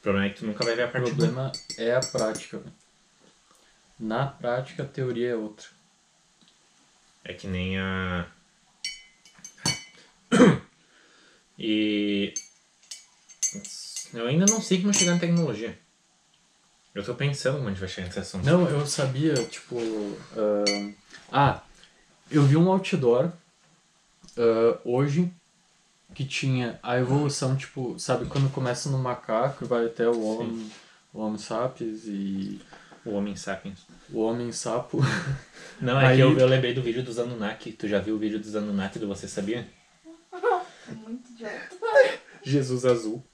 O 0.00 0.02
problema 0.02 0.26
é 0.26 0.30
que 0.30 0.40
tu 0.40 0.46
nunca 0.46 0.64
vai 0.64 0.74
ver 0.74 0.84
a 0.84 0.88
parte 0.88 1.10
O 1.10 1.14
problema 1.14 1.52
é 1.76 1.94
a 1.94 2.00
prática. 2.00 2.62
Na 3.98 4.26
prática, 4.26 4.82
a 4.82 4.86
teoria 4.86 5.32
é 5.32 5.36
outra. 5.36 5.66
É 7.22 7.34
que 7.34 7.46
nem 7.46 7.78
a. 7.78 8.26
E. 11.62 12.32
Eu 14.14 14.26
ainda 14.26 14.46
não 14.46 14.62
sei 14.62 14.80
como 14.80 14.94
chegar 14.94 15.12
na 15.12 15.20
tecnologia. 15.20 15.78
Eu 16.94 17.04
tô 17.04 17.14
pensando 17.14 17.58
como 17.58 17.68
a 17.68 17.70
gente 17.70 17.80
vai 17.80 17.88
chegar 17.88 18.06
nesse 18.06 18.20
assunto. 18.20 18.46
Não, 18.46 18.66
eu 18.70 18.86
sabia, 18.86 19.34
tipo. 19.44 19.76
Uh... 19.76 20.94
Ah, 21.30 21.62
eu 22.30 22.42
vi 22.44 22.56
um 22.56 22.72
outdoor 22.72 23.26
uh, 23.26 24.80
hoje 24.82 25.30
que 26.14 26.24
tinha 26.24 26.78
a 26.82 26.98
evolução, 26.98 27.56
tipo, 27.56 27.98
sabe 27.98 28.26
quando 28.26 28.52
começa 28.52 28.88
no 28.90 28.98
macaco 28.98 29.64
e 29.64 29.68
vai 29.68 29.86
até 29.86 30.08
o 30.08 30.22
homem, 30.22 30.70
o 31.12 31.20
homem 31.20 31.38
sapiens 31.38 32.04
e. 32.06 32.60
O 33.04 33.12
homem 33.12 33.34
sapiens. 33.34 33.86
O 34.12 34.20
homem 34.20 34.52
sapo. 34.52 35.00
Não, 35.80 35.98
é 35.98 36.08
Aí... 36.08 36.16
que 36.16 36.22
eu, 36.22 36.36
eu 36.38 36.46
lembrei 36.46 36.74
do 36.74 36.82
vídeo 36.82 37.02
dos 37.02 37.18
Anunnaki. 37.18 37.72
Tu 37.72 37.88
já 37.88 37.98
viu 37.98 38.16
o 38.16 38.18
vídeo 38.18 38.38
dos 38.38 38.54
Anunnaki 38.54 38.98
do 38.98 39.08
Você 39.08 39.26
Sabia? 39.26 39.66
Muito 40.88 41.30
idiota. 41.30 41.76
Jesus 42.42 42.84
Azul. 42.84 43.24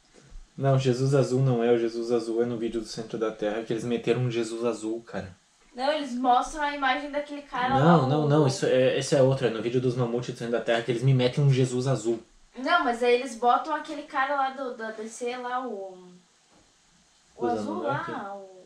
Não, 0.56 0.78
Jesus 0.78 1.14
Azul 1.14 1.42
não 1.42 1.62
é. 1.62 1.72
O 1.72 1.78
Jesus 1.78 2.12
Azul 2.12 2.42
é 2.42 2.46
no 2.46 2.56
vídeo 2.56 2.80
do 2.80 2.86
Centro 2.86 3.18
da 3.18 3.30
Terra 3.30 3.62
que 3.62 3.72
eles 3.72 3.84
meteram 3.84 4.22
um 4.22 4.30
Jesus 4.30 4.64
Azul, 4.64 5.00
cara. 5.02 5.36
Não, 5.74 5.92
eles 5.92 6.14
mostram 6.14 6.62
a 6.62 6.74
imagem 6.74 7.10
daquele 7.10 7.42
cara 7.42 7.78
não, 7.78 8.02
lá. 8.02 8.08
Não, 8.08 8.28
não, 8.28 8.46
Isso 8.46 8.64
é, 8.64 8.98
esse 8.98 9.14
é 9.14 9.22
outro. 9.22 9.46
É 9.46 9.50
no 9.50 9.60
vídeo 9.60 9.80
dos 9.80 9.94
mamutes 9.94 10.32
do 10.34 10.38
Centro 10.38 10.52
da 10.52 10.60
Terra 10.60 10.82
que 10.82 10.90
eles 10.90 11.02
me 11.02 11.12
metem 11.12 11.44
um 11.44 11.50
Jesus 11.50 11.86
Azul. 11.86 12.22
Não, 12.58 12.84
mas 12.84 13.02
aí 13.02 13.14
eles 13.14 13.36
botam 13.36 13.74
aquele 13.74 14.02
cara 14.02 14.34
lá 14.34 14.50
do, 14.50 14.76
da 14.76 14.90
DC 14.90 15.36
lá, 15.36 15.66
o. 15.66 15.98
O 17.36 17.46
Os 17.46 17.52
azul 17.52 17.82
lá, 17.82 18.34
o. 18.34 18.56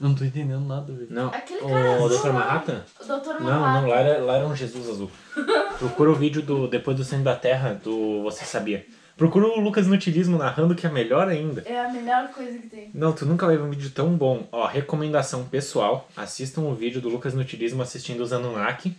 Eu 0.00 0.08
não 0.08 0.14
tô 0.14 0.24
entendendo 0.24 0.60
nada, 0.60 0.92
velho. 0.92 1.08
Não. 1.10 1.28
Aquele 1.28 1.60
cara 1.60 2.00
o 2.00 2.04
azul 2.06 2.18
Dr. 2.20 2.32
Manhattan? 2.32 2.84
O 3.00 3.04
Dr. 3.04 3.10
Manhattan. 3.10 3.40
Não, 3.40 3.82
não, 3.82 3.88
lá 3.88 3.96
era, 3.96 4.22
lá 4.22 4.36
era 4.36 4.46
um 4.46 4.54
Jesus 4.54 4.88
azul. 4.88 5.10
Procura 5.78 6.10
o 6.10 6.14
vídeo 6.14 6.40
do 6.40 6.68
Depois 6.68 6.96
do 6.96 7.04
Centro 7.04 7.24
da 7.24 7.34
Terra, 7.34 7.74
do 7.74 8.22
Você 8.22 8.44
Sabia. 8.44 8.86
Procura 9.16 9.46
o 9.46 9.60
Lucas 9.60 9.88
Nutilismo 9.88 10.38
narrando, 10.38 10.76
que 10.76 10.86
é 10.86 10.90
melhor 10.90 11.26
ainda. 11.26 11.62
É 11.66 11.80
a 11.80 11.88
melhor 11.88 12.28
coisa 12.28 12.56
que 12.56 12.68
tem. 12.68 12.90
Não, 12.94 13.12
tu 13.12 13.26
nunca 13.26 13.46
vai 13.46 13.56
ver 13.56 13.64
um 13.64 13.70
vídeo 13.70 13.90
tão 13.90 14.10
bom. 14.16 14.46
Ó, 14.52 14.64
recomendação 14.64 15.44
pessoal. 15.44 16.08
Assistam 16.16 16.60
o 16.60 16.74
vídeo 16.76 17.00
do 17.00 17.08
Lucas 17.08 17.34
Nutilismo 17.34 17.82
assistindo 17.82 18.20
os 18.20 18.32
Anunnaki. 18.32 18.96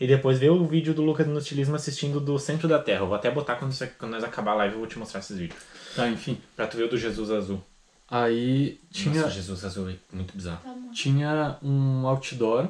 E 0.00 0.06
depois 0.06 0.38
vê 0.38 0.50
o 0.50 0.66
vídeo 0.66 0.92
do 0.92 1.02
Lucas 1.02 1.26
Nutilismo 1.26 1.76
assistindo 1.76 2.20
do 2.20 2.38
Centro 2.38 2.66
da 2.66 2.78
Terra. 2.78 3.00
Eu 3.00 3.06
vou 3.06 3.14
até 3.14 3.30
botar 3.30 3.56
quando, 3.56 3.72
você, 3.72 3.86
quando 3.86 4.12
nós 4.12 4.24
acabar 4.24 4.52
a 4.52 4.56
live, 4.56 4.74
eu 4.74 4.80
vou 4.80 4.88
te 4.88 4.98
mostrar 4.98 5.20
esses 5.20 5.38
vídeos. 5.38 5.62
Tá, 5.94 6.08
enfim. 6.08 6.40
Pra 6.56 6.66
tu 6.66 6.76
ver 6.76 6.84
o 6.84 6.88
do 6.88 6.96
Jesus 6.96 7.30
Azul. 7.30 7.62
Aí 8.10 8.80
tinha. 8.90 9.22
Nossa, 9.22 9.30
Jesus 9.30 9.64
Azul 9.64 9.90
é 9.90 9.96
muito 10.12 10.36
bizarro. 10.36 10.60
Tá 10.62 10.74
tinha 10.92 11.58
um 11.62 12.06
outdoor. 12.06 12.68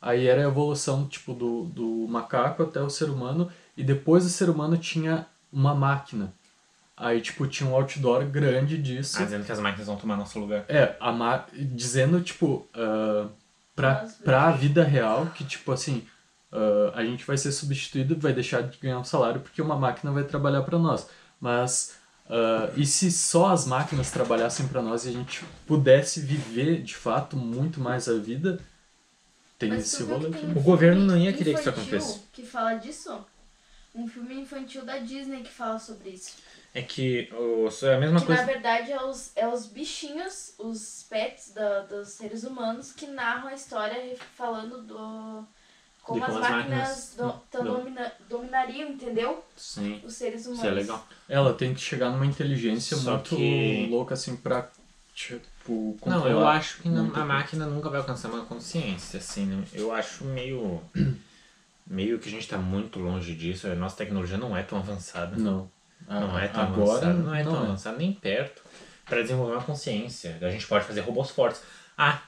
Aí 0.00 0.26
era 0.26 0.40
a 0.40 0.48
evolução, 0.48 1.06
tipo, 1.06 1.34
do, 1.34 1.64
do 1.64 2.06
macaco 2.08 2.62
até 2.62 2.80
o 2.80 2.88
ser 2.88 3.10
humano. 3.10 3.50
E 3.76 3.84
depois 3.84 4.24
do 4.24 4.30
ser 4.30 4.48
humano 4.48 4.78
tinha 4.78 5.26
uma 5.52 5.74
máquina. 5.74 6.32
Aí, 6.96 7.20
tipo, 7.20 7.46
tinha 7.46 7.68
um 7.68 7.74
outdoor 7.74 8.24
grande 8.26 8.76
disso. 8.78 9.18
Ah, 9.20 9.24
dizendo 9.24 9.44
que 9.44 9.52
as 9.52 9.58
máquinas 9.58 9.86
vão 9.86 9.96
tomar 9.96 10.16
nosso 10.16 10.38
lugar. 10.38 10.64
É, 10.68 10.96
a 11.00 11.10
ma... 11.10 11.44
dizendo, 11.52 12.20
tipo, 12.20 12.66
uh, 12.74 13.28
pra, 13.74 14.06
pra 14.22 14.48
a 14.48 14.50
vida 14.52 14.84
real, 14.84 15.26
que, 15.34 15.44
tipo, 15.44 15.72
assim, 15.72 16.06
uh, 16.52 16.92
a 16.94 17.04
gente 17.04 17.24
vai 17.24 17.36
ser 17.36 17.52
substituído, 17.52 18.18
vai 18.18 18.32
deixar 18.32 18.62
de 18.62 18.78
ganhar 18.78 18.98
um 18.98 19.04
salário 19.04 19.40
porque 19.40 19.62
uma 19.62 19.76
máquina 19.76 20.12
vai 20.12 20.24
trabalhar 20.24 20.62
para 20.62 20.78
nós. 20.78 21.08
Mas, 21.40 21.96
uh, 22.26 22.72
e 22.76 22.84
se 22.84 23.10
só 23.10 23.52
as 23.52 23.66
máquinas 23.66 24.10
trabalhassem 24.10 24.68
para 24.68 24.82
nós 24.82 25.04
e 25.04 25.08
a 25.08 25.12
gente 25.12 25.44
pudesse 25.66 26.20
viver, 26.20 26.82
de 26.82 26.94
fato, 26.94 27.36
muito 27.36 27.80
mais 27.80 28.08
a 28.08 28.14
vida, 28.14 28.60
tem 29.58 29.68
Mas 29.68 29.92
esse 29.92 30.02
rolê. 30.02 30.28
Um 30.28 30.58
o 30.58 30.62
governo 30.62 31.04
não 31.04 31.18
ia 31.18 31.32
querer 31.32 31.54
que 31.54 31.60
isso 31.60 31.68
acontecesse. 31.68 32.22
que 32.32 32.42
fala 32.42 32.74
disso? 32.74 33.24
Um 33.94 34.08
filme 34.08 34.40
infantil 34.40 34.84
da 34.84 34.98
Disney 34.98 35.42
que 35.42 35.50
fala 35.50 35.78
sobre 35.78 36.10
isso. 36.10 36.36
É 36.72 36.80
que 36.80 37.28
o, 37.32 37.68
é 37.84 37.94
a 37.94 37.98
mesma 37.98 38.20
que, 38.20 38.26
coisa. 38.26 38.42
Na 38.42 38.46
verdade, 38.46 38.92
é 38.92 39.02
os, 39.02 39.32
é 39.36 39.46
os 39.46 39.66
bichinhos, 39.66 40.54
os 40.58 41.04
pets 41.10 41.52
da, 41.52 41.80
dos 41.80 42.08
seres 42.08 42.44
humanos 42.44 42.92
que 42.92 43.06
narram 43.06 43.48
a 43.48 43.54
história 43.54 44.16
falando 44.34 44.80
do. 44.82 45.44
Como, 46.02 46.24
as, 46.24 46.32
máquinas, 46.32 46.58
máquinas 46.58 47.14
do, 47.16 47.58
do, 47.58 47.64
domina, 47.64 48.12
dominariam, 48.28 48.88
entendeu? 48.90 49.44
Sim. 49.56 50.00
Os 50.04 50.14
seres 50.14 50.42
humanos. 50.46 50.58
Isso 50.58 50.68
é 50.68 50.70
legal. 50.70 51.06
Ela 51.28 51.52
tem 51.54 51.74
que 51.74 51.80
chegar 51.80 52.10
numa 52.10 52.26
inteligência 52.26 52.96
Só 52.96 53.12
muito 53.12 53.36
que... 53.36 53.86
louca, 53.90 54.14
assim, 54.14 54.36
pra. 54.36 54.68
Tipo, 55.14 55.98
não, 56.06 56.26
eu 56.26 56.46
acho 56.46 56.80
que 56.80 56.88
não, 56.88 57.14
a 57.14 57.24
máquina 57.24 57.66
nunca 57.66 57.90
vai 57.90 58.00
alcançar 58.00 58.28
uma 58.28 58.44
consciência, 58.44 59.18
assim. 59.18 59.44
Né? 59.44 59.64
Eu 59.72 59.92
acho 59.92 60.24
meio. 60.24 60.82
meio 61.86 62.18
que 62.18 62.28
a 62.28 62.32
gente 62.32 62.48
tá 62.48 62.56
muito 62.56 62.98
longe 62.98 63.34
disso. 63.34 63.66
A 63.66 63.74
nossa 63.74 63.96
tecnologia 63.96 64.38
não 64.38 64.56
é 64.56 64.62
tão 64.62 64.78
avançada. 64.78 65.36
Não. 65.36 65.70
Não 66.08 66.38
é 66.38 66.48
tão 66.48 66.62
Agora, 66.62 67.08
avançado, 67.08 67.18
não 67.18 67.34
é 67.34 67.42
tão 67.42 67.52
não 67.52 67.60
é. 67.60 67.64
avançado 67.64 67.98
nem 67.98 68.12
perto 68.12 68.62
para 69.04 69.22
desenvolver 69.22 69.52
uma 69.52 69.62
consciência. 69.62 70.38
A 70.40 70.50
gente 70.50 70.66
pode 70.66 70.84
fazer 70.86 71.00
robôs 71.00 71.30
fortes. 71.30 71.60
Ah, 71.98 72.22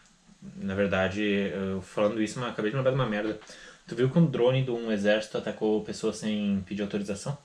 na 0.56 0.74
verdade, 0.74 1.52
falando 1.82 2.20
isso, 2.22 2.42
acabei 2.44 2.70
de 2.70 2.76
lembrar 2.76 2.92
de 2.92 2.98
uma 2.98 3.08
merda. 3.08 3.38
Tu 3.86 3.96
viu 3.96 4.10
que 4.10 4.18
um 4.18 4.26
drone 4.26 4.64
de 4.64 4.70
um 4.70 4.90
exército 4.90 5.38
atacou 5.38 5.82
pessoas 5.84 6.16
sem 6.16 6.62
pedir 6.66 6.82
autorização? 6.82 7.36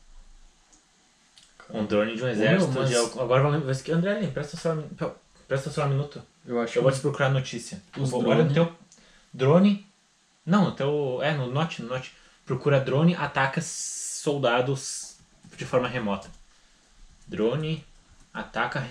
Um 1.69 1.85
drone 1.85 2.15
de 2.15 2.23
um 2.23 2.27
exército. 2.27 2.71
Meu, 2.71 2.81
mas... 2.81 2.89
de... 2.89 2.95
Agora 2.95 3.43
vamos 3.43 3.59
lembrar. 3.59 3.97
André, 3.97 4.27
presta 4.27 4.57
só, 4.57 5.15
presta 5.47 5.69
só 5.69 5.85
um 5.85 5.89
minuto. 5.89 6.21
Eu 6.45 6.61
acho 6.61 6.77
Eu 6.77 6.83
vou 6.83 6.91
te 6.91 6.99
procurar 6.99 7.29
notícia. 7.29 7.81
Os 7.97 8.13
Olha 8.13 8.43
no 8.43 8.53
teu. 8.53 8.73
Drone. 9.33 9.85
Não, 10.45 10.65
no 10.65 10.71
teu. 10.71 11.19
É, 11.21 11.33
no 11.35 11.51
Note, 11.51 11.81
no 11.81 11.89
Note. 11.89 12.13
Procura 12.45 12.79
drone 12.79 13.13
ataca 13.13 13.59
soldados 13.61 15.17
de 15.57 15.65
forma 15.65 15.87
remota. 15.87 16.29
Drone 17.27 17.83
ataca. 18.33 18.87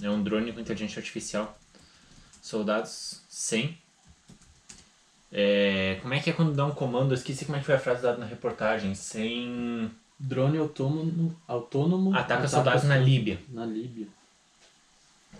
É 0.00 0.08
um 0.08 0.22
drone 0.22 0.52
com 0.52 0.60
inteligência 0.60 0.98
artificial. 0.98 1.58
Soldados 2.42 3.22
sem. 3.28 3.78
É, 5.30 5.98
como 6.02 6.12
é 6.12 6.20
que 6.20 6.28
é 6.28 6.32
quando 6.32 6.52
dá 6.52 6.66
um 6.66 6.72
comando? 6.72 7.12
Eu 7.12 7.14
esqueci 7.14 7.46
como 7.46 7.56
é 7.56 7.60
que 7.60 7.66
foi 7.66 7.76
a 7.76 7.78
frase 7.78 8.02
dada 8.02 8.18
na 8.18 8.26
reportagem. 8.26 8.94
Sem. 8.94 9.90
Drone 10.18 10.58
autônomo. 10.58 11.34
autônomo 11.48 12.10
ataca, 12.10 12.34
ataca 12.34 12.48
soldados 12.48 12.84
na 12.84 12.96
Líbia. 12.96 13.40
Na 13.48 13.64
Líbia. 13.64 14.06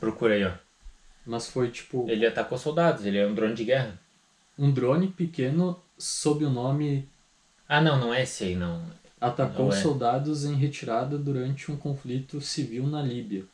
Procura 0.00 0.34
aí, 0.34 0.44
ó. 0.44 0.52
Mas 1.26 1.48
foi 1.48 1.70
tipo. 1.70 2.08
Ele 2.08 2.26
atacou 2.26 2.56
soldados, 2.56 3.04
ele 3.04 3.18
é 3.18 3.26
um 3.26 3.34
drone 3.34 3.54
de 3.54 3.64
guerra. 3.64 4.00
Um 4.58 4.70
drone 4.70 5.08
pequeno 5.08 5.78
sob 5.98 6.44
o 6.44 6.50
nome. 6.50 7.08
Ah, 7.68 7.80
não, 7.80 7.98
não 7.98 8.14
é 8.14 8.22
esse 8.22 8.44
aí, 8.44 8.56
não. 8.56 8.82
atacou 9.20 9.66
Não 9.66 9.72
é. 9.72 9.80
soldados 9.80 10.44
em 10.44 10.54
retirada 10.54 11.16
durante 11.18 11.70
um 11.70 11.76
conflito 11.76 12.40
civil 12.40 12.86
na 12.86 13.00
Líbia, 13.02 13.44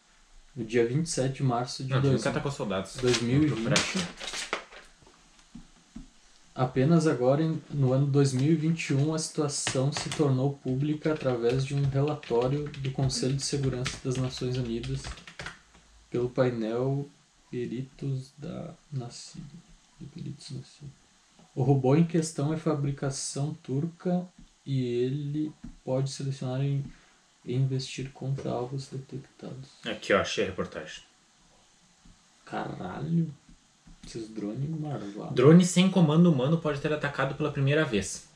no 0.59 0.65
dia 0.65 0.85
27 0.87 1.37
de 1.37 1.43
março 1.45 1.85
de 1.85 1.91
Não, 1.91 2.03
dois- 2.03 2.15
nunca 2.17 2.31
atacou 2.31 2.51
soldados. 2.53 2.97
2020. 2.97 4.05
Apenas 6.55 7.07
agora, 7.07 7.41
em- 7.43 7.63
no 7.71 7.93
ano 7.93 8.07
2021, 8.07 9.15
a 9.15 9.19
situação 9.19 9.93
se 9.93 10.11
tornou 10.11 10.55
pública 10.55 11.13
através 11.13 11.65
de 11.65 11.75
um 11.75 11.85
relatório 11.85 12.69
do 12.79 12.91
Conselho 12.91 13.35
de 13.37 13.45
Segurança 13.45 13.97
das 14.05 14.17
Nações 14.17 14.57
Unidas 14.57 15.03
pelo 16.11 16.29
painel 16.29 17.09
Peritos 17.51 18.33
da 18.37 18.75
Nascida. 18.93 19.45
Peritos 20.13 20.51
Nascida. 20.51 20.91
O 21.55 21.63
robô 21.63 21.95
em 21.95 22.05
questão 22.05 22.53
é 22.53 22.57
fabricação 22.57 23.57
turca 23.63 24.27
e 24.67 24.83
ele 24.83 25.53
pode 25.85 26.11
selecionar 26.11 26.63
e 26.65 26.83
e 27.45 27.55
investir 27.55 28.11
contra 28.13 28.51
alvos 28.51 28.89
detectados. 28.89 29.69
Aqui, 29.85 30.13
ó, 30.13 30.21
achei 30.21 30.45
a 30.45 30.47
reportagem. 30.49 31.03
Caralho! 32.45 33.33
Esses 34.07 34.29
drones 34.29 34.69
marvados. 34.71 35.35
Drone 35.35 35.65
sem 35.65 35.91
comando 35.91 36.31
humano 36.33 36.59
pode 36.59 36.81
ter 36.81 36.93
atacado 36.93 37.35
pela 37.35 37.51
primeira 37.53 37.85
vez. 37.85 38.27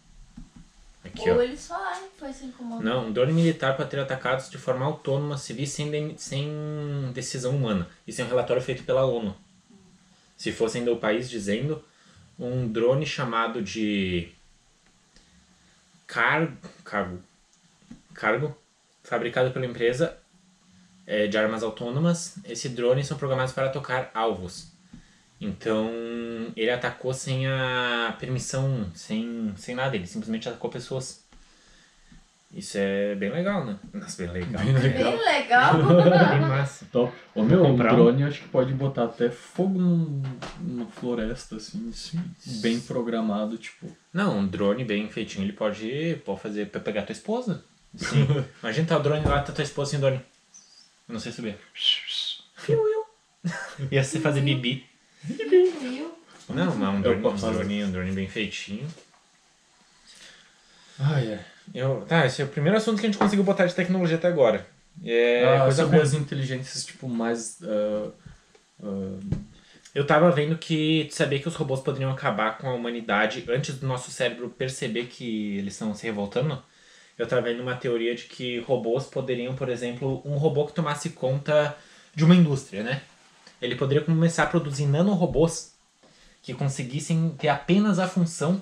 Aqui, 1.05 1.29
Ou 1.31 1.39
ó. 1.39 1.43
eles 1.43 1.67
falaram 1.67 2.09
que 2.09 2.19
foi 2.19 2.33
sem 2.33 2.51
comando. 2.53 2.83
Não, 2.85 3.07
um 3.09 3.13
drone 3.13 3.33
militar 3.33 3.77
pode 3.77 3.91
ter 3.91 3.99
atacados 3.99 4.49
de 4.51 4.59
forma 4.59 4.85
autônoma, 4.85 5.37
civis 5.39 5.71
sem, 5.73 5.91
de- 5.91 6.21
sem 6.21 6.49
decisão 7.15 7.57
humana. 7.57 7.89
Isso 8.07 8.21
é 8.21 8.25
um 8.25 8.29
relatório 8.29 8.63
feito 8.63 8.85
pela 8.85 9.05
ONU. 9.05 9.35
Se 10.37 10.53
fosse 10.53 10.79
ainda 10.79 10.93
o 10.93 10.99
país 10.99 11.29
dizendo, 11.31 11.83
um 12.39 12.69
drone 12.71 13.07
chamado 13.07 13.63
de 13.63 14.29
car... 16.07 16.53
cargo, 16.85 17.21
cargo, 18.15 18.57
fabricado 19.03 19.51
pela 19.51 19.67
empresa 19.67 20.17
é, 21.07 21.27
de 21.27 21.37
armas 21.37 21.63
autônomas, 21.63 22.37
esses 22.45 22.71
drones 22.73 23.07
são 23.07 23.17
programados 23.17 23.53
para 23.53 23.69
tocar 23.69 24.11
alvos. 24.15 24.71
Então, 25.41 25.91
ele 26.57 26.71
atacou 26.71 27.13
sem 27.13 27.47
a 27.49 28.15
permissão, 28.19 28.87
sem, 28.95 29.53
sem 29.57 29.75
nada, 29.75 29.97
ele 29.97 30.07
simplesmente 30.07 30.49
atacou 30.49 30.71
pessoas. 30.71 31.21
Isso 32.55 32.77
é 32.79 33.15
bem 33.15 33.31
legal, 33.31 33.65
né? 33.65 33.77
Nossa, 33.95 34.23
bem 34.23 34.31
legal. 34.31 34.63
Bem 34.63 34.73
legal. 34.75 35.13
Bem 35.13 35.25
legal. 35.25 35.75
Bem 36.29 36.41
massa. 36.43 36.87
Top. 36.93 37.13
Ô 37.35 37.43
meu, 37.43 37.65
um 37.65 37.73
um? 37.73 37.77
drone 37.77 38.25
acho 38.25 38.43
que 38.43 38.49
pode 38.49 38.75
botar 38.75 39.05
até 39.05 39.31
fogo 39.31 39.79
num- 39.81 40.23
numa 40.61 40.87
floresta, 40.87 41.57
assim, 41.57 41.91
bem 42.61 42.79
programado, 42.79 43.57
tipo. 43.57 43.91
Não, 44.13 44.39
um 44.41 44.47
drone 44.47 44.85
bem 44.85 45.09
feitinho, 45.09 45.47
ele 45.47 45.55
pode, 45.55 46.21
pode 46.27 46.41
fazer 46.41 46.69
pra 46.69 46.79
pegar 46.81 47.03
tua 47.03 47.15
esposa. 47.15 47.65
Sim. 47.97 48.27
Imagina 48.63 48.89
tá 48.89 48.97
o 48.99 49.03
drone 49.03 49.25
lá, 49.27 49.43
tá 49.43 49.53
tua 49.53 49.65
esposa 49.65 49.91
sem 49.93 50.01
drone. 50.01 50.21
Eu 51.09 51.13
não 51.13 51.21
sei 51.21 51.33
subir. 51.33 51.57
Ia 53.91 54.05
ser 54.05 54.21
fazer 54.21 54.41
bibi. 54.41 54.87
Viu? 55.25 56.17
Não, 56.49 56.75
mas 56.75 56.95
um 56.95 57.01
drone, 57.01 57.27
um 57.27 57.35
drone, 57.35 57.85
um 57.85 57.91
drone 57.91 58.13
bem 58.13 58.29
feitinho. 58.29 58.87
Ai, 60.99 61.33
é. 61.33 61.45
Eu, 61.75 62.05
tá, 62.09 62.27
esse 62.27 62.43
é 62.43 62.45
o 62.45 62.49
primeiro 62.49 62.77
assunto 62.77 63.01
que 63.01 63.07
a 63.07 63.09
gente 63.09 63.19
conseguiu 63.19 63.45
botar 63.45 63.67
de 63.67 63.75
tecnologia 63.75 64.17
até 64.17 64.29
agora. 64.29 64.67
É 65.05 65.57
ah, 65.57 65.63
coisa 65.63 65.83
sobre 65.83 65.97
ruim. 65.97 66.07
as 66.07 66.15
inteligências, 66.15 66.85
tipo, 66.85 67.09
mais. 67.09 67.59
ah, 67.63 68.11
ah, 68.83 69.19
Eu 69.95 70.07
tava 70.07 70.31
vendo 70.31 70.57
que 70.59 71.07
tu 71.09 71.15
sabia 71.15 71.39
que 71.39 71.49
os 71.49 71.55
robôs 71.55 71.81
poderiam 71.81 72.11
acabar 72.11 72.59
com 72.59 72.69
a 72.69 72.75
humanidade 72.75 73.45
antes 73.49 73.77
do 73.77 73.87
nosso 73.87 74.11
cérebro 74.11 74.51
perceber 74.51 75.07
que 75.07 75.57
eles 75.59 75.75
estão 75.75 75.95
se 75.95 76.05
revoltando. 76.05 76.63
Eu 77.19 77.27
tava 77.27 77.43
vendo 77.43 77.61
uma 77.61 77.77
teoria 77.77 78.15
de 78.15 78.25
que 78.25 78.61
robôs 78.61 79.05
poderiam, 79.07 79.55
por 79.55 79.69
exemplo, 79.69 80.23
um 80.25 80.37
robô 80.37 80.67
que 80.67 80.73
tomasse 80.73 81.11
conta 81.11 81.77
de 82.15 82.25
uma 82.25 82.35
indústria, 82.35 82.83
né? 82.83 83.03
Ele 83.61 83.77
poderia 83.77 84.03
começar 84.05 84.45
a 84.45 84.47
produzir 84.47 84.87
nanorobôs 84.87 85.73
que 86.43 86.53
conseguissem 86.55 87.31
ter 87.39 87.49
apenas 87.49 87.99
a 87.99 88.09
função 88.09 88.61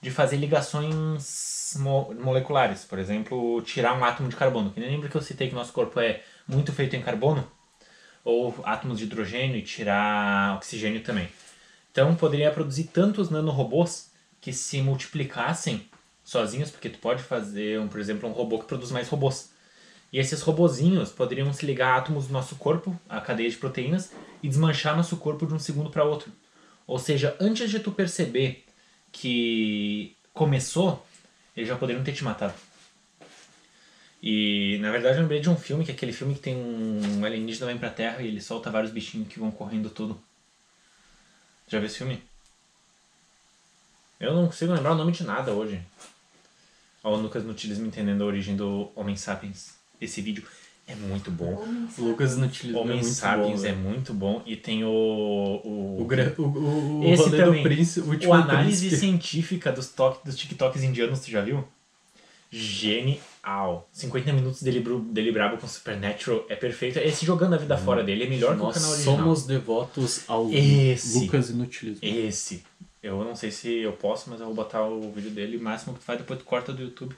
de 0.00 0.10
fazer 0.10 0.36
ligações 0.36 1.74
mo- 1.76 2.14
moleculares. 2.14 2.84
Por 2.84 2.98
exemplo, 2.98 3.60
tirar 3.62 3.98
um 3.98 4.04
átomo 4.04 4.28
de 4.28 4.36
carbono. 4.36 4.70
Que 4.70 4.78
nem 4.78 4.90
lembra 4.90 5.08
que 5.08 5.16
eu 5.16 5.22
citei 5.22 5.48
que 5.48 5.54
nosso 5.54 5.72
corpo 5.72 5.98
é 5.98 6.22
muito 6.46 6.72
feito 6.72 6.94
em 6.94 7.02
carbono? 7.02 7.50
ou 8.24 8.54
átomos 8.64 8.98
de 8.98 9.04
hidrogênio 9.04 9.56
e 9.56 9.62
tirar 9.62 10.56
oxigênio 10.56 11.00
também. 11.02 11.28
Então 11.90 12.14
poderia 12.14 12.50
produzir 12.50 12.84
tantos 12.84 13.30
nanorobôs 13.30 14.10
que 14.38 14.52
se 14.52 14.82
multiplicassem 14.82 15.87
sozinhos, 16.28 16.70
porque 16.70 16.90
tu 16.90 16.98
pode 16.98 17.22
fazer, 17.22 17.80
um, 17.80 17.88
por 17.88 17.98
exemplo, 17.98 18.28
um 18.28 18.32
robô 18.32 18.58
que 18.58 18.66
produz 18.66 18.90
mais 18.90 19.08
robôs. 19.08 19.50
E 20.12 20.18
esses 20.18 20.42
robozinhos 20.42 21.10
poderiam 21.10 21.50
se 21.54 21.64
ligar 21.64 21.94
a 21.94 21.96
átomos 21.96 22.26
do 22.26 22.34
nosso 22.34 22.56
corpo, 22.56 22.94
a 23.08 23.18
cadeia 23.18 23.48
de 23.48 23.56
proteínas, 23.56 24.12
e 24.42 24.48
desmanchar 24.48 24.94
nosso 24.94 25.16
corpo 25.16 25.46
de 25.46 25.54
um 25.54 25.58
segundo 25.58 25.88
para 25.88 26.04
outro. 26.04 26.30
Ou 26.86 26.98
seja, 26.98 27.34
antes 27.40 27.70
de 27.70 27.80
tu 27.80 27.90
perceber 27.90 28.66
que 29.10 30.14
começou, 30.34 31.02
eles 31.56 31.66
já 31.66 31.76
poderiam 31.76 32.04
ter 32.04 32.12
te 32.12 32.22
matado. 32.22 32.54
E 34.22 34.76
na 34.82 34.90
verdade 34.90 35.16
eu 35.16 35.22
lembrei 35.22 35.40
de 35.40 35.48
um 35.48 35.56
filme, 35.56 35.82
que 35.82 35.90
é 35.90 35.94
aquele 35.94 36.12
filme 36.12 36.34
que 36.34 36.40
tem 36.40 36.56
um 36.56 37.24
alienígena 37.24 37.66
vem 37.68 37.78
pra 37.78 37.88
Terra 37.88 38.20
e 38.20 38.28
ele 38.28 38.40
solta 38.42 38.70
vários 38.70 38.92
bichinhos 38.92 39.28
que 39.28 39.38
vão 39.38 39.50
correndo 39.50 39.88
tudo. 39.88 40.20
Já 41.68 41.78
viu 41.78 41.86
esse 41.86 41.98
filme? 41.98 42.22
Eu 44.20 44.34
não 44.34 44.46
consigo 44.46 44.74
lembrar 44.74 44.92
o 44.92 44.96
nome 44.96 45.12
de 45.12 45.24
nada 45.24 45.52
hoje. 45.52 45.80
Ó, 47.08 47.16
o 47.16 47.20
Lucas 47.22 47.44
Nutilis 47.44 47.78
me 47.78 47.88
entendendo 47.88 48.22
a 48.22 48.26
origem 48.26 48.54
do 48.56 48.90
Homem 48.94 49.16
Sapiens. 49.16 49.74
Esse 50.00 50.20
vídeo 50.20 50.44
é 50.86 50.94
muito 50.94 51.30
bom. 51.30 51.54
Homem 51.62 51.88
o 51.98 52.02
Lucas 52.04 52.36
Nutilis 52.36 52.74
é 52.74 52.78
Homem 52.78 52.96
muito 53.00 53.08
Sapiens 53.08 53.60
bom, 53.62 53.66
é 53.66 53.72
muito 53.72 54.14
bom. 54.14 54.42
E 54.46 54.56
tem 54.56 54.84
o. 54.84 54.88
O, 54.90 55.98
O, 56.00 56.04
gra- 56.04 56.34
o, 56.38 56.42
o, 56.42 57.00
o 57.00 57.04
Esse 57.12 57.30
também. 57.30 57.62
do 57.62 57.68
príncipe, 57.68 58.08
o 58.26 58.28
o 58.28 58.32
análise 58.34 58.80
príncipe. 58.88 58.96
científica 59.00 59.72
dos, 59.72 59.88
toque, 59.88 60.24
dos 60.24 60.36
TikToks 60.36 60.82
indianos, 60.82 61.20
tu 61.20 61.30
já 61.30 61.40
viu? 61.40 61.64
Genial. 62.50 63.88
50 63.92 64.32
minutos 64.32 64.62
dele, 64.62 64.80
dele 65.10 65.32
brabo 65.32 65.58
com 65.58 65.66
Supernatural 65.66 66.44
é 66.48 66.56
perfeito. 66.56 66.98
Esse 66.98 67.24
jogando 67.24 67.54
a 67.54 67.56
vida 67.58 67.76
fora 67.76 68.02
dele 68.02 68.24
é 68.24 68.28
melhor 68.28 68.54
que 68.56 68.60
o 68.62 68.64
Nós 68.64 68.74
canal 68.76 68.90
original. 68.90 69.16
somos 69.18 69.46
devotos 69.46 70.22
ao 70.28 70.50
Esse. 70.52 71.18
Lucas 71.20 71.50
Inutilismo. 71.50 72.00
Esse. 72.02 72.62
Eu 73.02 73.22
não 73.24 73.34
sei 73.34 73.50
se 73.50 73.78
eu 73.78 73.92
posso, 73.92 74.28
mas 74.30 74.40
eu 74.40 74.46
vou 74.46 74.54
botar 74.54 74.82
o 74.82 75.10
vídeo 75.12 75.30
dele. 75.30 75.56
O 75.56 75.62
máximo 75.62 75.94
que 75.94 76.00
tu 76.00 76.04
faz, 76.04 76.18
depois 76.18 76.38
tu 76.38 76.44
corta 76.44 76.72
do 76.72 76.82
YouTube. 76.82 77.16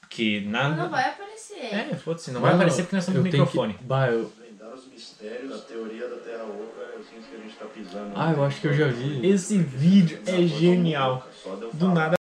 Porque 0.00 0.42
nada. 0.46 0.74
Não 0.74 0.90
vai 0.90 1.08
aparecer. 1.08 1.74
É, 1.74 1.94
foda-se, 1.96 2.30
não 2.30 2.40
vai 2.40 2.54
aparecer 2.54 2.82
porque 2.82 2.96
nós 2.96 3.04
estamos 3.04 3.18
no 3.18 3.30
microfone. 3.30 3.74
Que... 3.74 3.84
Bah, 3.84 4.08
eu... 4.08 4.32
Os 4.74 4.86
mistérios 4.86 5.50
da 5.50 5.58
teoria 5.58 6.08
da 6.08 6.16
Terra 6.16 6.44
Oca, 6.44 6.98
que 7.10 7.36
a 7.36 7.38
gente 7.38 7.54
tá 7.56 7.66
pisando. 7.66 8.12
Ah, 8.16 8.32
eu 8.32 8.42
acho 8.42 8.58
que 8.58 8.68
eu 8.68 8.72
já 8.72 8.86
vi. 8.86 9.28
Esse 9.28 9.58
vídeo 9.58 10.18
é 10.24 10.46
genial. 10.46 11.28
Do 11.74 11.88
nada. 11.88 12.16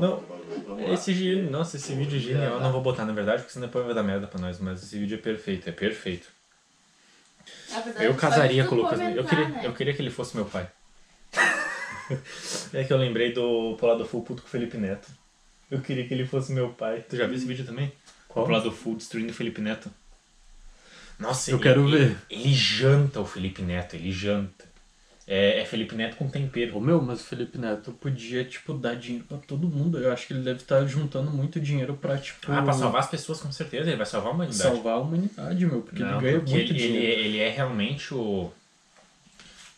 Não, 0.00 0.22
esse 0.92 1.14
gênio, 1.14 1.50
nossa, 1.50 1.76
esse 1.76 1.94
vídeo 1.94 2.16
é 2.18 2.20
genial. 2.20 2.54
Eu 2.54 2.60
não 2.60 2.72
vou 2.72 2.82
botar 2.82 3.04
na 3.04 3.12
verdade, 3.12 3.42
porque 3.42 3.52
senão 3.52 3.66
depois 3.66 3.84
vai 3.84 3.94
dar 3.94 4.02
merda 4.02 4.26
pra 4.26 4.40
nós. 4.40 4.58
Mas 4.58 4.82
esse 4.82 4.98
vídeo 4.98 5.16
é 5.16 5.20
perfeito, 5.20 5.68
é 5.68 5.72
perfeito. 5.72 6.28
Verdade, 7.84 8.04
Eu 8.04 8.14
casaria 8.14 8.64
com 8.64 8.74
o 8.74 8.78
Lucas. 8.82 9.00
Eu 9.00 9.24
queria, 9.24 9.48
né? 9.48 9.60
eu 9.64 9.72
queria 9.72 9.94
que 9.94 10.02
ele 10.02 10.10
fosse 10.10 10.36
meu 10.36 10.44
pai. 10.44 10.68
é 12.72 12.84
que 12.84 12.92
eu 12.92 12.96
lembrei 12.98 13.32
do 13.32 13.76
Polado 13.78 14.04
Full 14.04 14.22
puto 14.22 14.42
com 14.42 14.48
o 14.48 14.50
Felipe 14.50 14.76
Neto. 14.76 15.08
Eu 15.70 15.80
queria 15.80 16.06
que 16.06 16.14
ele 16.14 16.26
fosse 16.26 16.52
meu 16.52 16.70
pai. 16.70 17.04
Tu 17.08 17.16
já 17.16 17.26
viu 17.26 17.36
esse 17.36 17.46
vídeo 17.46 17.64
também? 17.64 17.92
Qual? 18.28 18.44
O 18.44 18.48
Polado 18.48 18.70
Full 18.70 18.96
destruindo 18.96 19.30
o 19.30 19.34
Felipe 19.34 19.60
Neto. 19.60 19.90
Nossa, 21.18 21.50
Eu 21.50 21.56
ele- 21.56 21.62
quero 21.62 21.88
ele- 21.88 21.98
ver. 22.08 22.16
Ele 22.28 22.52
janta 22.54 23.20
o 23.20 23.26
Felipe 23.26 23.62
Neto, 23.62 23.96
ele 23.96 24.12
janta. 24.12 24.65
É, 25.28 25.60
é 25.60 25.64
Felipe 25.64 25.96
Neto 25.96 26.16
com 26.16 26.28
tempero. 26.28 26.76
Ô 26.76 26.80
meu, 26.80 27.02
mas 27.02 27.20
o 27.20 27.24
Felipe 27.24 27.58
Neto 27.58 27.90
podia, 27.92 28.44
tipo, 28.44 28.72
dar 28.74 28.94
dinheiro 28.94 29.24
pra 29.28 29.38
todo 29.38 29.66
mundo. 29.66 29.98
Eu 29.98 30.12
acho 30.12 30.24
que 30.26 30.32
ele 30.32 30.42
deve 30.42 30.60
estar 30.60 30.84
juntando 30.86 31.32
muito 31.32 31.58
dinheiro 31.58 31.94
pra, 31.94 32.16
tipo. 32.16 32.52
Ah, 32.52 32.62
pra 32.62 32.72
salvar 32.72 33.00
as 33.00 33.10
pessoas, 33.10 33.40
com 33.40 33.50
certeza. 33.50 33.88
Ele 33.88 33.96
vai 33.96 34.06
salvar 34.06 34.30
a 34.30 34.34
humanidade. 34.34 34.62
salvar 34.62 34.94
a 34.94 34.98
humanidade, 35.00 35.66
meu, 35.66 35.82
porque 35.82 36.00
Não, 36.00 36.12
ele 36.12 36.20
ganha 36.20 36.38
porque 36.38 36.52
muito 36.52 36.72
ele, 36.72 36.82
ele, 36.82 36.92
dinheiro. 36.92 37.20
ele 37.22 37.38
é 37.40 37.48
realmente 37.48 38.14
o, 38.14 38.52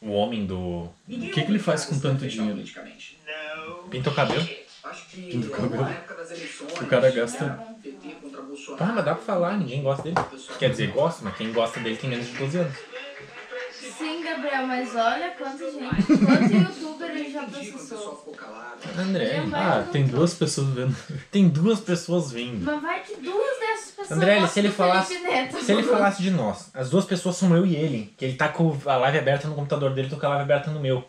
o 0.02 0.10
homem 0.10 0.44
do... 0.44 0.58
O 0.60 0.92
que, 1.06 1.30
que 1.30 1.40
ele 1.40 1.58
faz 1.58 1.86
com 1.86 1.98
tanto 1.98 2.26
dinheiro? 2.28 2.62
Pinta 3.90 4.10
o 4.10 4.14
cabelo. 4.14 4.46
Pinta 5.14 5.46
o 5.46 5.50
cabelo. 5.50 5.88
O 6.82 6.86
cara 6.86 7.10
gasta. 7.10 7.58
Ah, 8.78 8.92
mas 8.94 9.04
dá 9.04 9.14
pra 9.14 9.24
falar, 9.24 9.56
ninguém 9.56 9.82
gosta 9.82 10.02
dele. 10.02 10.16
Quer 10.58 10.70
dizer, 10.70 10.90
gosta, 10.90 11.24
mas 11.24 11.36
quem 11.38 11.52
gosta 11.52 11.80
dele 11.80 11.96
tem 11.96 12.10
menos 12.10 12.26
de 12.26 12.36
12 12.36 12.58
anos. 12.58 12.76
Sim, 13.98 14.22
Gabriel, 14.22 14.66
mas 14.66 14.94
olha 14.94 15.30
quanta 15.30 15.70
gente, 15.70 16.06
quanto 16.24 16.54
youtuber 16.54 17.10
ele 17.10 17.32
já 17.32 17.42
processou. 17.42 18.36
André, 18.96 19.42
Ah, 19.52 19.84
tem 19.90 20.06
duas 20.06 20.34
pessoas 20.34 20.68
vendo. 20.68 20.96
tem 21.32 21.48
duas 21.48 21.80
pessoas 21.80 22.30
vindo. 22.30 22.64
Mas 22.64 22.80
vai 22.80 23.02
que 23.02 23.16
duas 23.16 23.58
dessas 23.58 23.90
pessoas 23.90 24.12
André, 24.12 24.46
se 24.46 24.58
ele 24.60 24.70
falasse, 24.70 25.14
se 25.64 25.72
ele 25.72 25.82
falasse 25.82 26.22
de 26.22 26.30
nós, 26.30 26.70
as 26.72 26.88
duas 26.88 27.04
pessoas 27.04 27.36
são 27.36 27.56
eu 27.56 27.66
e 27.66 27.74
ele, 27.74 28.14
que 28.16 28.24
ele 28.24 28.36
tá 28.36 28.48
com 28.48 28.76
a 28.86 28.96
live 28.96 29.18
aberta 29.18 29.48
no 29.48 29.54
computador 29.56 29.92
dele, 29.92 30.08
tô 30.08 30.16
com 30.16 30.26
a 30.26 30.30
live 30.30 30.44
aberta 30.44 30.70
no 30.70 30.78
meu. 30.78 31.04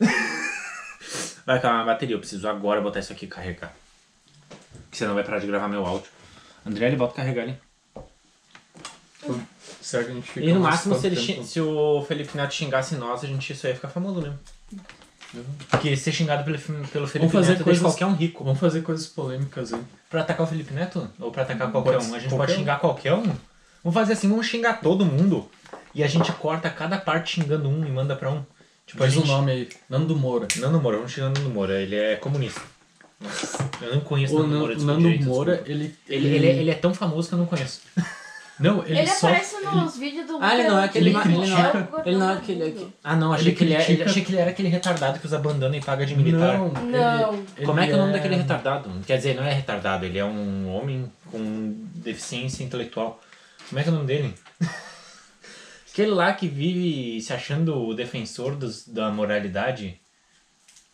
Vai 1.46 1.58
acabar 1.58 1.80
a 1.80 1.84
bateria, 1.84 2.14
eu 2.16 2.20
preciso 2.20 2.48
agora 2.48 2.80
botar 2.80 3.00
isso 3.00 3.12
aqui 3.12 3.26
e 3.26 3.28
carregar. 3.28 3.72
Que 4.90 4.96
senão 4.96 5.14
vai 5.14 5.24
parar 5.24 5.38
de 5.38 5.46
gravar 5.46 5.68
meu 5.68 5.84
áudio. 5.84 6.08
André, 6.64 6.86
ele 6.86 6.96
bota 6.96 7.14
carregar 7.14 7.42
ali. 7.42 7.58
Será 9.20 9.34
que 9.82 10.10
a 10.10 10.14
gente 10.14 10.30
fica 10.30 10.46
E 10.46 10.52
no 10.52 10.60
máximo, 10.60 10.94
se, 10.98 11.06
ele 11.06 11.16
tempo? 11.16 11.44
se 11.44 11.60
o 11.60 12.02
Felipe 12.06 12.36
Neto 12.36 12.54
xingasse 12.54 12.94
nós, 12.96 13.22
a 13.24 13.26
gente 13.26 13.54
só 13.54 13.68
ia 13.68 13.74
ficar 13.74 13.88
famoso 13.88 14.20
mesmo. 14.20 14.38
Porque 15.70 15.96
ser 15.96 16.12
xingado 16.12 16.44
pelo, 16.44 16.58
pelo 16.88 17.06
Felipe 17.06 17.32
fazer 17.32 17.52
Neto 17.52 17.64
coisas- 17.64 17.82
deixa 17.82 17.96
qualquer 17.98 18.06
um 18.06 18.14
rico. 18.16 18.44
Vamos 18.44 18.60
fazer 18.60 18.82
coisas 18.82 19.06
polêmicas 19.06 19.72
aí. 19.72 19.80
Pra 20.10 20.20
atacar 20.20 20.46
o 20.46 20.48
Felipe 20.48 20.74
Neto? 20.74 21.08
Ou 21.18 21.30
pra 21.30 21.42
atacar 21.42 21.70
qualquer 21.72 21.92
Pode 21.94 22.06
um? 22.06 22.14
A 22.14 22.18
gente 22.18 22.28
qualquer 22.28 22.36
pode 22.36 22.52
um. 22.52 22.56
xingar 22.56 22.78
qualquer 22.80 23.14
um? 23.14 23.22
Vamos 23.82 23.94
fazer 23.94 24.12
assim, 24.12 24.28
vamos 24.28 24.46
xingar 24.46 24.80
todo 24.80 25.04
mundo. 25.04 25.48
E 25.94 26.02
a 26.04 26.06
gente 26.06 26.30
corta 26.32 26.68
cada 26.70 26.98
parte 26.98 27.40
xingando 27.40 27.68
um 27.68 27.84
e 27.86 27.90
manda 27.90 28.14
pra 28.14 28.30
um. 28.30 28.44
Tipo, 28.86 29.04
Diz 29.04 29.14
gente... 29.14 29.24
o 29.24 29.26
nome 29.26 29.52
aí. 29.52 29.68
Nando 29.88 30.14
Moura. 30.16 30.46
Nando 30.58 30.80
Moura, 30.80 30.98
vamos 30.98 31.12
xingando 31.12 31.40
Nando 31.40 31.52
Moura. 31.54 31.80
Ele 31.80 31.96
é 31.96 32.16
comunista. 32.16 32.60
Nossa, 33.20 33.70
eu 33.80 33.94
não 33.94 34.00
conheço 34.02 34.36
O 34.36 34.42
Nando 34.42 34.58
Moura. 34.58 34.74
Desculpa, 34.74 35.00
Nando 35.00 35.10
gente, 35.12 35.24
Moura, 35.24 35.62
ele. 35.66 35.94
Ele, 36.08 36.28
ele, 36.28 36.46
é, 36.46 36.50
ele 36.56 36.70
é 36.70 36.74
tão 36.74 36.92
famoso 36.92 37.28
que 37.28 37.34
eu 37.34 37.38
não 37.38 37.46
conheço. 37.46 37.80
Não, 38.60 38.84
ele, 38.86 38.98
Ele, 39.00 39.06
só. 39.08 39.26
aparece 39.28 39.60
nos 39.64 39.96
vídeos 39.96 40.26
do 40.26 40.38
Ah, 40.40 40.54
ele 40.54 40.68
não 40.68 40.78
é 40.78 40.84
aquele- 40.84 41.06
ele 41.08 41.12
não- 41.14 41.22
ele 41.24 41.50
não 41.50 41.58
é- 41.58 41.70
o 41.72 42.08
ele 42.08 42.16
não 42.16 42.30
é 42.30 42.34
aquele-. 42.34 42.88
Ah, 43.02 43.16
não, 43.16 43.32
achei, 43.32 43.48
Ele 43.48 43.56
que 43.56 43.64
ele, 43.64 43.72
é- 43.72 43.76
ele- 43.76 43.84
critica- 43.86 44.10
achei 44.10 44.24
que 44.24 44.30
ele 44.32 44.40
era 44.40 44.50
aquele 44.50 44.68
retardado 44.68 45.18
que 45.18 45.26
usa 45.26 45.38
bandana 45.38 45.76
e 45.76 45.80
paga 45.80 46.06
de 46.06 46.14
militar. 46.14 46.58
Não, 46.58 46.68
Não. 46.68 47.34
ele- 47.56 47.66
Como 47.66 47.80
é 47.80 47.86
que 47.86 47.90
é 47.90 47.94
o 47.94 47.96
ele 47.96 48.00
nome 48.02 48.12
daquele 48.12 48.36
retardado? 48.36 48.90
Quer 49.06 49.16
dizer, 49.16 49.34
não 49.34 49.42
é 49.42 49.52
retardado, 49.52 50.04
ele 50.04 50.18
é 50.18 50.24
um 50.24 50.68
homem 50.72 51.10
com 51.30 51.74
deficiência 51.96 52.62
intelectual. 52.62 53.20
Como 53.68 53.80
é 53.80 53.82
que 53.82 53.88
é 53.88 53.92
o 53.92 53.94
nome 53.94 54.06
dele? 54.06 54.34
Aquele 55.92 56.10
lá 56.10 56.32
que 56.32 56.46
vive 56.48 57.20
se 57.20 57.32
achando 57.32 57.74
o 57.76 57.94
defensor 57.94 58.54
dos, 58.56 58.86
da 58.86 59.10
moralidade. 59.10 59.98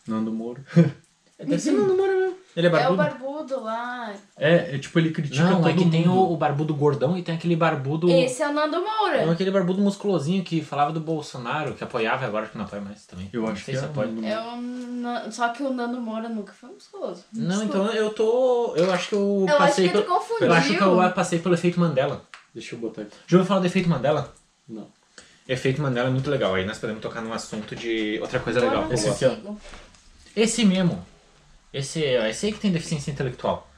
Nando 0.07 0.31
Moura. 0.31 0.63
Deve 1.39 1.59
ser 1.59 1.71
Nando 1.71 1.95
Moura 1.95 2.13
mesmo. 2.15 2.29
Ele 2.55 2.67
é 2.67 2.69
É 2.69 2.73
o 2.89 2.95
barbudo? 2.95 2.97
barbudo 2.97 3.63
lá. 3.63 4.13
É, 4.35 4.75
é 4.75 4.77
tipo, 4.79 4.99
ele 4.99 5.11
critica 5.11 5.43
Não, 5.43 5.57
todo 5.57 5.69
é 5.69 5.73
que 5.73 5.79
mundo. 5.79 5.91
tem 5.91 6.07
o, 6.09 6.31
o 6.33 6.35
barbudo 6.35 6.73
gordão 6.73 7.17
e 7.17 7.21
tem 7.21 7.35
aquele 7.35 7.55
barbudo. 7.55 8.09
Esse 8.09 8.41
é 8.43 8.49
o 8.49 8.53
Nando 8.53 8.81
Moura. 8.81 9.25
Não, 9.25 9.31
aquele 9.31 9.51
barbudo 9.51 9.79
musculosinho 9.81 10.43
que 10.43 10.61
falava 10.61 10.91
do 10.91 10.99
Bolsonaro, 10.99 11.73
que 11.75 11.83
apoiava 11.83 12.25
agora 12.25 12.47
que 12.47 12.57
não 12.57 12.65
apoia 12.65 12.81
mais 12.81 13.05
também. 13.05 13.29
Eu 13.31 13.43
não 13.43 13.49
acho 13.49 13.63
sei 13.63 13.75
que 13.75 13.79
se 13.79 13.85
é 13.85 13.89
apoia. 13.89 14.07
Nando 14.07 14.27
É 14.27 14.41
um, 14.41 15.31
só 15.31 15.47
que 15.49 15.63
o 15.63 15.71
Nando 15.71 16.01
Moura 16.01 16.27
nunca 16.27 16.51
foi 16.51 16.69
musculoso. 16.69 17.23
Não, 17.31 17.63
então 17.63 17.85
eu 17.91 18.09
tô. 18.11 18.73
Eu 18.75 18.91
acho 18.91 19.09
que 19.09 19.15
eu, 19.15 19.45
Eu 19.47 19.55
acho 19.55 19.57
passei 19.57 19.87
que 19.87 19.93
tu 19.93 20.01
pelo- 20.03 20.15
confundiu. 20.15 20.47
Eu 20.47 20.53
acho 20.53 20.77
que 20.77 20.83
eu 20.83 21.11
passei 21.13 21.39
pelo 21.39 21.53
efeito 21.55 21.79
Mandela. 21.79 22.23
Deixa 22.53 22.75
eu 22.75 22.79
botar 22.79 23.03
aqui. 23.03 23.11
Já 23.27 23.37
ouviu 23.37 23.47
falar 23.47 23.61
do 23.61 23.67
efeito 23.67 23.87
Mandela? 23.87 24.33
Não. 24.67 24.87
Efeito 25.47 25.81
Mandela 25.81 26.09
é 26.09 26.11
muito 26.11 26.29
legal. 26.29 26.55
Aí 26.55 26.65
nós 26.65 26.77
podemos 26.79 27.01
tocar 27.01 27.21
num 27.21 27.31
assunto 27.31 27.75
de 27.75 28.17
outra 28.21 28.39
coisa 28.39 28.59
legal. 28.59 28.81
Eu 28.83 28.87
não 28.87 28.93
Esse 28.93 29.09
aqui, 29.25 29.37
ó. 29.47 29.53
Esse 30.35 30.65
mesmo. 30.65 31.05
Esse, 31.73 32.01
esse 32.03 32.45
aí 32.47 32.51
que 32.53 32.59
tem 32.59 32.71
deficiência 32.71 33.11
intelectual. 33.11 33.69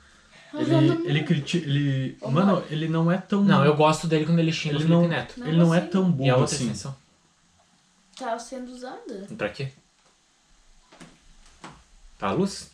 Mas 0.54 0.68
Ele, 0.70 1.08
ele 1.08 1.24
critica. 1.24 1.66
Ele. 1.66 2.18
Ô, 2.22 2.30
Mano, 2.30 2.54
mano. 2.56 2.66
ele 2.70 2.88
não 2.90 3.10
é 3.12 3.18
tão. 3.18 3.44
Não, 3.44 3.64
eu 3.66 3.76
gosto 3.76 4.08
dele 4.08 4.26
quando 4.26 4.40
ele 4.40 4.52
xinga 4.52 4.76
o 4.76 4.78
Ele 4.78 4.84
Felipe 4.88 5.02
não, 5.02 5.08
Neto. 5.08 5.40
Não, 5.40 5.48
ele 5.48 5.58
não 5.58 5.74
é 5.76 5.78
assim. 5.80 5.88
tão 5.88 6.04
E 6.04 6.08
a 6.08 6.12
burro 6.12 6.30
outra 6.42 6.56
assim. 6.56 6.66
extensão? 6.66 6.96
Tá 8.18 8.38
sendo 8.38 8.72
usada. 8.72 9.28
Pra 9.38 9.50
quê? 9.50 9.70
Pra 12.18 12.32
luz? 12.32 12.70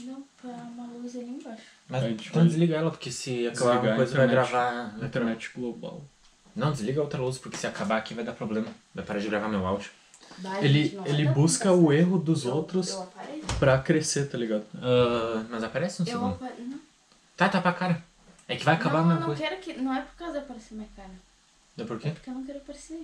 Não, 0.00 0.22
pra 0.40 0.50
uma 0.50 0.86
luz 0.86 1.16
ali 1.16 1.24
embaixo. 1.30 1.62
Mas 1.88 2.04
A 2.04 2.08
gente 2.08 2.28
então 2.28 2.46
desliga 2.46 2.76
ela, 2.76 2.90
porque 2.90 3.10
se 3.10 3.46
acabar 3.46 3.72
desligar 3.74 3.82
uma 3.84 3.92
a 3.92 3.96
coisa 3.96 4.16
vai 4.16 4.26
internet. 4.26 4.50
gravar. 4.50 4.96
Internet 5.04 5.50
global. 5.56 6.04
Não, 6.54 6.72
desliga 6.72 7.00
a 7.00 7.04
outra 7.04 7.20
luz, 7.20 7.38
porque 7.38 7.56
se 7.56 7.66
acabar 7.66 7.96
aqui 7.96 8.14
vai 8.14 8.24
dar 8.24 8.32
problema. 8.32 8.66
Vai 8.94 9.04
parar 9.04 9.18
de 9.20 9.28
gravar 9.28 9.48
meu 9.48 9.66
áudio. 9.66 9.90
Vai, 10.38 10.64
Ele, 10.64 10.84
gente, 10.88 11.08
ele 11.08 11.28
busca 11.28 11.72
o 11.72 11.92
erro 11.92 12.18
dos 12.18 12.44
Eu- 12.44 12.54
outros 12.54 12.90
Eu 12.90 13.08
pra 13.58 13.78
crescer, 13.78 14.26
tá 14.28 14.36
ligado? 14.36 14.64
Ah, 14.76 15.44
mas 15.48 15.62
aparece 15.62 16.02
um 16.02 16.04
Eu 16.06 16.12
segundo. 16.12 16.38
Tá, 17.36 17.48
tá 17.48 17.60
pra 17.60 17.72
cara. 17.72 18.02
É 18.48 18.56
que 18.56 18.64
vai 18.64 18.74
acabar 18.74 18.98
não, 18.98 19.00
a 19.00 19.02
eu 19.02 19.08
mesma 19.08 19.20
não 19.20 19.26
coisa. 19.26 19.42
quero 19.42 19.60
que. 19.60 19.72
Não 19.74 19.94
é 19.94 20.00
por 20.02 20.14
causa 20.16 20.32
de 20.34 20.38
aparecer 20.40 20.74
minha 20.74 20.88
cara. 20.96 21.10
Deu 21.76 21.86
por 21.86 21.96
É 21.96 22.00
quê? 22.00 22.10
porque 22.10 22.30
eu 22.30 22.34
não 22.34 22.44
quero 22.44 22.58
aparecer. 22.58 23.00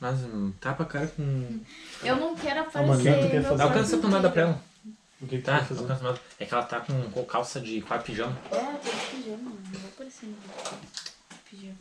Mas 0.00 0.20
hum, 0.20 0.52
tapa 0.60 0.82
a 0.82 0.86
cara 0.86 1.06
com. 1.08 1.60
Eu 2.02 2.16
não 2.16 2.34
quero 2.36 2.56
mano, 2.56 2.68
aparecer. 2.68 3.32
meu 3.32 3.42
fazer? 3.42 3.62
Alcança 3.62 3.96
a 3.96 3.98
tomada 4.00 4.30
pra 4.30 4.42
ela. 4.42 4.62
O 5.20 5.26
que, 5.26 5.38
que 5.38 5.42
Tá, 5.42 5.60
tu 5.64 5.72
alcança 5.74 6.00
tomada. 6.00 6.20
É 6.38 6.44
que 6.44 6.52
ela 6.54 6.62
tá 6.64 6.80
com 6.80 7.10
com 7.10 7.24
calça 7.24 7.60
de 7.60 7.80
quatro 7.80 8.04
pijama. 8.06 8.36
É, 8.50 8.56
tô 8.58 8.90
de 8.90 9.06
pijama. 9.22 9.38
Não 9.72 9.80
vou 9.80 9.90
aparecer 9.94 10.26
no 10.26 10.36
pijama. 11.50 11.74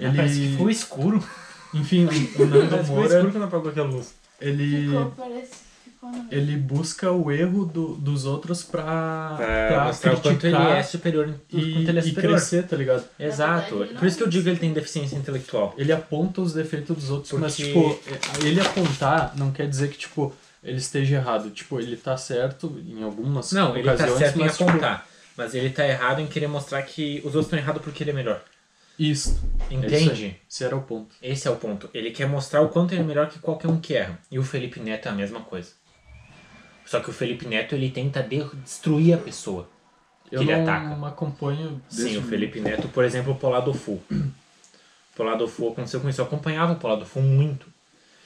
Ah, 0.00 0.12
Parece 0.16 0.34
que 0.34 0.40
Ele. 0.42 0.52
ficou 0.52 0.70
escuro. 0.70 1.28
Enfim, 1.74 2.06
o- 2.06 2.10
Nando 2.46 2.78
que 2.78 2.84
Moura, 2.90 3.06
escuro 3.14 3.32
quando 3.32 3.44
apagou 3.44 3.70
aquela 3.70 3.88
luz. 3.88 4.14
ele. 4.40 4.86
Ficou, 4.86 5.12
parece. 5.16 5.68
Ele 6.30 6.56
busca 6.56 7.10
o 7.10 7.30
erro 7.30 7.64
do- 7.66 7.96
dos 7.96 8.24
outros 8.24 8.62
pra, 8.62 9.34
Pra 9.36 9.84
mostrar 9.86 10.14
o 10.14 10.20
quanto 10.20 10.46
ele 10.46 10.56
é 10.56 10.82
superior. 10.82 11.28
em- 11.28 11.58
e, 11.58 11.72
quanto 11.74 11.88
ele 11.88 11.98
é 11.98 12.02
e 12.02 12.08
superior. 12.08 12.32
crescer, 12.36 12.62
tá 12.68 12.76
ligado? 12.76 13.04
Exato. 13.18 13.74
Por 13.98 14.06
isso 14.06 14.16
que 14.16 14.22
eu 14.22 14.26
não 14.26 14.30
digo 14.30 14.44
que 14.44 14.50
ele 14.50 14.58
tem 14.60 14.72
deficiência 14.72 15.16
intelectual. 15.16 15.74
Ele 15.76 15.90
aponta 15.92 16.40
os 16.40 16.52
defeitos 16.52 16.94
dos 16.96 17.10
outros, 17.10 17.32
mas, 17.40 17.56
Porque- 17.56 17.72
tipo, 17.72 18.00
é- 18.44 18.46
ele 18.46 18.60
apontar 18.60 19.32
não 19.36 19.50
quer 19.50 19.68
dizer 19.68 19.88
que, 19.90 19.98
tipo, 19.98 20.32
ele 20.62 20.78
esteja 20.78 21.16
errado. 21.16 21.50
Tipo, 21.50 21.80
ele 21.80 21.96
tá 21.96 22.16
certo 22.16 22.80
em 22.86 23.02
algumas 23.02 23.50
Não, 23.52 23.74
ele 23.76 23.84
tá 23.84 23.94
ocasiões, 23.94 24.18
certo 24.20 24.36
em 24.36 24.38
mas, 24.40 24.56
tipo, 24.56 24.70
apontar. 24.70 25.06
Mas 25.36 25.54
ele 25.54 25.70
tá 25.70 25.86
errado 25.86 26.20
em 26.20 26.26
querer 26.28 26.46
mostrar 26.46 26.80
que 26.82 27.18
os 27.20 27.26
outros 27.34 27.46
estão 27.46 27.58
errados 27.58 27.82
porque 27.82 28.04
ele 28.04 28.10
é 28.10 28.14
melhor. 28.14 28.40
Isso. 28.98 29.38
É 29.70 29.74
isso. 29.74 29.84
Entende? 29.86 30.40
Esse 30.48 30.64
era 30.64 30.76
o 30.76 30.82
ponto. 30.82 31.14
Esse 31.22 31.46
é 31.46 31.50
o 31.50 31.56
ponto. 31.56 31.88
Ele 31.94 32.10
quer 32.10 32.26
mostrar 32.26 32.62
o 32.62 32.68
quanto 32.68 32.92
ele 32.92 33.02
é 33.02 33.04
melhor 33.04 33.28
que 33.28 33.38
qualquer 33.38 33.68
um 33.68 33.80
que 33.80 33.94
erra. 33.94 34.18
E 34.30 34.38
o 34.38 34.42
Felipe 34.42 34.80
Neto 34.80 35.06
é 35.06 35.10
a 35.10 35.14
mesma 35.14 35.40
coisa. 35.40 35.70
Só 36.84 37.00
que 37.00 37.10
o 37.10 37.12
Felipe 37.12 37.46
Neto 37.46 37.74
ele 37.74 37.90
tenta 37.90 38.22
de- 38.22 38.44
destruir 38.64 39.14
a 39.14 39.18
pessoa. 39.18 39.68
Eu 40.32 40.42
ele 40.42 40.54
não 40.54 40.62
ataca. 40.62 41.06
acompanho 41.06 41.80
Sim, 41.88 42.16
o 42.18 42.22
Felipe 42.22 42.60
Neto, 42.60 42.88
por 42.88 43.04
exemplo, 43.04 43.32
o 43.32 43.36
Poladofu. 43.36 44.02
O 44.10 44.32
Poladofu 45.16 45.68
aconteceu 45.68 46.00
com 46.00 46.08
isso. 46.08 46.20
Eu 46.20 46.24
acompanhava 46.26 46.72
o 46.72 46.76
Poladofu 46.76 47.20
muito. 47.20 47.66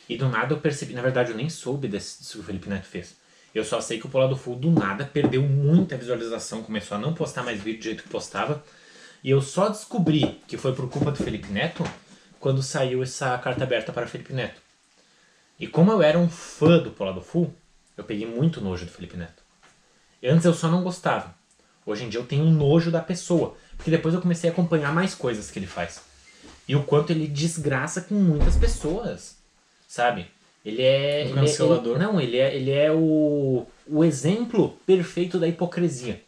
E 0.08 0.16
do 0.16 0.28
nada 0.28 0.52
eu 0.54 0.58
percebi. 0.58 0.94
Na 0.94 1.02
verdade, 1.02 1.30
eu 1.30 1.36
nem 1.36 1.48
soube 1.48 1.88
disso 1.88 2.32
que 2.32 2.38
o 2.40 2.42
Felipe 2.42 2.68
Neto 2.68 2.86
fez. 2.86 3.16
Eu 3.54 3.64
só 3.64 3.80
sei 3.80 3.98
que 3.98 4.06
o 4.06 4.10
Poladofu 4.10 4.54
do 4.54 4.70
nada 4.70 5.04
perdeu 5.04 5.42
muita 5.42 5.96
visualização, 5.96 6.62
começou 6.62 6.96
a 6.96 7.00
não 7.00 7.12
postar 7.12 7.42
mais 7.42 7.60
vídeo 7.60 7.80
do 7.80 7.84
jeito 7.84 8.02
que 8.02 8.08
postava. 8.08 8.62
E 9.22 9.30
eu 9.30 9.40
só 9.40 9.68
descobri 9.68 10.40
que 10.48 10.56
foi 10.56 10.74
por 10.74 10.88
culpa 10.90 11.10
do 11.12 11.22
Felipe 11.22 11.48
Neto 11.52 11.84
quando 12.40 12.62
saiu 12.62 13.02
essa 13.02 13.36
carta 13.38 13.62
aberta 13.64 13.92
para 13.92 14.06
Felipe 14.06 14.32
Neto. 14.32 14.60
E 15.60 15.66
como 15.66 15.92
eu 15.92 16.02
era 16.02 16.18
um 16.18 16.28
fã 16.28 16.78
do 16.78 16.90
Poladofu, 16.90 17.52
eu 17.96 18.02
peguei 18.02 18.26
muito 18.26 18.60
nojo 18.60 18.84
do 18.84 18.90
Felipe 18.90 19.16
Neto. 19.16 19.42
Antes 20.24 20.44
eu 20.44 20.54
só 20.54 20.68
não 20.68 20.82
gostava. 20.82 21.34
Hoje 21.86 22.04
em 22.04 22.08
dia 22.08 22.18
eu 22.20 22.26
tenho 22.26 22.44
um 22.44 22.50
nojo 22.52 22.90
da 22.90 23.00
pessoa. 23.00 23.56
Porque 23.76 23.90
depois 23.90 24.14
eu 24.14 24.20
comecei 24.20 24.50
a 24.50 24.52
acompanhar 24.52 24.92
mais 24.92 25.14
coisas 25.14 25.50
que 25.50 25.58
ele 25.58 25.66
faz. 25.66 26.00
E 26.66 26.74
o 26.76 26.82
quanto 26.84 27.10
ele 27.10 27.26
desgraça 27.26 28.00
com 28.00 28.14
muitas 28.14 28.56
pessoas. 28.56 29.36
Sabe? 29.88 30.26
Ele 30.64 30.82
é. 30.82 31.24
Um 31.26 31.30
ele 31.30 31.32
é- 31.32 31.34
cancelador. 31.42 31.96
ele- 31.96 32.04
não, 32.04 32.20
ele 32.20 32.36
é, 32.38 32.54
ele 32.56 32.70
é 32.70 32.90
o, 32.92 33.66
o 33.86 34.04
exemplo 34.04 34.76
perfeito 34.86 35.38
da 35.38 35.46
hipocrisia. 35.48 36.22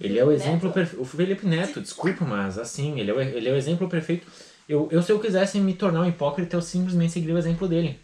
Ele 0.00 0.18
é 0.18 0.24
o 0.24 0.30
exemplo 0.30 0.72
perfeito. 0.72 1.02
O 1.02 1.04
Felipe 1.04 1.46
Neto, 1.46 1.80
desculpa, 1.80 2.24
mas 2.24 2.56
assim, 2.58 2.98
ele 3.00 3.10
é 3.10 3.14
o, 3.14 3.20
ele 3.20 3.48
é 3.48 3.52
o 3.52 3.56
exemplo 3.56 3.88
perfeito. 3.88 4.26
Eu, 4.68 4.88
eu, 4.92 5.02
se 5.02 5.10
eu 5.10 5.18
quisesse 5.18 5.58
me 5.58 5.74
tornar 5.74 6.02
um 6.02 6.08
hipócrita, 6.08 6.56
eu 6.56 6.62
simplesmente 6.62 7.12
seguiria 7.12 7.34
o 7.34 7.38
exemplo 7.38 7.66
dele. 7.66 7.98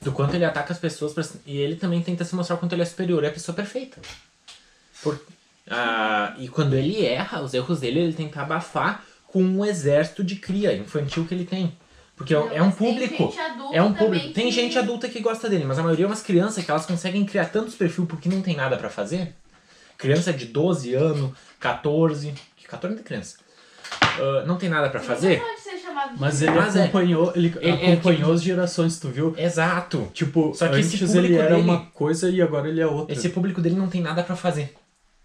Do 0.00 0.12
quanto 0.12 0.34
ele 0.34 0.44
ataca 0.44 0.72
as 0.72 0.78
pessoas 0.78 1.12
pra- 1.12 1.24
e 1.46 1.56
ele 1.58 1.76
também 1.76 2.02
tenta 2.02 2.24
se 2.24 2.34
mostrar 2.34 2.56
o 2.56 2.58
quanto 2.58 2.72
ele 2.72 2.82
é 2.82 2.84
superior. 2.86 3.22
É 3.24 3.28
a 3.28 3.32
pessoa 3.32 3.54
perfeita. 3.54 4.00
Por- 5.02 5.20
ah, 5.70 6.34
e 6.38 6.48
quando 6.48 6.74
ele 6.74 7.04
erra, 7.04 7.42
os 7.42 7.54
erros 7.54 7.80
dele, 7.80 8.00
ele 8.00 8.12
tenta 8.12 8.40
abafar 8.40 9.04
com 9.26 9.42
um 9.42 9.64
exército 9.64 10.22
de 10.24 10.36
cria 10.36 10.74
infantil 10.74 11.24
que 11.26 11.34
ele 11.34 11.44
tem. 11.44 11.72
Porque 12.16 12.34
é 12.34 12.38
Não, 12.38 12.46
um 12.46 12.48
mas 12.66 12.76
tem 12.76 12.92
público. 12.92 13.34
É 13.72 13.82
um 13.82 13.92
público. 13.92 14.32
Tem 14.32 14.46
que- 14.46 14.50
gente 14.52 14.78
adulta 14.78 15.08
que 15.08 15.20
gosta 15.20 15.48
dele, 15.50 15.64
mas 15.64 15.78
a 15.78 15.82
maioria 15.82 16.06
é 16.06 16.08
umas 16.08 16.22
crianças 16.22 16.64
que 16.64 16.70
elas 16.70 16.86
conseguem 16.86 17.24
criar 17.26 17.46
tantos 17.46 17.74
perfis 17.74 18.04
porque 18.06 18.28
não 18.28 18.40
tem 18.40 18.56
nada 18.56 18.76
pra 18.76 18.88
fazer. 18.88 19.34
Criança 19.98 20.32
de 20.32 20.46
12 20.46 20.94
anos, 20.94 21.30
14. 21.60 22.34
que 22.56 22.66
14 22.66 22.94
não 22.96 23.02
é 23.02 23.04
criança. 23.04 23.36
Ah, 24.18 24.44
não 24.46 24.56
tem 24.56 24.68
nada 24.68 24.88
pra 24.90 25.00
fazer. 25.00 25.38
Não 25.38 25.46
pode 25.46 25.60
ser 25.60 25.78
chamado 25.78 26.14
de 26.14 26.20
Mas 26.20 26.42
ele 26.42 26.50
Mas 26.52 26.76
é. 26.76 26.82
acompanhou, 26.82 27.32
ele 27.34 27.54
Ele 27.60 27.70
é 27.70 27.92
acompanhou 27.92 28.32
as 28.32 28.42
gerações, 28.42 28.98
tu 28.98 29.08
viu? 29.08 29.34
Exato. 29.38 30.10
Tipo, 30.12 30.52
Só 30.54 30.68
que 30.68 30.80
esse 30.80 30.96
antes 30.96 31.14
ele 31.14 31.22
público 31.28 31.42
era 31.42 31.54
dele- 31.56 31.62
uma 31.68 31.86
coisa 31.86 32.28
e 32.30 32.42
agora 32.42 32.68
ele 32.68 32.80
é 32.80 32.86
outra. 32.86 33.14
Esse 33.14 33.28
público 33.28 33.60
dele 33.60 33.76
não 33.76 33.88
tem 33.88 34.00
nada 34.00 34.22
pra 34.22 34.36
fazer. 34.36 34.74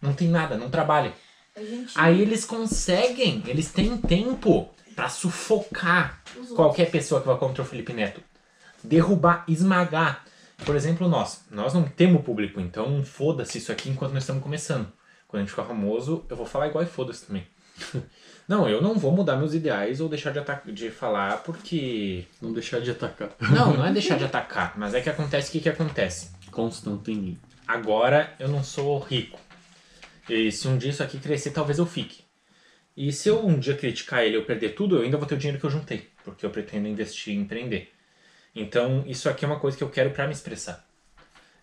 Não 0.01 0.13
tem 0.13 0.27
nada, 0.27 0.57
não 0.57 0.69
trabalha. 0.69 1.13
A 1.55 1.59
gente 1.61 1.91
Aí 1.95 2.21
eles 2.21 2.45
conseguem, 2.45 3.43
eles 3.45 3.71
têm 3.71 3.97
tempo 3.97 4.69
pra 4.95 5.09
sufocar 5.09 6.21
qualquer 6.55 6.89
pessoa 6.89 7.19
que 7.21 7.27
vá 7.27 7.35
contra 7.35 7.61
o 7.61 7.65
Felipe 7.65 7.93
Neto. 7.93 8.21
Derrubar, 8.83 9.43
esmagar. 9.47 10.23
Por 10.65 10.75
exemplo, 10.75 11.07
nós. 11.07 11.45
Nós 11.49 11.73
não 11.73 11.83
temos 11.83 12.23
público, 12.23 12.59
então 12.59 13.03
foda-se 13.03 13.57
isso 13.57 13.71
aqui 13.71 13.89
enquanto 13.89 14.13
nós 14.13 14.23
estamos 14.23 14.43
começando. 14.43 14.91
Quando 15.27 15.41
a 15.41 15.43
gente 15.43 15.51
ficar 15.51 15.63
famoso, 15.63 16.25
eu 16.29 16.35
vou 16.35 16.45
falar 16.45 16.67
igual 16.67 16.83
e 16.83 16.87
foda-se 16.87 17.25
também. 17.25 17.47
Não, 18.47 18.67
eu 18.67 18.81
não 18.81 18.95
vou 18.95 19.13
mudar 19.13 19.37
meus 19.37 19.53
ideais 19.53 20.01
ou 20.01 20.09
deixar 20.09 20.31
de, 20.31 20.73
de 20.73 20.91
falar 20.91 21.37
porque. 21.37 22.25
Não 22.41 22.51
deixar 22.51 22.81
de 22.81 22.91
atacar. 22.91 23.29
Não, 23.39 23.77
não 23.77 23.85
é 23.85 23.93
deixar 23.93 24.17
de 24.17 24.25
atacar, 24.25 24.77
mas 24.77 24.93
é 24.93 24.99
que 24.99 25.09
acontece 25.09 25.47
o 25.47 25.51
que, 25.53 25.61
que 25.61 25.69
acontece. 25.69 26.31
Constantine. 26.51 27.39
Agora 27.65 28.33
eu 28.39 28.49
não 28.49 28.61
sou 28.61 28.99
rico. 28.99 29.39
E 30.29 30.51
se 30.51 30.67
um 30.67 30.77
dia 30.77 30.89
isso 30.89 31.01
aqui 31.01 31.17
crescer, 31.17 31.51
talvez 31.51 31.79
eu 31.79 31.85
fique. 31.85 32.25
E 32.97 33.13
se 33.13 33.29
eu 33.29 33.45
um 33.45 33.57
dia 33.57 33.75
criticar 33.75 34.25
ele 34.25 34.35
e 34.35 34.39
eu 34.39 34.43
perder 34.43 34.75
tudo, 34.75 34.97
eu 34.97 35.03
ainda 35.03 35.17
vou 35.17 35.25
ter 35.25 35.35
o 35.35 35.37
dinheiro 35.37 35.59
que 35.59 35.65
eu 35.65 35.71
juntei. 35.71 36.09
Porque 36.23 36.45
eu 36.45 36.49
pretendo 36.49 36.89
investir 36.89 37.33
e 37.33 37.37
empreender. 37.37 37.93
Então, 38.55 39.03
isso 39.07 39.29
aqui 39.29 39.45
é 39.45 39.47
uma 39.47 39.59
coisa 39.59 39.77
que 39.77 39.83
eu 39.83 39.89
quero 39.89 40.11
pra 40.11 40.25
me 40.27 40.33
expressar. 40.33 40.83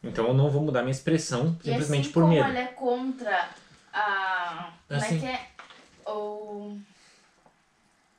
Então, 0.03 0.27
eu 0.29 0.35
não 0.35 0.49
vou 0.51 0.63
mudar 0.63 0.83
minha 0.83 0.93
expressão 0.93 1.57
E 1.61 1.65
simplesmente 1.71 2.03
assim 2.05 2.13
por 2.13 2.23
como 2.23 2.35
medo. 2.35 2.49
ele 2.49 2.59
é 2.59 2.67
contra 2.67 3.49
a. 3.93 4.71
Como 4.89 5.01
Assim. 5.01 5.17
é 5.17 5.21
que 5.21 5.27
é? 5.27 5.47
O. 6.11 6.79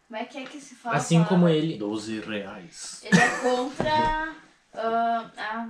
Como 0.08 0.20
é 0.20 0.26
que 0.26 0.38
é 0.40 0.44
que 0.46 0.60
se 0.60 0.76
fala? 0.76 0.96
Assim 0.98 1.24
como 1.24 1.48
ele. 1.48 1.78
12 1.78 2.20
reais. 2.22 3.02
Ele 3.04 3.20
é 3.20 3.30
contra. 3.40 3.90
ah, 4.76 5.32
a. 5.38 5.70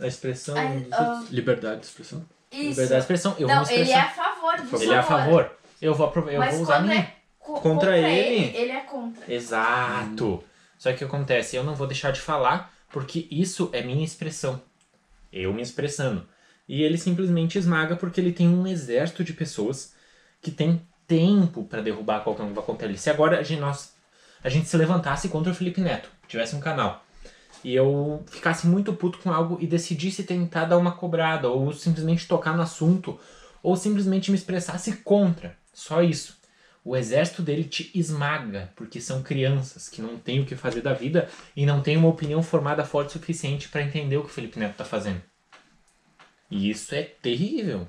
A 0.00 0.06
expressão. 0.06 0.56
a- 0.56 0.96
ah, 0.96 1.24
Liberdade 1.30 1.80
de 1.80 1.86
expressão. 1.86 2.24
isso. 2.50 2.62
Liberdade 2.70 2.88
de 2.94 2.98
expressão. 2.98 3.36
Eu 3.38 3.48
Não, 3.48 3.64
vou 3.64 3.66
me 3.66 3.72
ele 3.80 3.92
é 3.92 3.98
expressar. 3.98 4.06
a 4.30 4.34
favor 4.34 4.60
disso. 4.60 4.82
Ele 4.82 4.92
é 4.92 4.98
a 4.98 5.02
favor. 5.02 5.52
Eu 5.82 5.94
vou, 5.94 6.06
aprove- 6.06 6.34
eu 6.34 6.38
Mas 6.40 6.54
vou 6.54 6.62
usar 6.62 6.74
a 6.74 6.78
quando 6.78 6.88
minha. 6.88 7.00
é 7.00 7.16
co- 7.38 7.60
Contra 7.60 7.98
ele. 7.98 8.56
Ele 8.56 8.72
é 8.72 8.80
contra. 8.80 9.32
Exato. 9.32 10.42
Só 10.86 10.92
que 10.92 10.94
o 10.94 10.98
que 10.98 11.04
acontece? 11.16 11.56
Eu 11.56 11.64
não 11.64 11.74
vou 11.74 11.88
deixar 11.88 12.12
de 12.12 12.20
falar 12.20 12.72
porque 12.92 13.26
isso 13.28 13.68
é 13.72 13.82
minha 13.82 14.04
expressão. 14.04 14.62
Eu 15.32 15.52
me 15.52 15.60
expressando. 15.60 16.28
E 16.68 16.80
ele 16.80 16.96
simplesmente 16.96 17.58
esmaga 17.58 17.96
porque 17.96 18.20
ele 18.20 18.32
tem 18.32 18.48
um 18.48 18.64
exército 18.68 19.24
de 19.24 19.32
pessoas 19.32 19.94
que 20.40 20.52
tem 20.52 20.80
tempo 21.04 21.64
pra 21.64 21.80
derrubar 21.80 22.22
qualquer 22.22 22.44
um 22.44 22.50
que 22.50 22.54
vai 22.54 22.64
contra 22.64 22.86
ele. 22.86 22.98
Se 22.98 23.10
agora 23.10 23.40
a 23.40 23.42
gente, 23.42 23.58
nós, 23.58 23.96
a 24.44 24.48
gente 24.48 24.68
se 24.68 24.76
levantasse 24.76 25.28
contra 25.28 25.50
o 25.50 25.54
Felipe 25.56 25.80
Neto, 25.80 26.08
tivesse 26.28 26.54
um 26.54 26.60
canal, 26.60 27.04
e 27.64 27.74
eu 27.74 28.24
ficasse 28.30 28.68
muito 28.68 28.92
puto 28.92 29.18
com 29.18 29.32
algo 29.32 29.58
e 29.60 29.66
decidisse 29.66 30.22
tentar 30.22 30.66
dar 30.66 30.78
uma 30.78 30.92
cobrada, 30.92 31.48
ou 31.48 31.72
simplesmente 31.72 32.28
tocar 32.28 32.56
no 32.56 32.62
assunto, 32.62 33.18
ou 33.60 33.74
simplesmente 33.74 34.30
me 34.30 34.36
expressasse 34.36 34.98
contra, 34.98 35.56
só 35.72 36.00
isso. 36.00 36.36
O 36.86 36.96
exército 36.96 37.42
dele 37.42 37.64
te 37.64 37.90
esmaga, 37.98 38.70
porque 38.76 39.00
são 39.00 39.20
crianças 39.20 39.88
que 39.88 40.00
não 40.00 40.16
têm 40.16 40.38
o 40.38 40.46
que 40.46 40.54
fazer 40.54 40.80
da 40.82 40.92
vida 40.92 41.28
e 41.56 41.66
não 41.66 41.82
têm 41.82 41.96
uma 41.96 42.06
opinião 42.06 42.44
formada 42.44 42.84
forte 42.84 43.08
o 43.08 43.12
suficiente 43.14 43.68
pra 43.68 43.82
entender 43.82 44.16
o 44.16 44.22
que 44.22 44.30
o 44.30 44.32
Felipe 44.32 44.56
Neto 44.56 44.76
tá 44.76 44.84
fazendo. 44.84 45.20
E 46.48 46.70
isso 46.70 46.94
é 46.94 47.02
terrível. 47.02 47.84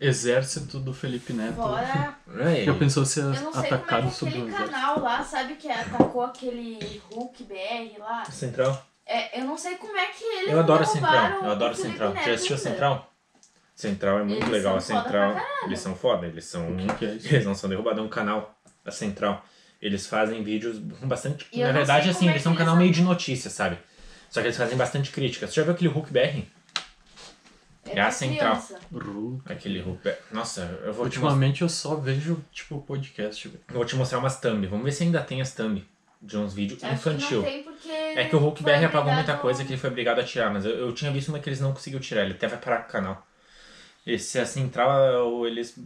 Exército 0.00 0.78
do 0.78 0.94
Felipe 0.94 1.32
Neto. 1.32 1.56
Fora. 1.56 2.16
É, 2.38 2.64
Já 2.64 2.74
pensou 2.74 3.04
ser 3.04 3.22
Eu 3.22 3.30
não 3.30 3.34
sei 3.34 3.42
como 3.50 3.56
é 3.56 3.66
atacado 3.66 4.08
que 4.10 4.14
sobre 4.14 4.34
um 4.34 4.42
aquele 4.42 4.54
exército? 4.54 4.70
canal 4.70 5.00
lá, 5.00 5.24
sabe, 5.24 5.56
que 5.56 5.68
atacou 5.68 6.22
aquele 6.22 7.02
Hulk 7.10 7.42
BR 7.42 7.98
lá. 7.98 8.24
Central. 8.26 8.86
É, 9.04 9.40
eu 9.40 9.44
não 9.44 9.58
sei 9.58 9.74
como 9.74 9.96
é 9.96 10.06
que 10.06 10.22
eles 10.22 10.52
Eu 10.52 10.60
adoro 10.60 10.86
Central. 10.86 11.42
Eu 11.42 11.50
adoro 11.50 11.74
Central. 11.74 12.14
Já 12.14 12.32
assistiu. 12.34 12.56
Central? 12.56 13.12
Central 13.76 14.18
é 14.20 14.24
muito 14.24 14.38
Eles 14.42 14.50
legal. 14.50 14.76
A 14.76 14.80
Central. 14.80 15.36
Eles 15.64 15.78
são 15.78 15.94
foda. 15.94 16.26
Eles 16.26 16.44
são. 16.46 16.74
Que 16.76 16.94
que 16.94 17.04
é 17.04 17.14
isso? 17.14 17.28
Eles 17.34 17.44
não 17.46 17.54
são 17.54 17.68
derrubados, 17.70 17.98
é 18.00 18.02
um 18.02 18.08
canal 18.08 18.58
da 18.84 18.90
Central. 18.90 19.44
Eles 19.82 20.06
fazem 20.06 20.42
vídeos 20.42 20.80
com 20.98 21.06
bastante. 21.06 21.46
E 21.52 21.62
Na 21.62 21.70
verdade, 21.72 22.08
assim, 22.08 22.26
é 22.26 22.30
eles 22.30 22.38
que 22.38 22.42
são 22.44 22.52
um 22.52 22.56
canal 22.56 22.74
meio 22.76 22.90
de 22.90 23.02
notícias, 23.02 23.52
sabe? 23.52 23.78
Só 24.30 24.40
que 24.40 24.46
eles 24.46 24.56
fazem 24.56 24.76
bastante 24.78 25.10
crítica. 25.12 25.46
Você 25.46 25.52
já 25.54 25.62
viu 25.62 25.72
aquele 25.74 25.90
Hulk 25.90 26.10
BR? 26.10 26.18
É 27.84 27.90
a 27.90 27.94
pra 28.04 28.10
Central. 28.10 28.50
criança. 28.56 28.80
Ru- 28.92 29.40
Aquele 29.44 29.80
Hulk 29.80 30.02
BR. 30.02 30.14
Nossa, 30.32 30.62
eu 30.84 30.92
vou 30.92 31.04
te 31.08 31.18
mostrar. 31.18 31.22
Ultimamente 31.28 31.62
eu 31.62 31.68
só 31.68 31.94
vejo, 31.96 32.42
tipo, 32.50 32.80
podcast, 32.80 33.46
velho. 33.46 33.60
Eu 33.68 33.74
vou 33.74 33.84
te 33.84 33.94
mostrar 33.94 34.18
umas 34.18 34.40
thumb. 34.40 34.66
Vamos 34.66 34.84
ver 34.84 34.92
se 34.92 35.04
ainda 35.04 35.20
tem 35.22 35.40
as 35.40 35.52
thumb 35.52 35.86
de 36.20 36.36
uns 36.38 36.52
vídeos 36.54 36.82
Acho 36.82 36.90
que 36.92 37.10
infantil. 37.10 37.42
não 37.42 37.48
tem 37.48 37.62
porque 37.62 37.88
É 37.90 38.24
que 38.24 38.34
o 38.34 38.38
Hulk 38.38 38.62
BR 38.62 38.84
apagou 38.86 39.12
muita 39.12 39.36
coisa 39.36 39.62
que 39.64 39.72
ele 39.72 39.78
foi 39.80 39.90
obrigado 39.90 40.18
a 40.18 40.24
tirar, 40.24 40.50
mas 40.50 40.64
eu, 40.64 40.72
eu 40.72 40.92
tinha 40.94 41.12
visto 41.12 41.28
uma 41.28 41.38
que 41.38 41.48
eles 41.48 41.60
não 41.60 41.72
conseguiu 41.72 42.00
tirar, 42.00 42.22
ele 42.24 42.32
até 42.32 42.48
vai 42.48 42.58
parar 42.58 42.78
com 42.78 42.88
o 42.88 42.92
canal. 42.92 43.25
Esse 44.06 44.38
a 44.38 44.46
central, 44.46 45.26
ou 45.28 45.46
eles. 45.46 45.76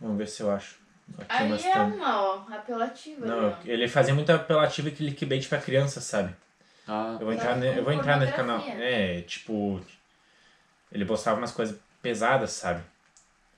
Vamos 0.00 0.18
ver 0.18 0.28
se 0.28 0.42
eu 0.42 0.50
acho. 0.50 0.76
Aqui 1.18 1.26
Aí 1.28 1.62
é 1.70 1.78
uma, 1.78 2.20
ó, 2.22 2.34
apelativa. 2.52 3.24
Não, 3.24 3.56
ele 3.64 3.86
fazia 3.88 4.12
muito 4.12 4.30
apelativo 4.30 4.88
e 4.88 4.92
clickbait 4.92 5.46
pra 5.48 5.58
criança, 5.60 6.00
sabe? 6.00 6.34
Ah, 6.88 7.16
Eu 7.20 7.26
vou 7.26 7.32
entrar, 7.32 7.56
ne- 7.56 7.78
eu 7.78 7.84
vou 7.84 7.92
entrar 7.92 8.18
nesse 8.18 8.32
canal. 8.32 8.58
É, 8.60 9.20
tipo. 9.22 9.80
Ele 10.90 11.04
postava 11.04 11.38
umas 11.38 11.52
coisas 11.52 11.78
pesadas, 12.02 12.50
sabe? 12.50 12.82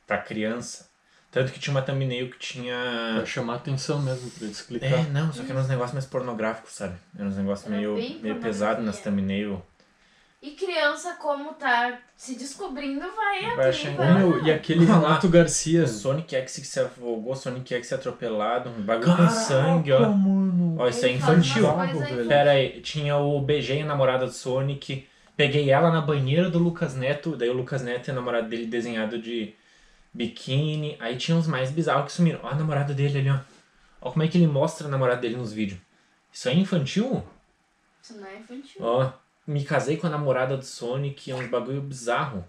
Pra 0.07 0.19
criança. 0.19 0.89
Tanto 1.31 1.53
que 1.53 1.59
tinha 1.61 1.75
uma 1.75 1.83
thumbnail 1.83 2.31
que 2.31 2.39
tinha. 2.39 3.13
pra 3.17 3.27
chamar 3.27 3.57
atenção 3.57 4.01
mesmo, 4.01 4.31
pra 4.31 4.45
eles 4.47 4.61
É, 4.61 4.65
clicar. 4.65 5.11
não, 5.11 5.31
só 5.33 5.43
que 5.43 5.51
eram 5.51 5.61
uns 5.61 5.69
negócios 5.69 5.93
mais 5.93 6.07
pornográficos, 6.07 6.73
sabe? 6.73 6.97
Eram 7.19 7.29
uns 7.29 7.37
negócios 7.37 7.67
Era 7.71 7.77
meio, 7.77 7.95
meio 8.21 8.41
pesados 8.41 8.85
nas 8.85 9.01
thumbnail. 9.01 9.63
E 10.41 10.53
criança, 10.53 11.15
como 11.15 11.53
tá 11.55 11.99
se 12.17 12.37
descobrindo, 12.37 13.01
vai, 13.01 13.57
Vai 13.57 13.71
abrir 13.71 14.19
meu, 14.19 14.45
e 14.45 14.53
aquele. 14.53 14.85
Renato 14.85 15.29
Garcia. 15.29 15.85
Sonic 15.87 16.37
X 16.37 16.59
que 16.61 16.67
se 16.67 16.79
afogou, 16.79 17.35
Sonic 17.35 17.75
X 17.75 17.93
atropelado, 17.93 18.71
um 18.71 18.83
bagulho 18.83 19.17
com 19.17 19.29
sangue, 19.29 19.93
ó. 19.93 20.09
mano. 20.11 20.77
Ó, 20.79 20.89
isso 20.89 21.05
é 21.05 21.11
infantil. 21.11 21.65
Pera 22.29 22.53
aí, 22.53 22.81
tinha 22.81 23.17
o 23.17 23.41
beijei 23.41 23.83
a 23.83 23.85
namorada 23.85 24.27
do 24.27 24.33
Sonic, 24.33 25.09
peguei 25.37 25.71
ela 25.71 25.91
na 25.91 26.01
banheira 26.01 26.49
do 26.49 26.61
Lucas 26.61 26.95
Neto, 26.95 27.37
daí 27.37 27.49
o 27.49 27.55
Lucas 27.55 27.83
Neto 27.83 28.07
e 28.07 28.11
a 28.13 28.15
namorada 28.15 28.47
dele 28.47 28.67
desenhado 28.67 29.19
de 29.19 29.57
biquíni, 30.15 30.97
aí 31.01 31.17
tinha 31.17 31.37
uns 31.37 31.49
mais 31.49 31.73
bizarros 31.73 32.07
que 32.07 32.13
sumiram. 32.13 32.39
Ó 32.45 32.49
a 32.49 32.55
namorada 32.55 32.95
dele 32.95 33.19
ali, 33.19 33.31
ó. 33.31 33.39
Ó 34.01 34.13
como 34.13 34.23
é 34.23 34.29
que 34.29 34.39
ele 34.39 34.47
mostra 34.47 34.87
a 34.87 34.91
namorada 34.91 35.21
dele 35.21 35.37
nos 35.37 35.53
vídeos. 35.53 35.81
Isso 36.33 36.49
é 36.49 36.55
infantil? 36.55 37.25
Isso 38.01 38.17
não 38.17 38.27
é 38.27 38.37
infantil. 38.37 38.81
Ó, 38.81 39.13
me 39.49 39.65
casei 39.65 39.97
com 39.97 40.07
a 40.07 40.11
namorada 40.11 40.59
do 40.59 40.65
Sonic, 40.65 41.31
é 41.31 41.35
uns 41.35 41.49
bagulho 41.49 41.81
bizarro. 41.81 42.47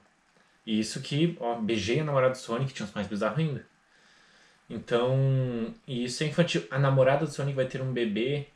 E 0.66 0.80
isso 0.82 1.00
que, 1.02 1.38
ó, 1.40 1.56
beijei 1.56 2.02
a 2.02 2.04
namorada 2.04 2.34
do 2.34 2.38
Sonic, 2.38 2.74
tinha 2.74 2.86
uns 2.86 2.94
mais 2.94 3.08
bizarros 3.08 3.40
ainda. 3.40 3.66
Então, 4.70 5.74
e 5.88 6.04
isso 6.04 6.22
é 6.24 6.28
infantil. 6.28 6.68
A 6.70 6.78
namorada 6.78 7.26
do 7.26 7.32
Sonic 7.32 7.56
vai 7.56 7.66
ter 7.66 7.82
um 7.82 7.94
bebê. 7.94 8.48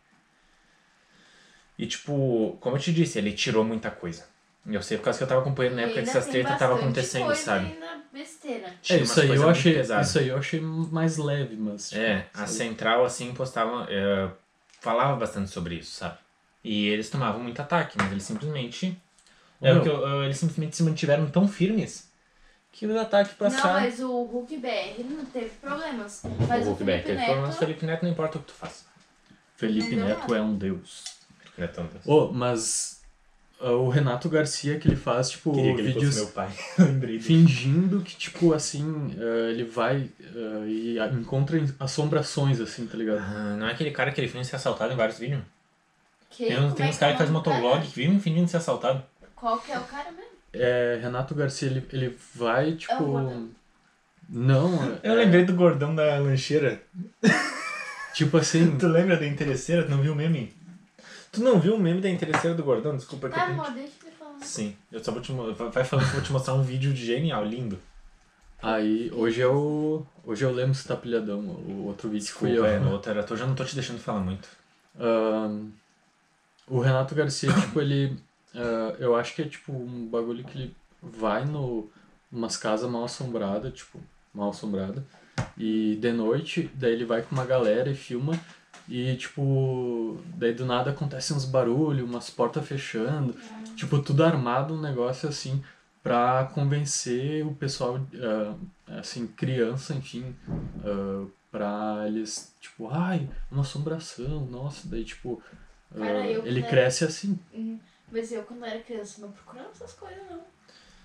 E 1.80 1.88
tipo, 1.88 2.58
como 2.60 2.76
eu 2.76 2.82
te 2.82 2.94
disse, 2.94 3.18
ele 3.18 3.32
tirou 3.32 3.64
muita 3.64 3.90
coisa. 3.90 4.28
Eu 4.68 4.82
sei 4.84 4.98
por 4.98 5.06
causa 5.06 5.18
que 5.18 5.24
eu 5.24 5.28
tava 5.28 5.42
acompanhando 5.42 5.76
na 5.76 5.84
época 5.84 6.04
que 6.04 6.10
essas 6.10 6.28
tretas 6.28 6.54
estavam 6.54 6.78
acontecendo, 6.78 7.26
coisa 7.26 7.42
sabe? 7.42 7.66
Ainda 7.66 8.02
besteira. 8.12 8.74
É, 8.90 8.98
isso 8.98 9.22
aí, 9.22 9.30
eu 9.30 9.50
achei, 9.50 9.74
pesadas. 9.74 10.08
isso 10.08 10.20
aí 10.20 10.28
eu 10.28 10.38
achei 10.38 10.62
mais 10.62 11.18
leve, 11.18 11.56
mas. 11.56 11.90
tipo, 11.90 12.02
É, 12.02 12.28
a? 12.34 12.46
Central, 12.46 13.06
assim, 13.06 13.34
postava. 13.34 13.88
é, 13.90 14.30
falava 14.80 15.16
bastante 15.16 15.50
sobre 15.50 15.76
isso, 15.76 15.92
sabe? 15.92 16.18
E 16.64 16.88
eles 16.88 17.10
tomavam 17.10 17.42
muito 17.42 17.62
ataque, 17.62 17.98
mas 17.98 18.12
eles 18.12 18.24
simplesmente. 18.24 18.98
É 19.62 19.74
o 19.74 19.82
que 19.82 19.90
eu- 19.90 20.24
eles 20.24 20.38
simplesmente 20.38 20.76
se 20.76 20.84
mantiveram 20.84 21.30
tão 21.30 21.48
firmes 21.48 22.12
que 22.72 22.88
os 22.88 22.96
ataques 22.96 23.34
Não, 23.40 23.50
passaram. 23.50 23.82
mas 23.82 24.00
o 24.00 24.24
Hulk 24.24 24.58
BR 24.58 25.04
não 25.04 25.26
teve 25.26 25.52
problemas. 25.62 26.24
Mas 26.48 26.66
o 26.66 26.70
o, 26.70 26.70
Hulk 26.72 26.84
Beck 26.84 27.04
Felipe 27.04 27.06
teve 27.06 27.18
Neto... 27.20 27.26
problemas, 27.26 27.58
Felipe 27.58 27.86
Neto 27.86 28.04
não 28.04 28.12
importa 28.12 28.38
o 28.38 28.42
que 28.42 28.48
tu 28.48 28.54
faça. 28.54 28.86
Felipe 29.56 29.96
Não 29.96 30.08
Neto 30.08 30.34
é 30.36 30.42
um 30.42 30.56
deus. 30.56 31.04
Felipe 31.40 31.62
Neto 31.62 31.80
é 31.80 31.84
um 31.84 31.88
deus. 31.88 32.08
Ô, 32.08 32.32
mas 32.34 33.02
ah, 33.62 33.72
o 33.72 33.90
Renato 33.90 34.28
Garcia 34.28 34.80
que 34.80 34.88
ele 34.88 34.96
faz, 34.96 35.30
tipo, 35.30 35.54
Queria 35.54 35.76
que 35.76 35.82
vídeos 35.84 36.16
meu 36.16 36.28
pai. 36.28 36.50
Fingindo 37.22 38.02
que, 38.02 38.16
tipo, 38.16 38.54
assim, 38.54 39.16
ah, 39.18 39.52
ele 39.52 39.64
vai 39.64 40.10
ah, 40.36 40.66
e 40.66 40.98
encontra 41.16 41.64
assombrações, 41.80 42.60
assim, 42.60 42.88
tá 42.88 42.98
ligado? 42.98 43.20
Ah, 43.20 43.56
não 43.58 43.68
é 43.68 43.72
aquele 43.72 43.92
cara 43.92 44.12
que 44.12 44.20
ele 44.20 44.28
finge 44.28 44.46
ser 44.46 44.56
assaltado 44.56 44.92
em 44.92 44.98
vários 44.98 45.20
vídeos? 45.20 45.44
Que, 46.36 46.48
Tem, 46.48 46.60
uns- 46.60 46.74
tem 46.74 46.86
é 46.88 46.90
uns 46.90 46.96
é 46.96 47.00
caras 47.00 47.14
que 47.16 47.20
fazem 47.20 47.34
motovlog 47.34 47.86
que 47.88 47.96
vivem 47.96 48.20
fingindo 48.20 48.48
ser 48.48 48.58
assaltado. 48.58 49.04
Qual 49.36 49.60
que 49.60 49.72
é 49.72 49.78
o 49.80 49.84
cara 49.84 50.12
mesmo? 50.12 50.32
É, 50.52 51.00
Renato 51.02 51.36
Garcia, 51.36 51.68
ele, 51.70 51.86
ele 51.94 52.18
vai, 52.36 52.70
É 52.70 52.76
tipo... 52.76 53.04
gordão. 53.06 53.50
Não, 54.30 55.00
Eu 55.04 55.14
é- 55.14 55.16
lembrei 55.16 55.46
do 55.46 55.54
gordão 55.54 55.94
da 55.94 56.18
lancheira. 56.18 56.82
Tipo 58.14 58.38
assim, 58.38 58.76
Tu 58.80 58.88
lembra 58.88 59.18
da 59.18 59.28
interesseira? 59.28 59.84
Tu 59.84 59.92
não 59.92 60.02
viu 60.02 60.14
o 60.14 60.16
meme? 60.16 60.54
Tu 61.32 61.42
não 61.44 61.60
viu 61.60 61.76
o 61.76 61.80
meme 61.80 62.02
da 62.02 62.10
interesseira 62.10 62.56
do 62.56 62.64
gordão? 62.64 62.96
Desculpa 62.96 63.28
que 63.30 63.36
Tá, 63.36 63.48
eu 63.48 63.54
amor, 63.54 63.72
deixa 63.72 63.92
eu 64.06 64.12
falar. 64.14 64.40
Sim, 64.42 64.76
eu 64.92 65.04
só 65.04 65.12
vou 65.12 65.22
te 65.22 65.32
vai 65.32 65.84
falando 65.84 66.06
que 66.06 66.12
eu 66.12 66.16
vou 66.16 66.22
te 66.24 66.32
mostrar 66.32 66.54
um 66.54 66.62
vídeo 66.64 66.94
de 66.94 67.06
genial, 67.06 67.44
lindo. 67.46 67.78
aí 68.62 69.12
hoje 69.14 69.42
é 69.42 69.48
o. 69.48 70.06
Hoje 70.26 70.46
é 70.46 70.48
o 70.48 70.52
Lemos 70.52 70.84
tá 70.84 70.96
pilhadão, 70.96 71.40
o 71.40 71.86
outro 71.88 72.08
vídeo 72.10 72.26
que 72.28 72.32
fui 72.34 72.50
Desculpa, 72.52 72.72
eu. 72.72 72.76
é, 72.78 72.80
no 72.80 72.92
outro 72.92 73.12
era 73.12 73.24
tu, 73.24 73.36
já 73.36 73.46
não 73.46 73.56
tô 73.56 73.66
te 73.66 73.76
deixando 73.76 74.00
falar 74.00 74.20
muito. 74.22 74.48
Ahn, 75.00 75.70
o 76.68 76.80
Renato 76.80 77.16
Garcia, 77.16 77.52
tipo, 77.62 77.80
ele. 77.82 78.18
ah, 78.56 78.96
eu 79.00 79.16
acho 79.16 79.36
que 79.36 79.42
é 79.42 79.46
tipo 79.46 79.72
um 79.72 80.08
bagulho 80.08 80.44
que 80.44 80.58
ele 80.58 80.76
vai 81.02 81.46
no 81.46 81.90
umas 82.32 82.58
casas 82.58 82.90
mal 82.90 83.04
assombradas, 83.04 83.74
tipo, 83.74 84.00
mal 84.34 84.50
assombrada. 84.50 85.06
E 85.58 85.98
de 86.02 86.12
noite, 86.12 86.70
daí 86.74 86.94
ele 86.94 87.06
vai 87.06 87.22
com 87.22 87.36
uma 87.36 87.46
galera 87.46 87.90
e 87.90 87.96
filma. 87.96 88.40
E 88.90 89.16
tipo, 89.16 90.18
daí 90.36 90.54
do 90.54 90.66
nada 90.66 90.92
acontece 90.92 91.34
uns 91.34 91.46
barulhos, 91.46 92.10
umas 92.10 92.30
portas 92.30 92.68
fechando. 92.68 93.36
Tipo, 93.76 94.00
tudo 94.00 94.24
armado, 94.24 94.74
um 94.74 94.82
negócio 94.82 95.30
assim, 95.30 95.64
pra 96.02 96.50
convencer 96.54 97.46
o 97.46 97.54
pessoal, 97.56 98.00
ah, 98.22 98.56
assim, 99.00 99.26
criança, 99.28 99.94
enfim, 99.94 100.36
ah, 100.84 101.26
pra 101.52 102.04
eles, 102.08 102.54
tipo, 102.60 102.90
ai, 102.90 103.30
uma 103.52 103.62
assombração, 103.62 104.46
nossa, 104.48 104.88
daí 104.90 105.06
tipo, 105.06 105.42
Cara, 105.94 106.26
eu 106.26 106.46
ele 106.46 106.64
cresce 106.64 107.06
assim. 107.06 107.40
Uhum. 107.54 107.80
Mas 108.12 108.32
eu, 108.32 108.44
quando 108.44 108.66
era 108.66 108.80
criança, 108.80 109.22
não 109.22 109.32
procurava 109.32 109.70
essas 109.70 109.94
coisas, 109.94 110.22
não. 110.30 110.44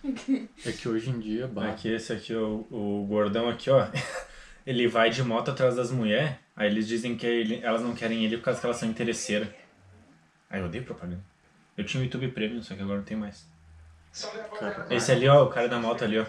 É 0.66 0.72
que 0.72 0.88
hoje 0.88 1.10
em 1.10 1.18
dia, 1.20 1.46
bah, 1.46 1.68
Aqui, 1.68 1.88
esse 1.88 2.12
aqui, 2.12 2.34
o, 2.34 2.66
o 2.70 3.06
gordão 3.08 3.48
aqui, 3.48 3.70
ó. 3.70 3.86
Ele 4.66 4.86
vai 4.86 5.08
de 5.08 5.22
moto 5.22 5.50
atrás 5.50 5.76
das 5.76 5.90
mulheres, 5.90 6.32
aí 6.54 6.66
eles 6.68 6.86
dizem 6.86 7.16
que 7.16 7.26
ele- 7.26 7.60
elas 7.62 7.80
não 7.80 7.94
querem 7.94 8.24
ele 8.26 8.36
por 8.36 8.44
causa 8.44 8.60
que 8.60 8.66
elas 8.66 8.76
são 8.76 8.88
interesseiras. 8.88 9.48
Aí 10.50 10.60
eu 10.60 10.66
odeio 10.66 10.84
propaganda. 10.84 11.22
Eu 11.76 11.84
tinha 11.84 12.00
o 12.02 12.04
YouTube 12.04 12.28
Premium, 12.28 12.62
só 12.62 12.74
que 12.74 12.82
agora 12.82 12.98
não 12.98 13.04
tem 13.04 13.16
mais. 13.16 13.46
cara, 14.58 14.86
Esse 14.90 15.12
ali, 15.12 15.28
ó, 15.28 15.44
o 15.44 15.48
cara 15.48 15.68
da 15.68 15.78
moto 15.78 16.04
ali, 16.04 16.18
ó. 16.18 16.26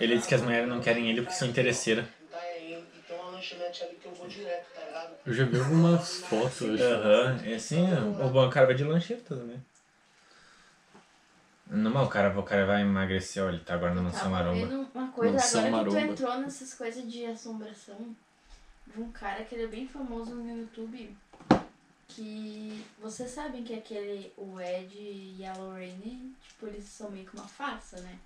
Ele 0.00 0.16
diz 0.16 0.26
que 0.26 0.34
as 0.34 0.42
mulheres 0.42 0.68
não 0.68 0.80
querem 0.80 1.08
ele 1.08 1.22
porque 1.22 1.34
são 1.34 1.48
interesseiras. 1.48 2.04
Tá 2.30 2.38
aí, 2.38 2.72
e 2.74 3.02
tem 3.08 3.16
uma 3.16 3.30
lanchonete 3.30 3.84
ali 3.84 3.94
que 3.96 4.06
eu 4.06 4.14
vou 4.14 4.28
direto, 4.28 4.66
tá 4.74 4.84
ligado? 4.86 5.09
Eu 5.26 5.34
já 5.34 5.44
vi 5.44 5.58
algumas 5.58 6.20
fotos 6.22 6.62
hoje. 6.62 6.82
Aham, 6.82 7.38
é 7.44 7.54
assim, 7.54 7.84
o 8.22 8.28
bom 8.30 8.48
cara 8.50 8.66
vai 8.66 8.74
de 8.74 8.84
lancheta 8.84 9.36
também. 9.36 9.62
Não, 11.66 11.90
mas 11.90 12.06
o 12.06 12.10
cara, 12.10 12.36
o 12.38 12.42
cara 12.42 12.66
vai 12.66 12.82
emagrecer, 12.82 13.44
ó, 13.44 13.48
ele 13.48 13.60
tá 13.60 13.74
agora 13.74 13.94
na 13.94 14.02
mansão 14.02 14.22
Tava 14.22 14.30
maromba. 14.30 14.66
vendo 14.66 14.88
uma 14.92 15.08
coisa, 15.12 15.32
Mansão 15.34 15.60
agora 15.66 15.84
que 15.84 15.88
tu 15.90 15.94
Maromba. 15.94 16.12
entrou 16.12 16.38
nessas 16.40 16.74
coisas 16.74 17.10
de 17.12 17.24
assombração, 17.26 18.16
vi 18.88 19.00
um 19.00 19.12
cara 19.12 19.44
que 19.44 19.54
ele 19.54 19.64
é 19.64 19.68
bem 19.68 19.86
famoso 19.86 20.34
no 20.34 20.58
YouTube, 20.62 21.16
que 22.08 22.84
vocês 23.00 23.30
sabem 23.30 23.62
que 23.62 23.72
aquele, 23.72 24.32
o 24.36 24.60
Ed 24.60 24.92
e 24.98 25.46
a 25.46 25.52
Lorraine, 25.54 26.34
tipo, 26.48 26.66
eles 26.66 26.84
são 26.86 27.08
meio 27.08 27.24
que 27.24 27.36
uma 27.36 27.46
farsa, 27.46 28.00
né? 28.00 28.18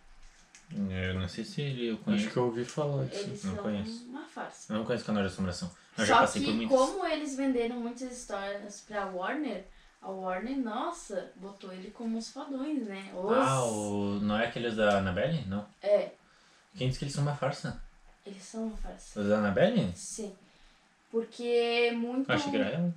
Eu 0.73 1.21
não 1.21 1.29
sei 1.29 1.45
se 1.45 1.61
ele 1.61 1.89
eu 1.89 1.95
Acho 1.97 2.05
conheço. 2.05 2.31
que 2.31 2.37
eu 2.39 2.45
ouvi 2.47 2.65
falar 2.65 3.05
disso. 3.05 3.25
Eles 3.25 3.45
não 3.45 3.55
são 3.57 3.63
conheço. 3.63 4.05
uma 4.09 4.25
farsa. 4.25 4.73
Eu 4.73 4.79
não 4.79 4.87
conheço 4.87 5.05
canal 5.05 5.23
de 5.23 5.29
assombração. 5.29 5.71
Eu 5.97 6.07
Só 6.07 6.27
que 6.27 6.53
muitos. 6.53 6.77
como 6.77 7.07
eles 7.07 7.37
venderam 7.37 7.77
muitas 7.77 8.11
histórias 8.11 8.81
pra 8.87 9.07
Warner, 9.07 9.65
a 10.03 10.11
Warner, 10.11 10.57
nossa, 10.59 11.31
botou 11.37 11.73
ele 11.73 11.91
como 11.91 12.19
os 12.19 12.31
fodões, 12.31 12.87
né? 12.87 13.13
Os... 13.15 13.37
Ah, 13.37 13.65
o... 13.65 14.19
não 14.21 14.37
é 14.37 14.47
aqueles 14.47 14.75
da 14.77 14.99
Annabelle? 14.99 15.45
Não. 15.47 15.65
É, 15.83 16.11
Quem 16.77 16.89
disse 16.89 16.99
que 16.99 17.05
eles 17.05 17.15
são 17.15 17.23
uma 17.23 17.37
farsa? 17.37 17.81
eles 18.27 18.43
são 18.43 18.65
uma 18.69 18.77
farsa. 18.77 19.21
Os 19.21 19.29
da 19.29 19.39
Annabelle? 19.39 19.93
Sim. 19.95 20.35
Porque 21.11 21.93
muito... 21.95 22.31
Ah, 22.31 22.35
achei 22.35 22.51
que 22.51 22.57
era 22.57 22.69
real. 22.69 22.93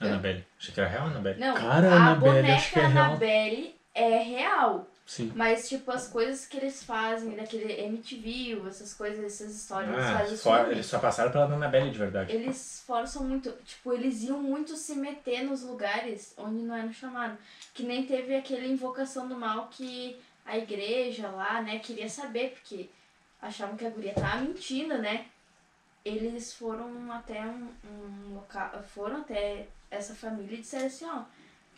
Annabelle. 0.00 0.46
Achei 0.58 0.74
que 0.74 0.80
era 0.80 0.88
real, 0.88 1.06
Annabelle. 1.08 1.40
Não, 1.40 1.54
Cara, 1.54 1.90
a 1.90 1.94
Annabelle, 1.94 2.34
boneca 2.36 2.54
acho 2.54 2.72
que 2.72 2.78
é 2.78 2.86
real. 2.86 3.04
Annabelle 3.04 3.74
é 3.94 4.18
real. 4.22 4.86
Sim. 5.06 5.30
Mas, 5.34 5.68
tipo, 5.68 5.90
as 5.90 6.08
coisas 6.08 6.46
que 6.46 6.56
eles 6.56 6.82
fazem, 6.82 7.36
daquele 7.36 7.70
MTV, 7.72 8.66
essas 8.66 8.94
coisas, 8.94 9.22
essas 9.22 9.54
histórias, 9.54 9.92
eles 9.92 10.04
Ah, 10.06 10.18
fazem 10.18 10.36
for- 10.38 10.56
filme. 10.58 10.72
eles 10.72 10.86
só 10.86 10.98
passaram 10.98 11.30
pela 11.30 11.44
Annabelle 11.44 11.90
de 11.90 11.98
verdade. 11.98 12.32
Eles 12.32 12.82
forçam 12.86 13.22
muito, 13.24 13.52
tipo, 13.66 13.92
eles 13.92 14.22
iam 14.22 14.40
muito 14.42 14.76
se 14.76 14.94
meter 14.94 15.44
nos 15.44 15.62
lugares 15.62 16.32
onde 16.38 16.62
não 16.62 16.74
era 16.74 16.90
chamado. 16.92 17.36
Que 17.74 17.82
nem 17.82 18.06
teve 18.06 18.34
aquele 18.34 18.66
Invocação 18.66 19.28
do 19.28 19.34
Mal 19.36 19.68
que 19.70 20.16
a 20.46 20.56
igreja 20.56 21.28
lá, 21.28 21.60
né, 21.60 21.78
queria 21.80 22.08
saber, 22.08 22.52
porque 22.52 22.88
achavam 23.42 23.76
que 23.76 23.84
a 23.86 23.90
guria 23.90 24.14
tava 24.14 24.40
mentindo, 24.40 24.96
né? 24.98 25.26
Eles 26.04 26.52
foram 26.54 27.10
até 27.12 27.40
um, 27.42 27.68
um 27.84 28.34
local, 28.34 28.82
foram 28.94 29.18
até 29.18 29.66
essa 29.90 30.14
família 30.14 30.54
e 30.56 30.60
disseram 30.60 30.86
assim, 30.86 31.04
ó, 31.06 31.22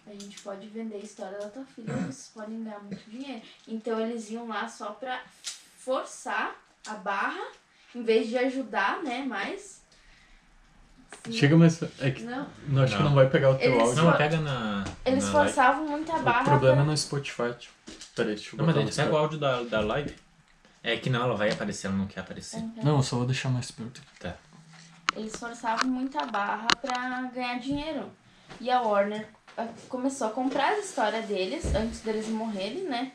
a 0.07 0.13
gente 0.13 0.41
pode 0.41 0.67
vender 0.69 0.97
a 0.97 1.01
história 1.01 1.39
da 1.39 1.49
tua 1.49 1.65
filha, 1.65 1.93
vocês 1.95 2.31
podem 2.35 2.63
ganhar 2.63 2.79
muito 2.81 3.09
dinheiro. 3.11 3.43
Então 3.67 4.01
eles 4.01 4.31
iam 4.31 4.47
lá 4.49 4.69
só 4.69 4.91
pra 4.93 5.21
forçar 5.79 6.55
a 6.87 6.95
barra, 6.95 7.49
em 7.95 8.03
vez 8.03 8.29
de 8.29 8.39
ajudar, 8.39 9.03
né, 9.03 9.25
mais. 9.25 9.85
Chega 11.31 11.57
mais. 11.57 11.81
É 12.01 12.11
que 12.11 12.23
Não, 12.23 12.47
não, 12.69 12.83
acho 12.83 12.97
que 12.97 13.03
Não. 13.03 13.09
não 13.11 13.17
vai 13.17 13.29
pegar 13.29 13.51
o 13.51 13.55
teu 13.59 13.73
Eles 13.73 13.83
áudio. 13.83 14.05
Não, 14.05 14.17
pega 14.17 14.37
na. 14.39 14.85
eles 15.05 15.25
na 15.25 15.33
live. 15.33 15.49
forçavam 15.53 15.87
muito 15.89 16.13
a 16.13 16.19
barra. 16.19 16.43
O 16.43 16.45
problema 16.45 16.73
é 16.73 16.77
pra- 16.77 16.85
no 16.85 16.97
Spotify. 16.97 17.55
Tipo. 17.59 17.75
Peraí, 18.15 18.35
deixa 18.35 18.55
eu 18.57 18.59
Não, 18.65 18.67
mas 18.75 18.97
pega 18.97 19.13
o 19.13 19.17
áudio 19.17 19.39
da, 19.39 19.63
da 19.63 19.81
live. 19.81 20.15
É 20.83 20.97
que 20.97 21.11
não, 21.11 21.23
ela 21.25 21.35
vai 21.37 21.51
aparecer, 21.51 21.89
ela 21.89 21.97
não 21.97 22.07
quer 22.07 22.21
aparecer. 22.21 22.63
Não, 22.83 22.97
eu 22.99 23.03
só 23.03 23.17
vou 23.17 23.27
deixar 23.27 23.49
mais 23.49 23.71
perto. 23.73 24.01
Tá. 24.21 24.37
Eles 25.17 25.35
forçavam 25.37 25.89
muito 25.89 26.17
a 26.19 26.27
barra 26.27 26.69
pra 26.81 27.23
ganhar 27.35 27.59
dinheiro. 27.59 28.11
E 28.61 28.71
a 28.71 28.81
Warner 28.81 29.29
começou 29.89 30.27
a 30.27 30.31
comprar 30.31 30.73
as 30.73 30.87
histórias 30.87 31.27
deles 31.27 31.75
antes 31.75 32.01
deles 32.01 32.29
morrerem, 32.29 32.85
né? 32.85 33.13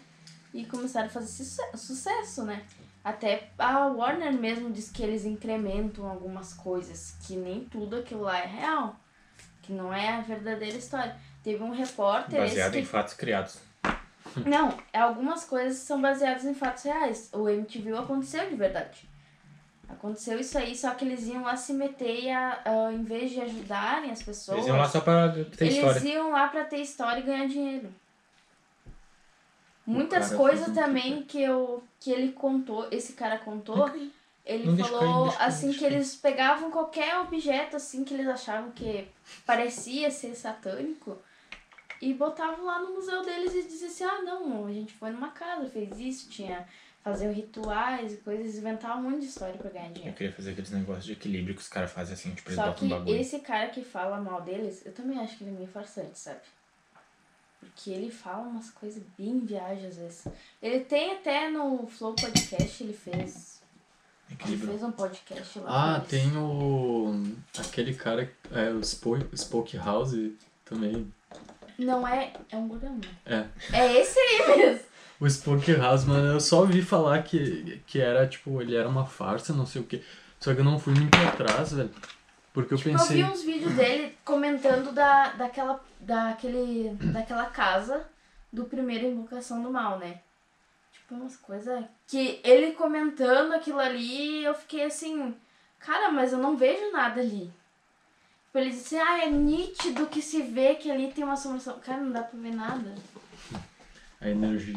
E 0.53 0.65
começaram 0.65 1.07
a 1.07 1.09
fazer 1.09 1.27
suce- 1.27 1.77
sucesso, 1.77 2.43
né? 2.43 2.63
Até 3.03 3.49
a 3.57 3.87
Warner 3.87 4.33
mesmo 4.33 4.69
diz 4.71 4.89
que 4.89 5.01
eles 5.01 5.25
incrementam 5.25 6.07
algumas 6.07 6.53
coisas, 6.53 7.15
que 7.25 7.35
nem 7.35 7.65
tudo 7.65 7.95
aquilo 7.97 8.21
lá 8.21 8.39
é 8.39 8.45
real. 8.45 8.95
Que 9.61 9.73
não 9.73 9.93
é 9.93 10.09
a 10.09 10.21
verdadeira 10.21 10.77
história. 10.77 11.15
Teve 11.43 11.63
um 11.63 11.71
repórter. 11.71 12.39
Baseado 12.39 12.73
que 12.73 12.79
em 12.79 12.85
fatos 12.85 13.13
criados. 13.13 13.57
Não, 14.45 14.77
algumas 14.93 15.43
coisas 15.43 15.79
são 15.79 16.01
baseadas 16.01 16.45
em 16.45 16.53
fatos 16.53 16.83
reais. 16.83 17.29
O 17.33 17.49
MTV 17.49 17.97
aconteceu 17.97 18.47
de 18.49 18.55
verdade. 18.55 19.09
Aconteceu 19.91 20.39
isso 20.39 20.57
aí, 20.57 20.75
só 20.75 20.91
que 20.91 21.05
eles 21.05 21.25
iam 21.27 21.43
lá 21.43 21.55
se 21.55 21.73
meter 21.73 22.23
e, 22.23 22.29
a, 22.29 22.61
a, 22.65 22.93
em 22.93 23.03
vez 23.03 23.31
de 23.31 23.41
ajudarem 23.41 24.11
as 24.11 24.21
pessoas, 24.21 24.57
Eles 24.57 24.67
iam 24.67 24.77
lá 24.77 24.87
só 24.87 25.01
pra 25.01 25.29
ter 25.29 25.65
eles 25.65 25.75
história. 25.75 25.99
iam 26.13 26.31
lá 26.31 26.47
pra 26.47 26.63
ter 26.65 26.77
história 26.77 27.19
e 27.19 27.23
ganhar 27.23 27.47
dinheiro. 27.47 27.93
Muitas 29.85 30.27
cara 30.27 30.37
coisas 30.37 30.73
também 30.73 31.23
que, 31.23 31.41
eu, 31.41 31.83
que 31.99 32.11
ele 32.11 32.31
contou, 32.31 32.87
esse 32.91 33.13
cara 33.13 33.37
contou, 33.39 33.89
ele 34.45 34.65
Não, 34.71 34.77
falou 34.77 34.99
cair, 34.99 35.23
deixa 35.23 35.37
cair, 35.37 35.47
assim 35.47 35.73
que 35.73 35.85
eles 35.85 36.15
pegavam 36.15 36.71
qualquer 36.71 37.17
objeto 37.19 37.75
assim 37.75 38.03
que 38.03 38.13
eles 38.13 38.27
achavam 38.27 38.71
que 38.71 39.07
parecia 39.45 40.09
ser 40.11 40.35
satânico 40.35 41.17
e 42.01 42.13
botavam 42.13 42.65
lá 42.65 42.79
no 42.79 42.93
museu 42.93 43.23
deles 43.23 43.53
e 43.53 43.63
diziam 43.63 43.89
assim, 43.89 44.03
ah 44.03 44.21
não, 44.21 44.65
a 44.67 44.71
gente 44.71 44.93
foi 44.93 45.09
numa 45.11 45.29
casa, 45.29 45.69
fez 45.69 45.99
isso, 45.99 46.29
tinha 46.29 46.65
fazer 47.03 47.31
rituais 47.31 48.13
e 48.13 48.17
coisas, 48.17 48.55
inventavam 48.57 48.99
um 49.05 49.09
monte 49.11 49.21
de 49.21 49.27
história 49.27 49.55
pra 49.57 49.69
ganhar 49.69 49.87
Eu 49.87 49.93
dinheiro. 49.93 50.15
queria 50.17 50.33
fazer 50.33 50.51
aqueles 50.51 50.71
negócios 50.71 51.05
de 51.05 51.13
equilíbrio 51.13 51.55
que 51.55 51.61
os 51.61 51.67
caras 51.67 51.91
fazem 51.91 52.13
assim, 52.13 52.33
tipo, 52.35 52.49
eles 52.49 52.55
Só 52.57 52.67
botam 52.67 52.85
um 52.85 52.89
que 52.89 52.95
bagulho. 52.95 53.15
esse 53.19 53.39
cara 53.39 53.69
que 53.69 53.83
fala 53.83 54.19
mal 54.19 54.41
deles, 54.41 54.85
eu 54.85 54.93
também 54.93 55.17
acho 55.19 55.37
que 55.37 55.43
ele 55.43 55.51
é 55.51 55.57
meio 55.57 55.67
farsante, 55.67 56.17
sabe? 56.19 56.39
Porque 57.59 57.91
ele 57.91 58.09
fala 58.11 58.47
umas 58.47 58.69
coisas 58.71 59.01
bem 59.17 59.39
viagens 59.39 59.85
às 59.85 59.97
vezes. 59.97 60.27
Ele 60.61 60.79
tem 60.83 61.11
até 61.13 61.49
no 61.49 61.85
Flow 61.87 62.13
Podcast, 62.15 62.83
ele 62.83 62.93
fez. 62.93 63.61
Ele 64.27 64.33
Equilíbrio. 64.39 64.69
fez 64.69 64.83
um 64.83 64.91
podcast 64.91 65.59
lá. 65.59 65.95
Ah, 65.95 65.99
tem 65.99 66.35
o. 66.37 67.13
aquele 67.59 67.93
cara. 67.93 68.31
É, 68.51 68.69
o 68.69 68.83
Spoke, 68.83 69.37
Spoke 69.37 69.77
House 69.77 70.15
também. 70.65 71.13
Não 71.77 72.07
é. 72.07 72.33
É 72.49 72.55
um 72.57 72.67
gordão, 72.67 72.95
né? 72.97 73.47
É. 73.73 73.77
É 73.77 73.93
esse 73.99 74.17
aí 74.19 74.57
mesmo. 74.57 74.85
O 75.21 75.29
Spoke 75.29 75.71
House, 75.75 76.03
mano, 76.05 76.33
eu 76.33 76.39
só 76.41 76.61
ouvi 76.61 76.81
falar 76.81 77.21
que, 77.21 77.81
que 77.85 78.01
era, 78.01 78.27
tipo, 78.27 78.59
ele 78.61 78.75
era 78.75 78.89
uma 78.89 79.05
farsa, 79.05 79.53
não 79.53 79.65
sei 79.67 79.81
o 79.81 79.85
quê. 79.85 80.01
Só 80.39 80.53
que 80.53 80.59
eu 80.61 80.65
não 80.65 80.79
fui 80.79 80.93
muito 80.95 81.15
atrás, 81.15 81.71
velho. 81.73 81.91
Porque 82.51 82.73
eu 82.73 82.77
Tipo, 82.77 82.89
eu 82.89 82.97
pensei. 82.97 83.17
vi 83.17 83.23
uns 83.29 83.43
vídeos 83.43 83.73
dele 83.75 84.17
comentando 84.25 84.91
da, 84.91 85.29
daquela, 85.33 85.79
daquele, 85.99 86.89
daquela 87.13 87.45
casa 87.45 88.05
do 88.51 88.65
primeiro 88.65 89.05
Invocação 89.05 89.61
do 89.61 89.69
Mal, 89.71 89.99
né? 89.99 90.19
Tipo, 90.91 91.13
umas 91.15 91.37
coisas 91.37 91.85
que 92.07 92.41
ele 92.43 92.71
comentando 92.73 93.53
aquilo 93.53 93.79
ali, 93.79 94.43
eu 94.43 94.53
fiquei 94.55 94.83
assim, 94.85 95.33
cara, 95.79 96.11
mas 96.11 96.33
eu 96.33 96.39
não 96.39 96.57
vejo 96.57 96.91
nada 96.91 97.21
ali. 97.21 97.53
Tipo, 98.45 98.57
ele 98.57 98.71
disse, 98.71 98.97
ah, 98.97 99.23
é 99.23 99.29
nítido 99.29 100.07
que 100.07 100.21
se 100.21 100.41
vê 100.41 100.73
que 100.75 100.89
ali 100.91 101.13
tem 101.13 101.23
uma 101.23 101.33
assombração. 101.33 101.79
Cara, 101.79 102.01
não 102.01 102.11
dá 102.11 102.23
pra 102.23 102.39
ver 102.39 102.53
nada. 102.55 102.95
A 104.21 104.29
energia. 104.29 104.75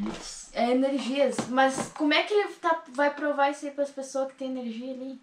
É 0.55 0.71
energias. 0.71 1.37
Mas 1.51 1.93
como 1.95 2.15
é 2.15 2.23
que 2.23 2.33
ele 2.33 2.55
tá, 2.55 2.83
vai 2.95 3.15
provar 3.15 3.51
isso 3.51 3.67
aí 3.67 3.73
pras 3.73 3.91
pessoas 3.91 4.33
que 4.33 4.39
tem 4.39 4.51
energia 4.51 4.93
ali? 4.95 5.21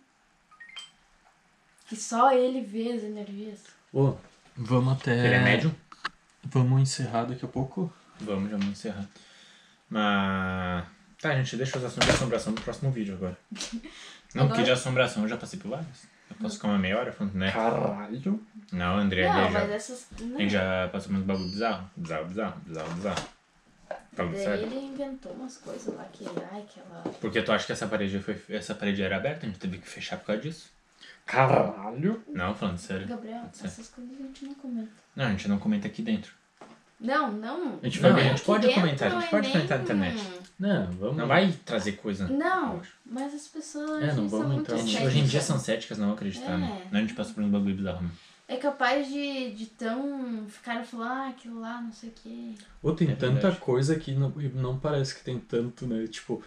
Que 1.88 1.95
só 1.95 2.31
ele 2.31 2.61
vê 2.61 2.93
as 2.93 3.03
energias. 3.03 3.60
Ô, 3.91 4.14
vamos 4.56 4.93
até. 4.93 5.26
Ele 5.26 5.35
é 5.35 5.39
médium? 5.39 5.73
Vamos 6.43 6.81
encerrar 6.81 7.26
daqui 7.26 7.43
a 7.43 7.48
pouco. 7.48 7.91
Vamos, 8.19 8.52
já 8.52 8.57
vamos 8.57 8.72
encerrar. 8.72 9.10
Mas. 9.89 10.85
Tá, 11.19 11.35
gente, 11.35 11.57
deixa 11.57 11.77
os 11.77 11.84
assuntos 11.84 12.07
de 12.07 12.14
assombração 12.14 12.53
pro 12.53 12.64
próximo 12.64 12.91
vídeo 12.91 13.15
agora. 13.15 13.38
Não, 14.34 14.48
porque 14.48 14.61
Agora? 14.61 14.64
de 14.64 14.72
assombração 14.72 15.23
eu 15.23 15.30
já 15.30 15.35
passei 15.35 15.60
por 15.60 15.72
vários. 15.72 16.03
Eu 16.30 16.38
posso 16.38 16.56
ficar 16.56 16.69
uma 16.69 16.77
meia 16.77 16.98
hora 16.98 17.11
falando, 17.11 17.35
né? 17.35 17.52
Caralho. 17.52 18.41
Não, 18.72 18.98
André, 18.98 19.27
não, 19.27 19.43
já, 19.43 19.49
mas 19.52 19.69
essas. 19.69 20.07
Não. 20.22 20.39
ele 20.39 20.49
já 20.49 20.88
passou 20.88 21.14
uns 21.14 21.23
bagulho 21.23 21.49
bizarro. 21.49 21.89
Bizarro, 21.98 22.26
bizarro, 22.26 22.61
bizarro, 22.65 22.93
bizarro. 22.93 23.27
Falando 24.13 24.34
Daí 24.34 24.43
sério. 24.43 24.65
ele 24.65 24.85
inventou 24.88 25.31
umas 25.34 25.57
coisas 25.57 25.93
lá 25.95 26.03
que. 26.11 26.26
Ai, 26.51 26.61
aquela. 26.61 27.01
Porque 27.19 27.41
tu 27.41 27.51
acha 27.51 27.65
que 27.65 27.72
essa 27.72 27.88
parede 27.88 28.19
foi. 28.19 28.39
Essa 28.49 28.73
parede 28.76 29.01
era 29.01 29.18
aberta, 29.18 29.45
a 29.45 29.49
gente 29.49 29.59
teve 29.59 29.77
que 29.77 29.88
fechar 29.88 30.18
por 30.18 30.26
causa 30.27 30.41
disso? 30.41 30.69
Caralho. 31.26 32.22
Não, 32.27 32.53
falando 32.55 32.77
sério. 32.77 33.07
Gabriel, 33.07 33.41
Certo. 33.53 33.65
essas 33.65 33.88
coisas 33.89 34.13
a 34.19 34.23
gente 34.23 34.45
não 34.45 34.53
comenta. 34.55 34.91
Não, 35.15 35.26
a 35.26 35.30
gente 35.30 35.47
não 35.47 35.57
comenta 35.59 35.88
aqui 35.88 36.01
dentro. 36.01 36.34
Não, 36.99 37.31
não. 37.31 37.80
A 37.81 37.85
gente 37.85 37.99
Não, 38.01 38.13
vai 38.13 38.22
a 38.22 38.30
gente 38.30 38.41
pode 38.43 38.72
comentar, 38.73 39.07
a 39.07 39.11
gente 39.11 39.19
dentro 39.22 39.30
pode 39.31 39.47
é 39.47 39.51
comentar 39.51 39.80
na 39.80 39.93
nem- 39.95 40.11
internet. 40.13 40.41
Não, 40.59 40.91
vamos. 40.91 41.18
Não 41.18 41.27
vai 41.27 41.51
trazer 41.65 41.93
coisa. 41.93 42.27
Não, 42.27 42.80
mas 43.03 43.34
as 43.34 43.47
pessoas 43.47 44.03
É, 44.03 44.07
não 44.13 44.30
são 44.30 44.39
vamos 44.39 44.69
hoje 44.69 45.19
em 45.19 45.26
dia 45.26 45.41
são 45.41 45.57
céticas, 45.57 45.97
não 45.97 46.13
acreditar, 46.13 46.51
É. 46.51 46.57
né? 46.57 46.88
Não, 46.91 46.99
a 46.99 47.01
gente 47.01 47.15
passa 47.15 47.34
por 47.34 47.41
um 47.43 47.49
bagulho 47.49 47.73
bizarro, 47.76 48.03
né? 48.03 48.09
É 48.53 48.57
capaz 48.57 49.07
de, 49.07 49.52
de 49.53 49.65
tão. 49.68 50.45
ficar 50.49 50.84
falando, 50.84 51.10
ah, 51.11 51.30
aquilo 51.30 51.61
lá, 51.61 51.80
não 51.82 51.94
sei 51.94 52.10
o 52.10 52.14
quê. 52.22 52.53
Ou 52.84 52.94
tem 52.94 53.10
É 53.10 53.15
tanta 53.15 53.34
verdade. 53.34 53.57
coisa 53.60 53.95
que 53.98 54.11
não, 54.14 54.34
e 54.41 54.49
não 54.49 54.78
parece 54.78 55.15
que 55.15 55.23
tem 55.23 55.40
tanto, 55.40 55.88
né? 55.88 56.06
Tipo, 56.07 56.44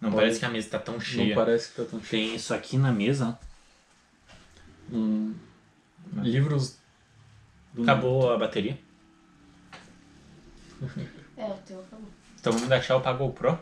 Não 0.00 0.12
parece 0.12 0.38
que 0.38 0.44
a 0.44 0.48
mesa 0.50 0.68
tá 0.70 0.78
tão 0.78 1.00
cheia. 1.00 1.28
não 1.28 1.34
parece 1.34 1.68
que 1.70 1.74
tá 1.82 1.84
tão 1.84 2.00
cheio. 2.02 2.26
Tem 2.28 2.36
isso 2.36 2.54
aqui 2.54 2.78
na 2.78 2.92
mesa. 2.92 3.36
Hum, 4.92 5.34
livros. 6.22 6.76
do- 7.74 7.82
Acabou 7.82 8.32
a 8.32 8.38
bateria. 8.38 8.78
É, 11.36 11.44
o 11.44 11.54
teu 11.66 11.80
acabou. 11.80 12.08
Então 12.38 12.52
vamos 12.52 12.68
dar 12.68 12.80
tchau 12.80 13.00
pra 13.00 13.12
GoPro. 13.12 13.58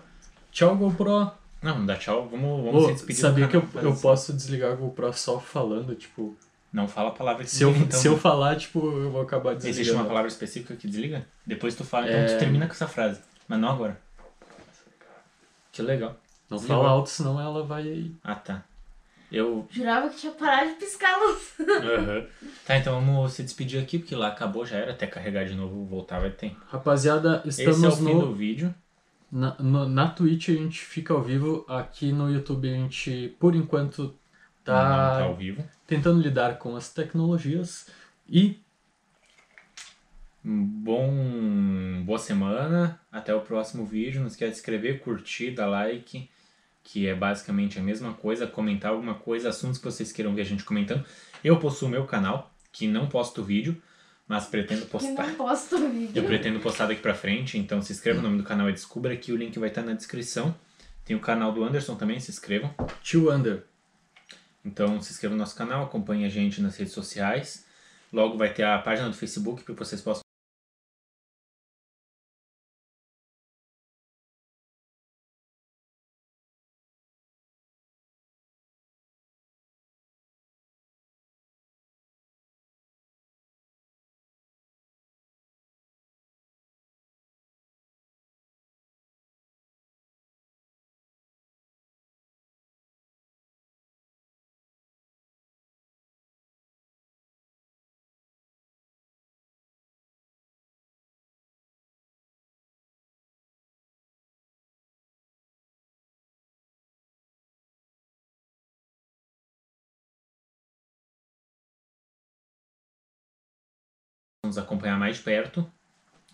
Tchau, 0.53 0.77
GoPro. 0.77 1.31
Não, 1.62 1.73
vamos 1.73 1.87
dar 1.87 1.99
tchau. 1.99 2.29
Vamos, 2.29 2.65
vamos 2.65 2.85
se 2.85 2.91
Ô, 2.91 2.93
despedir 2.93 3.20
sabia 3.20 3.47
do 3.47 3.51
que 3.51 3.57
eu, 3.57 3.83
eu 3.83 3.97
posso 3.97 4.33
desligar 4.33 4.73
a 4.73 4.77
GoPro 4.77 5.12
só 5.15 5.41
falando, 5.41 5.95
tipo. 5.95 6.37
Não 6.73 6.86
fala 6.86 7.09
a 7.09 7.12
palavra 7.12 7.45
que 7.45 7.51
Se 7.51 7.62
eu, 7.62 7.70
desliga, 7.70 7.89
então. 7.89 8.01
se 8.01 8.07
eu 8.09 8.19
falar, 8.19 8.57
tipo, 8.57 8.78
eu 8.78 9.11
vou 9.11 9.23
acabar 9.23 9.55
desligando. 9.55 9.81
Existe 9.81 9.95
uma 9.95 10.05
palavra 10.05 10.28
específica 10.28 10.77
que 10.77 10.86
desliga? 10.86 11.27
Depois 11.47 11.74
tu 11.74 11.82
fala, 11.85 12.07
então 12.09 12.20
É. 12.20 12.27
tu 12.27 12.39
termina 12.39 12.66
com 12.66 12.73
essa 12.73 12.86
frase. 12.86 13.20
Mas 13.49 13.59
não 13.59 13.70
agora. 13.70 13.99
Que 15.73 15.82
legal. 15.82 16.16
Não 16.51 16.57
Desligou. 16.59 16.82
fala 16.82 16.90
alto, 16.90 17.09
senão 17.11 17.40
ela 17.40 17.62
vai. 17.65 18.11
Ah, 18.23 18.35
tá. 18.35 18.65
Eu. 19.31 19.66
Jurava 19.70 20.09
que 20.09 20.16
tinha 20.16 20.32
parado 20.32 20.70
de 20.70 20.77
piscar 20.77 21.15
a 21.15 21.24
luz. 21.27 21.55
Tá, 22.66 22.77
então 22.77 22.95
vamos 22.95 23.32
se 23.32 23.43
despedir 23.43 23.82
aqui, 23.82 23.99
porque 23.99 24.15
lá 24.15 24.28
acabou, 24.28 24.65
já 24.66 24.77
era. 24.77 24.93
Até 24.93 25.07
carregar 25.07 25.45
de 25.47 25.55
novo, 25.55 25.85
voltar 25.86 26.20
vai 26.20 26.31
ter. 26.31 26.55
Rapaziada, 26.69 27.43
Esse 27.47 27.65
é 27.65 27.69
o 27.69 27.70
estamos 27.70 27.97
fim 27.99 28.05
no, 28.15 28.20
do 28.27 28.35
vídeo. 28.35 28.74
na, 29.32 29.55
no. 29.59 29.89
Na 29.89 30.09
Twitch 30.11 30.49
a 30.51 30.53
gente 30.53 30.78
fica 30.81 31.12
ao 31.15 31.23
vivo. 31.23 31.65
Aqui 31.69 32.12
no 32.12 32.31
YouTube 32.31 32.69
a 32.69 32.74
gente, 32.74 33.35
por 33.39 33.55
enquanto, 33.55 34.15
Não 34.69 34.78
tá, 34.78 35.19
tá 35.19 35.23
ao 35.24 35.35
vivo. 35.36 35.65
tentando 35.86 36.20
lidar 36.20 36.59
com 36.59 36.77
as 36.77 36.93
tecnologias. 36.93 37.86
E 38.28 38.59
Bom, 40.45 42.03
boa 42.05 42.19
semana, 42.19 42.99
até 43.12 43.35
o 43.35 43.40
próximo 43.40 43.85
vídeo. 43.85 44.20
Não 44.20 44.28
esquece 44.28 44.51
de 44.51 44.57
se 44.57 44.61
inscrever, 44.62 45.01
curtir, 45.01 45.51
dar 45.51 45.66
like, 45.66 46.31
que 46.82 47.07
é 47.07 47.15
basicamente 47.15 47.78
a 47.78 47.82
mesma 47.82 48.15
coisa. 48.15 48.47
Comentar 48.47 48.93
alguma 48.93 49.15
coisa, 49.15 49.49
assuntos 49.51 49.78
que 49.78 49.85
vocês 49.85 50.12
queiram 50.12 50.35
ver 50.35 50.43
a 50.43 50.45
gente 50.45 50.65
comentando. 50.65 51.05
Eu 51.45 51.59
possuo 51.59 51.89
meu 51.89 52.07
canal, 52.07 52.51
que 52.73 52.86
não 52.86 53.09
posto 53.09 53.43
vídeo, 53.43 53.77
mas 54.27 54.47
pretendo 54.47 54.82
Que 54.82 54.90
postar. 54.93 55.27
não 55.27 55.35
posto 55.36 55.77
vídeo. 55.89 56.12
Eu 56.15 56.24
pretendo 56.24 56.61
postar 56.61 56.86
daqui 56.86 57.03
pra 57.03 57.15
frente, 57.15 57.59
então 57.59 57.82
se 57.82 57.93
inscreva. 57.93 58.20
O 58.20 58.23
nome 58.23 58.39
do 58.39 58.45
canal 58.45 58.69
é 58.69 58.73
Descubra 58.73 59.12
aqui, 59.12 59.32
o 59.32 59.36
link 59.36 59.59
vai 59.59 59.69
estar 59.69 59.82
na 59.82 59.93
descrição. 59.93 60.55
Tem 61.05 61.16
o 61.16 61.20
canal 61.20 61.53
do 61.53 61.65
Anderson 61.65 61.95
também, 61.97 62.20
se 62.20 62.31
inscrevam. 62.31 62.73
Tio 63.03 63.31
Under. 63.32 63.65
Então 64.64 65.01
se 65.01 65.12
inscreva 65.12 65.35
no 65.35 65.39
nosso 65.39 65.56
canal, 65.56 65.85
acompanhe 65.85 66.24
a 66.24 66.28
gente 66.28 66.60
nas 66.60 66.76
redes 66.76 66.93
sociais. 66.93 67.66
Logo 68.12 68.36
vai 68.36 68.52
ter 68.52 68.64
a 68.64 68.78
página 68.78 69.09
do 69.09 69.16
Facebook 69.16 69.62
para 69.62 69.74
vocês 69.74 70.01
possam 70.01 70.22
nos 114.49 114.59
acompanhar 114.59 114.99
mais 114.99 115.16
de 115.19 115.23
perto. 115.23 115.70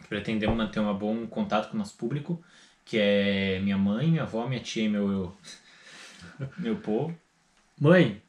Pretendemos 0.08 0.56
manter 0.56 0.80
um 0.80 0.96
bom 0.96 1.26
contato 1.26 1.68
com 1.68 1.74
o 1.74 1.78
nosso 1.78 1.96
público, 1.96 2.42
que 2.84 2.98
é 2.98 3.58
minha 3.60 3.76
mãe, 3.78 4.08
minha 4.10 4.22
avó, 4.22 4.46
minha 4.48 4.60
tia 4.60 4.84
e 4.84 4.88
meu, 4.88 5.10
eu- 5.10 5.36
meu 6.58 6.76
povo. 6.76 7.16
Mãe, 7.80 8.22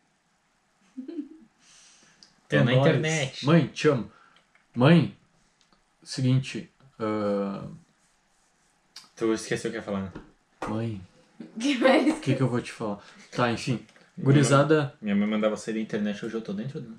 Até 2.46 2.58
é 2.58 2.64
na 2.64 2.72
nóis. 2.72 2.80
internet. 2.80 3.46
Mãe, 3.46 3.68
te 3.68 3.88
amo. 3.88 4.12
Mãe, 4.76 5.16
seguinte. 6.04 6.72
ah, 7.00 7.68
Tu 9.16 9.34
esqueceu 9.34 9.70
o 9.70 9.72
que 9.72 9.78
eu 9.78 9.82
ia 9.82 9.86
falar, 9.86 10.02
né? 10.02 10.12
mãe, 10.68 11.02
Que 11.60 11.78
mais? 11.78 12.18
o 12.18 12.22
que, 12.22 12.36
que 12.36 12.42
eu 12.42 12.48
vou 12.50 12.62
te 12.62 12.72
falar? 12.72 13.04
Tá, 13.32 13.52
enfim. 13.52 13.86
Gurizada, 14.18 14.96
Minha 15.02 15.16
mãe 15.16 15.28
mandava 15.28 15.58
sair 15.58 15.74
da 15.76 15.80
internet, 15.82 16.26
hoje 16.26 16.36
eu 16.36 16.42
tô 16.42 16.54
dentro 16.54 16.80
do... 16.80 16.98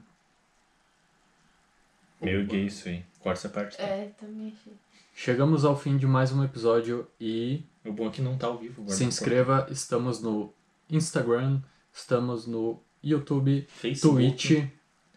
Meio 2.21 2.47
gay 2.47 2.67
isso 2.67 2.89
aí. 2.89 3.05
Corta 3.21 3.41
essa 3.41 3.49
parte. 3.49 3.77
Tá? 3.77 3.83
É, 3.83 4.07
também 4.19 4.49
achei. 4.59 4.73
chegamos 5.15 5.65
ao 5.65 5.79
fim 5.79 5.97
de 5.97 6.07
mais 6.07 6.33
um 6.33 6.43
episódio 6.45 7.07
e 7.21 7.63
O 7.85 7.93
bom 7.93 8.09
é 8.09 8.11
que 8.11 8.23
não 8.23 8.37
tá 8.39 8.47
ao 8.47 8.59
vivo. 8.59 8.83
agora. 8.83 8.97
se 8.97 9.05
inscreva. 9.05 9.67
Estamos 9.71 10.21
no 10.23 10.53
Instagram, 10.89 11.61
estamos 11.93 12.47
no 12.47 12.81
YouTube, 13.03 13.67
Facebook. 13.69 14.17
Twitch, 14.17 14.69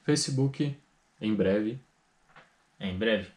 Facebook, 0.04 0.78
em 1.22 1.34
breve. 1.36 1.80
É, 2.80 2.88
em 2.90 2.98
breve. 2.98 3.30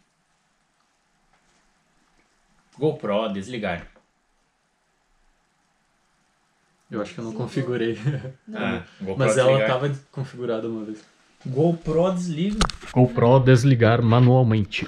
GoPro, 2.78 3.32
desligar. 3.32 3.86
Eu 6.90 7.00
acho 7.00 7.14
que 7.14 7.20
eu 7.20 7.24
não 7.24 7.32
Sim, 7.32 7.38
configurei. 7.38 7.96
Ah, 8.54 8.84
GoPro 9.00 9.16
Mas 9.18 9.38
ela 9.38 9.66
tava 9.66 9.88
configurada 10.10 10.68
uma 10.68 10.84
vez. 10.84 11.02
GoPro 11.44 12.12
desliga. 12.12 12.58
GoPro 12.92 13.40
desligar 13.40 14.00
manualmente. 14.00 14.86